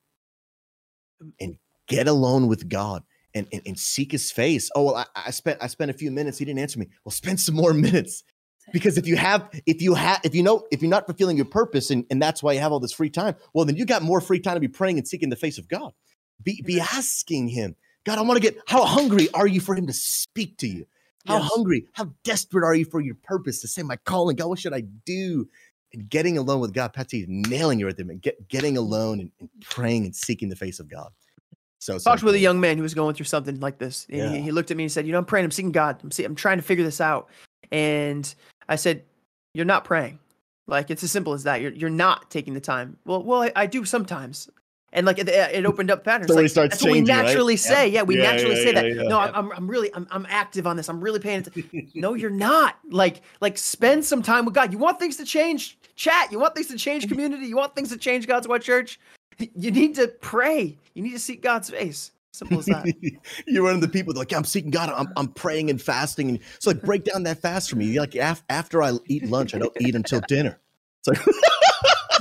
Mm. 1.22 1.32
And 1.40 1.56
get 1.88 2.06
alone 2.08 2.46
with 2.46 2.68
God 2.68 3.02
and, 3.34 3.48
and, 3.52 3.62
and 3.66 3.78
seek 3.78 4.12
his 4.12 4.30
face. 4.30 4.70
Oh, 4.74 4.84
well, 4.84 4.96
I, 4.96 5.06
I 5.26 5.30
spent 5.30 5.58
I 5.62 5.66
spent 5.66 5.90
a 5.90 5.94
few 5.94 6.10
minutes, 6.10 6.38
he 6.38 6.44
didn't 6.44 6.60
answer 6.60 6.78
me. 6.78 6.88
Well, 7.04 7.12
spend 7.12 7.40
some 7.40 7.54
more 7.54 7.72
minutes. 7.74 8.22
Because 8.72 8.98
if 8.98 9.06
you 9.06 9.16
have, 9.16 9.48
if 9.66 9.82
you 9.82 9.94
have, 9.94 10.20
if 10.24 10.34
you 10.34 10.42
know, 10.42 10.66
if 10.70 10.82
you're 10.82 10.90
not 10.90 11.06
fulfilling 11.06 11.36
your 11.36 11.46
purpose 11.46 11.90
and, 11.90 12.04
and 12.10 12.20
that's 12.20 12.42
why 12.42 12.52
you 12.52 12.60
have 12.60 12.72
all 12.72 12.80
this 12.80 12.92
free 12.92 13.10
time, 13.10 13.36
well, 13.52 13.64
then 13.64 13.76
you 13.76 13.84
got 13.84 14.02
more 14.02 14.20
free 14.20 14.40
time 14.40 14.54
to 14.54 14.60
be 14.60 14.68
praying 14.68 14.98
and 14.98 15.06
seeking 15.06 15.28
the 15.28 15.36
face 15.36 15.58
of 15.58 15.68
God. 15.68 15.92
Be 16.42 16.62
be 16.64 16.80
asking 16.80 17.48
him, 17.48 17.76
God, 18.04 18.18
I 18.18 18.22
want 18.22 18.36
to 18.36 18.42
get 18.42 18.60
how 18.66 18.84
hungry 18.84 19.28
are 19.34 19.46
you 19.46 19.60
for 19.60 19.74
him 19.74 19.86
to 19.86 19.92
speak 19.92 20.56
to 20.58 20.66
you? 20.66 20.86
How 21.26 21.38
Yes. 21.38 21.50
hungry, 21.54 21.86
how 21.92 22.12
desperate 22.22 22.64
are 22.64 22.74
you 22.74 22.84
for 22.84 23.00
your 23.00 23.14
purpose 23.14 23.60
to 23.62 23.68
say, 23.68 23.82
my 23.82 23.96
calling? 23.96 24.36
God, 24.36 24.48
what 24.48 24.58
should 24.58 24.74
I 24.74 24.82
do? 24.82 25.48
And 25.92 26.08
getting 26.08 26.36
alone 26.36 26.60
with 26.60 26.74
God, 26.74 26.92
Patsy, 26.92 27.20
is 27.20 27.26
nailing 27.28 27.82
right 27.82 27.96
there, 27.96 28.04
man. 28.04 28.18
Get, 28.18 28.48
getting 28.48 28.76
alone 28.76 29.20
and, 29.20 29.30
and 29.40 29.48
praying 29.62 30.04
and 30.04 30.14
seeking 30.14 30.48
the 30.48 30.56
face 30.56 30.80
of 30.80 30.88
God. 30.88 31.10
So, 31.78 31.98
so 31.98 32.10
talked 32.10 32.22
with 32.22 32.34
a 32.34 32.38
young 32.38 32.60
man 32.60 32.76
who 32.76 32.82
was 32.82 32.94
going 32.94 33.14
through 33.14 33.26
something 33.26 33.60
like 33.60 33.78
this. 33.78 34.06
And 34.10 34.18
Yeah. 34.18 34.28
he, 34.28 34.40
he 34.42 34.52
looked 34.52 34.70
at 34.70 34.76
me 34.76 34.84
and 34.84 34.92
said, 34.92 35.06
"You 35.06 35.12
know, 35.12 35.18
I'm 35.18 35.24
praying. 35.24 35.44
I'm 35.44 35.50
seeking 35.50 35.72
God. 35.72 36.00
I'm 36.02 36.10
see, 36.10 36.24
I'm 36.24 36.34
trying 36.34 36.56
to 36.58 36.62
figure 36.62 36.84
this 36.84 37.00
out." 37.00 37.28
And 37.70 38.34
I 38.68 38.76
said, 38.76 39.02
"You're 39.52 39.64
not 39.64 39.84
praying. 39.84 40.18
Like 40.66 40.90
it's 40.90 41.02
as 41.02 41.10
simple 41.12 41.32
as 41.32 41.42
that. 41.44 41.60
You're 41.60 41.72
you're 41.72 41.90
not 41.90 42.30
taking 42.30 42.54
the 42.54 42.60
time. 42.60 42.96
Well, 43.04 43.22
well, 43.22 43.42
I, 43.42 43.52
I 43.56 43.66
do 43.66 43.84
sometimes." 43.84 44.48
And 44.94 45.06
like 45.06 45.18
it, 45.18 45.28
it 45.28 45.66
opened 45.66 45.90
up 45.90 46.04
patterns. 46.04 46.30
Story 46.30 46.44
like, 46.44 46.50
starts 46.52 46.74
that's 46.74 46.84
what 46.84 46.92
we 46.92 46.98
changing, 46.98 47.16
right? 47.16 47.22
naturally 47.24 47.56
say. 47.56 47.88
Yeah, 47.88 48.02
we 48.02 48.16
Yeah, 48.16 48.30
naturally 48.30 48.54
yeah, 48.54 48.62
say 48.62 48.66
yeah, 48.68 48.82
that. 48.82 48.94
yeah. 48.94 49.02
No, 49.02 49.18
I'm, 49.18 49.34
I'm 49.34 49.52
I'm 49.52 49.66
really 49.66 49.92
I'm 49.92 50.06
I'm 50.12 50.24
active 50.28 50.68
on 50.68 50.76
this. 50.76 50.88
I'm 50.88 51.00
really 51.00 51.18
paying 51.18 51.40
attention. 51.40 51.90
no, 51.96 52.14
you're 52.14 52.30
not. 52.30 52.78
Like 52.90 53.22
like 53.40 53.58
spend 53.58 54.04
some 54.04 54.22
time 54.22 54.44
with 54.44 54.54
God. 54.54 54.72
You 54.72 54.78
want 54.78 55.00
things 55.00 55.16
to 55.16 55.24
change? 55.24 55.78
Chat. 55.96 56.30
You 56.30 56.38
want 56.38 56.54
things 56.54 56.68
to 56.68 56.76
change 56.76 57.08
community? 57.08 57.46
You 57.46 57.56
want 57.56 57.74
things 57.74 57.88
to 57.90 57.96
change 57.96 58.28
God's 58.28 58.46
White 58.46 58.62
Church? 58.62 59.00
You 59.56 59.72
need 59.72 59.96
to 59.96 60.06
pray. 60.06 60.78
You 60.94 61.02
need 61.02 61.12
to 61.12 61.18
seek 61.18 61.42
God's 61.42 61.70
face. 61.70 62.12
Simple 62.34 62.58
as 62.58 62.66
that. 62.66 62.92
You're 63.46 63.62
one 63.62 63.76
of 63.76 63.80
the 63.80 63.86
people 63.86 64.12
that 64.12 64.18
like 64.18 64.32
I'm 64.32 64.42
seeking 64.42 64.72
God. 64.72 64.88
I'm, 64.88 65.06
I'm 65.16 65.28
praying 65.28 65.70
and 65.70 65.80
fasting, 65.80 66.30
and 66.30 66.40
so 66.58 66.70
like 66.70 66.82
break 66.82 67.04
down 67.04 67.22
that 67.22 67.40
fast 67.40 67.70
for 67.70 67.76
me. 67.76 67.84
You're 67.86 68.02
like 68.02 68.16
af- 68.16 68.42
after 68.48 68.82
I 68.82 68.94
eat 69.06 69.24
lunch, 69.24 69.54
I 69.54 69.58
don't 69.58 69.72
eat 69.80 69.94
until 69.94 70.20
dinner. 70.26 70.58
It's 71.06 71.08
like, 71.08 71.20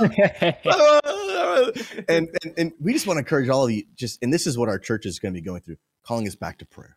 and, 2.08 2.28
and 2.44 2.54
and 2.56 2.72
we 2.80 2.92
just 2.92 3.08
want 3.08 3.16
to 3.16 3.22
encourage 3.22 3.48
all 3.48 3.64
of 3.64 3.72
you. 3.72 3.82
Just 3.96 4.22
and 4.22 4.32
this 4.32 4.46
is 4.46 4.56
what 4.56 4.68
our 4.68 4.78
church 4.78 5.04
is 5.04 5.18
going 5.18 5.34
to 5.34 5.40
be 5.40 5.44
going 5.44 5.62
through, 5.62 5.78
calling 6.04 6.28
us 6.28 6.36
back 6.36 6.58
to 6.58 6.64
prayer, 6.64 6.96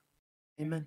Amen. 0.62 0.86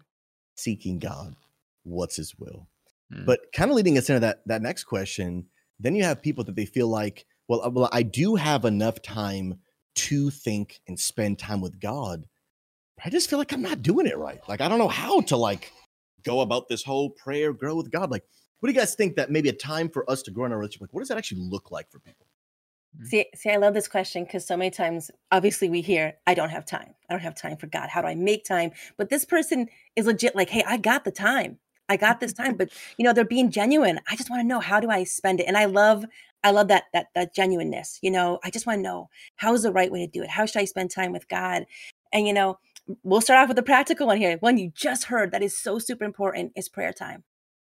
seeking 0.54 1.00
God, 1.00 1.34
what's 1.82 2.14
His 2.14 2.38
will. 2.38 2.68
Hmm. 3.12 3.24
But 3.24 3.40
kind 3.52 3.72
of 3.72 3.76
leading 3.76 3.98
us 3.98 4.08
into 4.08 4.20
that 4.20 4.42
that 4.46 4.62
next 4.62 4.84
question, 4.84 5.46
then 5.80 5.96
you 5.96 6.04
have 6.04 6.22
people 6.22 6.44
that 6.44 6.54
they 6.54 6.66
feel 6.66 6.86
like, 6.86 7.26
well, 7.48 7.64
uh, 7.64 7.70
well, 7.70 7.88
I 7.92 8.04
do 8.04 8.36
have 8.36 8.64
enough 8.64 9.02
time 9.02 9.58
to 9.94 10.30
think 10.30 10.80
and 10.86 10.98
spend 10.98 11.38
time 11.38 11.60
with 11.60 11.80
God. 11.80 12.26
I 13.04 13.10
just 13.10 13.30
feel 13.30 13.38
like 13.38 13.52
I'm 13.52 13.62
not 13.62 13.82
doing 13.82 14.06
it 14.06 14.18
right. 14.18 14.40
Like 14.48 14.60
I 14.60 14.68
don't 14.68 14.78
know 14.78 14.88
how 14.88 15.20
to 15.22 15.36
like 15.36 15.72
go 16.22 16.40
about 16.40 16.68
this 16.68 16.82
whole 16.82 17.10
prayer, 17.10 17.52
grow 17.52 17.76
with 17.76 17.90
God. 17.90 18.10
Like, 18.10 18.24
what 18.58 18.68
do 18.68 18.74
you 18.74 18.78
guys 18.78 18.94
think 18.94 19.16
that 19.16 19.30
maybe 19.30 19.48
a 19.48 19.54
time 19.54 19.88
for 19.88 20.08
us 20.10 20.22
to 20.22 20.30
grow 20.30 20.44
in 20.44 20.52
our 20.52 20.58
relationship? 20.58 20.82
Like, 20.82 20.92
what 20.94 21.00
does 21.00 21.08
that 21.08 21.18
actually 21.18 21.40
look 21.40 21.70
like 21.70 21.90
for 21.90 21.98
people? 21.98 22.26
Mm-hmm. 22.96 23.06
See, 23.06 23.26
see, 23.34 23.50
I 23.50 23.56
love 23.56 23.72
this 23.72 23.88
question 23.88 24.24
because 24.24 24.46
so 24.46 24.56
many 24.56 24.70
times, 24.70 25.10
obviously, 25.30 25.70
we 25.70 25.80
hear, 25.80 26.14
"I 26.26 26.34
don't 26.34 26.50
have 26.50 26.66
time. 26.66 26.94
I 27.08 27.14
don't 27.14 27.22
have 27.22 27.34
time 27.34 27.56
for 27.56 27.68
God. 27.68 27.88
How 27.88 28.02
do 28.02 28.08
I 28.08 28.14
make 28.14 28.44
time?" 28.44 28.72
But 28.98 29.08
this 29.08 29.24
person 29.24 29.68
is 29.96 30.06
legit. 30.06 30.34
Like, 30.34 30.50
"Hey, 30.50 30.64
I 30.66 30.76
got 30.76 31.04
the 31.04 31.12
time. 31.12 31.58
I 31.88 31.96
got 31.96 32.20
this 32.20 32.32
time, 32.32 32.56
but 32.56 32.70
you 32.98 33.04
know, 33.04 33.12
they're 33.12 33.24
being 33.24 33.50
genuine. 33.50 34.00
I 34.08 34.16
just 34.16 34.30
want 34.30 34.40
to 34.40 34.46
know 34.46 34.60
how 34.60 34.78
do 34.78 34.90
I 34.90 35.04
spend 35.04 35.40
it? 35.40 35.46
And 35.46 35.56
I 35.56 35.64
love 35.64 36.04
I 36.42 36.50
love 36.50 36.68
that 36.68 36.84
that 36.92 37.08
that 37.14 37.34
genuineness. 37.34 37.98
You 38.02 38.10
know, 38.10 38.38
I 38.44 38.50
just 38.50 38.66
want 38.66 38.78
to 38.78 38.82
know 38.82 39.08
how 39.36 39.54
is 39.54 39.62
the 39.62 39.72
right 39.72 39.90
way 39.90 40.04
to 40.04 40.10
do 40.10 40.22
it? 40.22 40.30
How 40.30 40.46
should 40.46 40.60
I 40.60 40.64
spend 40.64 40.90
time 40.90 41.12
with 41.12 41.28
God? 41.28 41.66
And 42.12 42.26
you 42.26 42.32
know, 42.32 42.58
we'll 43.02 43.20
start 43.20 43.40
off 43.40 43.48
with 43.48 43.56
the 43.56 43.62
practical 43.62 44.06
one 44.06 44.18
here. 44.18 44.36
One 44.38 44.58
you 44.58 44.72
just 44.74 45.04
heard 45.04 45.32
that 45.32 45.42
is 45.42 45.56
so 45.56 45.78
super 45.78 46.04
important 46.04 46.52
is 46.56 46.68
prayer 46.68 46.92
time. 46.92 47.24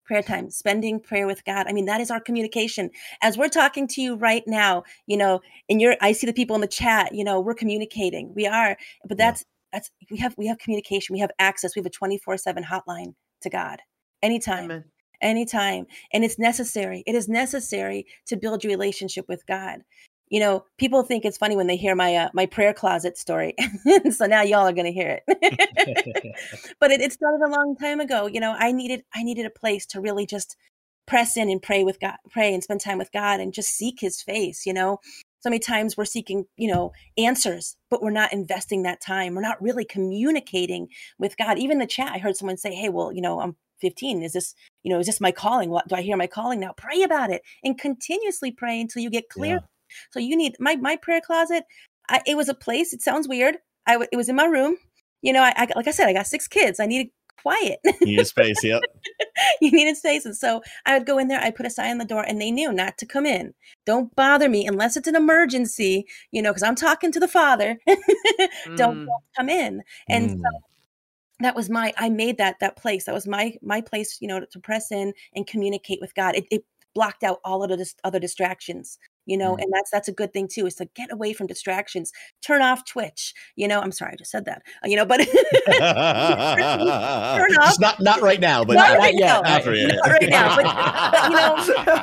Prayer 0.04 0.22
time, 0.22 0.50
spending 0.50 0.98
prayer 0.98 1.26
with 1.26 1.44
God. 1.44 1.66
I 1.68 1.72
mean, 1.72 1.84
that 1.86 2.00
is 2.00 2.10
our 2.10 2.20
communication. 2.20 2.90
As 3.22 3.38
we're 3.38 3.48
talking 3.48 3.86
to 3.88 4.02
you 4.02 4.16
right 4.16 4.42
now, 4.44 4.82
you 5.06 5.16
know, 5.16 5.40
and 5.68 5.80
you're 5.80 5.96
I 6.00 6.12
see 6.12 6.26
the 6.26 6.32
people 6.32 6.56
in 6.56 6.60
the 6.62 6.66
chat, 6.66 7.14
you 7.14 7.22
know, 7.22 7.40
we're 7.40 7.54
communicating. 7.54 8.34
We 8.34 8.46
are, 8.46 8.76
but 9.06 9.18
that's 9.18 9.42
yeah. 9.42 9.78
that's 9.78 9.90
we 10.10 10.18
have 10.18 10.34
we 10.36 10.48
have 10.48 10.58
communication, 10.58 11.12
we 11.14 11.20
have 11.20 11.30
access, 11.38 11.76
we 11.76 11.80
have 11.80 11.86
a 11.86 11.90
24-7 11.90 12.64
hotline 12.64 13.14
to 13.42 13.50
God 13.50 13.82
anytime. 14.22 14.64
Amen. 14.64 14.84
Anytime. 15.20 15.86
And 16.12 16.24
it's 16.24 16.38
necessary. 16.38 17.02
It 17.06 17.14
is 17.14 17.28
necessary 17.28 18.06
to 18.26 18.36
build 18.36 18.64
your 18.64 18.70
relationship 18.70 19.28
with 19.28 19.46
God 19.46 19.82
you 20.30 20.38
know, 20.38 20.64
people 20.78 21.02
think 21.02 21.24
it's 21.24 21.36
funny 21.36 21.56
when 21.56 21.66
they 21.66 21.76
hear 21.76 21.96
my 21.96 22.14
uh, 22.14 22.28
my 22.32 22.46
prayer 22.46 22.72
closet 22.72 23.18
story. 23.18 23.54
so 24.12 24.26
now 24.26 24.42
y'all 24.42 24.66
are 24.66 24.72
going 24.72 24.86
to 24.86 24.92
hear 24.92 25.20
it. 25.26 26.36
but 26.80 26.92
it, 26.92 27.00
it 27.00 27.12
started 27.12 27.44
a 27.44 27.50
long 27.50 27.76
time 27.76 28.00
ago. 28.00 28.26
You 28.26 28.40
know, 28.40 28.54
I 28.56 28.70
needed 28.70 29.02
I 29.12 29.24
needed 29.24 29.44
a 29.44 29.50
place 29.50 29.84
to 29.86 30.00
really 30.00 30.26
just 30.26 30.56
press 31.06 31.36
in 31.36 31.50
and 31.50 31.60
pray 31.60 31.82
with 31.82 31.98
God, 31.98 32.14
pray 32.30 32.54
and 32.54 32.62
spend 32.62 32.80
time 32.80 32.98
with 32.98 33.10
God 33.10 33.40
and 33.40 33.52
just 33.52 33.70
seek 33.70 33.98
his 34.00 34.22
face, 34.22 34.64
you 34.64 34.72
know. 34.72 35.00
So 35.40 35.50
many 35.50 35.58
times 35.58 35.96
we're 35.96 36.04
seeking, 36.04 36.44
you 36.56 36.70
know, 36.70 36.92
answers, 37.18 37.76
but 37.90 38.02
we're 38.02 38.10
not 38.10 38.32
investing 38.32 38.82
that 38.82 39.00
time. 39.00 39.34
We're 39.34 39.40
not 39.40 39.60
really 39.60 39.86
communicating 39.86 40.88
with 41.18 41.36
God. 41.38 41.58
Even 41.58 41.78
the 41.78 41.86
chat, 41.86 42.12
I 42.12 42.18
heard 42.18 42.36
someone 42.36 42.56
say, 42.56 42.72
"Hey, 42.72 42.88
well, 42.88 43.12
you 43.12 43.20
know, 43.20 43.40
I'm 43.40 43.56
15 43.80 44.22
is 44.22 44.32
this 44.32 44.54
you 44.82 44.92
know 44.92 44.98
is 44.98 45.06
this 45.06 45.20
my 45.20 45.32
calling 45.32 45.70
what 45.70 45.88
do 45.88 45.94
i 45.94 46.02
hear 46.02 46.16
my 46.16 46.26
calling 46.26 46.60
now 46.60 46.72
pray 46.76 47.02
about 47.02 47.30
it 47.30 47.42
and 47.64 47.78
continuously 47.78 48.50
pray 48.50 48.80
until 48.80 49.02
you 49.02 49.10
get 49.10 49.28
clear 49.28 49.56
yeah. 49.56 49.66
So 50.10 50.20
you 50.20 50.36
need 50.36 50.56
my 50.58 50.76
my 50.76 50.96
prayer 50.96 51.20
closet. 51.20 51.64
I, 52.08 52.20
it 52.26 52.36
was 52.36 52.48
a 52.48 52.54
place. 52.54 52.92
It 52.92 53.02
sounds 53.02 53.28
weird. 53.28 53.56
I 53.86 54.04
it 54.12 54.16
was 54.16 54.28
in 54.28 54.36
my 54.36 54.44
room. 54.44 54.76
You 55.22 55.32
know, 55.32 55.42
I, 55.42 55.52
I 55.56 55.68
like 55.76 55.88
I 55.88 55.92
said, 55.92 56.08
I 56.08 56.12
got 56.12 56.26
six 56.26 56.48
kids. 56.48 56.80
I 56.80 56.86
needed 56.86 57.08
quiet. 57.42 57.78
You 58.00 58.16
need 58.16 58.26
space. 58.26 58.62
Yep. 58.62 58.82
you 59.60 59.70
needed 59.70 59.96
space, 59.96 60.24
and 60.24 60.36
so 60.36 60.62
I 60.86 60.96
would 60.96 61.06
go 61.06 61.18
in 61.18 61.28
there. 61.28 61.40
I 61.40 61.50
put 61.50 61.66
a 61.66 61.70
sign 61.70 61.92
on 61.92 61.98
the 61.98 62.04
door, 62.04 62.22
and 62.22 62.40
they 62.40 62.50
knew 62.50 62.72
not 62.72 62.98
to 62.98 63.06
come 63.06 63.26
in. 63.26 63.54
Don't 63.86 64.14
bother 64.14 64.48
me 64.48 64.66
unless 64.66 64.96
it's 64.96 65.08
an 65.08 65.16
emergency. 65.16 66.06
You 66.32 66.42
know, 66.42 66.50
because 66.50 66.62
I'm 66.62 66.74
talking 66.74 67.12
to 67.12 67.20
the 67.20 67.28
father. 67.28 67.78
don't, 67.86 68.76
mm. 68.76 68.76
don't, 68.76 69.08
come 69.36 69.48
in. 69.48 69.82
And 70.08 70.30
mm. 70.30 70.36
so 70.36 70.60
that 71.40 71.56
was 71.56 71.70
my 71.70 71.92
i 71.98 72.08
made 72.08 72.38
that 72.38 72.56
that 72.60 72.76
place. 72.76 73.04
That 73.04 73.14
was 73.14 73.26
my 73.26 73.56
my 73.62 73.80
place 73.80 74.18
you 74.20 74.28
know 74.28 74.40
to 74.40 74.60
press 74.60 74.92
in 74.92 75.12
and 75.34 75.46
communicate 75.46 76.00
with 76.00 76.14
god. 76.14 76.36
It, 76.36 76.46
it 76.50 76.64
blocked 76.94 77.22
out 77.22 77.38
all 77.44 77.62
of 77.62 77.70
the 77.70 77.92
other 78.04 78.18
distractions 78.18 78.98
you 79.30 79.38
know 79.38 79.54
mm. 79.56 79.62
and 79.62 79.72
that's 79.72 79.90
that's 79.90 80.08
a 80.08 80.12
good 80.12 80.32
thing 80.32 80.48
too 80.48 80.66
is 80.66 80.74
to 80.74 80.86
get 80.94 81.10
away 81.12 81.32
from 81.32 81.46
distractions 81.46 82.12
turn 82.42 82.60
off 82.60 82.84
twitch 82.84 83.32
you 83.54 83.68
know 83.68 83.80
i'm 83.80 83.92
sorry 83.92 84.12
i 84.12 84.16
just 84.16 84.30
said 84.30 84.44
that 84.44 84.60
uh, 84.84 84.88
you 84.88 84.96
know 84.96 85.06
but 85.06 85.20
turn 85.20 85.30
off 87.56 87.78
not 87.80 88.00
not 88.00 88.20
right 88.20 88.40
now 88.40 88.64
but 88.64 88.74
not 88.74 88.98
right 88.98 89.14
now 89.16 89.40
not 89.40 89.64
right 89.64 90.28
now 90.28 90.56
but, 90.56 90.64
but, 90.64 91.30
you 91.30 91.36
know 91.36 91.54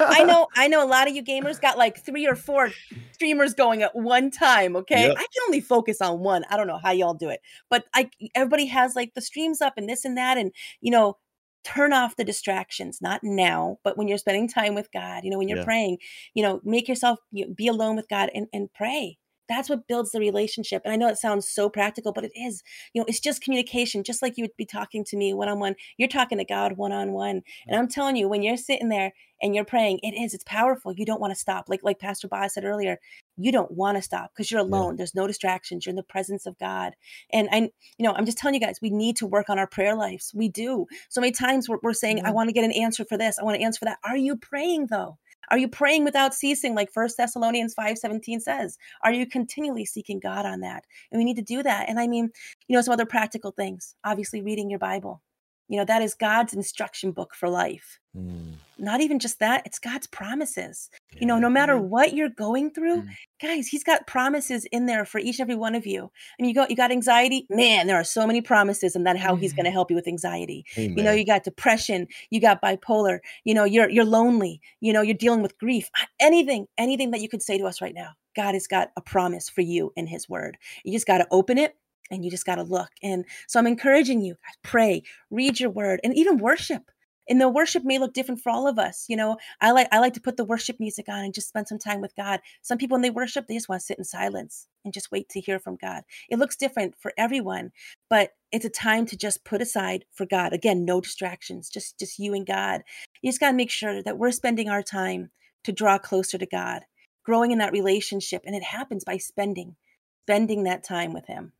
i 0.07 0.23
know 0.27 0.47
i 0.55 0.67
know 0.67 0.83
a 0.83 0.87
lot 0.87 1.07
of 1.07 1.15
you 1.15 1.21
gamers 1.21 1.59
got 1.59 1.77
like 1.77 2.03
three 2.03 2.25
or 2.25 2.35
four 2.35 2.71
streamers 3.11 3.53
going 3.53 3.83
at 3.83 3.93
one 3.93 4.31
time 4.31 4.75
okay? 4.77 5.07
Yep. 5.07 5.17
i 5.17 5.21
can 5.21 5.43
only 5.47 5.59
focus 5.59 6.01
on 6.01 6.19
one 6.19 6.45
i 6.49 6.55
don't 6.55 6.67
know 6.67 6.79
how 6.81 6.91
y'all 6.91 7.13
do 7.13 7.29
it 7.29 7.41
but 7.69 7.83
i 7.93 8.09
everybody 8.35 8.67
has 8.67 8.95
like 8.95 9.13
the 9.13 9.21
streams 9.21 9.61
up 9.61 9.73
and 9.75 9.89
this 9.89 10.05
and 10.05 10.17
that 10.17 10.37
and 10.37 10.53
you 10.79 10.91
know 10.91 11.17
turn 11.63 11.93
off 11.93 12.15
the 12.15 12.23
distractions 12.23 12.99
not 13.01 13.21
now 13.23 13.77
but 13.83 13.97
when 13.97 14.07
you're 14.07 14.17
spending 14.17 14.47
time 14.47 14.75
with 14.75 14.91
god 14.91 15.23
you 15.23 15.29
know 15.29 15.37
when 15.37 15.47
you're 15.47 15.57
yeah. 15.59 15.65
praying 15.65 15.97
you 16.33 16.43
know 16.43 16.61
make 16.63 16.87
yourself 16.87 17.19
you 17.31 17.45
know, 17.45 17.53
be 17.53 17.67
alone 17.67 17.95
with 17.95 18.07
god 18.09 18.29
and, 18.33 18.47
and 18.53 18.71
pray 18.73 19.17
that's 19.47 19.69
what 19.69 19.87
builds 19.87 20.11
the 20.11 20.19
relationship 20.19 20.81
and 20.83 20.93
i 20.93 20.95
know 20.95 21.07
it 21.07 21.17
sounds 21.17 21.47
so 21.47 21.69
practical 21.69 22.11
but 22.11 22.23
it 22.23 22.31
is. 22.35 22.63
You 22.93 23.01
know 23.01 23.05
it's 23.07 23.19
just 23.19 23.41
communication 23.41 24.03
just 24.03 24.21
like 24.21 24.37
you 24.37 24.43
would 24.43 24.55
be 24.57 24.65
talking 24.65 25.03
to 25.05 25.17
me 25.17 25.33
one-on-one. 25.33 25.75
You're 25.97 26.07
talking 26.07 26.37
to 26.37 26.45
god 26.45 26.77
one-on-one 26.77 27.41
and 27.67 27.77
i'm 27.77 27.87
telling 27.87 28.15
you 28.15 28.27
when 28.27 28.43
you're 28.43 28.57
sitting 28.57 28.89
there 28.89 29.13
and 29.41 29.53
you're 29.53 29.65
praying 29.65 29.99
it 30.01 30.13
is 30.19 30.33
it's 30.33 30.43
powerful. 30.45 30.93
You 30.93 31.05
don't 31.05 31.21
want 31.21 31.31
to 31.31 31.39
stop. 31.39 31.65
Like 31.67 31.81
like 31.83 31.99
pastor 31.99 32.27
Boz 32.27 32.53
said 32.53 32.65
earlier 32.65 32.99
you 33.37 33.51
don't 33.51 33.71
want 33.71 33.97
to 33.97 34.01
stop 34.01 34.31
because 34.33 34.49
you're 34.49 34.61
alone. 34.61 34.93
Yeah. 34.93 34.97
there's 34.97 35.15
no 35.15 35.27
distractions. 35.27 35.85
You're 35.85 35.91
in 35.91 35.97
the 35.97 36.03
presence 36.03 36.45
of 36.45 36.57
god. 36.57 36.93
And 37.31 37.47
i 37.51 37.57
you 37.97 38.03
know 38.05 38.13
i'm 38.13 38.25
just 38.25 38.37
telling 38.37 38.55
you 38.55 38.61
guys 38.61 38.79
we 38.81 38.89
need 38.89 39.15
to 39.17 39.27
work 39.27 39.49
on 39.49 39.59
our 39.59 39.67
prayer 39.67 39.95
lives. 39.95 40.31
We 40.35 40.49
do. 40.49 40.87
So 41.09 41.21
many 41.21 41.31
times 41.31 41.69
we're, 41.69 41.79
we're 41.83 41.93
saying 41.93 42.23
i 42.25 42.31
want 42.31 42.49
to 42.49 42.53
get 42.53 42.65
an 42.65 42.71
answer 42.71 43.05
for 43.05 43.17
this. 43.17 43.37
I 43.39 43.43
want 43.43 43.57
to 43.57 43.63
answer 43.63 43.79
for 43.79 43.85
that. 43.85 43.99
Are 44.03 44.17
you 44.17 44.35
praying 44.37 44.87
though 44.89 45.17
are 45.49 45.57
you 45.57 45.67
praying 45.67 46.03
without 46.03 46.33
ceasing, 46.33 46.75
like 46.75 46.91
First 46.91 47.17
Thessalonians 47.17 47.73
5 47.73 47.97
17 47.97 48.39
says? 48.39 48.77
Are 49.03 49.11
you 49.11 49.25
continually 49.25 49.85
seeking 49.85 50.19
God 50.19 50.45
on 50.45 50.59
that? 50.61 50.85
And 51.11 51.19
we 51.19 51.25
need 51.25 51.37
to 51.37 51.41
do 51.41 51.63
that. 51.63 51.89
And 51.89 51.99
I 51.99 52.07
mean, 52.07 52.31
you 52.67 52.75
know, 52.75 52.81
some 52.81 52.93
other 52.93 53.05
practical 53.05 53.51
things. 53.51 53.95
Obviously, 54.03 54.41
reading 54.41 54.69
your 54.69 54.79
Bible. 54.79 55.21
You 55.67 55.77
know, 55.77 55.85
that 55.85 56.01
is 56.01 56.13
God's 56.13 56.53
instruction 56.53 57.11
book 57.11 57.33
for 57.35 57.49
life. 57.49 57.99
Mm. 58.15 58.53
Not 58.79 59.01
even 59.01 59.19
just 59.19 59.39
that, 59.39 59.63
it's 59.65 59.79
God's 59.79 60.07
promises. 60.07 60.89
Yeah. 61.11 61.19
You 61.21 61.27
know, 61.27 61.39
no 61.39 61.49
matter 61.49 61.77
what 61.77 62.13
you're 62.13 62.29
going 62.29 62.71
through, 62.71 63.01
mm. 63.01 63.09
guys, 63.41 63.67
He's 63.67 63.83
got 63.83 64.07
promises 64.07 64.65
in 64.65 64.85
there 64.85 65.03
for 65.03 65.19
each 65.19 65.39
and 65.39 65.45
every 65.45 65.55
one 65.55 65.75
of 65.75 65.85
you. 65.85 66.03
I 66.05 66.41
mean, 66.41 66.49
you 66.49 66.55
got 66.55 66.69
you 66.69 66.75
got 66.75 66.91
anxiety, 66.91 67.47
man, 67.49 67.87
there 67.87 67.97
are 67.97 68.03
so 68.03 68.25
many 68.25 68.41
promises 68.41 68.95
and 68.95 69.05
then 69.05 69.17
how 69.17 69.35
mm. 69.35 69.39
He's 69.39 69.53
going 69.53 69.65
to 69.65 69.71
help 69.71 69.89
you 69.89 69.95
with 69.95 70.07
anxiety. 70.07 70.65
Amen. 70.77 70.97
You 70.97 71.03
know, 71.03 71.11
you 71.11 71.25
got 71.25 71.43
depression, 71.43 72.07
you 72.29 72.39
got 72.39 72.61
bipolar, 72.61 73.19
you 73.43 73.53
know, 73.53 73.65
you're 73.65 73.89
you're 73.89 74.05
lonely, 74.05 74.61
you 74.79 74.93
know, 74.93 75.01
you're 75.01 75.15
dealing 75.15 75.41
with 75.41 75.57
grief. 75.57 75.89
Anything, 76.19 76.67
anything 76.77 77.11
that 77.11 77.21
you 77.21 77.29
could 77.29 77.41
say 77.41 77.57
to 77.57 77.65
us 77.65 77.81
right 77.81 77.95
now. 77.95 78.11
God 78.35 78.53
has 78.53 78.67
got 78.67 78.91
a 78.95 79.01
promise 79.01 79.49
for 79.49 79.61
you 79.61 79.91
in 79.95 80.05
his 80.05 80.29
word. 80.29 80.59
You 80.83 80.93
just 80.93 81.07
got 81.07 81.17
to 81.17 81.27
open 81.31 81.57
it 81.57 81.75
and 82.11 82.23
you 82.23 82.31
just 82.31 82.45
got 82.45 82.55
to 82.55 82.63
look. 82.63 82.89
And 83.03 83.25
so 83.47 83.59
I'm 83.59 83.67
encouraging 83.67 84.21
you, 84.21 84.35
pray, 84.63 85.03
read 85.29 85.59
your 85.59 85.69
word, 85.69 85.99
and 86.03 86.15
even 86.15 86.37
worship. 86.37 86.91
And 87.29 87.41
the 87.41 87.49
worship 87.49 87.83
may 87.83 87.99
look 87.99 88.13
different 88.13 88.41
for 88.41 88.49
all 88.49 88.67
of 88.67 88.79
us. 88.79 89.05
You 89.09 89.17
know, 89.17 89.37
I 89.59 89.71
like 89.71 89.87
I 89.91 89.99
like 89.99 90.13
to 90.13 90.21
put 90.21 90.37
the 90.37 90.45
worship 90.45 90.79
music 90.79 91.09
on 91.09 91.25
and 91.25 91.33
just 91.33 91.49
spend 91.49 91.67
some 91.67 91.79
time 91.79 91.99
with 92.01 92.15
God. 92.15 92.39
Some 92.61 92.77
people 92.77 92.95
when 92.95 93.01
they 93.01 93.09
worship, 93.09 93.47
they 93.47 93.55
just 93.55 93.67
want 93.67 93.81
to 93.81 93.85
sit 93.85 93.97
in 93.97 94.05
silence 94.05 94.67
and 94.85 94.93
just 94.93 95.11
wait 95.11 95.27
to 95.29 95.41
hear 95.41 95.59
from 95.59 95.75
God. 95.75 96.03
It 96.29 96.39
looks 96.39 96.55
different 96.55 96.95
for 96.97 97.11
everyone, 97.17 97.71
but 98.09 98.31
it's 98.51 98.65
a 98.65 98.69
time 98.69 99.05
to 99.07 99.17
just 99.17 99.43
put 99.43 99.61
aside 99.61 100.05
for 100.13 100.25
God. 100.25 100.53
Again, 100.53 100.85
no 100.85 101.01
distractions, 101.01 101.69
just 101.69 101.99
just 101.99 102.17
you 102.17 102.33
and 102.33 102.45
God. 102.45 102.83
You 103.21 103.29
just 103.29 103.41
got 103.41 103.51
to 103.51 103.57
make 103.57 103.71
sure 103.71 104.01
that 104.01 104.17
we're 104.17 104.31
spending 104.31 104.69
our 104.69 104.83
time 104.83 105.31
to 105.65 105.73
draw 105.73 105.97
closer 105.97 106.37
to 106.37 106.45
God, 106.45 106.83
growing 107.25 107.51
in 107.51 107.57
that 107.57 107.73
relationship, 107.73 108.43
and 108.45 108.55
it 108.55 108.63
happens 108.63 109.03
by 109.03 109.17
spending 109.17 109.75
spending 110.23 110.63
that 110.63 110.83
time 110.83 111.13
with 111.13 111.25
him. 111.27 111.53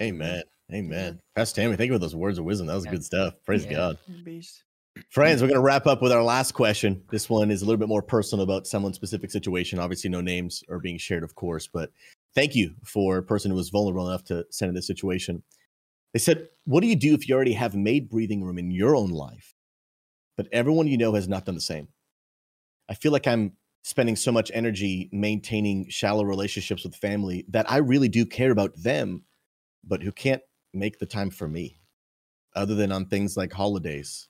Amen. 0.00 0.42
Amen. 0.72 1.20
Pastor 1.34 1.62
Tammy, 1.62 1.76
thank 1.76 1.88
you 1.88 1.94
for 1.94 1.98
those 1.98 2.14
words 2.14 2.38
of 2.38 2.44
wisdom. 2.44 2.66
That 2.66 2.74
was 2.74 2.86
good 2.86 3.04
stuff. 3.04 3.34
Praise 3.44 3.64
yeah. 3.64 3.72
God. 3.72 3.98
Beast. 4.24 4.64
Friends, 5.10 5.40
we're 5.40 5.48
going 5.48 5.60
to 5.60 5.64
wrap 5.64 5.86
up 5.86 6.02
with 6.02 6.10
our 6.10 6.22
last 6.22 6.52
question. 6.52 7.02
This 7.10 7.28
one 7.28 7.50
is 7.50 7.62
a 7.62 7.64
little 7.66 7.78
bit 7.78 7.88
more 7.88 8.02
personal 8.02 8.42
about 8.42 8.66
someone's 8.66 8.96
specific 8.96 9.30
situation. 9.30 9.78
Obviously, 9.78 10.10
no 10.10 10.20
names 10.20 10.64
are 10.70 10.78
being 10.78 10.98
shared, 10.98 11.22
of 11.22 11.34
course, 11.34 11.66
but 11.66 11.90
thank 12.34 12.54
you 12.54 12.74
for 12.82 13.18
a 13.18 13.22
person 13.22 13.50
who 13.50 13.56
was 13.56 13.68
vulnerable 13.68 14.08
enough 14.08 14.24
to 14.24 14.44
send 14.50 14.70
in 14.70 14.74
this 14.74 14.86
situation. 14.86 15.42
They 16.12 16.18
said, 16.18 16.48
What 16.64 16.80
do 16.80 16.86
you 16.86 16.96
do 16.96 17.14
if 17.14 17.28
you 17.28 17.34
already 17.34 17.52
have 17.52 17.74
made 17.74 18.08
breathing 18.08 18.42
room 18.42 18.58
in 18.58 18.70
your 18.70 18.96
own 18.96 19.10
life, 19.10 19.54
but 20.36 20.48
everyone 20.50 20.88
you 20.88 20.96
know 20.96 21.12
has 21.12 21.28
not 21.28 21.44
done 21.44 21.54
the 21.54 21.60
same? 21.60 21.88
I 22.88 22.94
feel 22.94 23.12
like 23.12 23.26
I'm 23.26 23.52
spending 23.82 24.16
so 24.16 24.32
much 24.32 24.50
energy 24.54 25.08
maintaining 25.12 25.88
shallow 25.88 26.24
relationships 26.24 26.84
with 26.84 26.96
family 26.96 27.44
that 27.48 27.70
I 27.70 27.76
really 27.76 28.08
do 28.08 28.24
care 28.26 28.50
about 28.50 28.72
them 28.76 29.22
but 29.86 30.02
who 30.02 30.12
can't 30.12 30.42
make 30.74 30.98
the 30.98 31.06
time 31.06 31.30
for 31.30 31.48
me 31.48 31.78
other 32.54 32.74
than 32.74 32.92
on 32.92 33.06
things 33.06 33.36
like 33.36 33.52
holidays. 33.52 34.28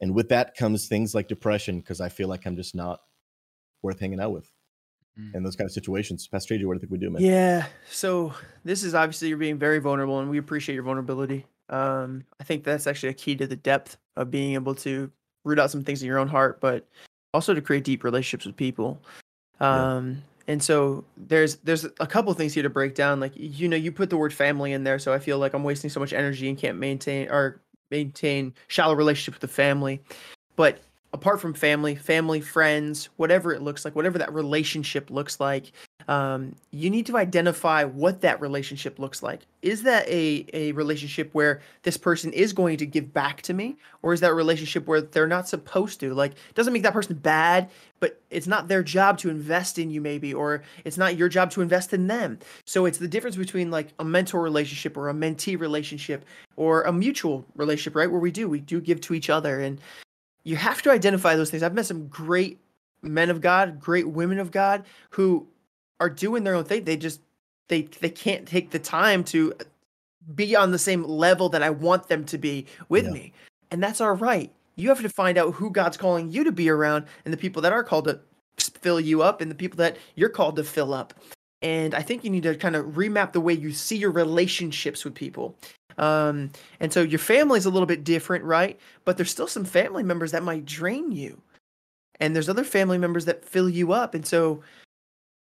And 0.00 0.14
with 0.14 0.28
that 0.28 0.56
comes 0.56 0.86
things 0.86 1.14
like 1.14 1.28
depression 1.28 1.80
because 1.80 2.00
I 2.00 2.08
feel 2.08 2.28
like 2.28 2.46
I'm 2.46 2.56
just 2.56 2.74
not 2.74 3.00
worth 3.82 4.00
hanging 4.00 4.20
out 4.20 4.32
with. 4.32 4.50
Mm. 5.18 5.34
And 5.34 5.46
those 5.46 5.56
kind 5.56 5.66
of 5.66 5.72
situations. 5.72 6.28
Pastor 6.28 6.54
AJ, 6.54 6.66
what 6.66 6.74
do 6.74 6.76
you 6.76 6.80
think 6.80 6.92
we 6.92 6.98
do, 6.98 7.10
man? 7.10 7.22
Yeah. 7.22 7.66
So 7.90 8.32
this 8.64 8.82
is 8.82 8.94
obviously 8.94 9.28
you're 9.28 9.38
being 9.38 9.58
very 9.58 9.78
vulnerable 9.78 10.20
and 10.20 10.30
we 10.30 10.38
appreciate 10.38 10.74
your 10.74 10.84
vulnerability. 10.84 11.46
Um, 11.68 12.24
I 12.40 12.44
think 12.44 12.64
that's 12.64 12.86
actually 12.86 13.10
a 13.10 13.14
key 13.14 13.36
to 13.36 13.46
the 13.46 13.56
depth 13.56 13.98
of 14.16 14.30
being 14.30 14.54
able 14.54 14.74
to 14.76 15.10
root 15.44 15.58
out 15.58 15.70
some 15.70 15.84
things 15.84 16.02
in 16.02 16.08
your 16.08 16.18
own 16.18 16.28
heart, 16.28 16.60
but 16.60 16.88
also 17.34 17.54
to 17.54 17.60
create 17.60 17.84
deep 17.84 18.04
relationships 18.04 18.46
with 18.46 18.56
people. 18.56 19.00
Um, 19.60 20.22
and 20.48 20.60
so 20.62 21.04
there's 21.16 21.56
there's 21.56 21.84
a 21.84 22.06
couple 22.06 22.34
things 22.34 22.54
here 22.54 22.64
to 22.64 22.70
break 22.70 22.96
down 22.96 23.20
like 23.20 23.32
you 23.36 23.68
know 23.68 23.76
you 23.76 23.92
put 23.92 24.10
the 24.10 24.16
word 24.16 24.32
family 24.32 24.72
in 24.72 24.82
there 24.82 24.98
so 24.98 25.12
i 25.12 25.20
feel 25.20 25.38
like 25.38 25.54
i'm 25.54 25.62
wasting 25.62 25.88
so 25.88 26.00
much 26.00 26.12
energy 26.12 26.48
and 26.48 26.58
can't 26.58 26.78
maintain 26.78 27.28
or 27.28 27.60
maintain 27.90 28.54
shallow 28.68 28.94
relationship 28.94 29.34
with 29.34 29.40
the 29.40 29.54
family. 29.54 30.02
But 30.56 30.80
apart 31.12 31.40
from 31.40 31.54
family 31.54 31.94
family 31.94 32.40
friends 32.40 33.08
whatever 33.16 33.52
it 33.52 33.62
looks 33.62 33.84
like 33.84 33.94
whatever 33.96 34.18
that 34.18 34.32
relationship 34.32 35.10
looks 35.10 35.40
like 35.40 35.72
um, 36.08 36.54
you 36.70 36.88
need 36.88 37.04
to 37.06 37.18
identify 37.18 37.84
what 37.84 38.22
that 38.22 38.40
relationship 38.40 38.98
looks 38.98 39.22
like. 39.22 39.46
Is 39.60 39.82
that 39.82 40.08
a, 40.08 40.46
a 40.54 40.72
relationship 40.72 41.28
where 41.34 41.60
this 41.82 41.98
person 41.98 42.32
is 42.32 42.54
going 42.54 42.78
to 42.78 42.86
give 42.86 43.12
back 43.12 43.42
to 43.42 43.52
me? 43.52 43.76
Or 44.00 44.14
is 44.14 44.20
that 44.20 44.30
a 44.30 44.34
relationship 44.34 44.86
where 44.86 45.02
they're 45.02 45.26
not 45.26 45.48
supposed 45.48 46.00
to? 46.00 46.14
Like, 46.14 46.32
doesn't 46.54 46.72
make 46.72 46.82
that 46.84 46.94
person 46.94 47.16
bad, 47.16 47.68
but 48.00 48.22
it's 48.30 48.46
not 48.46 48.68
their 48.68 48.82
job 48.82 49.18
to 49.18 49.28
invest 49.28 49.78
in 49.78 49.90
you, 49.90 50.00
maybe, 50.00 50.32
or 50.32 50.62
it's 50.86 50.96
not 50.96 51.16
your 51.16 51.28
job 51.28 51.50
to 51.50 51.60
invest 51.60 51.92
in 51.92 52.06
them. 52.06 52.38
So 52.64 52.86
it's 52.86 52.98
the 52.98 53.08
difference 53.08 53.36
between 53.36 53.70
like 53.70 53.88
a 53.98 54.04
mentor 54.04 54.40
relationship 54.40 54.96
or 54.96 55.10
a 55.10 55.14
mentee 55.14 55.60
relationship 55.60 56.24
or 56.56 56.82
a 56.82 56.92
mutual 56.92 57.44
relationship, 57.54 57.94
right? 57.94 58.10
Where 58.10 58.20
we 58.20 58.30
do, 58.30 58.48
we 58.48 58.60
do 58.60 58.80
give 58.80 59.02
to 59.02 59.14
each 59.14 59.28
other. 59.28 59.60
And 59.60 59.78
you 60.48 60.56
have 60.56 60.80
to 60.80 60.90
identify 60.90 61.36
those 61.36 61.50
things. 61.50 61.62
I've 61.62 61.74
met 61.74 61.84
some 61.84 62.08
great 62.08 62.58
men 63.02 63.28
of 63.28 63.42
God, 63.42 63.78
great 63.78 64.08
women 64.08 64.38
of 64.38 64.50
God 64.50 64.86
who 65.10 65.46
are 66.00 66.08
doing 66.08 66.42
their 66.42 66.54
own 66.54 66.64
thing. 66.64 66.84
They 66.84 66.96
just 66.96 67.20
they 67.68 67.82
they 67.82 68.08
can't 68.08 68.48
take 68.48 68.70
the 68.70 68.78
time 68.78 69.24
to 69.24 69.52
be 70.34 70.56
on 70.56 70.70
the 70.70 70.78
same 70.78 71.04
level 71.04 71.50
that 71.50 71.62
I 71.62 71.68
want 71.68 72.08
them 72.08 72.24
to 72.24 72.38
be 72.38 72.64
with 72.88 73.04
yeah. 73.04 73.10
me. 73.10 73.32
And 73.70 73.82
that's 73.82 74.00
all 74.00 74.14
right. 74.14 74.50
You 74.76 74.88
have 74.88 75.02
to 75.02 75.10
find 75.10 75.36
out 75.36 75.52
who 75.52 75.70
God's 75.70 75.98
calling 75.98 76.30
you 76.30 76.44
to 76.44 76.52
be 76.52 76.70
around 76.70 77.04
and 77.26 77.32
the 77.32 77.38
people 77.38 77.60
that 77.62 77.72
are 77.72 77.84
called 77.84 78.06
to 78.06 78.18
fill 78.58 79.00
you 79.00 79.22
up 79.22 79.42
and 79.42 79.50
the 79.50 79.54
people 79.54 79.76
that 79.76 79.98
you're 80.14 80.30
called 80.30 80.56
to 80.56 80.64
fill 80.64 80.94
up. 80.94 81.12
And 81.60 81.94
I 81.94 82.00
think 82.00 82.24
you 82.24 82.30
need 82.30 82.44
to 82.44 82.54
kind 82.54 82.74
of 82.74 82.86
remap 82.86 83.32
the 83.32 83.40
way 83.40 83.52
you 83.52 83.72
see 83.72 83.96
your 83.96 84.12
relationships 84.12 85.04
with 85.04 85.14
people. 85.14 85.56
Um, 85.98 86.50
and 86.80 86.92
so 86.92 87.02
your 87.02 87.18
family's 87.18 87.66
a 87.66 87.70
little 87.70 87.86
bit 87.86 88.04
different, 88.04 88.44
right? 88.44 88.78
But 89.04 89.16
there's 89.16 89.30
still 89.30 89.46
some 89.46 89.64
family 89.64 90.02
members 90.02 90.32
that 90.32 90.42
might 90.42 90.64
drain 90.64 91.12
you. 91.12 91.40
And 92.20 92.34
there's 92.34 92.48
other 92.48 92.64
family 92.64 92.98
members 92.98 93.24
that 93.26 93.44
fill 93.44 93.68
you 93.68 93.92
up. 93.92 94.14
And 94.14 94.26
so 94.26 94.62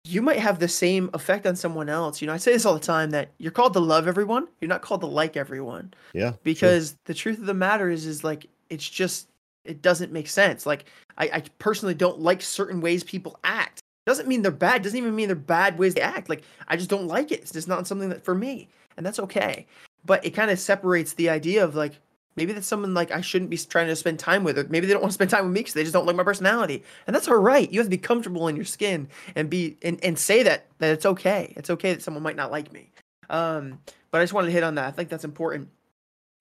you 0.04 0.22
might 0.22 0.40
have 0.40 0.60
the 0.60 0.68
same 0.68 1.10
effect 1.14 1.48
on 1.48 1.56
someone 1.56 1.90
else. 1.90 2.22
You 2.22 2.28
know, 2.28 2.34
I 2.34 2.38
say 2.38 2.54
this 2.54 2.66
all 2.66 2.74
the 2.74 2.80
time 2.80 3.10
that 3.12 3.30
you're 3.38 3.52
called 3.52 3.74
to 3.74 3.80
love 3.80 4.08
everyone. 4.08 4.48
You're 4.62 4.70
not 4.70 4.82
called 4.82 5.02
to 5.02 5.08
like 5.08 5.36
everyone. 5.36 5.94
Yeah. 6.14 6.34
Because 6.44 6.90
sure. 6.90 6.98
the 7.06 7.14
truth 7.14 7.40
of 7.40 7.46
the 7.46 7.54
matter 7.54 7.90
is, 7.90 8.06
is 8.06 8.24
like, 8.24 8.46
it's 8.70 8.88
just, 8.88 9.30
it 9.64 9.82
doesn't 9.82 10.12
make 10.12 10.28
sense. 10.28 10.66
Like, 10.66 10.86
I, 11.18 11.30
I 11.34 11.44
personally 11.60 11.96
don't 11.96 12.20
like 12.20 12.42
certain 12.42 12.82
ways 12.82 13.04
people 13.04 13.40
act. 13.44 13.80
Doesn't 14.06 14.28
mean 14.28 14.44
they're 14.44 14.52
bad. 14.52 14.84
Doesn't 14.84 14.98
even 14.98 15.16
mean 15.16 15.28
they're 15.28 15.36
bad 15.36 15.80
ways 15.80 15.96
to 15.96 16.04
act. 16.04 16.30
Like, 16.30 16.44
I 16.68 16.78
just 16.78 16.90
don't 16.90 17.08
like 17.08 17.32
it. 17.32 17.42
It's 17.42 17.52
just 17.52 17.68
not 17.68 17.88
something 17.88 18.10
that 18.10 18.24
for 18.24 18.36
me. 18.36 18.68
And 18.98 19.06
that's 19.06 19.20
okay. 19.20 19.66
But 20.06 20.26
it 20.26 20.32
kind 20.32 20.52
of 20.52 20.60
separates 20.60 21.14
the 21.14 21.30
idea 21.30 21.64
of 21.64 21.76
like, 21.76 22.00
Maybe 22.36 22.52
that's 22.52 22.68
someone 22.68 22.94
like 22.94 23.12
I 23.12 23.22
shouldn't 23.22 23.50
be 23.50 23.58
trying 23.58 23.88
to 23.88 23.96
spend 23.96 24.20
time 24.20 24.44
with, 24.44 24.58
or 24.58 24.66
maybe 24.66 24.88
they 24.88 24.94
don't 24.94 25.02
want 25.02 25.12
to 25.12 25.16
spend 25.16 25.30
time 25.30 25.46
with 25.46 25.54
me 25.54 25.62
because 25.62 25.74
they 25.74 25.84
just 25.84 25.94
don't 25.94 26.06
like 26.06 26.18
my 26.18 26.24
personality, 26.24 26.84
and 27.08 27.16
that's 27.16 27.28
all 27.30 27.38
right. 27.38 27.72
You 27.72 27.80
have 27.80 27.88
to 27.88 27.92
be 27.92 27.98
comfortable 27.98 28.48
in 28.50 28.58
your 28.58 28.66
skin 28.66 29.08
and 29.36 29.50
be 29.50 29.78
and, 29.82 30.04
and 30.04 30.20
say 30.20 30.44
that 30.44 30.66
that 30.80 30.92
it's 30.92 31.06
okay. 31.06 31.54
It's 31.56 31.70
okay 31.70 31.94
that 31.94 32.02
someone 32.02 32.24
might 32.24 32.36
not 32.36 32.52
like 32.52 32.74
me. 32.74 32.92
Um, 33.30 33.80
but 34.12 34.20
I 34.20 34.24
just 34.24 34.34
wanted 34.34 34.48
to 34.48 34.54
hit 34.54 34.64
on 34.64 34.76
that. 34.76 34.88
I 34.88 34.92
think 34.92 35.10
that's 35.10 35.24
important. 35.24 35.70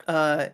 Uh, 0.09 0.49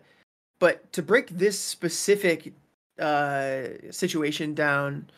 but 0.59 0.91
to 0.93 1.01
break 1.01 1.29
this 1.29 1.59
specific 1.59 2.53
uh 2.99 3.63
situation 3.89 4.53
down 4.53 5.09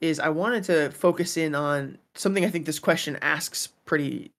is 0.00 0.18
I 0.18 0.30
wanted 0.30 0.64
to 0.64 0.90
focus 0.90 1.36
in 1.36 1.54
on 1.54 1.98
something 2.14 2.44
I 2.44 2.48
think 2.48 2.64
this 2.64 2.78
question 2.78 3.18
asks 3.20 3.66
pretty 3.84 4.30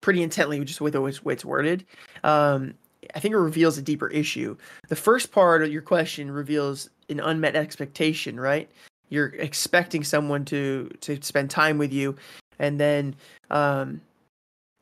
pretty 0.00 0.22
intently, 0.22 0.64
just 0.64 0.80
with 0.80 0.92
the 0.92 1.00
way 1.00 1.12
it's 1.32 1.44
worded. 1.44 1.84
Um, 2.24 2.74
I 3.14 3.20
think 3.20 3.32
it 3.32 3.38
reveals 3.38 3.78
a 3.78 3.82
deeper 3.82 4.08
issue. 4.08 4.56
The 4.88 4.96
first 4.96 5.32
part 5.32 5.62
of 5.62 5.72
your 5.72 5.82
question 5.82 6.30
reveals 6.30 6.90
an 7.08 7.20
unmet 7.20 7.56
expectation, 7.56 8.38
right? 8.38 8.70
You're 9.08 9.28
expecting 9.28 10.04
someone 10.04 10.44
to 10.46 10.90
to 11.00 11.22
spend 11.22 11.50
time 11.50 11.78
with 11.78 11.92
you, 11.92 12.16
and 12.58 12.78
then, 12.78 13.14
um, 13.50 14.00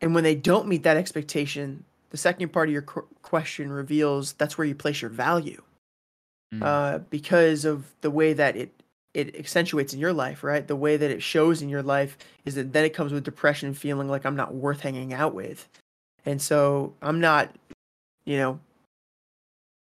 and 0.01 0.15
when 0.15 0.25
they 0.25 0.35
don't 0.35 0.67
meet 0.67 0.83
that 0.83 0.97
expectation, 0.97 1.85
the 2.11 2.17
second 2.17 2.53
part 2.53 2.69
of 2.69 2.73
your 2.73 2.83
qu- 2.83 3.07
question 3.23 3.71
reveals 3.71 4.33
that's 4.33 4.59
where 4.59 4.67
you 4.67 4.75
place 4.75 5.01
your 5.01 5.11
value, 5.11 5.63
mm. 6.53 6.63
uh, 6.63 6.99
because 7.11 7.65
of 7.65 7.85
the 8.01 8.11
way 8.11 8.33
that 8.33 8.57
it 8.57 8.73
it 9.17 9.35
accentuates 9.37 9.95
in 9.95 9.99
your 9.99 10.13
life, 10.13 10.45
right? 10.45 10.67
The 10.67 10.77
way 10.77 10.97
that 10.97 11.11
it 11.11 11.23
shows 11.23 11.63
in 11.63 11.69
your 11.69 11.83
life 11.83 12.19
is 12.45 12.55
that 12.55 12.73
then 12.73 12.85
it 12.85 12.95
comes 12.95 13.13
with 13.13 13.25
depression, 13.25 13.75
feeling 13.75 14.09
like 14.09 14.27
I'm 14.27 14.37
not 14.37 14.55
worth 14.55 14.81
hanging 14.81 15.13
out 15.13 15.35
with. 15.35 15.69
And 16.25 16.43
so 16.43 16.93
I'm 17.03 17.21
not 17.21 17.51
you 18.27 18.37
know, 18.37 18.61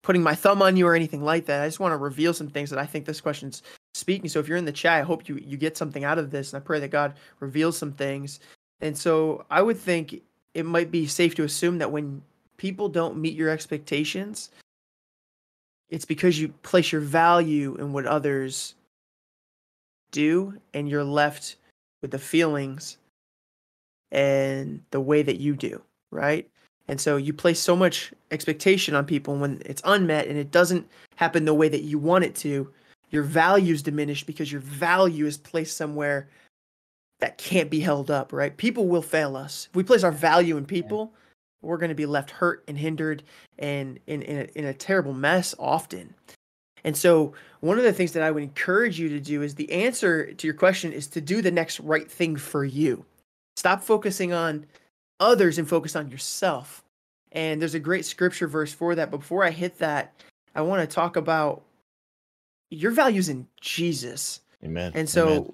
putting 0.04 0.22
my 0.22 0.36
thumb 0.36 0.62
on 0.62 0.78
you 0.78 0.86
or 0.86 0.94
anything 0.94 1.24
like 1.24 1.46
that. 1.48 1.64
I 1.64 1.68
just 1.68 1.80
want 1.80 1.94
to 1.94 1.98
reveal 1.98 2.34
some 2.34 2.50
things 2.50 2.70
that 2.70 2.78
I 2.78 2.86
think 2.86 3.06
this 3.06 3.22
question's 3.22 3.64
speaking. 3.96 4.30
So 4.30 4.40
if 4.40 4.48
you're 4.48 4.58
in 4.58 4.66
the 4.66 4.72
chat, 4.72 5.00
I 5.00 5.02
hope 5.02 5.28
you 5.28 5.38
you 5.38 5.58
get 5.58 5.78
something 5.78 6.04
out 6.04 6.20
of 6.20 6.30
this, 6.30 6.54
and 6.54 6.62
I 6.62 6.64
pray 6.64 6.80
that 6.82 6.92
God 6.92 7.16
reveals 7.40 7.78
some 7.78 7.94
things. 7.94 8.40
And 8.82 8.96
so 8.96 9.46
I 9.50 9.62
would 9.62 9.80
think 9.80 10.22
it 10.54 10.66
might 10.66 10.92
be 10.92 11.08
safe 11.08 11.34
to 11.36 11.44
assume 11.44 11.80
that 11.80 11.92
when 11.92 12.22
people 12.58 12.90
don't 12.90 13.18
meet 13.18 13.34
your 13.34 13.50
expectations, 13.50 14.52
it's 15.90 16.06
because 16.06 16.40
you 16.40 16.50
place 16.64 16.92
your 16.92 17.02
value 17.02 17.76
in 17.80 17.94
what 17.94 18.06
others 18.06 18.76
do, 20.14 20.58
and 20.74 20.88
you're 20.88 21.04
left 21.04 21.58
with 22.02 22.12
the 22.12 22.20
feelings 22.20 22.98
and 24.12 24.82
the 24.92 25.02
way 25.02 25.24
that 25.24 25.42
you 25.42 25.56
do, 25.56 25.82
right? 26.12 26.50
And 26.88 27.00
so 27.02 27.18
you 27.18 27.34
place 27.34 27.60
so 27.60 27.76
much 27.76 28.14
expectation 28.32 28.96
on 28.96 29.06
people 29.06 29.36
when 29.36 29.62
it's 29.66 29.82
unmet 29.86 30.28
and 30.28 30.38
it 30.38 30.52
doesn't 30.52 30.88
happen 31.16 31.44
the 31.44 31.54
way 31.54 31.68
that 31.68 31.84
you 31.84 31.98
want 31.98 32.24
it 32.24 32.36
to, 32.36 32.70
your 33.10 33.24
value 33.24 33.74
is 33.74 33.82
diminished 33.82 34.26
because 34.26 34.52
your 34.52 34.62
value 34.62 35.26
is 35.26 35.38
placed 35.38 35.78
somewhere 35.78 36.30
that 37.20 37.38
can't 37.38 37.70
be 37.70 37.80
held 37.80 38.12
up, 38.12 38.34
right? 38.34 38.56
People 38.58 38.88
will 38.88 39.02
fail 39.02 39.38
us. 39.38 39.68
If 39.70 39.76
we 39.76 39.84
place 39.84 40.04
our 40.04 40.12
value 40.12 40.58
in 40.58 40.66
people, 40.66 41.14
we're 41.62 41.78
going 41.78 41.90
to 41.90 41.96
be 41.96 42.06
left 42.06 42.30
hurt 42.30 42.64
and 42.68 42.78
hindered 42.78 43.24
and 43.60 44.00
in, 44.08 44.22
in, 44.24 44.38
a, 44.40 44.60
in 44.60 44.66
a 44.66 44.74
terrible 44.74 45.14
mess 45.14 45.56
often. 45.58 46.14
And 46.84 46.98
so, 46.98 47.34
one 47.62 47.78
of 47.78 47.84
the 47.84 47.94
things 47.94 48.12
that 48.12 48.24
I 48.24 48.32
would 48.32 48.44
encourage 48.44 49.00
you 49.00 49.10
to 49.10 49.20
do 49.20 49.42
is 49.42 49.56
the 49.56 49.72
answer 49.72 50.34
to 50.34 50.48
your 50.48 50.54
question 50.54 50.92
is 50.92 51.08
to 51.08 51.22
do 51.22 51.42
the 51.42 51.52
next 51.52 51.80
right 51.80 52.10
thing 52.10 52.36
for 52.36 52.66
you. 52.66 53.06
Stop 53.56 53.82
focusing 53.82 54.34
on 54.34 54.66
others 55.20 55.58
and 55.58 55.68
focus 55.68 55.96
on 55.96 56.10
yourself. 56.10 56.84
And 57.32 57.62
there's 57.62 57.76
a 57.76 57.80
great 57.80 58.06
scripture 58.06 58.48
verse 58.48 58.74
for 58.74 58.96
that. 58.96 59.12
But 59.12 59.18
before 59.18 59.44
I 59.44 59.52
hit 59.52 59.80
that, 59.80 60.14
I 60.56 60.62
want 60.62 60.88
to 60.88 60.94
talk 60.94 61.16
about 61.16 61.64
your 62.70 62.92
values 62.92 63.30
in 63.30 63.48
Jesus. 63.62 64.42
Amen. 64.64 64.92
And 64.96 65.10
so 65.10 65.28
Amen. 65.28 65.54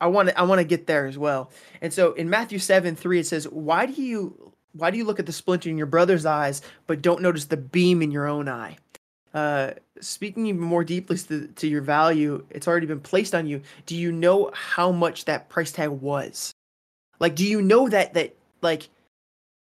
I 0.00 0.06
want 0.08 0.28
to 0.28 0.38
I 0.38 0.42
want 0.42 0.60
to 0.60 0.64
get 0.64 0.86
there 0.86 1.06
as 1.06 1.16
well. 1.16 1.50
And 1.80 1.92
so 1.92 2.12
in 2.14 2.28
Matthew 2.28 2.58
7, 2.58 2.96
3, 2.96 3.20
it 3.20 3.26
says, 3.26 3.48
Why 3.48 3.86
do 3.86 3.92
you 4.02 4.52
why 4.72 4.90
do 4.90 4.98
you 4.98 5.04
look 5.04 5.18
at 5.18 5.26
the 5.26 5.32
splinter 5.32 5.70
in 5.70 5.78
your 5.78 5.86
brother's 5.86 6.26
eyes, 6.26 6.60
but 6.86 7.00
don't 7.00 7.22
notice 7.22 7.46
the 7.46 7.56
beam 7.56 8.02
in 8.02 8.10
your 8.10 8.26
own 8.26 8.48
eye? 8.48 8.76
Uh, 9.36 9.74
speaking 10.00 10.46
even 10.46 10.62
more 10.62 10.82
deeply 10.82 11.18
to, 11.18 11.46
to 11.48 11.68
your 11.68 11.82
value, 11.82 12.42
it's 12.48 12.66
already 12.66 12.86
been 12.86 13.00
placed 13.00 13.34
on 13.34 13.46
you. 13.46 13.60
Do 13.84 13.94
you 13.94 14.10
know 14.10 14.50
how 14.54 14.90
much 14.90 15.26
that 15.26 15.50
price 15.50 15.70
tag 15.70 15.90
was? 15.90 16.54
Like, 17.20 17.34
do 17.34 17.46
you 17.46 17.60
know 17.60 17.86
that 17.90 18.14
that 18.14 18.34
like 18.62 18.88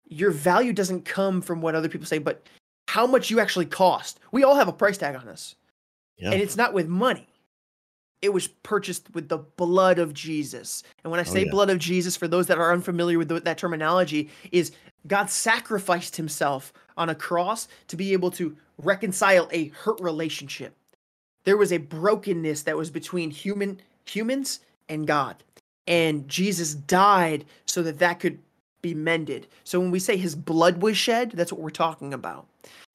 your 0.07 0.31
value 0.31 0.75
doesn't 0.75 1.07
come 1.07 1.41
from 1.41 1.62
what 1.62 1.75
other 1.75 1.89
people 1.89 2.07
say, 2.07 2.19
but 2.19 2.47
how 2.89 3.07
much 3.07 3.31
you 3.31 3.41
actually 3.41 3.65
cost. 3.65 4.21
We 4.33 4.45
all 4.45 4.55
have 4.55 4.69
a 4.69 4.73
price 4.73 4.99
tag 4.99 5.17
on 5.17 5.29
us. 5.29 5.57
Yeah. 6.19 6.33
And 6.33 6.43
it's 6.43 6.59
not 6.59 6.75
with 6.75 6.87
money. 6.87 7.27
It 8.21 8.35
was 8.35 8.49
purchased 8.49 9.15
with 9.15 9.31
the 9.31 9.39
blood 9.39 9.99
of 9.99 10.12
Jesus. 10.12 10.83
And 11.03 11.11
when 11.11 11.21
I 11.21 11.23
oh, 11.23 11.33
say 11.33 11.41
oh, 11.41 11.45
yeah. 11.45 11.51
blood 11.51 11.71
of 11.71 11.79
Jesus, 11.79 12.17
for 12.19 12.29
those 12.29 12.47
that 12.49 12.59
are 12.59 12.71
unfamiliar 12.71 13.17
with 13.17 13.29
that 13.45 13.57
terminology, 13.57 14.29
is 14.53 14.73
God 15.07 15.31
sacrificed 15.31 16.17
himself 16.17 16.73
on 16.97 17.09
a 17.09 17.15
cross 17.15 17.67
to 17.89 17.97
be 17.97 18.12
able 18.12 18.31
to 18.33 18.57
reconcile 18.83 19.49
a 19.53 19.68
hurt 19.68 20.01
relationship. 20.01 20.75
There 21.45 21.57
was 21.57 21.72
a 21.72 21.79
brokenness 21.79 22.62
that 22.62 22.77
was 22.77 22.91
between 22.91 23.31
human 23.31 23.81
humans 24.07 24.61
and 24.89 25.07
God. 25.07 25.43
And 25.87 26.29
Jesus 26.29 26.75
died 26.75 27.45
so 27.66 27.83
that 27.83 27.99
that 27.99 28.20
could 28.20 28.39
be 28.81 28.95
mended. 28.95 29.47
So 29.64 29.81
when 29.81 29.91
we 29.91 29.99
say 29.99 30.16
his 30.16 30.35
blood 30.35 30.83
was 30.83 30.97
shed, 30.97 31.33
that's 31.33 31.53
what 31.53 31.61
we're 31.61 31.70
talking 31.70 32.14
about. 32.14 32.47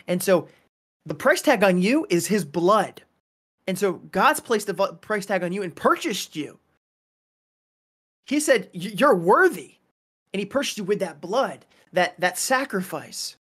And 0.08 0.22
so 0.22 0.48
the 1.06 1.16
price 1.16 1.42
tag 1.42 1.64
on 1.64 1.82
you 1.82 2.06
is 2.10 2.28
his 2.28 2.46
blood. 2.46 3.02
And 3.68 3.78
so 3.78 3.94
God's 3.94 4.40
placed 4.40 4.68
the 4.68 4.74
price 4.74 5.26
tag 5.26 5.44
on 5.44 5.52
you 5.52 5.62
and 5.62 5.76
purchased 5.76 6.36
you. 6.36 6.60
He 8.26 8.40
said, 8.40 8.70
You're 8.74 9.16
worthy. 9.16 9.76
And 10.34 10.40
he 10.40 10.46
purchased 10.46 10.78
you 10.78 10.84
with 10.84 11.00
that 11.00 11.22
blood, 11.22 11.66
that, 11.94 12.20
that 12.20 12.38
sacrifice. 12.38 13.36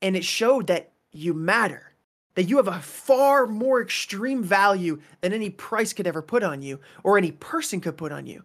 And 0.00 0.16
it 0.16 0.24
showed 0.24 0.68
that 0.68 0.90
you 1.18 1.34
matter, 1.34 1.92
that 2.34 2.44
you 2.44 2.56
have 2.58 2.68
a 2.68 2.80
far 2.80 3.46
more 3.46 3.82
extreme 3.82 4.42
value 4.42 5.00
than 5.20 5.32
any 5.32 5.50
price 5.50 5.92
could 5.92 6.06
ever 6.06 6.22
put 6.22 6.42
on 6.42 6.62
you 6.62 6.80
or 7.02 7.18
any 7.18 7.32
person 7.32 7.80
could 7.80 7.96
put 7.96 8.12
on 8.12 8.26
you 8.26 8.44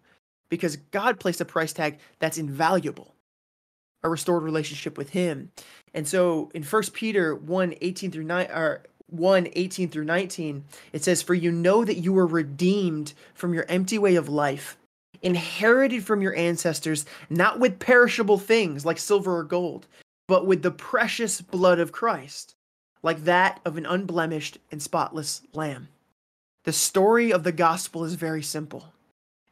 because 0.50 0.76
God 0.76 1.20
placed 1.20 1.42
a 1.42 1.46
price 1.46 1.74
tag 1.74 2.00
that's 2.20 2.38
invaluable, 2.38 3.16
a 4.04 4.10
restored 4.10 4.44
relationship 4.44 4.98
with 4.98 5.10
Him. 5.10 5.52
And 5.94 6.08
so 6.08 6.52
in 6.54 6.64
1 6.64 6.84
Peter 6.94 7.36
1 7.36 7.76
18 7.82 8.12
through 8.12 8.24
9, 8.26 8.48
or 8.52 8.84
1 9.08 9.48
18 9.54 9.90
through 9.90 10.06
19, 10.06 10.64
it 10.94 11.04
says, 11.04 11.22
For 11.22 11.34
you 11.34 11.52
know 11.52 11.84
that 11.84 11.98
you 11.98 12.14
were 12.14 12.28
redeemed 12.28 13.14
from 13.34 13.54
your 13.54 13.66
empty 13.68 13.98
way 13.98 14.16
of 14.16 14.30
life, 14.30 14.78
inherited 15.22 16.04
from 16.04 16.22
your 16.22 16.36
ancestors, 16.36 17.06
not 17.30 17.60
with 17.60 17.80
perishable 17.80 18.38
things 18.38 18.86
like 18.86 19.00
silver 19.00 19.38
or 19.38 19.44
gold, 19.44 19.88
but 20.28 20.46
with 20.46 20.62
the 20.64 20.72
precious 20.72 21.42
blood 21.42 21.80
of 21.80 21.92
Christ, 21.92 22.56
like 23.04 23.24
that 23.24 23.60
of 23.66 23.78
an 23.78 23.86
unblemished 23.86 24.58
and 24.72 24.82
spotless 24.82 25.42
lamb. 25.54 25.88
The 26.64 26.74
story 26.74 27.32
of 27.34 27.44
the 27.44 27.52
gospel 27.52 28.04
is 28.04 28.14
very 28.14 28.44
simple. 28.44 28.94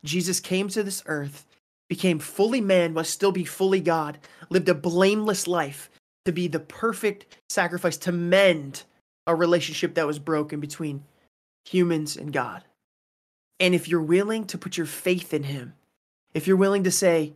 Jesus 0.03 0.39
came 0.39 0.67
to 0.69 0.83
this 0.83 1.03
earth, 1.07 1.45
became 1.87 2.19
fully 2.19 2.61
man, 2.61 2.93
must 2.93 3.11
still 3.11 3.31
be 3.31 3.45
fully 3.45 3.81
God, 3.81 4.19
lived 4.49 4.69
a 4.69 4.75
blameless 4.75 5.47
life 5.47 5.89
to 6.25 6.31
be 6.31 6.47
the 6.47 6.59
perfect 6.59 7.37
sacrifice 7.49 7.97
to 7.97 8.11
mend 8.11 8.83
a 9.25 9.35
relationship 9.35 9.95
that 9.95 10.07
was 10.07 10.19
broken 10.19 10.59
between 10.59 11.03
humans 11.65 12.15
and 12.15 12.31
God. 12.31 12.63
And 13.59 13.75
if 13.75 13.87
you're 13.87 14.01
willing 14.01 14.45
to 14.45 14.57
put 14.57 14.77
your 14.77 14.85
faith 14.85 15.33
in 15.33 15.43
Him, 15.43 15.73
if 16.33 16.47
you're 16.47 16.57
willing 16.57 16.83
to 16.83 16.91
say, 16.91 17.33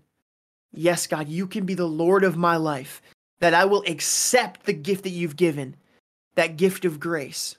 Yes, 0.75 1.05
God, 1.05 1.27
you 1.27 1.45
can 1.45 1.65
be 1.65 1.75
the 1.75 1.85
Lord 1.85 2.23
of 2.23 2.35
my 2.35 2.55
life, 2.55 3.01
that 3.39 3.53
I 3.53 3.65
will 3.65 3.83
accept 3.85 4.65
the 4.65 4.73
gift 4.73 5.03
that 5.03 5.11
you've 5.11 5.35
given, 5.35 5.75
that 6.35 6.57
gift 6.57 6.85
of 6.85 6.99
grace, 6.99 7.57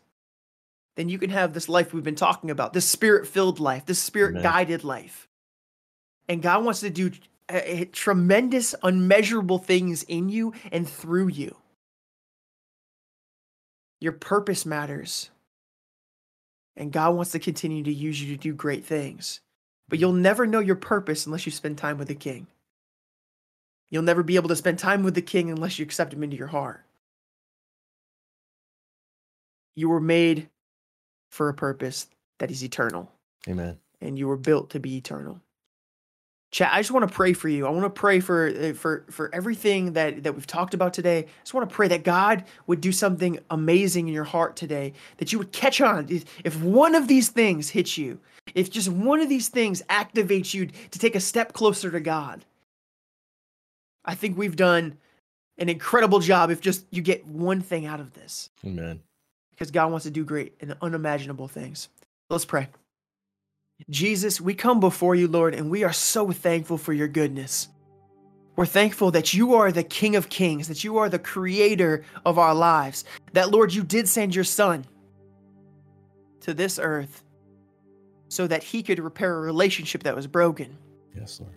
then 0.97 1.09
you 1.09 1.19
can 1.19 1.31
have 1.31 1.53
this 1.53 1.69
life 1.69 1.93
we've 1.93 2.05
been 2.05 2.15
talking 2.15 2.51
about, 2.51 2.73
this 2.73 2.89
spirit 2.89 3.27
filled 3.27 3.61
life, 3.61 3.87
this 3.87 3.99
spirit 3.99 4.43
guided 4.43 4.85
life. 4.85 5.29
And 6.29 6.43
God 6.43 6.65
wants 6.65 6.81
to 6.81 6.91
do 6.91 7.11
a, 7.49 7.83
a 7.83 7.85
tremendous, 7.87 8.75
unmeasurable 8.83 9.59
things 9.59 10.03
in 10.05 10.29
you 10.29 10.55
and 10.73 10.89
through 10.89 11.29
you. 11.29 11.57
Your 14.01 14.13
purpose 14.13 14.65
matters. 14.65 15.31
And 16.77 16.93
God 16.93 17.15
wants 17.15 17.33
to 17.33 17.39
continue 17.39 17.85
to 17.85 17.93
use 17.93 18.21
you 18.23 18.37
to 18.37 18.43
do 18.43 18.53
great 18.53 18.85
things. 18.85 19.41
But 19.89 19.99
you'll 19.99 20.13
never 20.13 20.47
know 20.47 20.61
your 20.61 20.77
purpose 20.77 21.27
unless 21.27 21.47
you 21.47 21.53
spend 21.53 21.79
time 21.79 21.99
with 21.99 22.09
the 22.09 22.15
King. 22.15 22.47
You'll 23.91 24.03
never 24.03 24.23
be 24.23 24.37
able 24.37 24.49
to 24.49 24.57
spend 24.57 24.79
time 24.79 25.03
with 25.03 25.15
the 25.15 25.23
King 25.23 25.51
unless 25.51 25.79
you 25.79 25.85
accept 25.85 26.13
Him 26.13 26.23
into 26.23 26.37
your 26.37 26.49
heart. 26.49 26.85
You 29.77 29.89
were 29.89 30.01
made 30.01 30.49
for 31.31 31.49
a 31.49 31.55
purpose 31.55 32.07
that 32.39 32.51
is 32.51 32.63
eternal. 32.63 33.11
Amen. 33.49 33.79
And 34.01 34.19
you 34.19 34.29
were 34.29 34.37
built 34.37 34.71
to 34.71 34.81
be 34.81 34.97
eternal. 34.97 35.41
Chat, 36.53 36.71
I 36.73 36.79
just 36.79 36.93
want 36.93 37.09
to 37.09 37.13
pray 37.13 37.33
for 37.33 37.49
you. 37.49 37.67
I 37.67 37.71
want 37.71 37.83
to 37.83 37.91
pray 37.91 38.21
for 38.21 38.47
uh, 38.47 38.75
for 38.75 39.05
for 39.11 39.29
everything 39.35 39.95
that 39.95 40.23
that 40.23 40.35
we've 40.35 40.47
talked 40.47 40.73
about 40.73 40.95
today. 40.95 41.19
I 41.19 41.27
just 41.43 41.53
want 41.53 41.69
to 41.69 41.75
pray 41.75 41.89
that 41.89 42.05
God 42.05 42.45
would 42.69 42.81
do 42.81 42.93
something 42.93 43.41
amazing 43.51 44.07
in 44.07 44.15
your 44.15 44.23
heart 44.23 44.55
today. 44.55 44.93
That 45.17 45.33
you 45.33 45.39
would 45.39 45.51
catch 45.51 45.81
on. 45.81 46.07
If 46.45 46.63
one 46.63 46.95
of 46.95 47.09
these 47.09 47.29
things 47.29 47.71
hits 47.71 47.99
you, 47.99 48.21
if 48.55 48.71
just 48.71 48.89
one 48.89 49.19
of 49.19 49.29
these 49.29 49.49
things 49.49 49.83
activates 49.91 50.55
you 50.55 50.67
to 50.67 50.99
take 51.01 51.17
a 51.17 51.21
step 51.21 51.55
closer 51.55 51.91
to 51.91 51.99
God, 51.99 52.45
I 54.05 54.15
think 54.15 54.39
we've 54.39 54.55
done 54.55 54.99
an 55.59 55.69
incredible 55.69 56.21
job 56.21 56.51
if 56.51 56.61
just 56.61 56.87
you 56.91 57.03
get 57.03 57.27
one 57.27 57.63
thing 57.63 57.85
out 57.85 57.99
of 57.99 58.13
this. 58.13 58.51
Amen. 58.65 59.01
Because 59.55 59.71
God 59.71 59.91
wants 59.91 60.05
to 60.05 60.11
do 60.11 60.25
great 60.25 60.55
and 60.61 60.77
unimaginable 60.83 61.49
things. 61.49 61.89
Let's 62.29 62.45
pray. 62.45 62.69
Jesus, 63.91 64.41
we 64.41 64.55
come 64.55 64.81
before 64.81 65.15
you, 65.15 65.29
Lord, 65.29 65.55
and 65.55 65.71
we 65.71 65.85
are 65.85 65.93
so 65.93 66.31
thankful 66.33 66.79
for 66.79 66.93
your 66.93 67.09
goodness. 67.09 67.69
We're 68.57 68.67
thankful 68.67 69.11
that 69.13 69.35
you 69.35 69.55
are 69.55 69.73
the 69.73 69.83
King 69.83 70.17
of 70.17 70.29
Kings, 70.29 70.69
that 70.69 70.85
you 70.85 70.99
are 70.99 71.09
the 71.09 71.19
creator 71.19 72.05
of 72.25 72.39
our 72.39 72.55
lives, 72.55 73.05
that, 73.33 73.51
Lord, 73.51 73.75
you 73.75 73.83
did 73.83 74.09
send 74.09 74.35
your 74.35 74.45
Son 74.45 74.85
to 76.41 76.55
this 76.55 76.79
earth 76.79 77.25
so 78.29 78.47
that 78.47 78.63
he 78.63 78.83
could 78.83 78.99
repair 79.01 79.37
a 79.37 79.41
relationship 79.41 80.05
that 80.05 80.15
was 80.15 80.27
broken. 80.27 80.77
Yes, 81.17 81.41
Lord. 81.41 81.55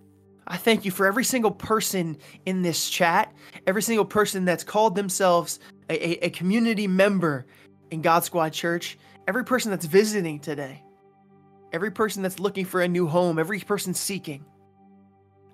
I 0.48 0.56
thank 0.56 0.84
you 0.84 0.90
for 0.90 1.06
every 1.06 1.24
single 1.24 1.50
person 1.50 2.16
in 2.46 2.62
this 2.62 2.88
chat, 2.88 3.32
every 3.66 3.82
single 3.82 4.04
person 4.04 4.44
that's 4.44 4.64
called 4.64 4.94
themselves 4.96 5.60
a, 5.90 6.24
a, 6.24 6.26
a 6.26 6.30
community 6.30 6.86
member 6.86 7.46
in 7.90 8.02
God 8.02 8.24
Squad 8.24 8.52
Church, 8.52 8.98
every 9.26 9.44
person 9.44 9.70
that's 9.70 9.86
visiting 9.86 10.40
today 10.40 10.82
every 11.72 11.90
person 11.90 12.22
that's 12.22 12.38
looking 12.38 12.64
for 12.64 12.80
a 12.80 12.88
new 12.88 13.06
home, 13.06 13.38
every 13.38 13.60
person 13.60 13.94
seeking. 13.94 14.44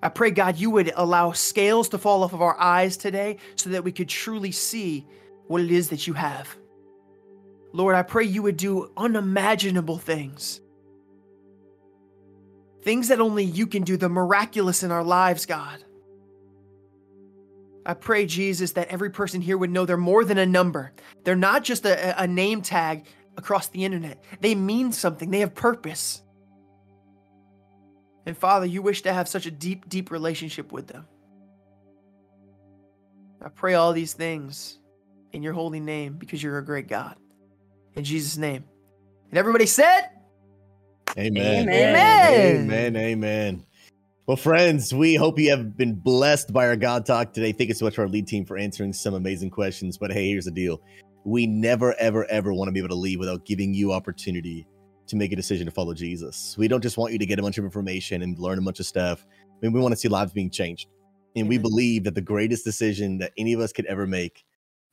I 0.01 0.09
pray, 0.09 0.31
God, 0.31 0.57
you 0.57 0.69
would 0.71 0.91
allow 0.95 1.31
scales 1.31 1.89
to 1.89 1.97
fall 1.97 2.23
off 2.23 2.33
of 2.33 2.41
our 2.41 2.59
eyes 2.59 2.97
today 2.97 3.37
so 3.55 3.71
that 3.71 3.83
we 3.83 3.91
could 3.91 4.09
truly 4.09 4.51
see 4.51 5.05
what 5.47 5.61
it 5.61 5.71
is 5.71 5.89
that 5.89 6.05
you 6.07 6.13
have. 6.13 6.55
Lord, 7.73 7.95
I 7.95 8.03
pray 8.03 8.23
you 8.23 8.43
would 8.43 8.57
do 8.57 8.91
unimaginable 8.95 9.97
things. 9.97 10.61
Things 12.83 13.07
that 13.07 13.19
only 13.19 13.43
you 13.43 13.67
can 13.67 13.83
do, 13.83 13.97
the 13.97 14.09
miraculous 14.09 14.83
in 14.83 14.91
our 14.91 15.03
lives, 15.03 15.45
God. 15.45 15.83
I 17.85 17.93
pray, 17.93 18.25
Jesus, 18.25 18.71
that 18.73 18.87
every 18.87 19.11
person 19.11 19.41
here 19.41 19.57
would 19.57 19.69
know 19.69 19.85
they're 19.85 19.97
more 19.97 20.25
than 20.25 20.37
a 20.37 20.45
number. 20.45 20.91
They're 21.23 21.35
not 21.35 21.63
just 21.63 21.85
a, 21.85 22.19
a 22.21 22.25
name 22.25 22.61
tag 22.61 23.05
across 23.37 23.67
the 23.67 23.85
internet. 23.85 24.23
They 24.41 24.55
mean 24.55 24.91
something, 24.91 25.29
they 25.29 25.41
have 25.41 25.53
purpose. 25.53 26.21
And 28.25 28.35
Father, 28.35 28.65
you 28.65 28.81
wish 28.81 29.03
to 29.03 29.13
have 29.13 29.27
such 29.27 29.45
a 29.45 29.51
deep, 29.51 29.87
deep 29.87 30.09
relationship 30.09 30.71
with 30.71 30.87
them. 30.87 31.05
I 33.43 33.49
pray 33.49 33.75
all 33.75 33.93
these 33.93 34.13
things 34.13 34.79
in 35.31 35.43
your 35.43 35.53
holy 35.53 35.79
name 35.79 36.13
because 36.13 36.41
you're 36.41 36.57
a 36.57 36.65
great 36.65 36.87
God. 36.87 37.15
In 37.93 38.03
Jesus' 38.03 38.37
name. 38.37 38.63
And 39.29 39.37
everybody 39.37 39.67
said, 39.67 40.09
Amen. 41.17 41.69
Amen. 41.69 42.69
Amen. 42.71 42.95
Amen. 42.95 43.65
Well, 44.27 44.37
friends, 44.37 44.91
we 44.91 45.13
hope 45.13 45.37
you 45.37 45.51
have 45.51 45.77
been 45.77 45.93
blessed 45.93 46.51
by 46.51 46.65
our 46.65 46.75
God 46.75 47.05
talk 47.05 47.31
today. 47.31 47.51
Thank 47.51 47.67
you 47.67 47.75
so 47.75 47.85
much 47.85 47.93
for 47.93 48.01
our 48.01 48.07
lead 48.07 48.25
team 48.25 48.43
for 48.43 48.57
answering 48.57 48.91
some 48.91 49.13
amazing 49.13 49.51
questions. 49.51 49.99
But 49.99 50.11
hey, 50.11 50.27
here's 50.29 50.45
the 50.45 50.51
deal 50.51 50.81
we 51.25 51.45
never, 51.45 51.93
ever, 51.99 52.25
ever 52.25 52.51
want 52.51 52.67
to 52.67 52.71
be 52.71 52.79
able 52.79 52.89
to 52.89 52.95
leave 52.95 53.19
without 53.19 53.45
giving 53.45 53.75
you 53.75 53.93
opportunity 53.93 54.65
to 55.05 55.15
make 55.15 55.31
a 55.31 55.35
decision 55.35 55.67
to 55.67 55.71
follow 55.71 55.93
Jesus. 55.93 56.55
We 56.57 56.67
don't 56.67 56.81
just 56.81 56.97
want 56.97 57.13
you 57.13 57.19
to 57.19 57.25
get 57.27 57.37
a 57.37 57.43
bunch 57.43 57.59
of 57.59 57.65
information 57.65 58.23
and 58.23 58.35
learn 58.39 58.57
a 58.57 58.63
bunch 58.63 58.79
of 58.79 58.87
stuff. 58.87 59.27
I 59.29 59.57
mean, 59.61 59.73
we 59.73 59.79
want 59.79 59.91
to 59.91 59.95
see 59.95 60.07
lives 60.07 60.33
being 60.33 60.49
changed. 60.49 60.87
And 61.35 61.47
we 61.47 61.59
believe 61.59 62.03
that 62.05 62.15
the 62.15 62.21
greatest 62.21 62.65
decision 62.65 63.19
that 63.19 63.31
any 63.37 63.53
of 63.53 63.59
us 63.59 63.71
could 63.71 63.85
ever 63.85 64.07
make 64.07 64.43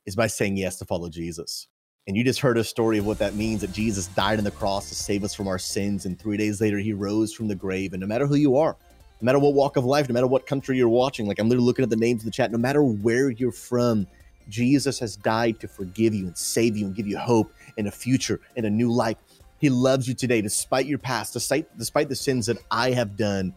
is 0.05 0.15
by 0.15 0.27
saying 0.27 0.57
yes 0.57 0.77
to 0.77 0.85
follow 0.85 1.09
Jesus. 1.09 1.69
And 2.05 2.15
you 2.15 2.23
just 2.23 2.39
heard 2.39 2.59
a 2.59 2.63
story 2.63 2.99
of 2.99 3.07
what 3.07 3.17
that 3.17 3.33
means 3.33 3.61
that 3.61 3.71
Jesus 3.71 4.07
died 4.09 4.37
on 4.37 4.43
the 4.43 4.51
cross 4.51 4.89
to 4.89 4.95
save 4.95 5.23
us 5.23 5.33
from 5.33 5.47
our 5.47 5.57
sins. 5.57 6.05
And 6.05 6.19
three 6.19 6.37
days 6.37 6.61
later, 6.61 6.77
he 6.77 6.93
rose 6.93 7.33
from 7.33 7.47
the 7.47 7.55
grave. 7.55 7.93
And 7.93 8.01
no 8.01 8.05
matter 8.05 8.27
who 8.27 8.35
you 8.35 8.57
are, 8.57 8.77
no 9.23 9.27
matter 9.27 9.39
what 9.39 9.53
walk 9.53 9.77
of 9.77 9.85
life, 9.85 10.09
no 10.09 10.13
matter 10.13 10.27
what 10.27 10.45
country 10.45 10.75
you're 10.75 10.89
watching, 10.89 11.25
like 11.25 11.39
I'm 11.39 11.47
literally 11.47 11.65
looking 11.65 11.83
at 11.83 11.89
the 11.89 11.95
names 11.95 12.23
in 12.23 12.25
the 12.25 12.31
chat, 12.31 12.51
no 12.51 12.57
matter 12.57 12.83
where 12.83 13.29
you're 13.29 13.53
from, 13.53 14.05
Jesus 14.49 14.99
has 14.99 15.15
died 15.15 15.61
to 15.61 15.67
forgive 15.69 16.13
you 16.13 16.27
and 16.27 16.37
save 16.37 16.75
you 16.75 16.87
and 16.87 16.93
give 16.93 17.07
you 17.07 17.17
hope 17.17 17.49
and 17.77 17.87
a 17.87 17.91
future 17.91 18.41
and 18.57 18.65
a 18.65 18.69
new 18.69 18.91
life. 18.91 19.15
He 19.59 19.69
loves 19.69 20.09
you 20.09 20.13
today, 20.13 20.41
despite 20.41 20.87
your 20.87 20.97
past, 20.97 21.31
despite, 21.31 21.77
despite 21.77 22.09
the 22.09 22.17
sins 22.17 22.47
that 22.47 22.57
I 22.69 22.91
have 22.91 23.15
done. 23.15 23.53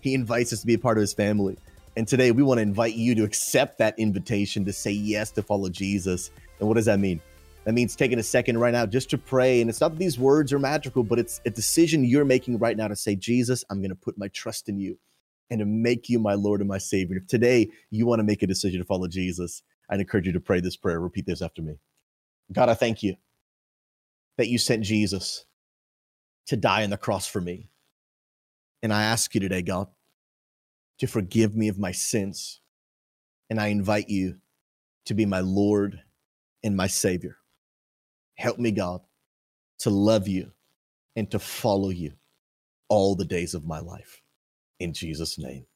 He 0.00 0.14
invites 0.14 0.54
us 0.54 0.62
to 0.62 0.66
be 0.66 0.72
a 0.72 0.78
part 0.78 0.96
of 0.96 1.02
his 1.02 1.12
family. 1.12 1.58
And 1.98 2.08
today 2.08 2.30
we 2.30 2.42
want 2.42 2.56
to 2.56 2.62
invite 2.62 2.94
you 2.94 3.14
to 3.16 3.24
accept 3.24 3.76
that 3.76 3.98
invitation 3.98 4.64
to 4.64 4.72
say 4.72 4.92
yes 4.92 5.30
to 5.32 5.42
follow 5.42 5.68
Jesus. 5.68 6.30
And 6.60 6.66
what 6.66 6.76
does 6.76 6.86
that 6.86 6.98
mean? 6.98 7.20
That 7.64 7.74
means 7.74 7.94
taking 7.94 8.18
a 8.18 8.22
second 8.22 8.56
right 8.56 8.72
now 8.72 8.86
just 8.86 9.10
to 9.10 9.18
pray. 9.18 9.60
And 9.60 9.68
it's 9.68 9.82
not 9.82 9.90
that 9.90 9.98
these 9.98 10.18
words 10.18 10.50
are 10.54 10.58
magical, 10.58 11.02
but 11.02 11.18
it's 11.18 11.42
a 11.44 11.50
decision 11.50 12.06
you're 12.06 12.24
making 12.24 12.56
right 12.56 12.74
now 12.74 12.88
to 12.88 12.96
say, 12.96 13.16
Jesus, 13.16 13.66
I'm 13.68 13.80
going 13.80 13.90
to 13.90 13.94
put 13.94 14.16
my 14.16 14.28
trust 14.28 14.70
in 14.70 14.78
you 14.78 14.96
and 15.50 15.58
to 15.58 15.66
make 15.66 16.08
you 16.08 16.18
my 16.18 16.34
Lord 16.34 16.60
and 16.60 16.68
my 16.68 16.78
Savior. 16.78 17.16
If 17.16 17.26
today 17.26 17.70
you 17.90 18.06
want 18.06 18.20
to 18.20 18.24
make 18.24 18.42
a 18.42 18.46
decision 18.46 18.80
to 18.80 18.86
follow 18.86 19.08
Jesus, 19.08 19.62
I'd 19.88 20.00
encourage 20.00 20.26
you 20.26 20.32
to 20.32 20.40
pray 20.40 20.60
this 20.60 20.76
prayer. 20.76 21.00
Repeat 21.00 21.26
this 21.26 21.42
after 21.42 21.62
me. 21.62 21.78
God, 22.52 22.68
I 22.68 22.74
thank 22.74 23.02
you 23.02 23.16
that 24.38 24.48
you 24.48 24.58
sent 24.58 24.84
Jesus 24.84 25.44
to 26.46 26.56
die 26.56 26.84
on 26.84 26.90
the 26.90 26.96
cross 26.96 27.26
for 27.26 27.40
me. 27.40 27.68
And 28.82 28.92
I 28.92 29.02
ask 29.02 29.34
you 29.34 29.40
today, 29.40 29.62
God, 29.62 29.88
to 30.98 31.06
forgive 31.06 31.54
me 31.54 31.68
of 31.68 31.78
my 31.78 31.92
sins. 31.92 32.60
And 33.50 33.60
I 33.60 33.68
invite 33.68 34.08
you 34.08 34.36
to 35.06 35.14
be 35.14 35.26
my 35.26 35.40
Lord 35.40 36.00
and 36.62 36.76
my 36.76 36.86
Savior. 36.86 37.36
Help 38.36 38.58
me, 38.58 38.70
God, 38.70 39.00
to 39.80 39.90
love 39.90 40.28
you 40.28 40.52
and 41.16 41.30
to 41.30 41.38
follow 41.38 41.90
you 41.90 42.12
all 42.88 43.14
the 43.14 43.24
days 43.24 43.54
of 43.54 43.66
my 43.66 43.80
life. 43.80 44.19
In 44.80 44.92
Jesus' 44.94 45.38
name. 45.38 45.66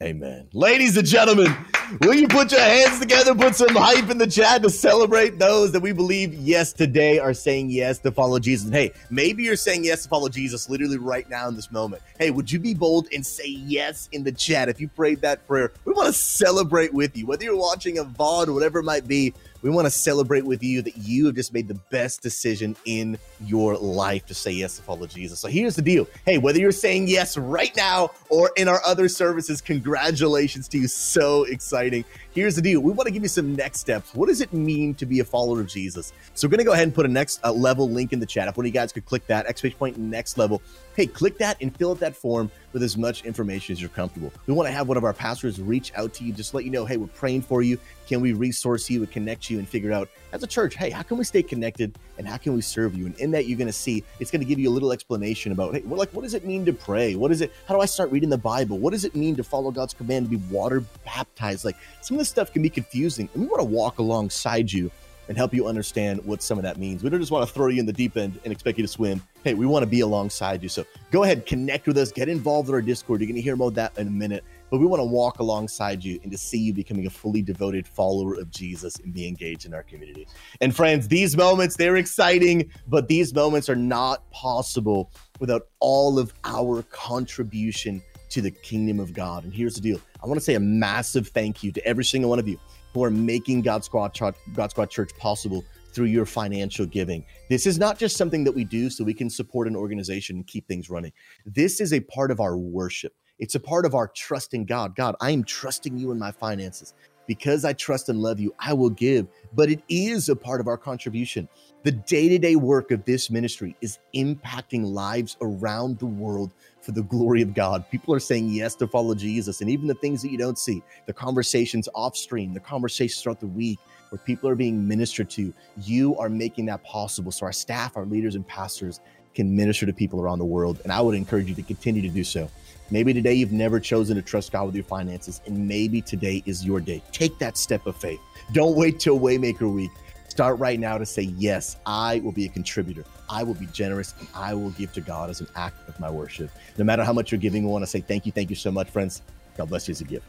Amen. 0.00 0.48
Ladies 0.52 0.96
and 0.96 1.06
gentlemen, 1.06 1.52
will 2.00 2.14
you 2.14 2.28
put 2.28 2.52
your 2.52 2.60
hands 2.60 3.00
together, 3.00 3.34
put 3.34 3.56
some 3.56 3.74
hype 3.74 4.08
in 4.10 4.18
the 4.18 4.28
chat 4.28 4.62
to 4.62 4.70
celebrate 4.70 5.40
those 5.40 5.72
that 5.72 5.80
we 5.80 5.90
believe, 5.90 6.32
yes, 6.34 6.72
today 6.72 7.18
are 7.18 7.34
saying 7.34 7.70
yes 7.70 7.98
to 8.00 8.12
follow 8.12 8.38
Jesus? 8.38 8.66
And 8.66 8.74
hey, 8.76 8.92
maybe 9.10 9.42
you're 9.42 9.56
saying 9.56 9.84
yes 9.84 10.04
to 10.04 10.08
follow 10.08 10.28
Jesus 10.28 10.70
literally 10.70 10.98
right 10.98 11.28
now 11.28 11.48
in 11.48 11.56
this 11.56 11.72
moment. 11.72 12.00
Hey, 12.16 12.30
would 12.30 12.50
you 12.50 12.60
be 12.60 12.74
bold 12.74 13.08
and 13.12 13.26
say 13.26 13.48
yes 13.48 14.08
in 14.12 14.22
the 14.22 14.30
chat 14.30 14.68
if 14.68 14.80
you 14.80 14.86
prayed 14.86 15.20
that 15.22 15.44
prayer? 15.48 15.72
We 15.84 15.92
want 15.92 16.06
to 16.06 16.12
celebrate 16.12 16.94
with 16.94 17.16
you, 17.16 17.26
whether 17.26 17.42
you're 17.42 17.56
watching 17.56 17.98
a 17.98 18.04
VOD 18.04 18.48
or 18.48 18.52
whatever 18.52 18.78
it 18.78 18.84
might 18.84 19.08
be. 19.08 19.34
We 19.60 19.70
want 19.70 19.86
to 19.86 19.90
celebrate 19.90 20.44
with 20.44 20.62
you 20.62 20.82
that 20.82 20.96
you 20.96 21.26
have 21.26 21.34
just 21.34 21.52
made 21.52 21.66
the 21.66 21.74
best 21.90 22.22
decision 22.22 22.76
in 22.84 23.18
your 23.44 23.76
life 23.76 24.24
to 24.26 24.34
say 24.34 24.52
yes 24.52 24.76
to 24.76 24.82
follow 24.82 25.06
Jesus. 25.06 25.40
So 25.40 25.48
here's 25.48 25.74
the 25.74 25.82
deal. 25.82 26.06
Hey, 26.24 26.38
whether 26.38 26.60
you're 26.60 26.70
saying 26.70 27.08
yes 27.08 27.36
right 27.36 27.74
now 27.76 28.10
or 28.28 28.52
in 28.56 28.68
our 28.68 28.80
other 28.86 29.08
services, 29.08 29.60
congratulations 29.60 30.68
to 30.68 30.78
you. 30.78 30.86
So 30.86 31.44
exciting. 31.44 32.04
Here's 32.32 32.54
the 32.54 32.62
deal. 32.62 32.80
We 32.80 32.92
want 32.92 33.08
to 33.08 33.12
give 33.12 33.22
you 33.22 33.28
some 33.28 33.56
next 33.56 33.80
steps. 33.80 34.14
What 34.14 34.28
does 34.28 34.40
it 34.40 34.52
mean 34.52 34.94
to 34.94 35.06
be 35.06 35.18
a 35.18 35.24
follower 35.24 35.60
of 35.60 35.66
Jesus? 35.66 36.12
So 36.34 36.46
we're 36.46 36.50
going 36.50 36.58
to 36.58 36.64
go 36.64 36.72
ahead 36.72 36.84
and 36.84 36.94
put 36.94 37.04
a 37.04 37.08
next 37.08 37.40
uh, 37.44 37.50
level 37.50 37.90
link 37.90 38.12
in 38.12 38.20
the 38.20 38.26
chat. 38.26 38.46
If 38.46 38.56
one 38.56 38.64
of 38.64 38.68
you 38.68 38.72
guys 38.72 38.92
could 38.92 39.06
click 39.06 39.26
that, 39.26 39.46
exclamation 39.46 39.78
point 39.78 39.98
next 39.98 40.38
level. 40.38 40.62
Hey, 40.94 41.06
click 41.06 41.36
that 41.38 41.56
and 41.60 41.76
fill 41.76 41.92
out 41.92 42.00
that 42.00 42.14
form 42.14 42.50
with 42.72 42.82
as 42.82 42.96
much 42.96 43.24
information 43.24 43.72
as 43.72 43.80
you're 43.80 43.90
comfortable. 43.90 44.32
We 44.46 44.54
want 44.54 44.68
to 44.68 44.72
have 44.72 44.88
one 44.88 44.96
of 44.96 45.04
our 45.04 45.12
pastors 45.12 45.60
reach 45.60 45.92
out 45.96 46.14
to 46.14 46.24
you, 46.24 46.32
just 46.32 46.54
let 46.54 46.64
you 46.64 46.70
know, 46.70 46.84
hey, 46.84 46.96
we're 46.96 47.06
praying 47.08 47.42
for 47.42 47.62
you. 47.62 47.78
Can 48.06 48.20
we 48.20 48.32
resource 48.32 48.88
you 48.88 49.00
and 49.00 49.10
connect 49.10 49.50
you 49.50 49.58
and 49.58 49.68
figure 49.68 49.92
out 49.92 50.08
as 50.32 50.42
a 50.42 50.46
church, 50.46 50.74
hey, 50.74 50.90
how 50.90 51.02
can 51.02 51.18
we 51.18 51.24
stay 51.24 51.42
connected 51.42 51.98
and 52.18 52.26
how 52.26 52.36
can 52.36 52.54
we 52.54 52.60
serve 52.60 52.94
you? 52.94 53.06
And 53.06 53.18
in 53.18 53.30
that, 53.32 53.46
you're 53.46 53.58
going 53.58 53.66
to 53.66 53.72
see 53.72 54.04
it's 54.20 54.30
going 54.30 54.40
to 54.40 54.46
give 54.46 54.58
you 54.58 54.68
a 54.68 54.72
little 54.72 54.92
explanation 54.92 55.52
about, 55.52 55.74
hey, 55.74 55.82
well, 55.84 55.98
like, 55.98 56.10
what 56.10 56.22
does 56.22 56.34
it 56.34 56.44
mean 56.44 56.64
to 56.66 56.72
pray? 56.72 57.14
What 57.14 57.30
is 57.30 57.40
it? 57.40 57.52
How 57.66 57.74
do 57.74 57.80
I 57.80 57.86
start 57.86 58.10
reading 58.10 58.30
the 58.30 58.38
Bible? 58.38 58.78
What 58.78 58.92
does 58.92 59.04
it 59.04 59.14
mean 59.14 59.36
to 59.36 59.44
follow 59.44 59.70
God's 59.70 59.94
command 59.94 60.30
to 60.30 60.36
be 60.36 60.42
water 60.52 60.82
baptized? 61.04 61.64
Like, 61.64 61.76
some 62.00 62.16
of 62.16 62.18
this 62.18 62.28
stuff 62.28 62.52
can 62.52 62.62
be 62.62 62.70
confusing, 62.70 63.28
and 63.34 63.42
we 63.42 63.48
want 63.48 63.60
to 63.60 63.64
walk 63.64 63.98
alongside 63.98 64.72
you 64.72 64.90
and 65.28 65.36
help 65.36 65.52
you 65.54 65.66
understand 65.66 66.24
what 66.24 66.42
some 66.42 66.58
of 66.58 66.64
that 66.64 66.78
means. 66.78 67.02
We 67.02 67.10
don't 67.10 67.20
just 67.20 67.30
want 67.30 67.46
to 67.46 67.52
throw 67.52 67.68
you 67.68 67.80
in 67.80 67.86
the 67.86 67.92
deep 67.92 68.16
end 68.16 68.40
and 68.44 68.52
expect 68.52 68.78
you 68.78 68.82
to 68.82 68.88
swim. 68.88 69.22
Hey, 69.44 69.54
we 69.54 69.66
want 69.66 69.82
to 69.82 69.86
be 69.86 70.00
alongside 70.00 70.62
you. 70.62 70.68
So 70.68 70.84
go 71.10 71.22
ahead, 71.22 71.46
connect 71.46 71.86
with 71.86 71.98
us, 71.98 72.10
get 72.10 72.28
involved 72.28 72.68
in 72.68 72.74
our 72.74 72.82
Discord. 72.82 73.20
You're 73.20 73.28
going 73.28 73.36
to 73.36 73.42
hear 73.42 73.54
about 73.54 73.74
that 73.74 73.96
in 73.98 74.06
a 74.06 74.10
minute. 74.10 74.42
But 74.70 74.78
we 74.78 74.86
want 74.86 75.00
to 75.00 75.04
walk 75.04 75.38
alongside 75.38 76.04
you 76.04 76.20
and 76.22 76.30
to 76.32 76.36
see 76.36 76.58
you 76.58 76.74
becoming 76.74 77.06
a 77.06 77.10
fully 77.10 77.40
devoted 77.40 77.86
follower 77.86 78.34
of 78.34 78.50
Jesus 78.50 78.96
and 78.96 79.14
be 79.14 79.26
engaged 79.26 79.64
in 79.64 79.72
our 79.72 79.82
community. 79.82 80.26
And 80.60 80.74
friends, 80.74 81.08
these 81.08 81.36
moments, 81.36 81.76
they're 81.76 81.96
exciting, 81.96 82.70
but 82.86 83.08
these 83.08 83.32
moments 83.32 83.70
are 83.70 83.76
not 83.76 84.30
possible 84.30 85.10
without 85.40 85.68
all 85.80 86.18
of 86.18 86.34
our 86.44 86.82
contribution 86.90 88.02
to 88.30 88.42
the 88.42 88.50
kingdom 88.50 89.00
of 89.00 89.14
God. 89.14 89.44
And 89.44 89.54
here's 89.54 89.74
the 89.74 89.80
deal 89.80 90.00
I 90.22 90.26
want 90.26 90.38
to 90.38 90.44
say 90.44 90.54
a 90.54 90.60
massive 90.60 91.28
thank 91.28 91.62
you 91.62 91.72
to 91.72 91.84
every 91.86 92.04
single 92.04 92.30
one 92.30 92.38
of 92.38 92.46
you 92.46 92.58
who 92.92 93.04
are 93.04 93.10
making 93.10 93.62
God 93.62 93.84
Squad, 93.84 94.14
Church, 94.14 94.36
God 94.54 94.70
Squad 94.70 94.90
Church 94.90 95.10
possible 95.18 95.64
through 95.92 96.06
your 96.06 96.26
financial 96.26 96.86
giving. 96.86 97.24
This 97.48 97.66
is 97.66 97.78
not 97.78 97.98
just 97.98 98.16
something 98.16 98.44
that 98.44 98.52
we 98.52 98.64
do 98.64 98.90
so 98.90 99.04
we 99.04 99.14
can 99.14 99.30
support 99.30 99.66
an 99.66 99.76
organization 99.76 100.36
and 100.36 100.46
keep 100.46 100.66
things 100.68 100.90
running. 100.90 101.12
This 101.46 101.80
is 101.80 101.92
a 101.92 102.00
part 102.00 102.30
of 102.30 102.40
our 102.40 102.56
worship. 102.56 103.14
It's 103.38 103.54
a 103.54 103.60
part 103.60 103.86
of 103.86 103.94
our 103.94 104.08
trust 104.08 104.54
in 104.54 104.64
God. 104.64 104.96
God, 104.96 105.14
I 105.20 105.30
am 105.30 105.44
trusting 105.44 105.96
you 105.96 106.10
in 106.10 106.18
my 106.18 106.32
finances. 106.32 106.94
Because 107.26 107.66
I 107.66 107.74
trust 107.74 108.08
and 108.08 108.22
love 108.22 108.40
you, 108.40 108.54
I 108.58 108.72
will 108.72 108.88
give. 108.88 109.26
But 109.52 109.68
it 109.68 109.82
is 109.90 110.30
a 110.30 110.36
part 110.36 110.62
of 110.62 110.66
our 110.66 110.78
contribution. 110.78 111.46
The 111.82 111.92
day 111.92 112.26
to 112.30 112.38
day 112.38 112.56
work 112.56 112.90
of 112.90 113.04
this 113.04 113.30
ministry 113.30 113.76
is 113.82 113.98
impacting 114.14 114.82
lives 114.84 115.36
around 115.42 115.98
the 115.98 116.06
world 116.06 116.54
for 116.88 116.92
the 116.92 117.02
glory 117.02 117.42
of 117.42 117.52
God. 117.52 117.84
People 117.90 118.14
are 118.14 118.18
saying 118.18 118.48
yes 118.48 118.74
to 118.76 118.86
follow 118.86 119.14
Jesus. 119.14 119.60
And 119.60 119.68
even 119.68 119.86
the 119.86 119.94
things 119.94 120.22
that 120.22 120.30
you 120.30 120.38
don't 120.38 120.58
see, 120.58 120.82
the 121.04 121.12
conversations 121.12 121.86
off 121.94 122.16
stream, 122.16 122.54
the 122.54 122.60
conversations 122.60 123.22
throughout 123.22 123.40
the 123.40 123.46
week, 123.46 123.78
where 124.08 124.18
people 124.18 124.48
are 124.48 124.54
being 124.54 124.88
ministered 124.88 125.28
to, 125.28 125.52
you 125.82 126.16
are 126.16 126.30
making 126.30 126.64
that 126.64 126.82
possible. 126.84 127.30
So 127.30 127.44
our 127.44 127.52
staff, 127.52 127.98
our 127.98 128.06
leaders, 128.06 128.36
and 128.36 128.48
pastors 128.48 129.00
can 129.34 129.54
minister 129.54 129.84
to 129.84 129.92
people 129.92 130.18
around 130.18 130.38
the 130.38 130.46
world. 130.46 130.80
And 130.82 130.90
I 130.90 131.02
would 131.02 131.14
encourage 131.14 131.46
you 131.46 131.54
to 131.56 131.62
continue 131.62 132.00
to 132.00 132.08
do 132.08 132.24
so. 132.24 132.50
Maybe 132.90 133.12
today 133.12 133.34
you've 133.34 133.52
never 133.52 133.78
chosen 133.78 134.16
to 134.16 134.22
trust 134.22 134.50
God 134.50 134.64
with 134.64 134.74
your 134.74 134.84
finances, 134.84 135.42
and 135.44 135.68
maybe 135.68 136.00
today 136.00 136.42
is 136.46 136.64
your 136.64 136.80
day. 136.80 137.02
Take 137.12 137.38
that 137.38 137.58
step 137.58 137.86
of 137.86 137.96
faith. 137.96 138.20
Don't 138.52 138.76
wait 138.76 138.98
till 138.98 139.20
Waymaker 139.20 139.70
Week. 139.70 139.90
Start 140.38 140.60
right 140.60 140.78
now 140.78 140.96
to 140.96 141.04
say, 141.04 141.22
Yes, 141.36 141.78
I 141.84 142.20
will 142.20 142.30
be 142.30 142.44
a 142.44 142.48
contributor. 142.48 143.04
I 143.28 143.42
will 143.42 143.54
be 143.54 143.66
generous 143.72 144.14
and 144.20 144.28
I 144.32 144.54
will 144.54 144.70
give 144.70 144.92
to 144.92 145.00
God 145.00 145.30
as 145.30 145.40
an 145.40 145.48
act 145.56 145.88
of 145.88 145.98
my 145.98 146.08
worship. 146.08 146.48
No 146.76 146.84
matter 146.84 147.02
how 147.02 147.12
much 147.12 147.32
you're 147.32 147.40
giving, 147.40 147.64
we 147.64 147.72
want 147.72 147.82
to 147.82 147.88
say 147.88 148.00
thank 148.00 148.24
you. 148.24 148.30
Thank 148.30 148.48
you 148.48 148.54
so 148.54 148.70
much, 148.70 148.88
friends. 148.88 149.22
God 149.56 149.68
bless 149.68 149.88
you 149.88 149.92
as 149.94 150.00
you 150.00 150.06
give. 150.06 150.22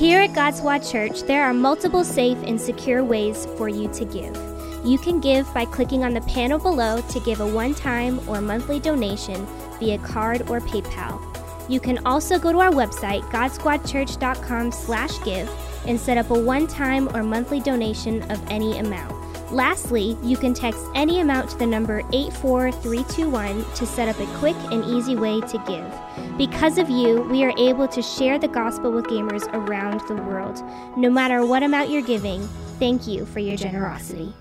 Here 0.00 0.22
at 0.22 0.34
God's 0.34 0.58
Squad 0.58 0.80
Church, 0.80 1.22
there 1.22 1.44
are 1.44 1.54
multiple 1.54 2.02
safe 2.02 2.38
and 2.44 2.60
secure 2.60 3.04
ways 3.04 3.46
for 3.56 3.68
you 3.68 3.86
to 3.92 4.04
give. 4.04 4.36
You 4.84 4.98
can 4.98 5.20
give 5.20 5.46
by 5.54 5.64
clicking 5.64 6.02
on 6.02 6.12
the 6.12 6.22
panel 6.22 6.58
below 6.58 7.00
to 7.02 7.20
give 7.20 7.40
a 7.40 7.46
one-time 7.46 8.18
or 8.28 8.40
monthly 8.40 8.80
donation 8.80 9.46
via 9.78 9.98
card 9.98 10.42
or 10.50 10.58
PayPal. 10.60 11.31
You 11.72 11.80
can 11.80 11.98
also 12.04 12.38
go 12.38 12.52
to 12.52 12.60
our 12.60 12.70
website, 12.70 13.22
godsquadchurch.com/give, 13.30 15.50
and 15.86 15.98
set 15.98 16.18
up 16.18 16.30
a 16.30 16.38
one-time 16.38 17.08
or 17.16 17.22
monthly 17.22 17.60
donation 17.60 18.20
of 18.30 18.38
any 18.50 18.78
amount. 18.78 19.16
Lastly, 19.50 20.18
you 20.22 20.36
can 20.36 20.52
text 20.52 20.84
any 20.94 21.20
amount 21.20 21.48
to 21.50 21.56
the 21.56 21.64
number 21.64 22.02
84321 22.12 23.64
to 23.74 23.86
set 23.86 24.06
up 24.06 24.20
a 24.20 24.26
quick 24.38 24.56
and 24.70 24.84
easy 24.84 25.16
way 25.16 25.40
to 25.40 25.56
give. 25.66 25.90
Because 26.36 26.76
of 26.76 26.90
you, 26.90 27.22
we 27.22 27.42
are 27.42 27.54
able 27.56 27.88
to 27.88 28.02
share 28.02 28.38
the 28.38 28.48
gospel 28.48 28.92
with 28.92 29.06
gamers 29.06 29.48
around 29.54 30.02
the 30.08 30.14
world. 30.14 30.62
No 30.98 31.08
matter 31.08 31.46
what 31.46 31.62
amount 31.62 31.88
you're 31.88 32.02
giving, 32.02 32.46
thank 32.78 33.06
you 33.06 33.24
for 33.24 33.38
your 33.38 33.56
generosity. 33.56 34.34